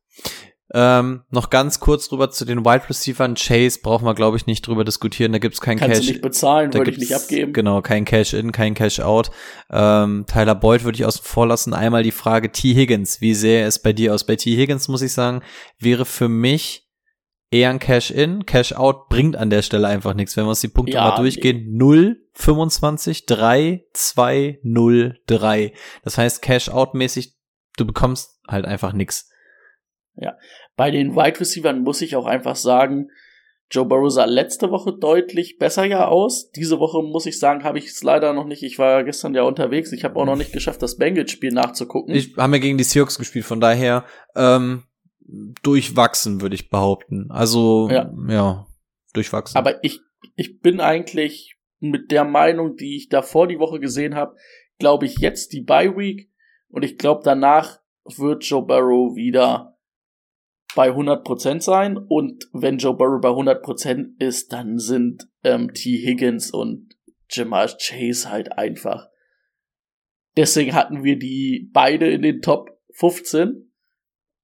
Ähm, 0.72 1.22
noch 1.30 1.51
ganz 1.51 1.80
kurz 1.80 2.09
drüber 2.09 2.30
zu 2.30 2.44
den 2.44 2.64
Wide 2.64 2.88
Receivern. 2.88 3.34
Chase 3.34 3.80
brauchen 3.82 4.05
wir, 4.05 4.14
glaube 4.14 4.36
ich, 4.36 4.47
nicht 4.47 4.66
drüber 4.66 4.84
diskutieren. 4.84 5.32
Da 5.32 5.38
gibt's 5.38 5.60
kein 5.60 5.78
Kannst 5.78 5.97
Cash. 5.97 6.06
du 6.06 6.12
nicht 6.12 6.22
bezahlen, 6.22 6.70
da 6.70 6.78
würde 6.78 6.92
ich 6.92 6.98
nicht 6.98 7.14
abgeben. 7.14 7.52
Genau, 7.52 7.82
kein 7.82 8.05
Cash-In, 8.05 8.52
kein 8.52 8.74
Cash-Out. 8.74 9.32
Ähm, 9.70 10.26
Tyler 10.28 10.55
Boyd 10.55 10.84
würde 10.84 10.97
ich 10.97 11.05
außen 11.05 11.22
vor 11.24 11.48
lassen. 11.48 11.74
Einmal 11.74 12.05
die 12.05 12.12
Frage 12.12 12.52
T. 12.52 12.74
Higgins. 12.74 13.20
Wie 13.20 13.34
sähe 13.34 13.64
es 13.66 13.80
bei 13.80 13.92
dir 13.92 14.14
aus? 14.14 14.24
Bei 14.24 14.36
T. 14.36 14.56
Higgins, 14.56 14.86
muss 14.86 15.02
ich 15.02 15.12
sagen, 15.12 15.42
wäre 15.80 16.05
für 16.05 16.28
mich 16.28 16.88
eher 17.51 17.70
ein 17.70 17.80
Cash-In. 17.80 18.47
Cash-Out 18.47 19.09
bringt 19.09 19.34
an 19.34 19.51
der 19.51 19.62
Stelle 19.62 19.88
einfach 19.88 20.14
nichts. 20.14 20.36
Wenn 20.36 20.44
wir 20.44 20.51
uns 20.51 20.60
die 20.60 20.68
Punkte 20.68 20.94
Ja, 20.94 21.09
mal 21.09 21.16
durchgehen, 21.16 21.76
0, 21.76 22.16
25, 22.34 23.26
3, 23.26 23.84
2, 23.92 24.60
0, 24.62 25.18
3. 25.26 25.72
Das 26.05 26.16
heißt, 26.16 26.42
Cash-Out-mäßig, 26.42 27.34
du 27.76 27.86
bekommst 27.86 28.38
halt 28.47 28.66
einfach 28.66 28.92
nichts. 28.92 29.30
Bei 30.81 30.90
den 30.90 31.15
Wide 31.15 31.39
Receivers 31.39 31.77
muss 31.77 32.01
ich 32.01 32.16
auch 32.16 32.24
einfach 32.24 32.57
sagen, 32.57 33.11
Joe 33.70 33.85
Burrow 33.85 34.11
sah 34.11 34.24
letzte 34.24 34.70
Woche 34.70 34.94
deutlich 34.94 35.59
besser 35.59 35.85
ja 35.85 36.09
aus. 36.09 36.52
Diese 36.52 36.78
Woche 36.78 37.02
muss 37.02 37.27
ich 37.27 37.39
sagen, 37.39 37.65
habe 37.65 37.78
ich 37.78 37.89
es 37.89 38.02
leider 38.02 38.32
noch 38.32 38.47
nicht. 38.47 38.62
Ich 38.62 38.78
war 38.78 39.05
gestern 39.05 39.35
ja 39.35 39.43
unterwegs. 39.43 39.93
Ich 39.93 40.05
habe 40.05 40.19
auch 40.19 40.24
noch 40.24 40.36
nicht 40.36 40.55
geschafft, 40.55 40.81
das 40.81 40.97
Bengals-Spiel 40.97 41.52
nachzugucken. 41.52 42.15
Ich 42.15 42.35
haben 42.39 42.55
ja 42.55 42.61
gegen 42.61 42.78
die 42.78 42.85
Seahawks 42.85 43.19
gespielt, 43.19 43.44
von 43.44 43.61
daher 43.61 44.07
ähm, 44.35 44.85
durchwachsen, 45.62 46.40
würde 46.40 46.55
ich 46.55 46.70
behaupten. 46.70 47.27
Also, 47.31 47.90
ja, 47.90 48.11
Ja. 48.27 48.66
durchwachsen. 49.12 49.59
Aber 49.59 49.85
ich, 49.85 50.01
ich 50.35 50.61
bin 50.61 50.81
eigentlich 50.81 51.59
mit 51.78 52.11
der 52.11 52.24
Meinung, 52.24 52.77
die 52.77 52.97
ich 52.97 53.11
davor 53.11 53.47
die 53.48 53.59
Woche 53.59 53.81
gesehen 53.81 54.15
habe, 54.15 54.35
glaube 54.78 55.05
ich 55.05 55.19
jetzt 55.19 55.52
die 55.52 55.61
Bye 55.61 55.94
Week 55.94 56.31
und 56.70 56.86
ich 56.86 56.97
glaube 56.97 57.20
danach 57.23 57.81
wird 58.16 58.44
Joe 58.44 58.65
Burrow 58.65 59.15
wieder 59.15 59.69
bei 60.74 60.90
100% 60.90 61.60
sein 61.60 61.97
und 61.97 62.48
wenn 62.52 62.78
Joe 62.78 62.94
Burrow 62.94 63.20
bei 63.20 63.28
100% 63.28 64.20
ist, 64.20 64.52
dann 64.52 64.78
sind 64.78 65.28
ähm, 65.42 65.72
T. 65.72 65.98
Higgins 65.98 66.51
und 66.51 66.88
Jamal 67.28 67.68
Chase 67.78 68.30
halt 68.30 68.52
einfach. 68.52 69.09
Deswegen 70.36 70.74
hatten 70.74 71.02
wir 71.02 71.18
die 71.18 71.70
beide 71.72 72.10
in 72.10 72.22
den 72.22 72.40
Top 72.40 72.70
15, 72.94 73.72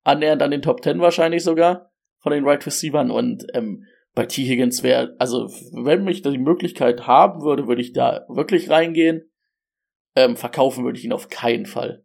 annähernd 0.05 0.43
an 0.43 0.51
den 0.51 0.63
Top 0.63 0.83
10 0.83 1.01
wahrscheinlich 1.01 1.43
sogar 1.43 1.93
von 2.19 2.33
den 2.33 2.45
Right 2.45 2.65
Receivern 2.67 3.11
und 3.11 3.47
ähm, 3.55 3.85
bei 4.15 4.27
T. 4.27 4.45
Higgins 4.45 4.83
wäre, 4.83 5.15
also 5.19 5.47
wenn 5.73 6.09
ich 6.09 6.23
da 6.23 6.31
die 6.31 6.39
Möglichkeit 6.39 7.07
haben 7.07 7.43
würde, 7.43 7.69
würde 7.69 7.83
ich 7.83 7.93
da 7.93 8.25
wirklich 8.29 8.71
reingehen. 8.71 9.31
Ähm, 10.17 10.37
verkaufen 10.37 10.85
würde 10.85 10.99
ich 10.99 11.05
ihn 11.05 11.13
auf 11.13 11.29
keinen 11.29 11.67
Fall. 11.67 12.05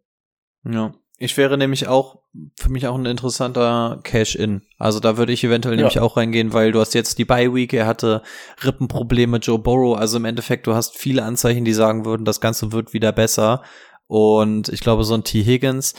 Ja. 0.64 0.94
Ich 1.22 1.36
wäre 1.36 1.56
nämlich 1.56 1.86
auch, 1.86 2.18
für 2.58 2.68
mich 2.68 2.88
auch 2.88 2.96
ein 2.96 3.06
interessanter 3.06 4.00
Cash-In. 4.02 4.62
Also 4.76 4.98
da 4.98 5.16
würde 5.16 5.32
ich 5.32 5.44
eventuell 5.44 5.76
Ja. 5.76 5.82
nämlich 5.82 6.00
auch 6.00 6.16
reingehen, 6.16 6.52
weil 6.52 6.72
du 6.72 6.80
hast 6.80 6.94
jetzt 6.94 7.16
die 7.18 7.24
Bye-Week, 7.24 7.72
er 7.74 7.86
hatte 7.86 8.22
Rippenprobleme, 8.64 9.36
Joe 9.36 9.60
Burrow. 9.60 9.96
Also 9.96 10.16
im 10.16 10.24
Endeffekt, 10.24 10.66
du 10.66 10.74
hast 10.74 10.96
viele 10.96 11.22
Anzeichen, 11.22 11.64
die 11.64 11.74
sagen 11.74 12.04
würden, 12.04 12.24
das 12.24 12.40
Ganze 12.40 12.72
wird 12.72 12.92
wieder 12.92 13.12
besser. 13.12 13.62
Und 14.08 14.68
ich 14.70 14.80
glaube, 14.80 15.04
so 15.04 15.14
ein 15.14 15.22
T. 15.22 15.44
Higgins, 15.44 15.94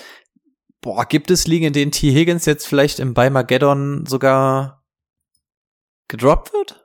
boah, 0.82 1.06
gibt 1.06 1.32
es 1.32 1.48
Ligen, 1.48 1.68
in 1.68 1.74
denen 1.74 1.92
T. 1.94 2.12
Higgins 2.12 2.46
jetzt 2.46 2.68
vielleicht 2.68 3.00
im 3.00 3.14
Beimageddon 3.14 4.06
sogar 4.06 4.84
gedroppt 6.10 6.52
wird? 6.52 6.83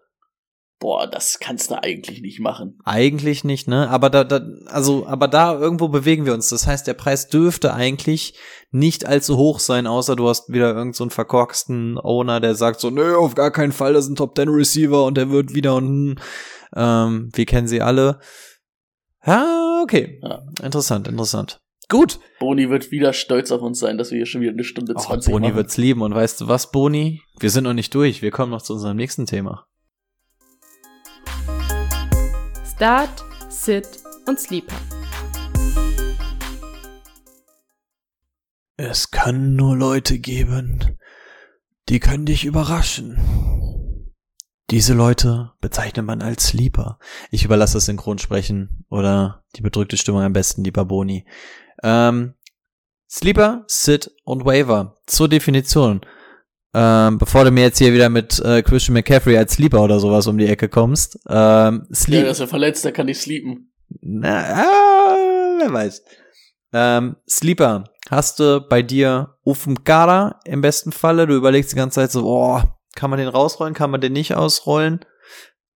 Boah, 0.81 1.09
das 1.09 1.39
kannst 1.41 1.71
du 1.71 1.83
eigentlich 1.83 2.21
nicht 2.23 2.39
machen. 2.39 2.79
Eigentlich 2.85 3.43
nicht, 3.43 3.67
ne? 3.67 3.89
Aber 3.91 4.11
da, 4.11 4.23
da, 4.23 4.41
also, 4.67 5.07
aber 5.07 5.27
da 5.27 5.59
irgendwo 5.59 5.89
bewegen 5.89 6.25
wir 6.25 6.35
uns. 6.35 6.51
Das 6.51 6.69
heißt, 6.69 6.87
der 6.87 6.95
Preis 6.95 7.29
dürfte 7.29 7.75
eigentlich 7.75 8.35
nicht 8.71 9.05
allzu 9.05 9.37
hoch 9.37 9.59
sein, 9.59 9.89
außer 9.89 10.15
du 10.15 10.29
hast 10.29 10.53
wieder 10.53 10.69
irgendeinen 10.69 10.93
so 10.93 11.05
einen 11.05 11.11
verkorksten 11.11 11.99
Owner, 11.99 12.39
der 12.39 12.55
sagt 12.55 12.79
so, 12.79 12.91
nö, 12.91 13.17
auf 13.17 13.35
gar 13.35 13.51
keinen 13.51 13.73
Fall, 13.73 13.93
das 13.93 14.05
ist 14.05 14.11
ein 14.11 14.17
Top 14.17 14.37
10 14.37 14.49
Receiver 14.51 15.05
und 15.05 15.17
der 15.17 15.31
wird 15.31 15.55
wieder 15.55 15.75
und 15.75 16.17
ähm, 16.77 17.31
wir 17.33 17.47
kennen 17.47 17.67
sie 17.67 17.83
alle. 17.83 18.21
Ja, 19.27 19.81
okay. 19.83 20.21
Ja. 20.23 20.43
Interessant, 20.63 21.09
interessant. 21.09 21.61
Gut. 21.89 22.21
Boni 22.39 22.69
wird 22.69 22.91
wieder 22.91 23.13
stolz 23.15 23.51
auf 23.51 23.63
uns 23.63 23.79
sein, 23.79 23.97
dass 23.99 24.11
wir 24.11 24.19
hier 24.19 24.27
schon 24.27 24.43
wieder 24.43 24.53
eine 24.53 24.63
Stunde 24.65 24.95
Auch 24.95 25.07
20 25.07 25.33
Boni 25.33 25.49
machen. 25.49 25.57
wird's 25.57 25.77
lieben. 25.79 26.03
Und 26.03 26.15
weißt 26.15 26.43
du 26.43 26.49
was, 26.49 26.71
Boni? 26.71 27.23
Wir 27.41 27.51
sind 27.51 27.65
noch 27.65 27.73
nicht 27.73 27.95
durch. 27.95 28.21
Wir 28.21 28.31
kommen 28.31 28.53
noch 28.53 28.63
zu 28.63 28.75
unserem 28.75 28.97
nächsten 28.97 29.25
Thema. 29.27 29.65
Start, 32.79 33.25
Sit 33.49 33.89
und 34.29 34.39
Sleeper. 34.39 34.77
Es 38.77 39.11
kann 39.11 39.57
nur 39.57 39.77
Leute 39.77 40.21
geben, 40.21 40.97
die 41.89 41.99
können 41.99 42.25
dich 42.25 42.45
überraschen. 42.45 44.13
Diese 44.71 44.95
Leute 44.95 45.51
bezeichnet 45.61 46.07
man 46.07 46.23
als 46.23 46.47
Sleeper. 46.47 47.01
Ich 47.33 47.45
überlasse 47.45 47.79
das 47.79 47.87
Synchronsprechen 47.87 48.87
oder 48.91 49.45
die 49.57 49.63
bedrückte 49.63 49.97
Stimmung 49.97 50.23
am 50.23 50.33
besten, 50.33 50.63
lieber 50.63 50.85
Boni. 50.85 51.27
Ähm, 51.83 52.35
Sleeper, 53.11 53.65
Sit 53.67 54.13
und 54.23 54.45
Waiver. 54.45 54.95
Zur 55.05 55.29
Definition. 55.29 56.03
Ähm, 56.81 57.19
bevor 57.19 57.43
du 57.45 57.51
mir 57.51 57.63
jetzt 57.63 57.79
hier 57.79 57.93
wieder 57.93 58.09
mit 58.09 58.39
äh, 58.39 58.63
Christian 58.63 58.95
McCaffrey 58.95 59.37
als 59.37 59.55
Sleeper 59.55 59.83
oder 59.83 59.99
sowas 59.99 60.29
um 60.29 60.39
die 60.39 60.47
Ecke 60.47 60.69
kommst. 60.69 61.19
Ähm, 61.29 61.87
Ja, 61.89 61.95
Sleep 61.97 62.21
der 62.23 62.31
ist 62.31 62.39
ja 62.39 62.47
verletzt, 62.47 62.85
der 62.85 62.93
kann 62.93 63.07
nicht 63.07 63.21
sleepen. 63.21 63.73
na, 64.01 64.45
ah, 64.63 65.57
wer 65.59 65.73
weiß. 65.73 66.05
Ähm, 66.73 67.17
Sleeper, 67.29 67.83
hast 68.11 68.39
du 68.39 68.61
bei 68.61 68.83
dir 68.83 69.37
Ufengara 69.45 70.39
im 70.45 70.61
besten 70.61 70.93
Falle? 70.93 71.27
Du 71.27 71.35
überlegst 71.35 71.73
die 71.73 71.77
ganze 71.77 71.97
Zeit 71.97 72.13
so, 72.13 72.25
oh, 72.25 72.63
kann 72.95 73.11
man 73.11 73.19
den 73.19 73.29
rausrollen, 73.29 73.75
kann 73.75 73.91
man 73.91 74.01
den 74.01 74.13
nicht 74.13 74.35
ausrollen? 74.37 75.05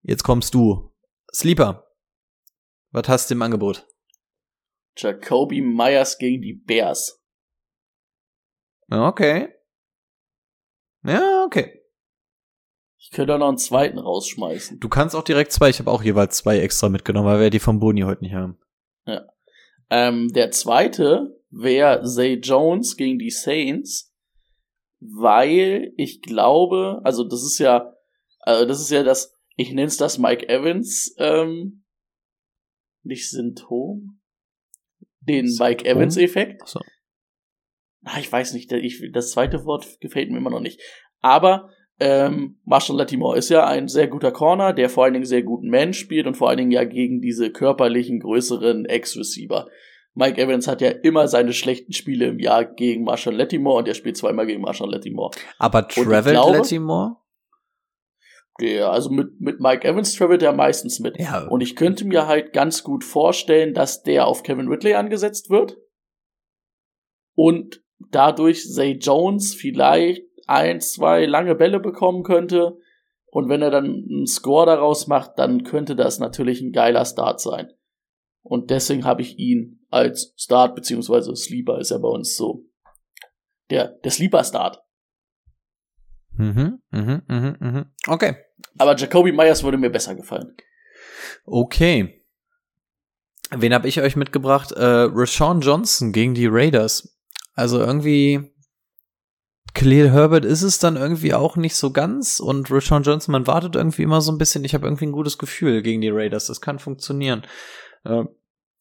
Jetzt 0.02 0.24
kommst 0.24 0.52
du. 0.52 0.92
Sleeper, 1.32 1.86
was 2.90 3.08
hast 3.08 3.30
du 3.30 3.34
im 3.34 3.42
Angebot? 3.42 3.86
Jacoby 4.98 5.62
Myers 5.62 6.18
gegen 6.18 6.42
die 6.42 6.52
Bears. 6.52 7.22
Ja, 8.90 9.08
Okay. 9.08 9.48
Ja, 11.04 11.44
okay. 11.44 11.82
Ich 12.98 13.10
könnte 13.10 13.34
auch 13.34 13.38
noch 13.38 13.48
einen 13.48 13.58
zweiten 13.58 13.98
rausschmeißen. 13.98 14.78
Du 14.78 14.88
kannst 14.88 15.16
auch 15.16 15.24
direkt 15.24 15.52
zwei, 15.52 15.70
ich 15.70 15.78
habe 15.78 15.90
auch 15.90 16.02
jeweils 16.02 16.36
zwei 16.36 16.58
extra 16.58 16.88
mitgenommen, 16.88 17.26
weil 17.26 17.40
wir 17.40 17.50
die 17.50 17.58
vom 17.58 17.80
Boni 17.80 18.02
heute 18.02 18.22
nicht 18.22 18.34
haben. 18.34 18.58
Ähm, 19.90 20.32
der 20.32 20.52
zweite 20.52 21.40
wäre 21.50 22.04
Zay 22.04 22.34
Jones 22.34 22.96
gegen 22.96 23.18
die 23.18 23.30
Saints, 23.30 24.14
weil 25.00 25.92
ich 25.96 26.22
glaube, 26.22 27.00
also 27.02 27.24
das 27.24 27.42
ist 27.42 27.58
ja, 27.58 27.92
also 28.40 28.66
das 28.66 28.80
ist 28.80 28.90
ja 28.90 29.02
das, 29.02 29.36
ich 29.56 29.70
nenne 29.70 29.88
es 29.88 29.96
das 29.96 30.18
Mike 30.18 30.48
Evans, 30.48 31.14
ähm, 31.18 31.84
nicht 33.02 33.28
Symptom, 33.28 34.20
den 35.20 35.48
Symptom? 35.48 35.66
Mike 35.66 35.84
Evans 35.84 36.16
Effekt. 36.16 36.68
So. 36.68 36.80
Ah, 38.04 38.18
ich 38.18 38.30
weiß 38.30 38.54
nicht, 38.54 38.72
ich, 38.72 39.10
das 39.12 39.32
zweite 39.32 39.64
Wort 39.64 40.00
gefällt 40.00 40.30
mir 40.30 40.38
immer 40.38 40.50
noch 40.50 40.60
nicht. 40.60 40.80
Aber 41.20 41.70
ähm, 41.98 42.58
Marshall 42.64 42.96
Latimore 42.96 43.36
ist 43.36 43.50
ja 43.50 43.66
ein 43.66 43.86
sehr 43.86 44.08
guter 44.08 44.32
Corner, 44.32 44.72
der 44.72 44.88
vor 44.88 45.04
allen 45.04 45.12
Dingen 45.12 45.26
sehr 45.26 45.42
guten 45.42 45.68
Man 45.68 45.92
spielt 45.92 46.26
und 46.26 46.36
vor 46.36 46.48
allen 46.48 46.58
Dingen 46.58 46.70
ja 46.70 46.84
gegen 46.84 47.20
diese 47.20 47.50
körperlichen, 47.50 48.20
größeren 48.20 48.86
Ex-Receiver. 48.86 49.68
Mike 50.14 50.40
Evans 50.40 50.66
hat 50.66 50.80
ja 50.80 50.90
immer 50.90 51.28
seine 51.28 51.52
schlechten 51.52 51.92
Spiele 51.92 52.26
im 52.26 52.38
Jahr 52.38 52.64
gegen 52.64 53.04
Marshall 53.04 53.36
Latimore 53.36 53.78
und 53.78 53.88
er 53.88 53.94
spielt 53.94 54.16
zweimal 54.16 54.46
gegen 54.46 54.62
Marshall 54.62 54.90
Latimore. 54.90 55.32
Aber 55.58 55.86
Travel 55.86 56.34
Latimore? 56.34 57.16
Der, 58.60 58.90
also 58.90 59.10
mit, 59.10 59.40
mit 59.40 59.60
Mike 59.60 59.86
Evans 59.86 60.14
travelt 60.14 60.42
er 60.42 60.52
meistens 60.52 61.00
mit. 61.00 61.18
Ja. 61.18 61.46
Und 61.48 61.62
ich 61.62 61.76
könnte 61.76 62.04
mir 62.04 62.26
halt 62.26 62.52
ganz 62.52 62.82
gut 62.82 63.04
vorstellen, 63.04 63.72
dass 63.72 64.02
der 64.02 64.26
auf 64.26 64.42
Kevin 64.42 64.68
Ridley 64.68 64.94
angesetzt 64.94 65.48
wird. 65.48 65.78
Und 67.34 67.82
dadurch 68.10 68.64
Zay 68.64 68.92
Jones 68.92 69.54
vielleicht 69.54 70.22
ein, 70.46 70.80
zwei 70.80 71.26
lange 71.26 71.54
Bälle 71.54 71.80
bekommen 71.80 72.22
könnte. 72.22 72.78
Und 73.26 73.48
wenn 73.48 73.62
er 73.62 73.70
dann 73.70 73.84
einen 73.84 74.26
Score 74.26 74.66
daraus 74.66 75.06
macht, 75.06 75.38
dann 75.38 75.62
könnte 75.62 75.94
das 75.94 76.18
natürlich 76.18 76.60
ein 76.60 76.72
geiler 76.72 77.04
Start 77.04 77.40
sein. 77.40 77.72
Und 78.42 78.70
deswegen 78.70 79.04
habe 79.04 79.22
ich 79.22 79.38
ihn 79.38 79.84
als 79.90 80.34
Start, 80.36 80.74
beziehungsweise 80.74 81.34
Sleeper 81.36 81.78
ist 81.78 81.90
ja 81.90 81.98
bei 81.98 82.08
uns 82.08 82.36
so. 82.36 82.64
Der, 83.70 83.88
der 83.88 84.10
Sleeper-Start. 84.10 84.82
Mhm, 86.32 86.80
mhm, 86.90 87.22
mhm, 87.28 87.56
mhm. 87.60 87.86
Okay. 88.08 88.36
Aber 88.78 88.96
Jacoby 88.96 89.30
Myers 89.30 89.62
würde 89.62 89.78
mir 89.78 89.90
besser 89.90 90.14
gefallen. 90.14 90.56
Okay. 91.44 92.24
Wen 93.50 93.74
habe 93.74 93.88
ich 93.88 94.00
euch 94.00 94.16
mitgebracht? 94.16 94.72
Äh, 94.72 95.08
Rashawn 95.12 95.60
Johnson 95.60 96.12
gegen 96.12 96.34
die 96.34 96.46
Raiders. 96.46 97.19
Also 97.60 97.78
irgendwie 97.78 98.54
Khalil 99.74 100.10
Herbert 100.10 100.46
ist 100.46 100.62
es 100.62 100.78
dann 100.78 100.96
irgendwie 100.96 101.34
auch 101.34 101.56
nicht 101.56 101.76
so 101.76 101.92
ganz 101.92 102.40
und 102.40 102.70
Rashawn 102.70 103.02
Johnson, 103.02 103.32
man 103.32 103.46
wartet 103.46 103.76
irgendwie 103.76 104.02
immer 104.02 104.22
so 104.22 104.32
ein 104.32 104.38
bisschen. 104.38 104.64
Ich 104.64 104.72
habe 104.72 104.86
irgendwie 104.86 105.04
ein 105.04 105.12
gutes 105.12 105.36
Gefühl 105.36 105.82
gegen 105.82 106.00
die 106.00 106.08
Raiders. 106.08 106.46
Das 106.46 106.62
kann 106.62 106.78
funktionieren. 106.78 107.42
Äh, 108.04 108.24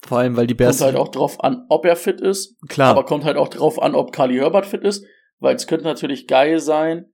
vor 0.02 0.20
allem, 0.20 0.38
weil 0.38 0.48
die 0.48 0.54
Bears 0.54 0.78
Kommt 0.78 0.94
halt 0.94 0.96
auch 0.96 1.10
drauf 1.10 1.44
an, 1.44 1.66
ob 1.68 1.86
er 1.86 1.98
fit 1.98 2.22
ist. 2.22 2.56
klar. 2.70 2.92
Aber 2.92 3.04
kommt 3.04 3.26
halt 3.26 3.36
auch 3.36 3.50
drauf 3.50 3.82
an, 3.82 3.96
ob 3.96 4.14
Carly 4.14 4.38
Herbert 4.38 4.66
fit 4.66 4.84
ist. 4.84 5.06
Weil 5.40 5.58
es 5.58 5.68
könnte 5.68 5.84
natürlich 5.84 6.26
geil 6.26 6.62
sein, 6.62 7.12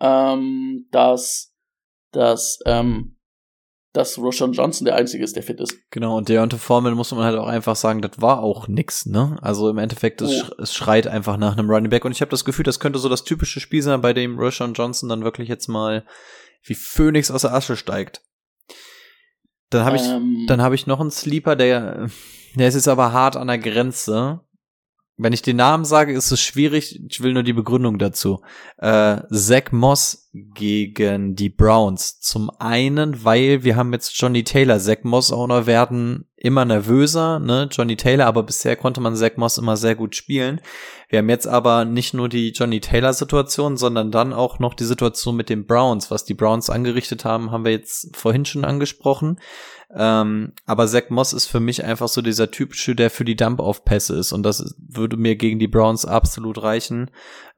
ähm, 0.00 0.86
dass, 0.90 1.54
dass 2.12 2.58
ähm, 2.66 3.16
dass 3.92 4.18
Roshan 4.18 4.52
Johnson 4.52 4.84
der 4.84 4.94
Einzige 4.94 5.24
ist, 5.24 5.34
der 5.34 5.42
fit 5.42 5.60
ist. 5.60 5.76
Genau, 5.90 6.16
und 6.16 6.28
Deontay 6.28 6.58
Foreman 6.58 6.94
muss 6.94 7.10
man 7.12 7.24
halt 7.24 7.36
auch 7.36 7.46
einfach 7.48 7.74
sagen, 7.74 8.02
das 8.02 8.12
war 8.20 8.40
auch 8.40 8.68
nix, 8.68 9.06
ne? 9.06 9.36
Also 9.42 9.68
im 9.68 9.78
Endeffekt, 9.78 10.20
es, 10.22 10.50
Oh. 10.58 10.64
schreit 10.64 11.06
einfach 11.08 11.36
nach 11.36 11.56
einem 11.56 11.68
Running 11.68 11.90
Back 11.90 12.04
und 12.04 12.12
ich 12.12 12.20
habe 12.20 12.30
das 12.30 12.44
Gefühl, 12.44 12.62
das 12.64 12.78
könnte 12.78 12.98
so 13.00 13.08
das 13.08 13.24
typische 13.24 13.58
Spiel 13.60 13.82
sein, 13.82 14.00
bei 14.00 14.12
dem 14.12 14.38
Roshan 14.38 14.74
Johnson 14.74 15.08
dann 15.08 15.24
wirklich 15.24 15.48
jetzt 15.48 15.66
mal 15.68 16.04
wie 16.62 16.74
Phönix 16.74 17.30
aus 17.30 17.42
der 17.42 17.52
Asche 17.54 17.76
steigt. 17.76 18.22
Dann 19.70 19.84
habe 19.84 19.96
ich, 19.96 20.02
Ähm, 20.02 20.44
dann 20.46 20.60
habe 20.62 20.74
ich 20.74 20.86
noch 20.86 21.00
einen 21.00 21.10
Sleeper, 21.10 21.56
der, 21.56 22.10
der 22.54 22.68
ist 22.68 22.74
jetzt 22.74 22.88
aber 22.88 23.12
hart 23.12 23.36
an 23.36 23.46
der 23.48 23.58
Grenze. 23.58 24.40
Wenn 25.22 25.34
ich 25.34 25.42
den 25.42 25.56
Namen 25.56 25.84
sage, 25.84 26.14
ist 26.14 26.30
es 26.30 26.40
schwierig. 26.40 26.98
Ich 27.10 27.22
will 27.22 27.34
nur 27.34 27.42
die 27.42 27.52
Begründung 27.52 27.98
dazu. 27.98 28.40
Äh, 28.78 29.18
Zach 29.30 29.70
Moss 29.70 30.30
gegen 30.32 31.34
die 31.34 31.50
Browns. 31.50 32.20
Zum 32.20 32.50
einen, 32.58 33.22
weil 33.22 33.62
wir 33.62 33.76
haben 33.76 33.92
jetzt 33.92 34.18
Johnny 34.18 34.44
Taylor. 34.44 34.78
Zach 34.78 35.02
Moss 35.02 35.30
Owner 35.30 35.66
werden 35.66 36.24
immer 36.36 36.64
nervöser, 36.64 37.38
ne? 37.38 37.68
Johnny 37.70 37.96
Taylor, 37.96 38.24
aber 38.24 38.44
bisher 38.44 38.76
konnte 38.76 39.02
man 39.02 39.14
Zach 39.14 39.32
Moss 39.36 39.58
immer 39.58 39.76
sehr 39.76 39.94
gut 39.94 40.16
spielen. 40.16 40.62
Wir 41.10 41.18
haben 41.18 41.28
jetzt 41.28 41.46
aber 41.46 41.84
nicht 41.84 42.14
nur 42.14 42.30
die 42.30 42.52
Johnny 42.52 42.80
Taylor 42.80 43.12
Situation, 43.12 43.76
sondern 43.76 44.10
dann 44.10 44.32
auch 44.32 44.58
noch 44.58 44.72
die 44.72 44.84
Situation 44.84 45.36
mit 45.36 45.50
den 45.50 45.66
Browns. 45.66 46.10
Was 46.10 46.24
die 46.24 46.34
Browns 46.34 46.70
angerichtet 46.70 47.26
haben, 47.26 47.50
haben 47.50 47.66
wir 47.66 47.72
jetzt 47.72 48.16
vorhin 48.16 48.46
schon 48.46 48.64
angesprochen. 48.64 49.38
Ähm, 49.92 50.52
aber 50.66 50.86
Zach 50.86 51.10
Moss 51.10 51.32
ist 51.32 51.46
für 51.46 51.58
mich 51.58 51.84
einfach 51.84 52.08
so 52.08 52.22
dieser 52.22 52.50
typische, 52.50 52.94
der 52.94 53.10
für 53.10 53.24
die 53.24 53.34
Dump-Off-Pässe 53.34 54.16
ist. 54.16 54.32
Und 54.32 54.44
das 54.44 54.76
würde 54.78 55.16
mir 55.16 55.36
gegen 55.36 55.58
die 55.58 55.66
Browns 55.66 56.04
absolut 56.04 56.62
reichen. 56.62 57.10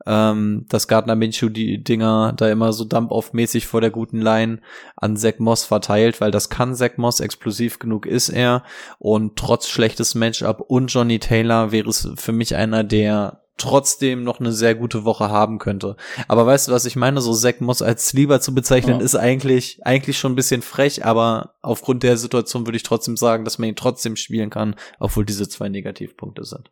Ähm, 0.06 0.66
dass 0.68 0.88
Gardner 0.88 1.14
Minshew 1.14 1.48
die 1.48 1.84
Dinger 1.84 2.32
da 2.36 2.48
immer 2.48 2.72
so 2.72 2.84
Dump-Off-mäßig 2.84 3.66
vor 3.66 3.80
der 3.80 3.90
guten 3.90 4.20
Line 4.20 4.60
an 4.96 5.16
Zach 5.16 5.38
Moss 5.38 5.64
verteilt, 5.64 6.20
weil 6.20 6.30
das 6.30 6.48
kann 6.48 6.74
Zach 6.74 6.96
Moss, 6.96 7.20
explosiv 7.20 7.78
genug 7.78 8.06
ist 8.06 8.30
er. 8.30 8.64
Und 8.98 9.36
trotz 9.36 9.68
schlechtes 9.68 10.14
Matchup 10.14 10.60
und 10.60 10.88
Johnny 10.88 11.18
Taylor 11.18 11.70
wäre 11.70 11.90
es 11.90 12.08
für 12.16 12.32
mich 12.32 12.56
einer, 12.56 12.82
der 12.82 13.41
trotzdem 13.58 14.24
noch 14.24 14.40
eine 14.40 14.52
sehr 14.52 14.74
gute 14.74 15.04
Woche 15.04 15.28
haben 15.30 15.58
könnte. 15.58 15.96
Aber 16.28 16.46
weißt 16.46 16.68
du, 16.68 16.72
was 16.72 16.84
ich 16.86 16.96
meine? 16.96 17.20
So 17.20 17.32
Zack 17.34 17.60
Moss 17.60 17.82
als 17.82 18.08
Sleeper 18.08 18.40
zu 18.40 18.54
bezeichnen, 18.54 18.98
Ja. 18.98 19.04
ist 19.04 19.14
eigentlich, 19.14 19.80
eigentlich 19.84 20.18
schon 20.18 20.32
ein 20.32 20.36
bisschen 20.36 20.62
frech, 20.62 21.04
aber 21.04 21.54
aufgrund 21.62 22.02
der 22.02 22.16
Situation 22.16 22.66
würde 22.66 22.76
ich 22.76 22.82
trotzdem 22.82 23.16
sagen, 23.16 23.44
dass 23.44 23.58
man 23.58 23.68
ihn 23.68 23.76
trotzdem 23.76 24.16
spielen 24.16 24.50
kann, 24.50 24.74
obwohl 24.98 25.24
diese 25.24 25.48
zwei 25.48 25.68
Negativpunkte 25.68 26.44
sind. 26.44 26.68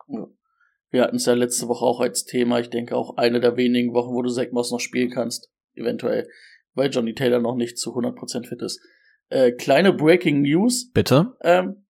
Wir 0.89 1.03
hatten 1.03 1.15
es 1.15 1.25
ja 1.25 1.33
letzte 1.33 1.67
Woche 1.69 1.85
auch 1.85 2.01
als 2.01 2.25
Thema. 2.25 2.59
Ich 2.59 2.69
denke 2.69 2.95
auch 2.97 3.15
eine 3.17 3.39
der 3.39 3.55
wenigen 3.55 3.93
Wochen, 3.93 4.13
wo 4.13 4.21
du 4.21 4.29
Zach 4.29 4.47
Moss 4.51 4.71
noch 4.71 4.79
spielen 4.81 5.09
kannst. 5.09 5.49
Eventuell. 5.73 6.27
Weil 6.73 6.89
Johnny 6.89 7.13
Taylor 7.13 7.39
noch 7.39 7.55
nicht 7.55 7.77
zu 7.77 7.91
100% 7.95 8.47
fit 8.47 8.61
ist. 8.61 8.81
Äh, 9.29 9.53
kleine 9.53 9.93
Breaking 9.93 10.41
News. 10.41 10.91
Bitte? 10.91 11.33
Ähm, 11.41 11.85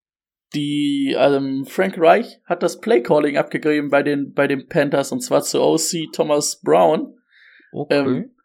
die, 0.53 1.15
ähm, 1.17 1.65
Frank 1.65 1.95
Reich 1.97 2.39
hat 2.45 2.63
das 2.63 2.79
Playcalling 2.79 3.37
abgegeben 3.37 3.89
bei 3.89 4.03
den, 4.03 4.33
bei 4.33 4.47
den 4.47 4.67
Panthers 4.67 5.11
und 5.11 5.21
zwar 5.21 5.41
zu 5.41 5.61
OC 5.61 6.11
Thomas 6.11 6.61
Brown. 6.61 7.17
Okay. 7.71 7.99
Ähm, 7.99 8.35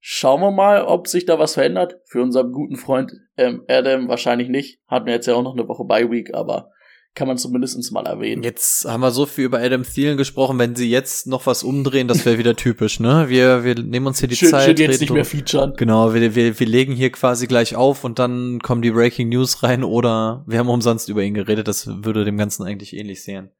schauen 0.00 0.40
wir 0.42 0.50
mal, 0.50 0.82
ob 0.82 1.08
sich 1.08 1.24
da 1.24 1.38
was 1.38 1.54
verändert. 1.54 2.00
Für 2.06 2.22
unseren 2.22 2.52
guten 2.52 2.76
Freund 2.76 3.12
ähm, 3.36 3.64
Adam 3.68 4.08
wahrscheinlich 4.08 4.48
nicht. 4.48 4.80
Hatten 4.86 5.06
wir 5.06 5.14
jetzt 5.14 5.26
ja 5.26 5.34
auch 5.34 5.42
noch 5.42 5.54
eine 5.54 5.66
Woche 5.66 5.84
Bye 5.84 6.10
Week, 6.10 6.34
aber 6.34 6.70
kann 7.14 7.28
man 7.28 7.38
zumindest 7.38 7.92
mal 7.92 8.06
erwähnen. 8.06 8.42
Jetzt 8.42 8.86
haben 8.86 9.00
wir 9.00 9.12
so 9.12 9.24
viel 9.24 9.44
über 9.44 9.60
Adam 9.60 9.84
Thielen 9.84 10.16
gesprochen, 10.16 10.58
wenn 10.58 10.74
sie 10.74 10.90
jetzt 10.90 11.26
noch 11.26 11.46
was 11.46 11.62
umdrehen, 11.62 12.08
das 12.08 12.26
wäre 12.26 12.38
wieder 12.38 12.56
typisch, 12.56 12.98
ne? 12.98 13.28
Wir, 13.28 13.62
wir 13.62 13.76
nehmen 13.76 14.06
uns 14.06 14.18
hier 14.18 14.28
die 14.28 14.36
schön, 14.36 14.50
Zeit. 14.50 14.64
schön 14.64 14.90
jetzt 14.90 15.00
nicht 15.00 15.12
mehr 15.12 15.24
featuren. 15.24 15.74
Genau, 15.76 16.12
wir, 16.12 16.34
wir, 16.34 16.58
wir 16.58 16.66
legen 16.66 16.92
hier 16.92 17.10
quasi 17.10 17.46
gleich 17.46 17.76
auf 17.76 18.02
und 18.02 18.18
dann 18.18 18.58
kommen 18.60 18.82
die 18.82 18.90
Breaking 18.90 19.28
News 19.28 19.62
rein 19.62 19.84
oder 19.84 20.44
wir 20.46 20.58
haben 20.58 20.68
umsonst 20.68 21.08
über 21.08 21.22
ihn 21.22 21.34
geredet. 21.34 21.68
Das 21.68 21.86
würde 21.86 22.24
dem 22.24 22.36
Ganzen 22.36 22.64
eigentlich 22.64 22.96
ähnlich 22.96 23.22
sehen. 23.22 23.50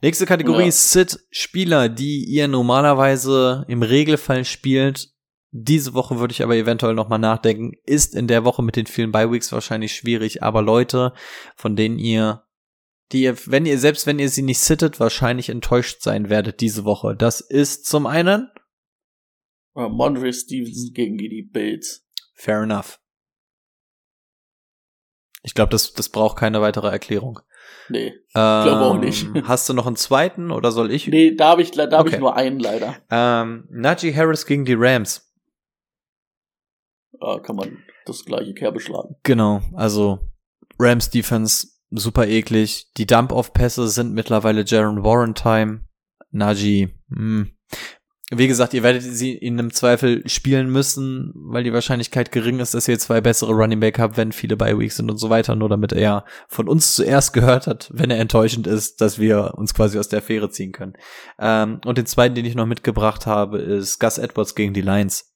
Nächste 0.00 0.26
Kategorie 0.26 0.66
Ja. 0.66 0.70
Sit 0.72 1.20
Spieler, 1.30 1.88
die 1.88 2.24
ihr 2.24 2.48
normalerweise 2.48 3.64
im 3.68 3.82
Regelfall 3.82 4.44
spielt. 4.44 5.10
Diese 5.50 5.94
Woche 5.94 6.18
würde 6.18 6.32
ich 6.32 6.42
aber 6.42 6.56
eventuell 6.56 6.94
noch 6.94 7.08
mal 7.08 7.18
nachdenken. 7.18 7.72
Ist 7.86 8.14
in 8.14 8.26
der 8.26 8.44
Woche 8.44 8.62
mit 8.62 8.76
den 8.76 8.86
vielen 8.86 9.12
Bye 9.12 9.30
Weeks 9.30 9.52
wahrscheinlich 9.52 9.94
schwierig, 9.94 10.42
aber 10.42 10.62
Leute, 10.62 11.12
von 11.54 11.76
denen 11.76 11.98
ihr 11.98 12.43
die 13.12 13.22
ihr, 13.22 13.36
wenn 13.46 13.66
ihr, 13.66 13.78
selbst 13.78 14.06
wenn 14.06 14.18
ihr 14.18 14.28
sie 14.28 14.42
nicht 14.42 14.60
sittet, 14.60 14.98
wahrscheinlich 15.00 15.48
enttäuscht 15.48 16.02
sein 16.02 16.28
werdet 16.30 16.60
diese 16.60 16.84
Woche. 16.84 17.14
Das 17.16 17.40
ist 17.40 17.86
zum 17.86 18.06
einen 18.06 18.50
Äh, 19.76 19.88
Mondre 19.88 20.32
Stevenson 20.32 20.92
gegen 20.94 21.18
die 21.18 21.42
Bills. 21.42 22.06
Fair 22.34 22.62
enough. 22.62 23.00
Ich 25.42 25.54
glaube, 25.54 25.70
das, 25.70 25.92
das 25.92 26.08
braucht 26.08 26.38
keine 26.38 26.60
weitere 26.62 26.88
Erklärung. 26.88 27.40
Nee. 27.88 28.14
Ich 28.28 28.32
glaube 28.32 28.84
auch 28.84 28.98
nicht. 28.98 29.26
Hast 29.44 29.68
du 29.68 29.74
noch 29.74 29.86
einen 29.86 29.96
zweiten 29.96 30.50
oder 30.50 30.72
soll 30.72 30.90
ich? 30.90 31.06
Nee, 31.06 31.34
da 31.34 31.48
habe 31.50 31.62
ich, 31.62 31.70
da 31.72 31.84
hab 31.90 32.06
Okay. 32.06 32.14
ich 32.14 32.20
nur 32.20 32.34
einen 32.34 32.58
leider. 32.58 32.96
Ähm, 33.10 33.66
Najee 33.70 34.14
Harris 34.14 34.46
gegen 34.46 34.64
die 34.64 34.74
Rams. 34.76 35.30
Da 37.20 37.38
kann 37.40 37.56
man 37.56 37.82
das 38.06 38.24
gleiche 38.24 38.54
Kerbe 38.54 38.80
schlagen. 38.80 39.16
Genau, 39.22 39.60
also 39.74 40.18
Rams 40.78 41.10
Defense 41.10 41.68
super 41.94 42.26
eklig. 42.26 42.92
Die 42.96 43.06
Dump-Off-Pässe 43.06 43.88
sind 43.88 44.12
mittlerweile 44.12 44.64
Jaron 44.66 45.02
Warren 45.02 45.34
Time. 45.34 45.80
Najee, 46.30 46.90
hm. 47.10 47.50
Wie 48.30 48.48
gesagt, 48.48 48.72
ihr 48.72 48.82
werdet 48.82 49.02
sie 49.02 49.32
in 49.32 49.58
einem 49.58 49.72
Zweifel 49.72 50.26
spielen 50.26 50.70
müssen, 50.70 51.32
weil 51.34 51.62
die 51.62 51.74
Wahrscheinlichkeit 51.74 52.32
gering 52.32 52.58
ist, 52.58 52.72
dass 52.72 52.88
ihr 52.88 52.98
zwei 52.98 53.20
bessere 53.20 53.52
Running 53.52 53.80
Back 53.80 53.98
habt, 53.98 54.16
wenn 54.16 54.32
viele 54.32 54.56
bei 54.56 54.76
Weeks 54.78 54.96
sind 54.96 55.10
und 55.10 55.18
so 55.18 55.28
weiter, 55.28 55.54
nur 55.54 55.68
damit 55.68 55.92
er 55.92 56.24
von 56.48 56.66
uns 56.66 56.94
zuerst 56.94 57.34
gehört 57.34 57.66
hat, 57.66 57.90
wenn 57.92 58.10
er 58.10 58.18
enttäuschend 58.18 58.66
ist, 58.66 59.02
dass 59.02 59.18
wir 59.18 59.54
uns 59.56 59.74
quasi 59.74 59.98
aus 59.98 60.08
der 60.08 60.20
Affäre 60.20 60.48
ziehen 60.48 60.72
können. 60.72 60.94
Ähm, 61.38 61.80
und 61.84 61.98
den 61.98 62.06
zweiten, 62.06 62.34
den 62.34 62.46
ich 62.46 62.54
noch 62.54 62.66
mitgebracht 62.66 63.26
habe, 63.26 63.58
ist 63.58 63.98
Gus 64.00 64.16
Edwards 64.16 64.54
gegen 64.54 64.72
die 64.72 64.82
Lions. 64.82 65.34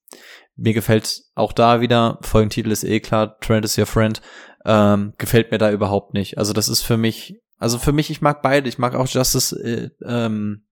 Mir 0.56 0.72
gefällt 0.72 1.22
auch 1.34 1.52
da 1.52 1.80
wieder, 1.82 2.18
Folgentitel 2.22 2.72
ist 2.72 2.84
eh 2.84 3.00
klar, 3.00 3.38
Trent 3.40 3.66
is 3.66 3.78
your 3.78 3.86
friend, 3.86 4.20
ähm, 4.68 5.14
gefällt 5.16 5.50
mir 5.50 5.58
da 5.58 5.72
überhaupt 5.72 6.12
nicht. 6.12 6.36
Also 6.36 6.52
das 6.52 6.68
ist 6.68 6.82
für 6.82 6.98
mich, 6.98 7.40
also 7.56 7.78
für 7.78 7.92
mich, 7.92 8.10
ich 8.10 8.20
mag 8.20 8.42
beide, 8.42 8.68
ich 8.68 8.78
mag 8.78 8.94
auch 8.94 9.08
Justice, 9.08 9.56
äh, 9.56 9.90
ähm, 10.04 10.67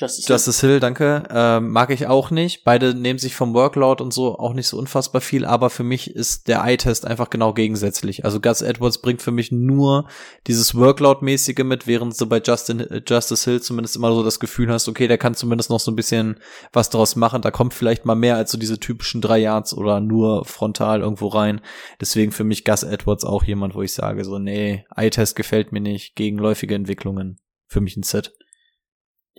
Justice, 0.00 0.32
Justice 0.32 0.64
Hill, 0.64 0.78
danke. 0.78 1.24
Ähm, 1.28 1.70
mag 1.72 1.90
ich 1.90 2.06
auch 2.06 2.30
nicht. 2.30 2.62
Beide 2.62 2.94
nehmen 2.94 3.18
sich 3.18 3.34
vom 3.34 3.52
Workload 3.52 4.00
und 4.00 4.12
so 4.12 4.38
auch 4.38 4.54
nicht 4.54 4.68
so 4.68 4.78
unfassbar 4.78 5.20
viel, 5.20 5.44
aber 5.44 5.70
für 5.70 5.82
mich 5.82 6.14
ist 6.14 6.46
der 6.46 6.62
Eye-Test 6.64 7.04
einfach 7.04 7.30
genau 7.30 7.52
gegensätzlich. 7.52 8.24
Also 8.24 8.40
Gus 8.40 8.62
Edwards 8.62 8.98
bringt 8.98 9.22
für 9.22 9.32
mich 9.32 9.50
nur 9.50 10.06
dieses 10.46 10.76
Workload-mäßige 10.76 11.64
mit, 11.64 11.88
während 11.88 12.18
du 12.20 12.26
bei 12.26 12.40
Justin, 12.40 12.78
äh, 12.78 13.02
Justice 13.04 13.50
Hill 13.50 13.60
zumindest 13.60 13.96
immer 13.96 14.14
so 14.14 14.22
das 14.22 14.38
Gefühl 14.38 14.70
hast, 14.70 14.86
okay, 14.86 15.08
der 15.08 15.18
kann 15.18 15.34
zumindest 15.34 15.68
noch 15.68 15.80
so 15.80 15.90
ein 15.90 15.96
bisschen 15.96 16.38
was 16.72 16.90
draus 16.90 17.16
machen. 17.16 17.42
Da 17.42 17.50
kommt 17.50 17.74
vielleicht 17.74 18.04
mal 18.04 18.14
mehr 18.14 18.36
als 18.36 18.52
so 18.52 18.58
diese 18.58 18.78
typischen 18.78 19.20
drei 19.20 19.38
Yards 19.38 19.74
oder 19.74 19.98
nur 19.98 20.44
frontal 20.44 21.00
irgendwo 21.00 21.26
rein. 21.26 21.60
Deswegen 22.00 22.30
für 22.30 22.44
mich 22.44 22.64
Gus 22.64 22.84
Edwards 22.84 23.24
auch 23.24 23.42
jemand, 23.42 23.74
wo 23.74 23.82
ich 23.82 23.94
sage 23.94 24.24
so, 24.24 24.38
nee, 24.38 24.84
Eye-Test 24.94 25.34
gefällt 25.34 25.72
mir 25.72 25.80
nicht, 25.80 26.14
gegenläufige 26.14 26.76
Entwicklungen. 26.76 27.40
Für 27.66 27.80
mich 27.80 27.96
ein 27.96 28.04
Set. 28.04 28.32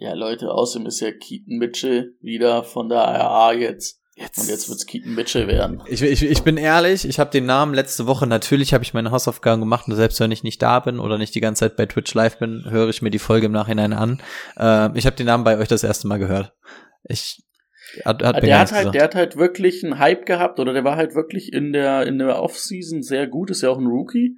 Ja, 0.01 0.13
Leute, 0.13 0.51
außerdem 0.51 0.87
ist 0.87 1.01
ja 1.01 1.11
Keaton 1.11 1.57
Mitchell 1.57 2.15
wieder 2.21 2.63
von 2.63 2.87
der 2.87 2.99
RA 2.99 3.51
jetzt. 3.51 3.99
Und 4.37 4.49
jetzt 4.49 4.69
wird's 4.69 4.85
Keaton 4.85 5.13
Mitchell 5.13 5.47
werden. 5.47 5.81
Ich, 5.87 6.01
ich, 6.01 6.23
ich 6.23 6.41
bin 6.41 6.55
ehrlich, 6.55 7.05
ich 7.05 7.19
habe 7.19 7.31
den 7.31 7.45
Namen 7.45 7.73
letzte 7.73 8.07
Woche, 8.07 8.25
natürlich 8.25 8.73
habe 8.73 8.83
ich 8.83 8.93
meine 8.93 9.11
Hausaufgaben 9.11 9.61
gemacht 9.61 9.87
und 9.87 9.95
selbst 9.95 10.19
wenn 10.21 10.31
ich 10.31 10.43
nicht 10.43 10.61
da 10.61 10.79
bin 10.79 10.99
oder 10.99 11.17
nicht 11.17 11.35
die 11.35 11.41
ganze 11.41 11.61
Zeit 11.61 11.75
bei 11.75 11.85
Twitch 11.85 12.13
live 12.13 12.37
bin, 12.39 12.65
höre 12.69 12.89
ich 12.89 13.01
mir 13.01 13.11
die 13.11 13.19
Folge 13.19 13.47
im 13.47 13.51
Nachhinein 13.51 13.91
an. 13.91 14.21
Äh, 14.57 14.97
ich 14.97 15.05
habe 15.05 15.17
den 15.17 15.25
Namen 15.25 15.43
bei 15.43 15.57
euch 15.57 15.67
das 15.67 15.83
erste 15.83 16.07
Mal 16.07 16.19
gehört. 16.19 16.53
Ich 17.03 17.43
hat, 18.05 18.23
hat 18.23 18.41
der 18.43 18.59
hat 18.59 18.71
halt, 18.71 18.79
gesagt. 18.79 18.95
der 18.95 19.03
hat 19.03 19.15
halt 19.15 19.35
wirklich 19.35 19.83
einen 19.83 19.99
Hype 19.99 20.25
gehabt 20.25 20.59
oder 20.59 20.71
der 20.73 20.83
war 20.85 20.95
halt 20.95 21.13
wirklich 21.13 21.51
in 21.51 21.73
der, 21.73 22.05
in 22.07 22.19
der 22.19 22.41
Offseason 22.41 23.01
sehr 23.01 23.27
gut, 23.27 23.49
ist 23.51 23.63
ja 23.63 23.69
auch 23.69 23.77
ein 23.77 23.87
Rookie. 23.87 24.37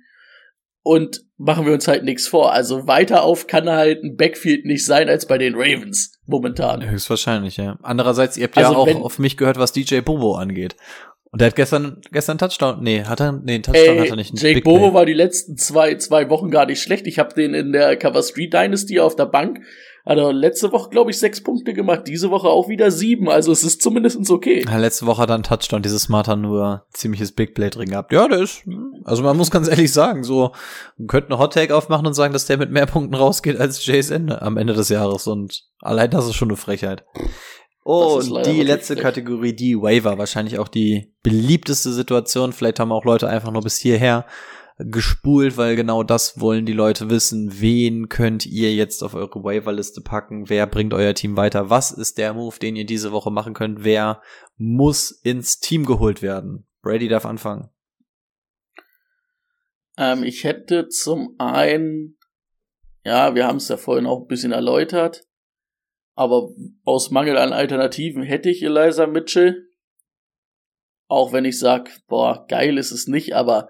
Und 0.84 1.22
machen 1.38 1.66
wir 1.66 1.74
uns 1.74 1.88
halt 1.88 2.04
nichts 2.04 2.28
vor. 2.28 2.54
Also 2.54 2.88
weiter 2.88 3.24
auf 3.24 3.48
kann 3.48 3.70
halt 3.70 4.04
ein 4.04 4.16
Backfield 4.16 4.66
nicht 4.66 4.86
sein 4.86 5.10
als 5.10 5.28
bei 5.28 5.38
den 5.38 5.54
Ravens 5.56 6.20
momentan. 6.26 6.88
Höchstwahrscheinlich, 6.90 7.58
ja. 7.58 7.78
Andererseits, 7.84 8.38
ihr 8.38 8.46
habt 8.46 8.58
Also 8.58 8.74
ja 8.74 8.78
auch 8.78 9.04
auf 9.04 9.20
mich 9.20 9.38
gehört, 9.38 9.58
was 9.58 9.74
DJ 9.74 10.00
Bobo 10.00 10.36
angeht. 10.36 10.76
Und 11.32 11.40
der 11.40 11.48
hat 11.48 11.56
gestern, 11.56 12.02
gestern 12.12 12.38
Touchdown, 12.38 12.82
nee, 12.82 13.04
hat 13.06 13.22
er, 13.22 13.32
nee, 13.32 13.54
einen 13.54 13.64
Touchdown 13.64 14.00
hat 14.00 14.06
Ey, 14.06 14.10
er 14.10 14.16
nicht. 14.18 14.38
Jake 14.42 14.56
Big 14.56 14.64
Bobo 14.66 14.90
Play. 14.90 14.94
war 14.94 15.06
die 15.06 15.14
letzten 15.14 15.56
zwei, 15.56 15.96
zwei 15.96 16.30
Wochen 16.30 16.52
gar 16.52 16.66
nicht 16.66 16.82
schlecht. 16.82 17.08
Ich 17.08 17.20
habe 17.20 17.34
den 17.34 17.54
in 17.54 17.72
der 17.72 17.96
Cover 17.96 18.22
Street 18.22 18.54
Dynasty 18.54 19.00
auf 19.00 19.16
der 19.16 19.28
Bank. 19.28 19.62
Hat 20.06 20.18
er 20.18 20.34
letzte 20.34 20.72
Woche, 20.72 20.90
glaube 20.90 21.12
ich, 21.12 21.20
sechs 21.20 21.42
Punkte 21.44 21.74
gemacht. 21.74 22.04
Diese 22.08 22.32
Woche 22.32 22.48
auch 22.48 22.68
wieder 22.68 22.90
sieben. 22.90 23.30
Also 23.30 23.52
es 23.52 23.64
ist 23.64 23.82
zumindest 23.82 24.30
okay. 24.30 24.66
Ja, 24.68 24.78
letzte 24.78 25.06
Woche 25.06 25.22
hat 25.22 25.30
er 25.30 25.36
einen 25.36 25.44
Touchdown, 25.44 25.84
dieses 25.84 26.04
Smarter 26.04 26.36
nur 26.36 26.86
ziemliches 26.92 27.32
Big 27.32 27.54
Play 27.54 27.70
drin 27.70 27.90
gehabt. 27.90 28.12
Ja, 28.12 28.28
der 28.28 28.40
ist, 28.40 28.64
also 29.04 29.22
man 29.22 29.38
muss 29.38 29.52
ganz 29.52 29.68
ehrlich 29.68 29.94
sagen, 29.94 30.24
so, 30.24 30.52
man 30.98 31.08
könnte 31.08 31.30
einen 31.30 31.40
Hot 31.40 31.54
Take 31.54 31.76
aufmachen 31.76 32.08
und 32.08 32.14
sagen, 32.14 32.34
dass 32.34 32.48
der 32.48 32.58
mit 32.58 32.72
mehr 32.72 32.88
Punkten 32.88 33.14
rausgeht 33.14 33.60
als 33.60 33.86
Jays 33.86 34.10
Ende 34.10 34.42
am 34.42 34.58
Ende 34.58 34.74
des 34.74 34.90
Jahres 34.90 35.28
und 35.28 35.66
allein 35.82 36.10
das 36.10 36.26
ist 36.26 36.36
schon 36.36 36.50
eine 36.50 36.58
Frechheit. 36.58 37.06
Oh, 37.84 38.20
und 38.20 38.46
die 38.46 38.62
letzte 38.62 38.94
frech. 38.94 39.04
Kategorie, 39.04 39.54
die 39.54 39.80
Waiver, 39.80 40.18
wahrscheinlich 40.18 40.60
auch 40.60 40.68
die 40.68 41.14
beliebteste 41.24 41.92
Situation. 41.92 42.54
Vielleicht 42.54 42.80
haben 42.80 42.92
auch 42.92 43.06
Leute 43.06 43.28
einfach 43.28 43.52
nur 43.52 43.64
bis 43.64 43.78
hierher 43.78 44.26
gespult, 44.86 45.58
weil 45.58 45.76
genau 45.76 46.04
das 46.04 46.40
wollen 46.40 46.66
die 46.66 46.74
Leute 46.74 47.10
wissen. 47.10 47.62
Wen 47.62 48.10
könnt 48.10 48.46
ihr 48.46 48.74
jetzt 48.74 49.04
auf 49.04 49.14
eure 49.14 49.44
Waiverliste 49.44 50.02
packen? 50.02 50.50
Wer 50.50 50.68
bringt 50.68 50.94
euer 50.94 51.14
Team 51.14 51.38
weiter? 51.38 51.70
Was 51.70 51.92
ist 51.92 52.18
der 52.18 52.34
Move, 52.34 52.58
den 52.60 52.76
ihr 52.76 52.86
diese 52.86 53.12
Woche 53.12 53.32
machen 53.32 53.54
könnt? 53.54 53.84
Wer 53.84 54.22
muss 54.58 55.12
ins 55.12 55.60
Team 55.60 55.86
geholt 55.86 56.22
werden? 56.22 56.68
Brady 56.82 57.08
darf 57.08 57.26
anfangen. 57.26 57.70
Ähm, 59.98 60.24
ich 60.24 60.44
hätte 60.44 60.88
zum 60.88 61.36
einen, 61.38 62.18
ja, 63.04 63.36
wir 63.36 63.48
haben 63.48 63.58
es 63.58 63.68
ja 63.68 63.78
vorhin 63.78 64.06
auch 64.06 64.22
ein 64.22 64.28
bisschen 64.28 64.52
erläutert, 64.52 65.28
aber 66.16 66.50
aus 66.84 67.12
Mangel 67.12 67.38
an 67.38 67.54
Alternativen 67.54 68.24
hätte 68.24 68.50
ich 68.50 68.64
Eliza 68.64 69.08
Mitchell. 69.08 69.68
Auch 71.08 71.34
wenn 71.34 71.46
ich 71.46 71.60
sag, 71.60 71.90
boah, 72.08 72.46
geil 72.48 72.78
ist 72.78 72.92
es 72.92 73.08
nicht, 73.08 73.36
aber 73.36 73.70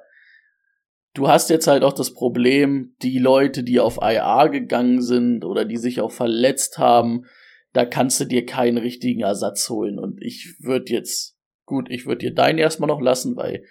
du 1.13 1.27
hast 1.27 1.49
jetzt 1.49 1.67
halt 1.67 1.83
auch 1.83 1.93
das 1.93 2.13
Problem, 2.13 2.95
die 3.01 3.19
Leute, 3.19 3.63
die 3.63 3.79
auf 3.79 3.99
IA 4.01 4.47
gegangen 4.47 5.01
sind 5.01 5.45
oder 5.45 5.65
die 5.65 5.77
sich 5.77 6.01
auch 6.01 6.11
verletzt 6.11 6.77
haben, 6.77 7.25
da 7.73 7.85
kannst 7.85 8.19
du 8.19 8.25
dir 8.25 8.45
keinen 8.45 8.77
richtigen 8.77 9.21
Ersatz 9.21 9.69
holen. 9.69 9.99
Und 9.99 10.21
ich 10.21 10.55
würde 10.59 10.91
jetzt, 10.91 11.37
gut, 11.65 11.89
ich 11.89 12.05
würde 12.05 12.19
dir 12.19 12.33
deinen 12.33 12.59
erstmal 12.59 12.87
noch 12.87 13.01
lassen, 13.01 13.35
weil, 13.35 13.63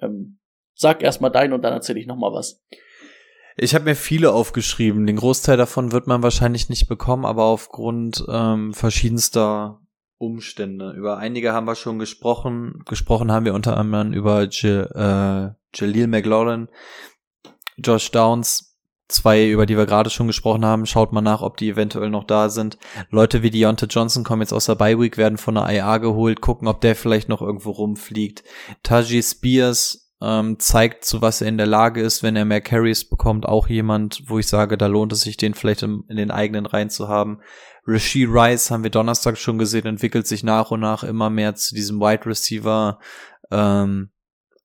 ähm, 0.00 0.38
sag 0.74 1.02
erstmal 1.02 1.30
deinen 1.30 1.52
und 1.52 1.62
dann 1.62 1.72
erzähle 1.72 2.00
ich 2.00 2.06
nochmal 2.06 2.32
was. 2.32 2.62
Ich 3.56 3.74
habe 3.76 3.84
mir 3.84 3.94
viele 3.94 4.32
aufgeschrieben. 4.32 5.06
Den 5.06 5.16
Großteil 5.16 5.56
davon 5.56 5.92
wird 5.92 6.08
man 6.08 6.24
wahrscheinlich 6.24 6.68
nicht 6.68 6.88
bekommen, 6.88 7.24
aber 7.24 7.44
aufgrund 7.44 8.24
ähm, 8.28 8.74
verschiedenster 8.74 9.80
Umstände. 10.24 10.92
Über 10.92 11.18
einige 11.18 11.52
haben 11.52 11.66
wir 11.66 11.74
schon 11.74 11.98
gesprochen. 11.98 12.82
Gesprochen 12.86 13.30
haben 13.30 13.44
wir 13.44 13.54
unter 13.54 13.76
anderem 13.76 14.12
über 14.12 14.44
J 14.44 14.90
äh, 14.94 15.50
Jaleel 15.74 16.06
McLaurin, 16.06 16.68
Josh 17.76 18.10
Downs, 18.10 18.74
zwei, 19.08 19.48
über 19.48 19.66
die 19.66 19.76
wir 19.76 19.86
gerade 19.86 20.10
schon 20.10 20.26
gesprochen 20.26 20.64
haben. 20.64 20.86
Schaut 20.86 21.12
mal 21.12 21.20
nach, 21.20 21.42
ob 21.42 21.56
die 21.56 21.70
eventuell 21.70 22.10
noch 22.10 22.24
da 22.24 22.48
sind. 22.48 22.78
Leute 23.10 23.42
wie 23.42 23.50
Deontay 23.50 23.86
Johnson 23.86 24.24
kommen 24.24 24.42
jetzt 24.42 24.52
aus 24.52 24.66
der 24.66 24.76
Bye 24.76 24.98
Week, 24.98 25.16
werden 25.16 25.38
von 25.38 25.54
der 25.54 25.70
IA 25.70 25.98
geholt, 25.98 26.40
gucken, 26.40 26.68
ob 26.68 26.80
der 26.80 26.96
vielleicht 26.96 27.28
noch 27.28 27.42
irgendwo 27.42 27.70
rumfliegt. 27.70 28.44
Taji 28.82 29.22
Spears 29.22 30.12
ähm, 30.22 30.58
zeigt, 30.58 31.04
zu 31.04 31.20
was 31.20 31.40
er 31.40 31.48
in 31.48 31.58
der 31.58 31.66
Lage 31.66 32.00
ist, 32.00 32.22
wenn 32.22 32.36
er 32.36 32.44
mehr 32.44 32.60
Carries 32.60 33.08
bekommt. 33.08 33.46
Auch 33.46 33.68
jemand, 33.68 34.22
wo 34.26 34.38
ich 34.38 34.46
sage, 34.46 34.78
da 34.78 34.86
lohnt 34.86 35.12
es 35.12 35.20
sich, 35.20 35.36
den 35.36 35.54
vielleicht 35.54 35.82
in, 35.82 36.04
in 36.08 36.16
den 36.16 36.30
eigenen 36.30 36.66
Reihen 36.66 36.90
zu 36.90 37.08
haben. 37.08 37.40
Rasheed 37.86 38.28
Rice 38.30 38.70
haben 38.70 38.82
wir 38.82 38.90
Donnerstag 38.90 39.36
schon 39.36 39.58
gesehen, 39.58 39.86
entwickelt 39.86 40.26
sich 40.26 40.42
nach 40.42 40.70
und 40.70 40.80
nach 40.80 41.04
immer 41.04 41.30
mehr 41.30 41.54
zu 41.54 41.74
diesem 41.74 42.00
Wide 42.00 42.26
Receiver 42.26 42.98
ähm, 43.50 44.10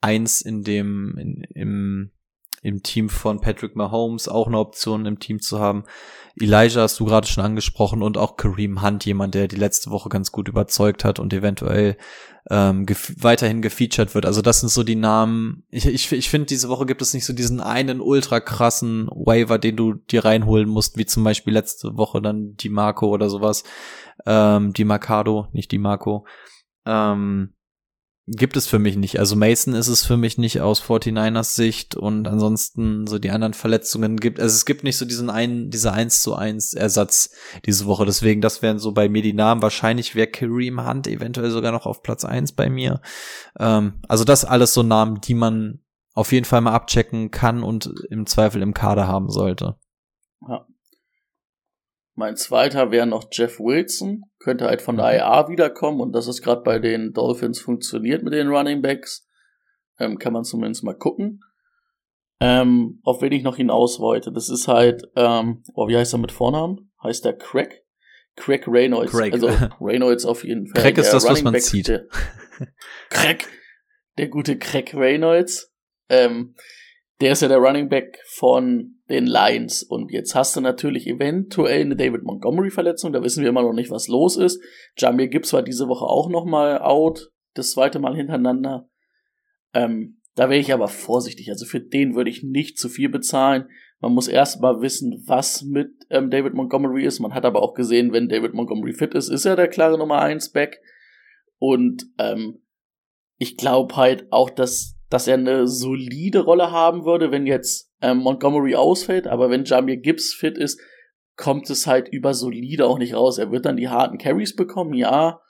eins 0.01 0.41
in 0.41 0.63
dem 0.63 1.17
in, 1.17 1.43
im 1.53 2.11
im 2.61 2.83
Team 2.83 3.09
von 3.09 3.39
Patrick 3.39 3.75
Mahomes 3.75 4.27
auch 4.27 4.47
eine 4.47 4.59
Option 4.59 5.05
im 5.05 5.19
Team 5.19 5.39
zu 5.39 5.59
haben. 5.59 5.85
Elijah 6.41 6.81
hast 6.81 6.99
du 6.99 7.05
gerade 7.05 7.27
schon 7.27 7.43
angesprochen 7.43 8.01
und 8.01 8.17
auch 8.17 8.37
Kareem 8.37 8.81
Hunt, 8.81 9.05
jemand, 9.05 9.35
der 9.35 9.47
die 9.47 9.55
letzte 9.55 9.89
Woche 9.91 10.09
ganz 10.09 10.31
gut 10.31 10.47
überzeugt 10.47 11.03
hat 11.03 11.19
und 11.19 11.33
eventuell 11.33 11.97
ähm, 12.49 12.85
gef 12.85 13.13
weiterhin 13.17 13.61
gefeatured 13.61 14.15
wird. 14.15 14.25
Also 14.25 14.41
das 14.41 14.59
sind 14.61 14.69
so 14.69 14.83
die 14.83 14.95
Namen. 14.95 15.63
Ich, 15.69 15.85
ich, 15.85 16.11
ich 16.11 16.29
finde, 16.29 16.47
diese 16.47 16.69
Woche 16.69 16.85
gibt 16.85 17.01
es 17.01 17.13
nicht 17.13 17.25
so 17.25 17.33
diesen 17.33 17.59
einen 17.59 18.01
ultra 18.01 18.39
krassen 18.39 19.07
Waiver, 19.07 19.59
den 19.59 19.75
du 19.75 19.93
dir 19.93 20.25
reinholen 20.25 20.69
musst, 20.69 20.97
wie 20.97 21.05
zum 21.05 21.23
Beispiel 21.23 21.53
letzte 21.53 21.97
Woche 21.97 22.21
dann 22.21 22.55
die 22.55 22.69
Marco 22.69 23.07
oder 23.07 23.29
sowas. 23.29 23.63
Ähm, 24.25 24.73
die 24.73 24.85
Mercado, 24.85 25.47
nicht 25.51 25.71
die 25.71 25.77
Marco. 25.77 26.25
Ähm, 26.85 27.53
gibt 28.31 28.57
es 28.57 28.67
für 28.67 28.79
mich 28.79 28.95
nicht. 28.95 29.19
Also 29.19 29.35
Mason 29.35 29.73
ist 29.73 29.87
es 29.87 30.05
für 30.05 30.17
mich 30.17 30.37
nicht 30.37 30.61
aus 30.61 30.81
49ers 30.81 31.55
Sicht 31.55 31.95
und 31.95 32.27
ansonsten 32.27 33.07
so 33.07 33.17
die 33.17 33.31
anderen 33.31 33.53
Verletzungen 33.53 34.17
gibt, 34.17 34.39
also 34.39 34.53
es 34.53 34.65
gibt 34.65 34.83
nicht 34.83 34.97
so 34.97 35.05
diesen 35.05 35.29
einen, 35.29 35.69
dieser 35.69 35.93
1 35.93 36.21
zu 36.21 36.35
1 36.35 36.73
Ersatz 36.73 37.31
diese 37.65 37.85
Woche. 37.85 38.05
Deswegen, 38.05 38.41
das 38.41 38.61
wären 38.61 38.79
so 38.79 38.91
bei 38.91 39.09
mir 39.09 39.21
die 39.21 39.33
Namen. 39.33 39.61
Wahrscheinlich 39.61 40.15
wäre 40.15 40.27
Kareem 40.27 40.87
Hunt 40.87 41.07
eventuell 41.07 41.51
sogar 41.51 41.71
noch 41.71 41.85
auf 41.85 42.03
Platz 42.03 42.23
1 42.23 42.53
bei 42.53 42.69
mir. 42.69 43.01
Ähm, 43.59 44.01
also 44.07 44.23
das 44.23 44.45
alles 44.45 44.73
so 44.73 44.83
Namen, 44.83 45.21
die 45.21 45.33
man 45.33 45.79
auf 46.13 46.31
jeden 46.31 46.45
Fall 46.45 46.61
mal 46.61 46.73
abchecken 46.73 47.31
kann 47.31 47.63
und 47.63 47.93
im 48.09 48.25
Zweifel 48.25 48.61
im 48.61 48.73
Kader 48.73 49.07
haben 49.07 49.29
sollte. 49.29 49.77
Ja. 50.47 50.65
Mein 52.19 52.35
zweiter 52.35 52.91
wäre 52.91 53.07
noch 53.07 53.29
Jeff 53.31 53.61
Wilson, 53.61 54.25
könnte 54.39 54.65
halt 54.65 54.81
von 54.81 54.97
der 54.97 55.15
IA 55.15 55.47
wiederkommen 55.47 56.01
und 56.01 56.11
das 56.11 56.27
ist 56.27 56.41
gerade 56.41 56.63
bei 56.63 56.77
den 56.77 57.13
Dolphins 57.13 57.61
funktioniert 57.61 58.23
mit 58.23 58.33
den 58.33 58.49
Running 58.49 58.81
Backs. 58.81 59.25
Ähm, 59.97 60.17
kann 60.19 60.33
man 60.33 60.43
zumindest 60.43 60.83
mal 60.83 60.97
gucken. 60.97 61.39
Ähm, 62.41 62.99
auf 63.05 63.21
wen 63.21 63.31
ich 63.31 63.41
noch 63.41 63.55
hinaus 63.55 64.01
wollte, 64.01 64.33
das 64.33 64.49
ist 64.49 64.67
halt, 64.67 65.03
ähm, 65.15 65.63
oh, 65.75 65.87
wie 65.87 65.95
heißt 65.95 66.13
er 66.13 66.17
mit 66.17 66.33
Vornamen? 66.33 66.91
Heißt 67.01 67.23
der 67.23 67.37
Craig? 67.37 67.85
Craig 68.35 68.67
Reynolds. 68.67 69.13
Craig. 69.13 69.31
Also 69.31 69.47
Reynolds 69.79 70.25
auf 70.25 70.43
jeden 70.43 70.67
Fall. 70.67 70.81
Craig 70.81 70.97
ist 70.97 71.13
das, 71.13 71.23
was 71.23 71.29
Running 71.29 71.43
man 71.45 71.53
Back, 71.53 71.63
zieht. 71.63 71.87
Der, 71.87 72.05
Craig. 73.09 73.47
Der 74.17 74.27
gute 74.27 74.59
Craig 74.59 74.93
Reynolds. 74.93 75.73
Ähm, 76.09 76.53
der 77.21 77.33
ist 77.33 77.41
ja 77.41 77.47
der 77.47 77.57
Running 77.57 77.89
Back 77.89 78.19
von 78.35 78.95
den 79.09 79.25
Lions. 79.25 79.83
Und 79.83 80.11
jetzt 80.11 80.35
hast 80.35 80.55
du 80.55 80.61
natürlich 80.61 81.07
eventuell 81.07 81.81
eine 81.81 81.95
David 81.95 82.23
Montgomery-Verletzung. 82.23 83.11
Da 83.11 83.23
wissen 83.23 83.41
wir 83.41 83.49
immer 83.49 83.63
noch 83.63 83.73
nicht, 83.73 83.91
was 83.91 84.07
los 84.07 84.37
ist. 84.37 84.63
Jamir 84.97 85.27
Gibbs 85.27 85.51
war 85.51 85.63
diese 85.63 85.87
Woche 85.87 86.05
auch 86.05 86.29
noch 86.29 86.45
mal 86.45 86.79
out. 86.79 87.31
Das 87.55 87.71
zweite 87.71 87.99
Mal 87.99 88.15
hintereinander. 88.15 88.87
Ähm, 89.73 90.21
da 90.35 90.49
wäre 90.49 90.59
ich 90.61 90.71
aber 90.71 90.87
vorsichtig. 90.87 91.49
Also 91.49 91.65
für 91.65 91.81
den 91.81 92.15
würde 92.15 92.29
ich 92.29 92.43
nicht 92.43 92.77
zu 92.77 92.87
viel 92.87 93.09
bezahlen. 93.09 93.67
Man 93.99 94.13
muss 94.13 94.29
erst 94.29 94.61
mal 94.61 94.81
wissen, 94.81 95.23
was 95.27 95.63
mit 95.63 95.89
ähm, 96.09 96.29
David 96.29 96.53
Montgomery 96.53 97.03
ist. 97.03 97.19
Man 97.19 97.33
hat 97.33 97.43
aber 97.43 97.61
auch 97.61 97.73
gesehen, 97.73 98.13
wenn 98.13 98.29
David 98.29 98.53
Montgomery 98.53 98.93
fit 98.93 99.13
ist, 99.13 99.27
ist 99.27 99.45
er 99.45 99.57
der 99.57 99.67
klare 99.67 99.97
Nummer 99.97 100.21
1 100.21 100.51
Back. 100.51 100.79
Und 101.57 102.05
ähm, 102.17 102.61
ich 103.37 103.57
glaube 103.57 103.97
halt 103.97 104.31
auch, 104.31 104.49
dass, 104.49 104.97
dass 105.09 105.27
er 105.27 105.35
eine 105.35 105.67
solide 105.67 106.41
Rolle 106.41 106.71
haben 106.71 107.05
würde, 107.05 107.31
wenn 107.31 107.47
jetzt 107.47 107.91
ähm, 108.01 108.19
Montgomery 108.19 108.75
ausfällt. 108.75 109.27
Aber 109.27 109.49
wenn 109.49 109.65
Jamir 109.65 109.97
Gibbs 109.97 110.33
fit 110.33 110.57
ist, 110.57 110.79
kommt 111.35 111.69
es 111.69 111.87
halt 111.87 112.09
über 112.09 112.33
solide 112.33 112.85
auch 112.85 112.99
nicht 112.99 113.15
raus. 113.15 113.37
Er 113.37 113.51
wird 113.51 113.65
dann 113.65 113.77
die 113.77 113.89
harten 113.89 114.17
Carries 114.17 114.55
bekommen, 114.55 114.93
ja. 114.93 115.41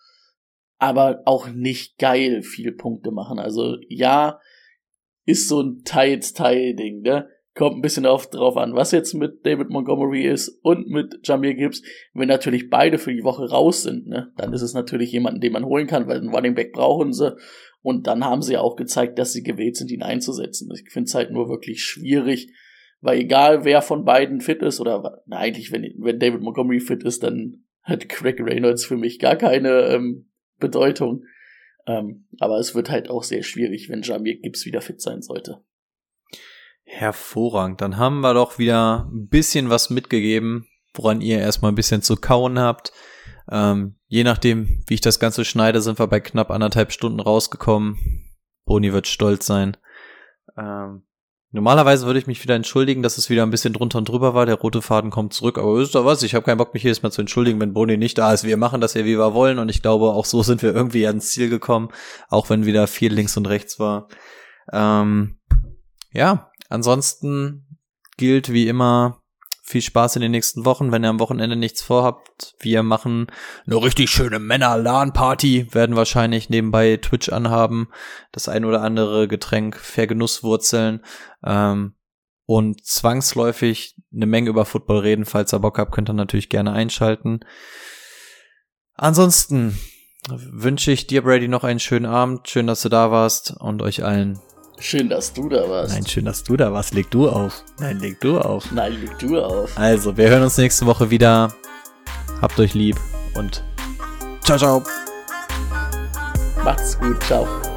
Aber 0.78 1.22
auch 1.26 1.50
nicht 1.50 1.98
geil 1.98 2.42
viel 2.42 2.72
Punkte 2.72 3.12
machen. 3.12 3.40
Also 3.40 3.76
ja, 3.90 4.40
ist 5.26 5.50
so 5.50 5.62
ein 5.62 5.84
Teils-Teil-Ding, 5.84 7.02
ne? 7.02 7.28
Kommt 7.56 7.78
ein 7.78 7.82
bisschen 7.82 8.06
auf, 8.06 8.30
drauf 8.30 8.56
an, 8.56 8.76
was 8.76 8.92
jetzt 8.92 9.14
mit 9.14 9.46
David 9.46 9.70
Montgomery 9.70 10.26
ist 10.26 10.60
und 10.62 10.88
mit 10.88 11.20
Jamir 11.24 11.56
Gibbs. 11.56 11.82
Wenn 12.14 12.30
natürlich 12.30 12.70
beide 12.70 12.98
für 12.98 13.14
die 13.14 13.24
Woche 13.24 13.50
raus 13.50 13.84
sind, 13.84 14.08
ne, 14.08 14.32
dann 14.38 14.54
ist 14.54 14.62
es 14.62 14.74
natürlich 14.74 15.12
jemanden, 15.12 15.42
den 15.42 15.52
man 15.52 15.66
holen 15.66 15.88
kann, 15.88 16.08
weil 16.08 16.20
einen 16.20 16.34
Running 16.34 16.56
Back 16.56 16.72
brauchen 16.72 17.12
sie. 17.12 17.36
Und 17.82 18.08
dann 18.08 18.26
haben 18.26 18.42
sie 18.42 18.54
ja 18.54 18.62
auch 18.62 18.76
gezeigt, 18.76 19.20
dass 19.20 19.32
sie 19.32 19.44
gewählt 19.44 19.78
sind, 19.78 19.92
ihn 19.92 20.04
einzusetzen. 20.04 20.70
Ich 20.74 20.92
finde 20.92 21.08
es 21.08 21.16
halt 21.16 21.32
nur 21.32 21.50
wirklich 21.50 21.84
schwierig, 21.84 22.52
weil 23.02 23.20
egal 23.20 23.64
wer 23.64 23.82
von 23.82 24.04
beiden 24.04 24.42
fit 24.42 24.62
ist, 24.62 24.80
oder 24.80 25.22
na, 25.26 25.38
eigentlich, 25.38 25.72
wenn, 25.72 25.84
wenn 26.00 26.20
David 26.20 26.42
Montgomery 26.42 26.82
fit 26.82 27.04
ist, 27.04 27.24
dann 27.24 27.64
hat 27.84 28.10
Craig 28.10 28.40
Reynolds 28.40 28.86
für 28.86 28.98
mich 28.98 29.20
gar 29.20 29.36
keine 29.36 29.88
ähm, 29.88 30.30
Bedeutung. 30.60 31.24
Ähm, 31.88 32.28
aber 32.40 32.60
es 32.60 32.76
wird 32.76 32.90
halt 32.90 33.10
auch 33.10 33.24
sehr 33.24 33.44
schwierig, 33.44 33.90
wenn 33.90 34.02
Jamir 34.02 34.40
Gibbs 34.40 34.66
wieder 34.66 34.82
fit 34.82 35.02
sein 35.02 35.22
sollte. 35.22 35.64
Hervorragend. 36.84 37.82
Dann 37.82 37.98
haben 37.98 38.20
wir 38.22 38.34
doch 38.34 38.60
wieder 38.60 39.10
ein 39.12 39.28
bisschen 39.28 39.70
was 39.70 39.90
mitgegeben, 39.90 40.68
woran 40.94 41.22
ihr 41.22 41.40
erstmal 41.40 41.72
ein 41.72 41.76
bisschen 41.76 42.02
zu 42.02 42.16
kauen 42.16 42.60
habt. 42.60 42.92
Ähm, 43.50 43.99
je 44.10 44.24
nachdem, 44.24 44.84
wie 44.88 44.96
ich 44.96 45.02
das 45.02 45.20
Ganze 45.20 45.46
schneide, 45.46 45.82
sind 45.82 46.00
wir 46.00 46.08
bei 46.08 46.20
knapp 46.20 46.52
anderthalb 46.52 46.92
Stunden 46.92 47.20
rausgekommen. 47.20 48.26
Boni 48.66 48.92
wird 48.92 49.08
stolz 49.08 49.46
sein. 49.46 49.78
Ähm, 50.58 51.04
normalerweise 51.52 52.06
würde 52.06 52.20
ich 52.20 52.28
mich 52.28 52.44
wieder 52.44 52.56
entschuldigen, 52.56 53.04
dass 53.04 53.20
es 53.20 53.30
wieder 53.30 53.44
ein 53.44 53.52
bisschen 53.52 53.74
drunter 53.74 54.00
und 54.00 54.10
drüber 54.10 54.34
war. 54.34 54.48
Der 54.48 54.56
rote 54.56 54.82
Faden 54.82 55.12
kommt 55.12 55.34
zurück. 55.34 55.60
Aber 55.60 55.78
wisst 55.78 55.96
ihr 55.96 56.06
was? 56.06 56.24
Ich 56.24 56.34
habe 56.34 56.44
keinen 56.44 56.58
Bock, 56.58 56.74
mich 56.74 56.84
jedes 56.84 57.04
Mal 57.04 57.12
zu 57.12 57.22
entschuldigen, 57.22 57.62
wenn 57.62 57.74
Boni 57.74 57.98
nicht 57.98 58.18
da 58.18 58.34
ist. 58.34 58.44
Wir 58.44 58.58
machen 58.58 58.82
das 58.82 58.96
ja, 58.96 59.06
wie 59.06 59.18
wir 59.18 59.34
wollen. 59.34 59.60
Und 59.60 59.70
ich 59.70 59.82
glaube, 59.82 60.10
auch 60.10 60.26
so 60.26 60.42
sind 60.44 60.64
wir 60.64 60.74
irgendwie 60.74 61.06
ans 61.06 61.30
Ziel 61.30 61.50
gekommen. 61.50 61.90
Auch 62.30 62.50
wenn 62.50 62.66
wieder 62.66 62.88
viel 62.88 63.14
links 63.14 63.38
und 63.38 63.48
rechts 63.48 63.80
war. 63.80 64.08
Ähm, 64.74 65.38
ja, 66.12 66.50
ansonsten 66.68 67.78
gilt 68.18 68.52
wie 68.52 68.68
immer 68.68 69.19
viel 69.70 69.84
Spaß 69.84 70.16
in 70.16 70.24
den 70.24 70.32
nächsten 70.32 70.66
Wochen, 70.66 70.92
wenn 70.92 71.04
ihr 71.04 71.12
am 71.12 71.20
Wochenende 71.20 71.56
nichts 71.56 71.84
vorhabt. 71.84 72.56
Wir 72.60 72.82
machen 72.82 73.28
eine 73.68 73.76
richtig 73.76 74.10
schöne 74.10 74.40
Männer-LAN-Party, 74.40 75.68
werden 75.76 75.96
wahrscheinlich 75.96 76.50
nebenbei 76.50 76.98
Twitch 76.98 77.30
anhaben, 77.30 77.90
das 78.32 78.50
ein 78.50 78.66
oder 78.66 78.82
andere 78.82 79.28
Getränk 79.28 79.76
vergenusswurzeln 79.76 81.06
ähm, 81.46 81.94
und 82.48 82.84
zwangsläufig 82.84 83.96
eine 84.12 84.26
Menge 84.26 84.50
über 84.50 84.66
Football 84.66 85.02
reden. 85.02 85.26
Falls 85.26 85.54
ihr 85.54 85.60
Bock 85.60 85.78
habt, 85.78 85.92
könnt 85.92 86.10
ihr 86.10 86.14
natürlich 86.14 86.50
gerne 86.50 86.72
einschalten. 86.72 87.42
Ansonsten 88.96 89.78
wünsche 90.28 90.92
ich 90.92 91.06
dir, 91.06 91.22
Brady, 91.22 91.48
noch 91.48 91.64
einen 91.64 91.80
schönen 91.80 92.08
Abend. 92.08 92.50
Schön, 92.50 92.66
dass 92.66 92.82
du 92.82 92.90
da 92.90 93.12
warst 93.12 93.56
und 93.60 93.84
euch 93.84 94.04
allen. 94.04 94.40
Schön, 94.80 95.10
dass 95.10 95.34
du 95.34 95.50
da 95.50 95.70
warst. 95.70 95.94
Nein, 95.94 96.06
schön, 96.06 96.26
dass 96.26 96.44
du 96.44 96.56
da 96.56 96.72
warst. 96.72 96.94
Leg 96.94 97.12
du 97.12 97.30
auf. 97.30 97.64
Nein, 97.80 98.00
leg 98.00 98.20
du 98.20 98.40
auf. 98.40 98.72
Nein, 98.72 99.00
leg 99.02 99.18
du 99.20 99.40
auf. 99.40 99.78
Also, 99.78 100.16
wir 100.16 100.30
hören 100.30 100.44
uns 100.44 100.58
nächste 100.58 100.86
Woche 100.86 101.10
wieder. 101.10 101.54
Habt 102.42 102.58
euch 102.60 102.74
lieb 102.74 102.98
und 103.36 103.64
ciao, 104.44 104.58
ciao. 104.58 104.84
Macht's 106.64 106.98
gut, 106.98 107.22
ciao. 107.24 107.69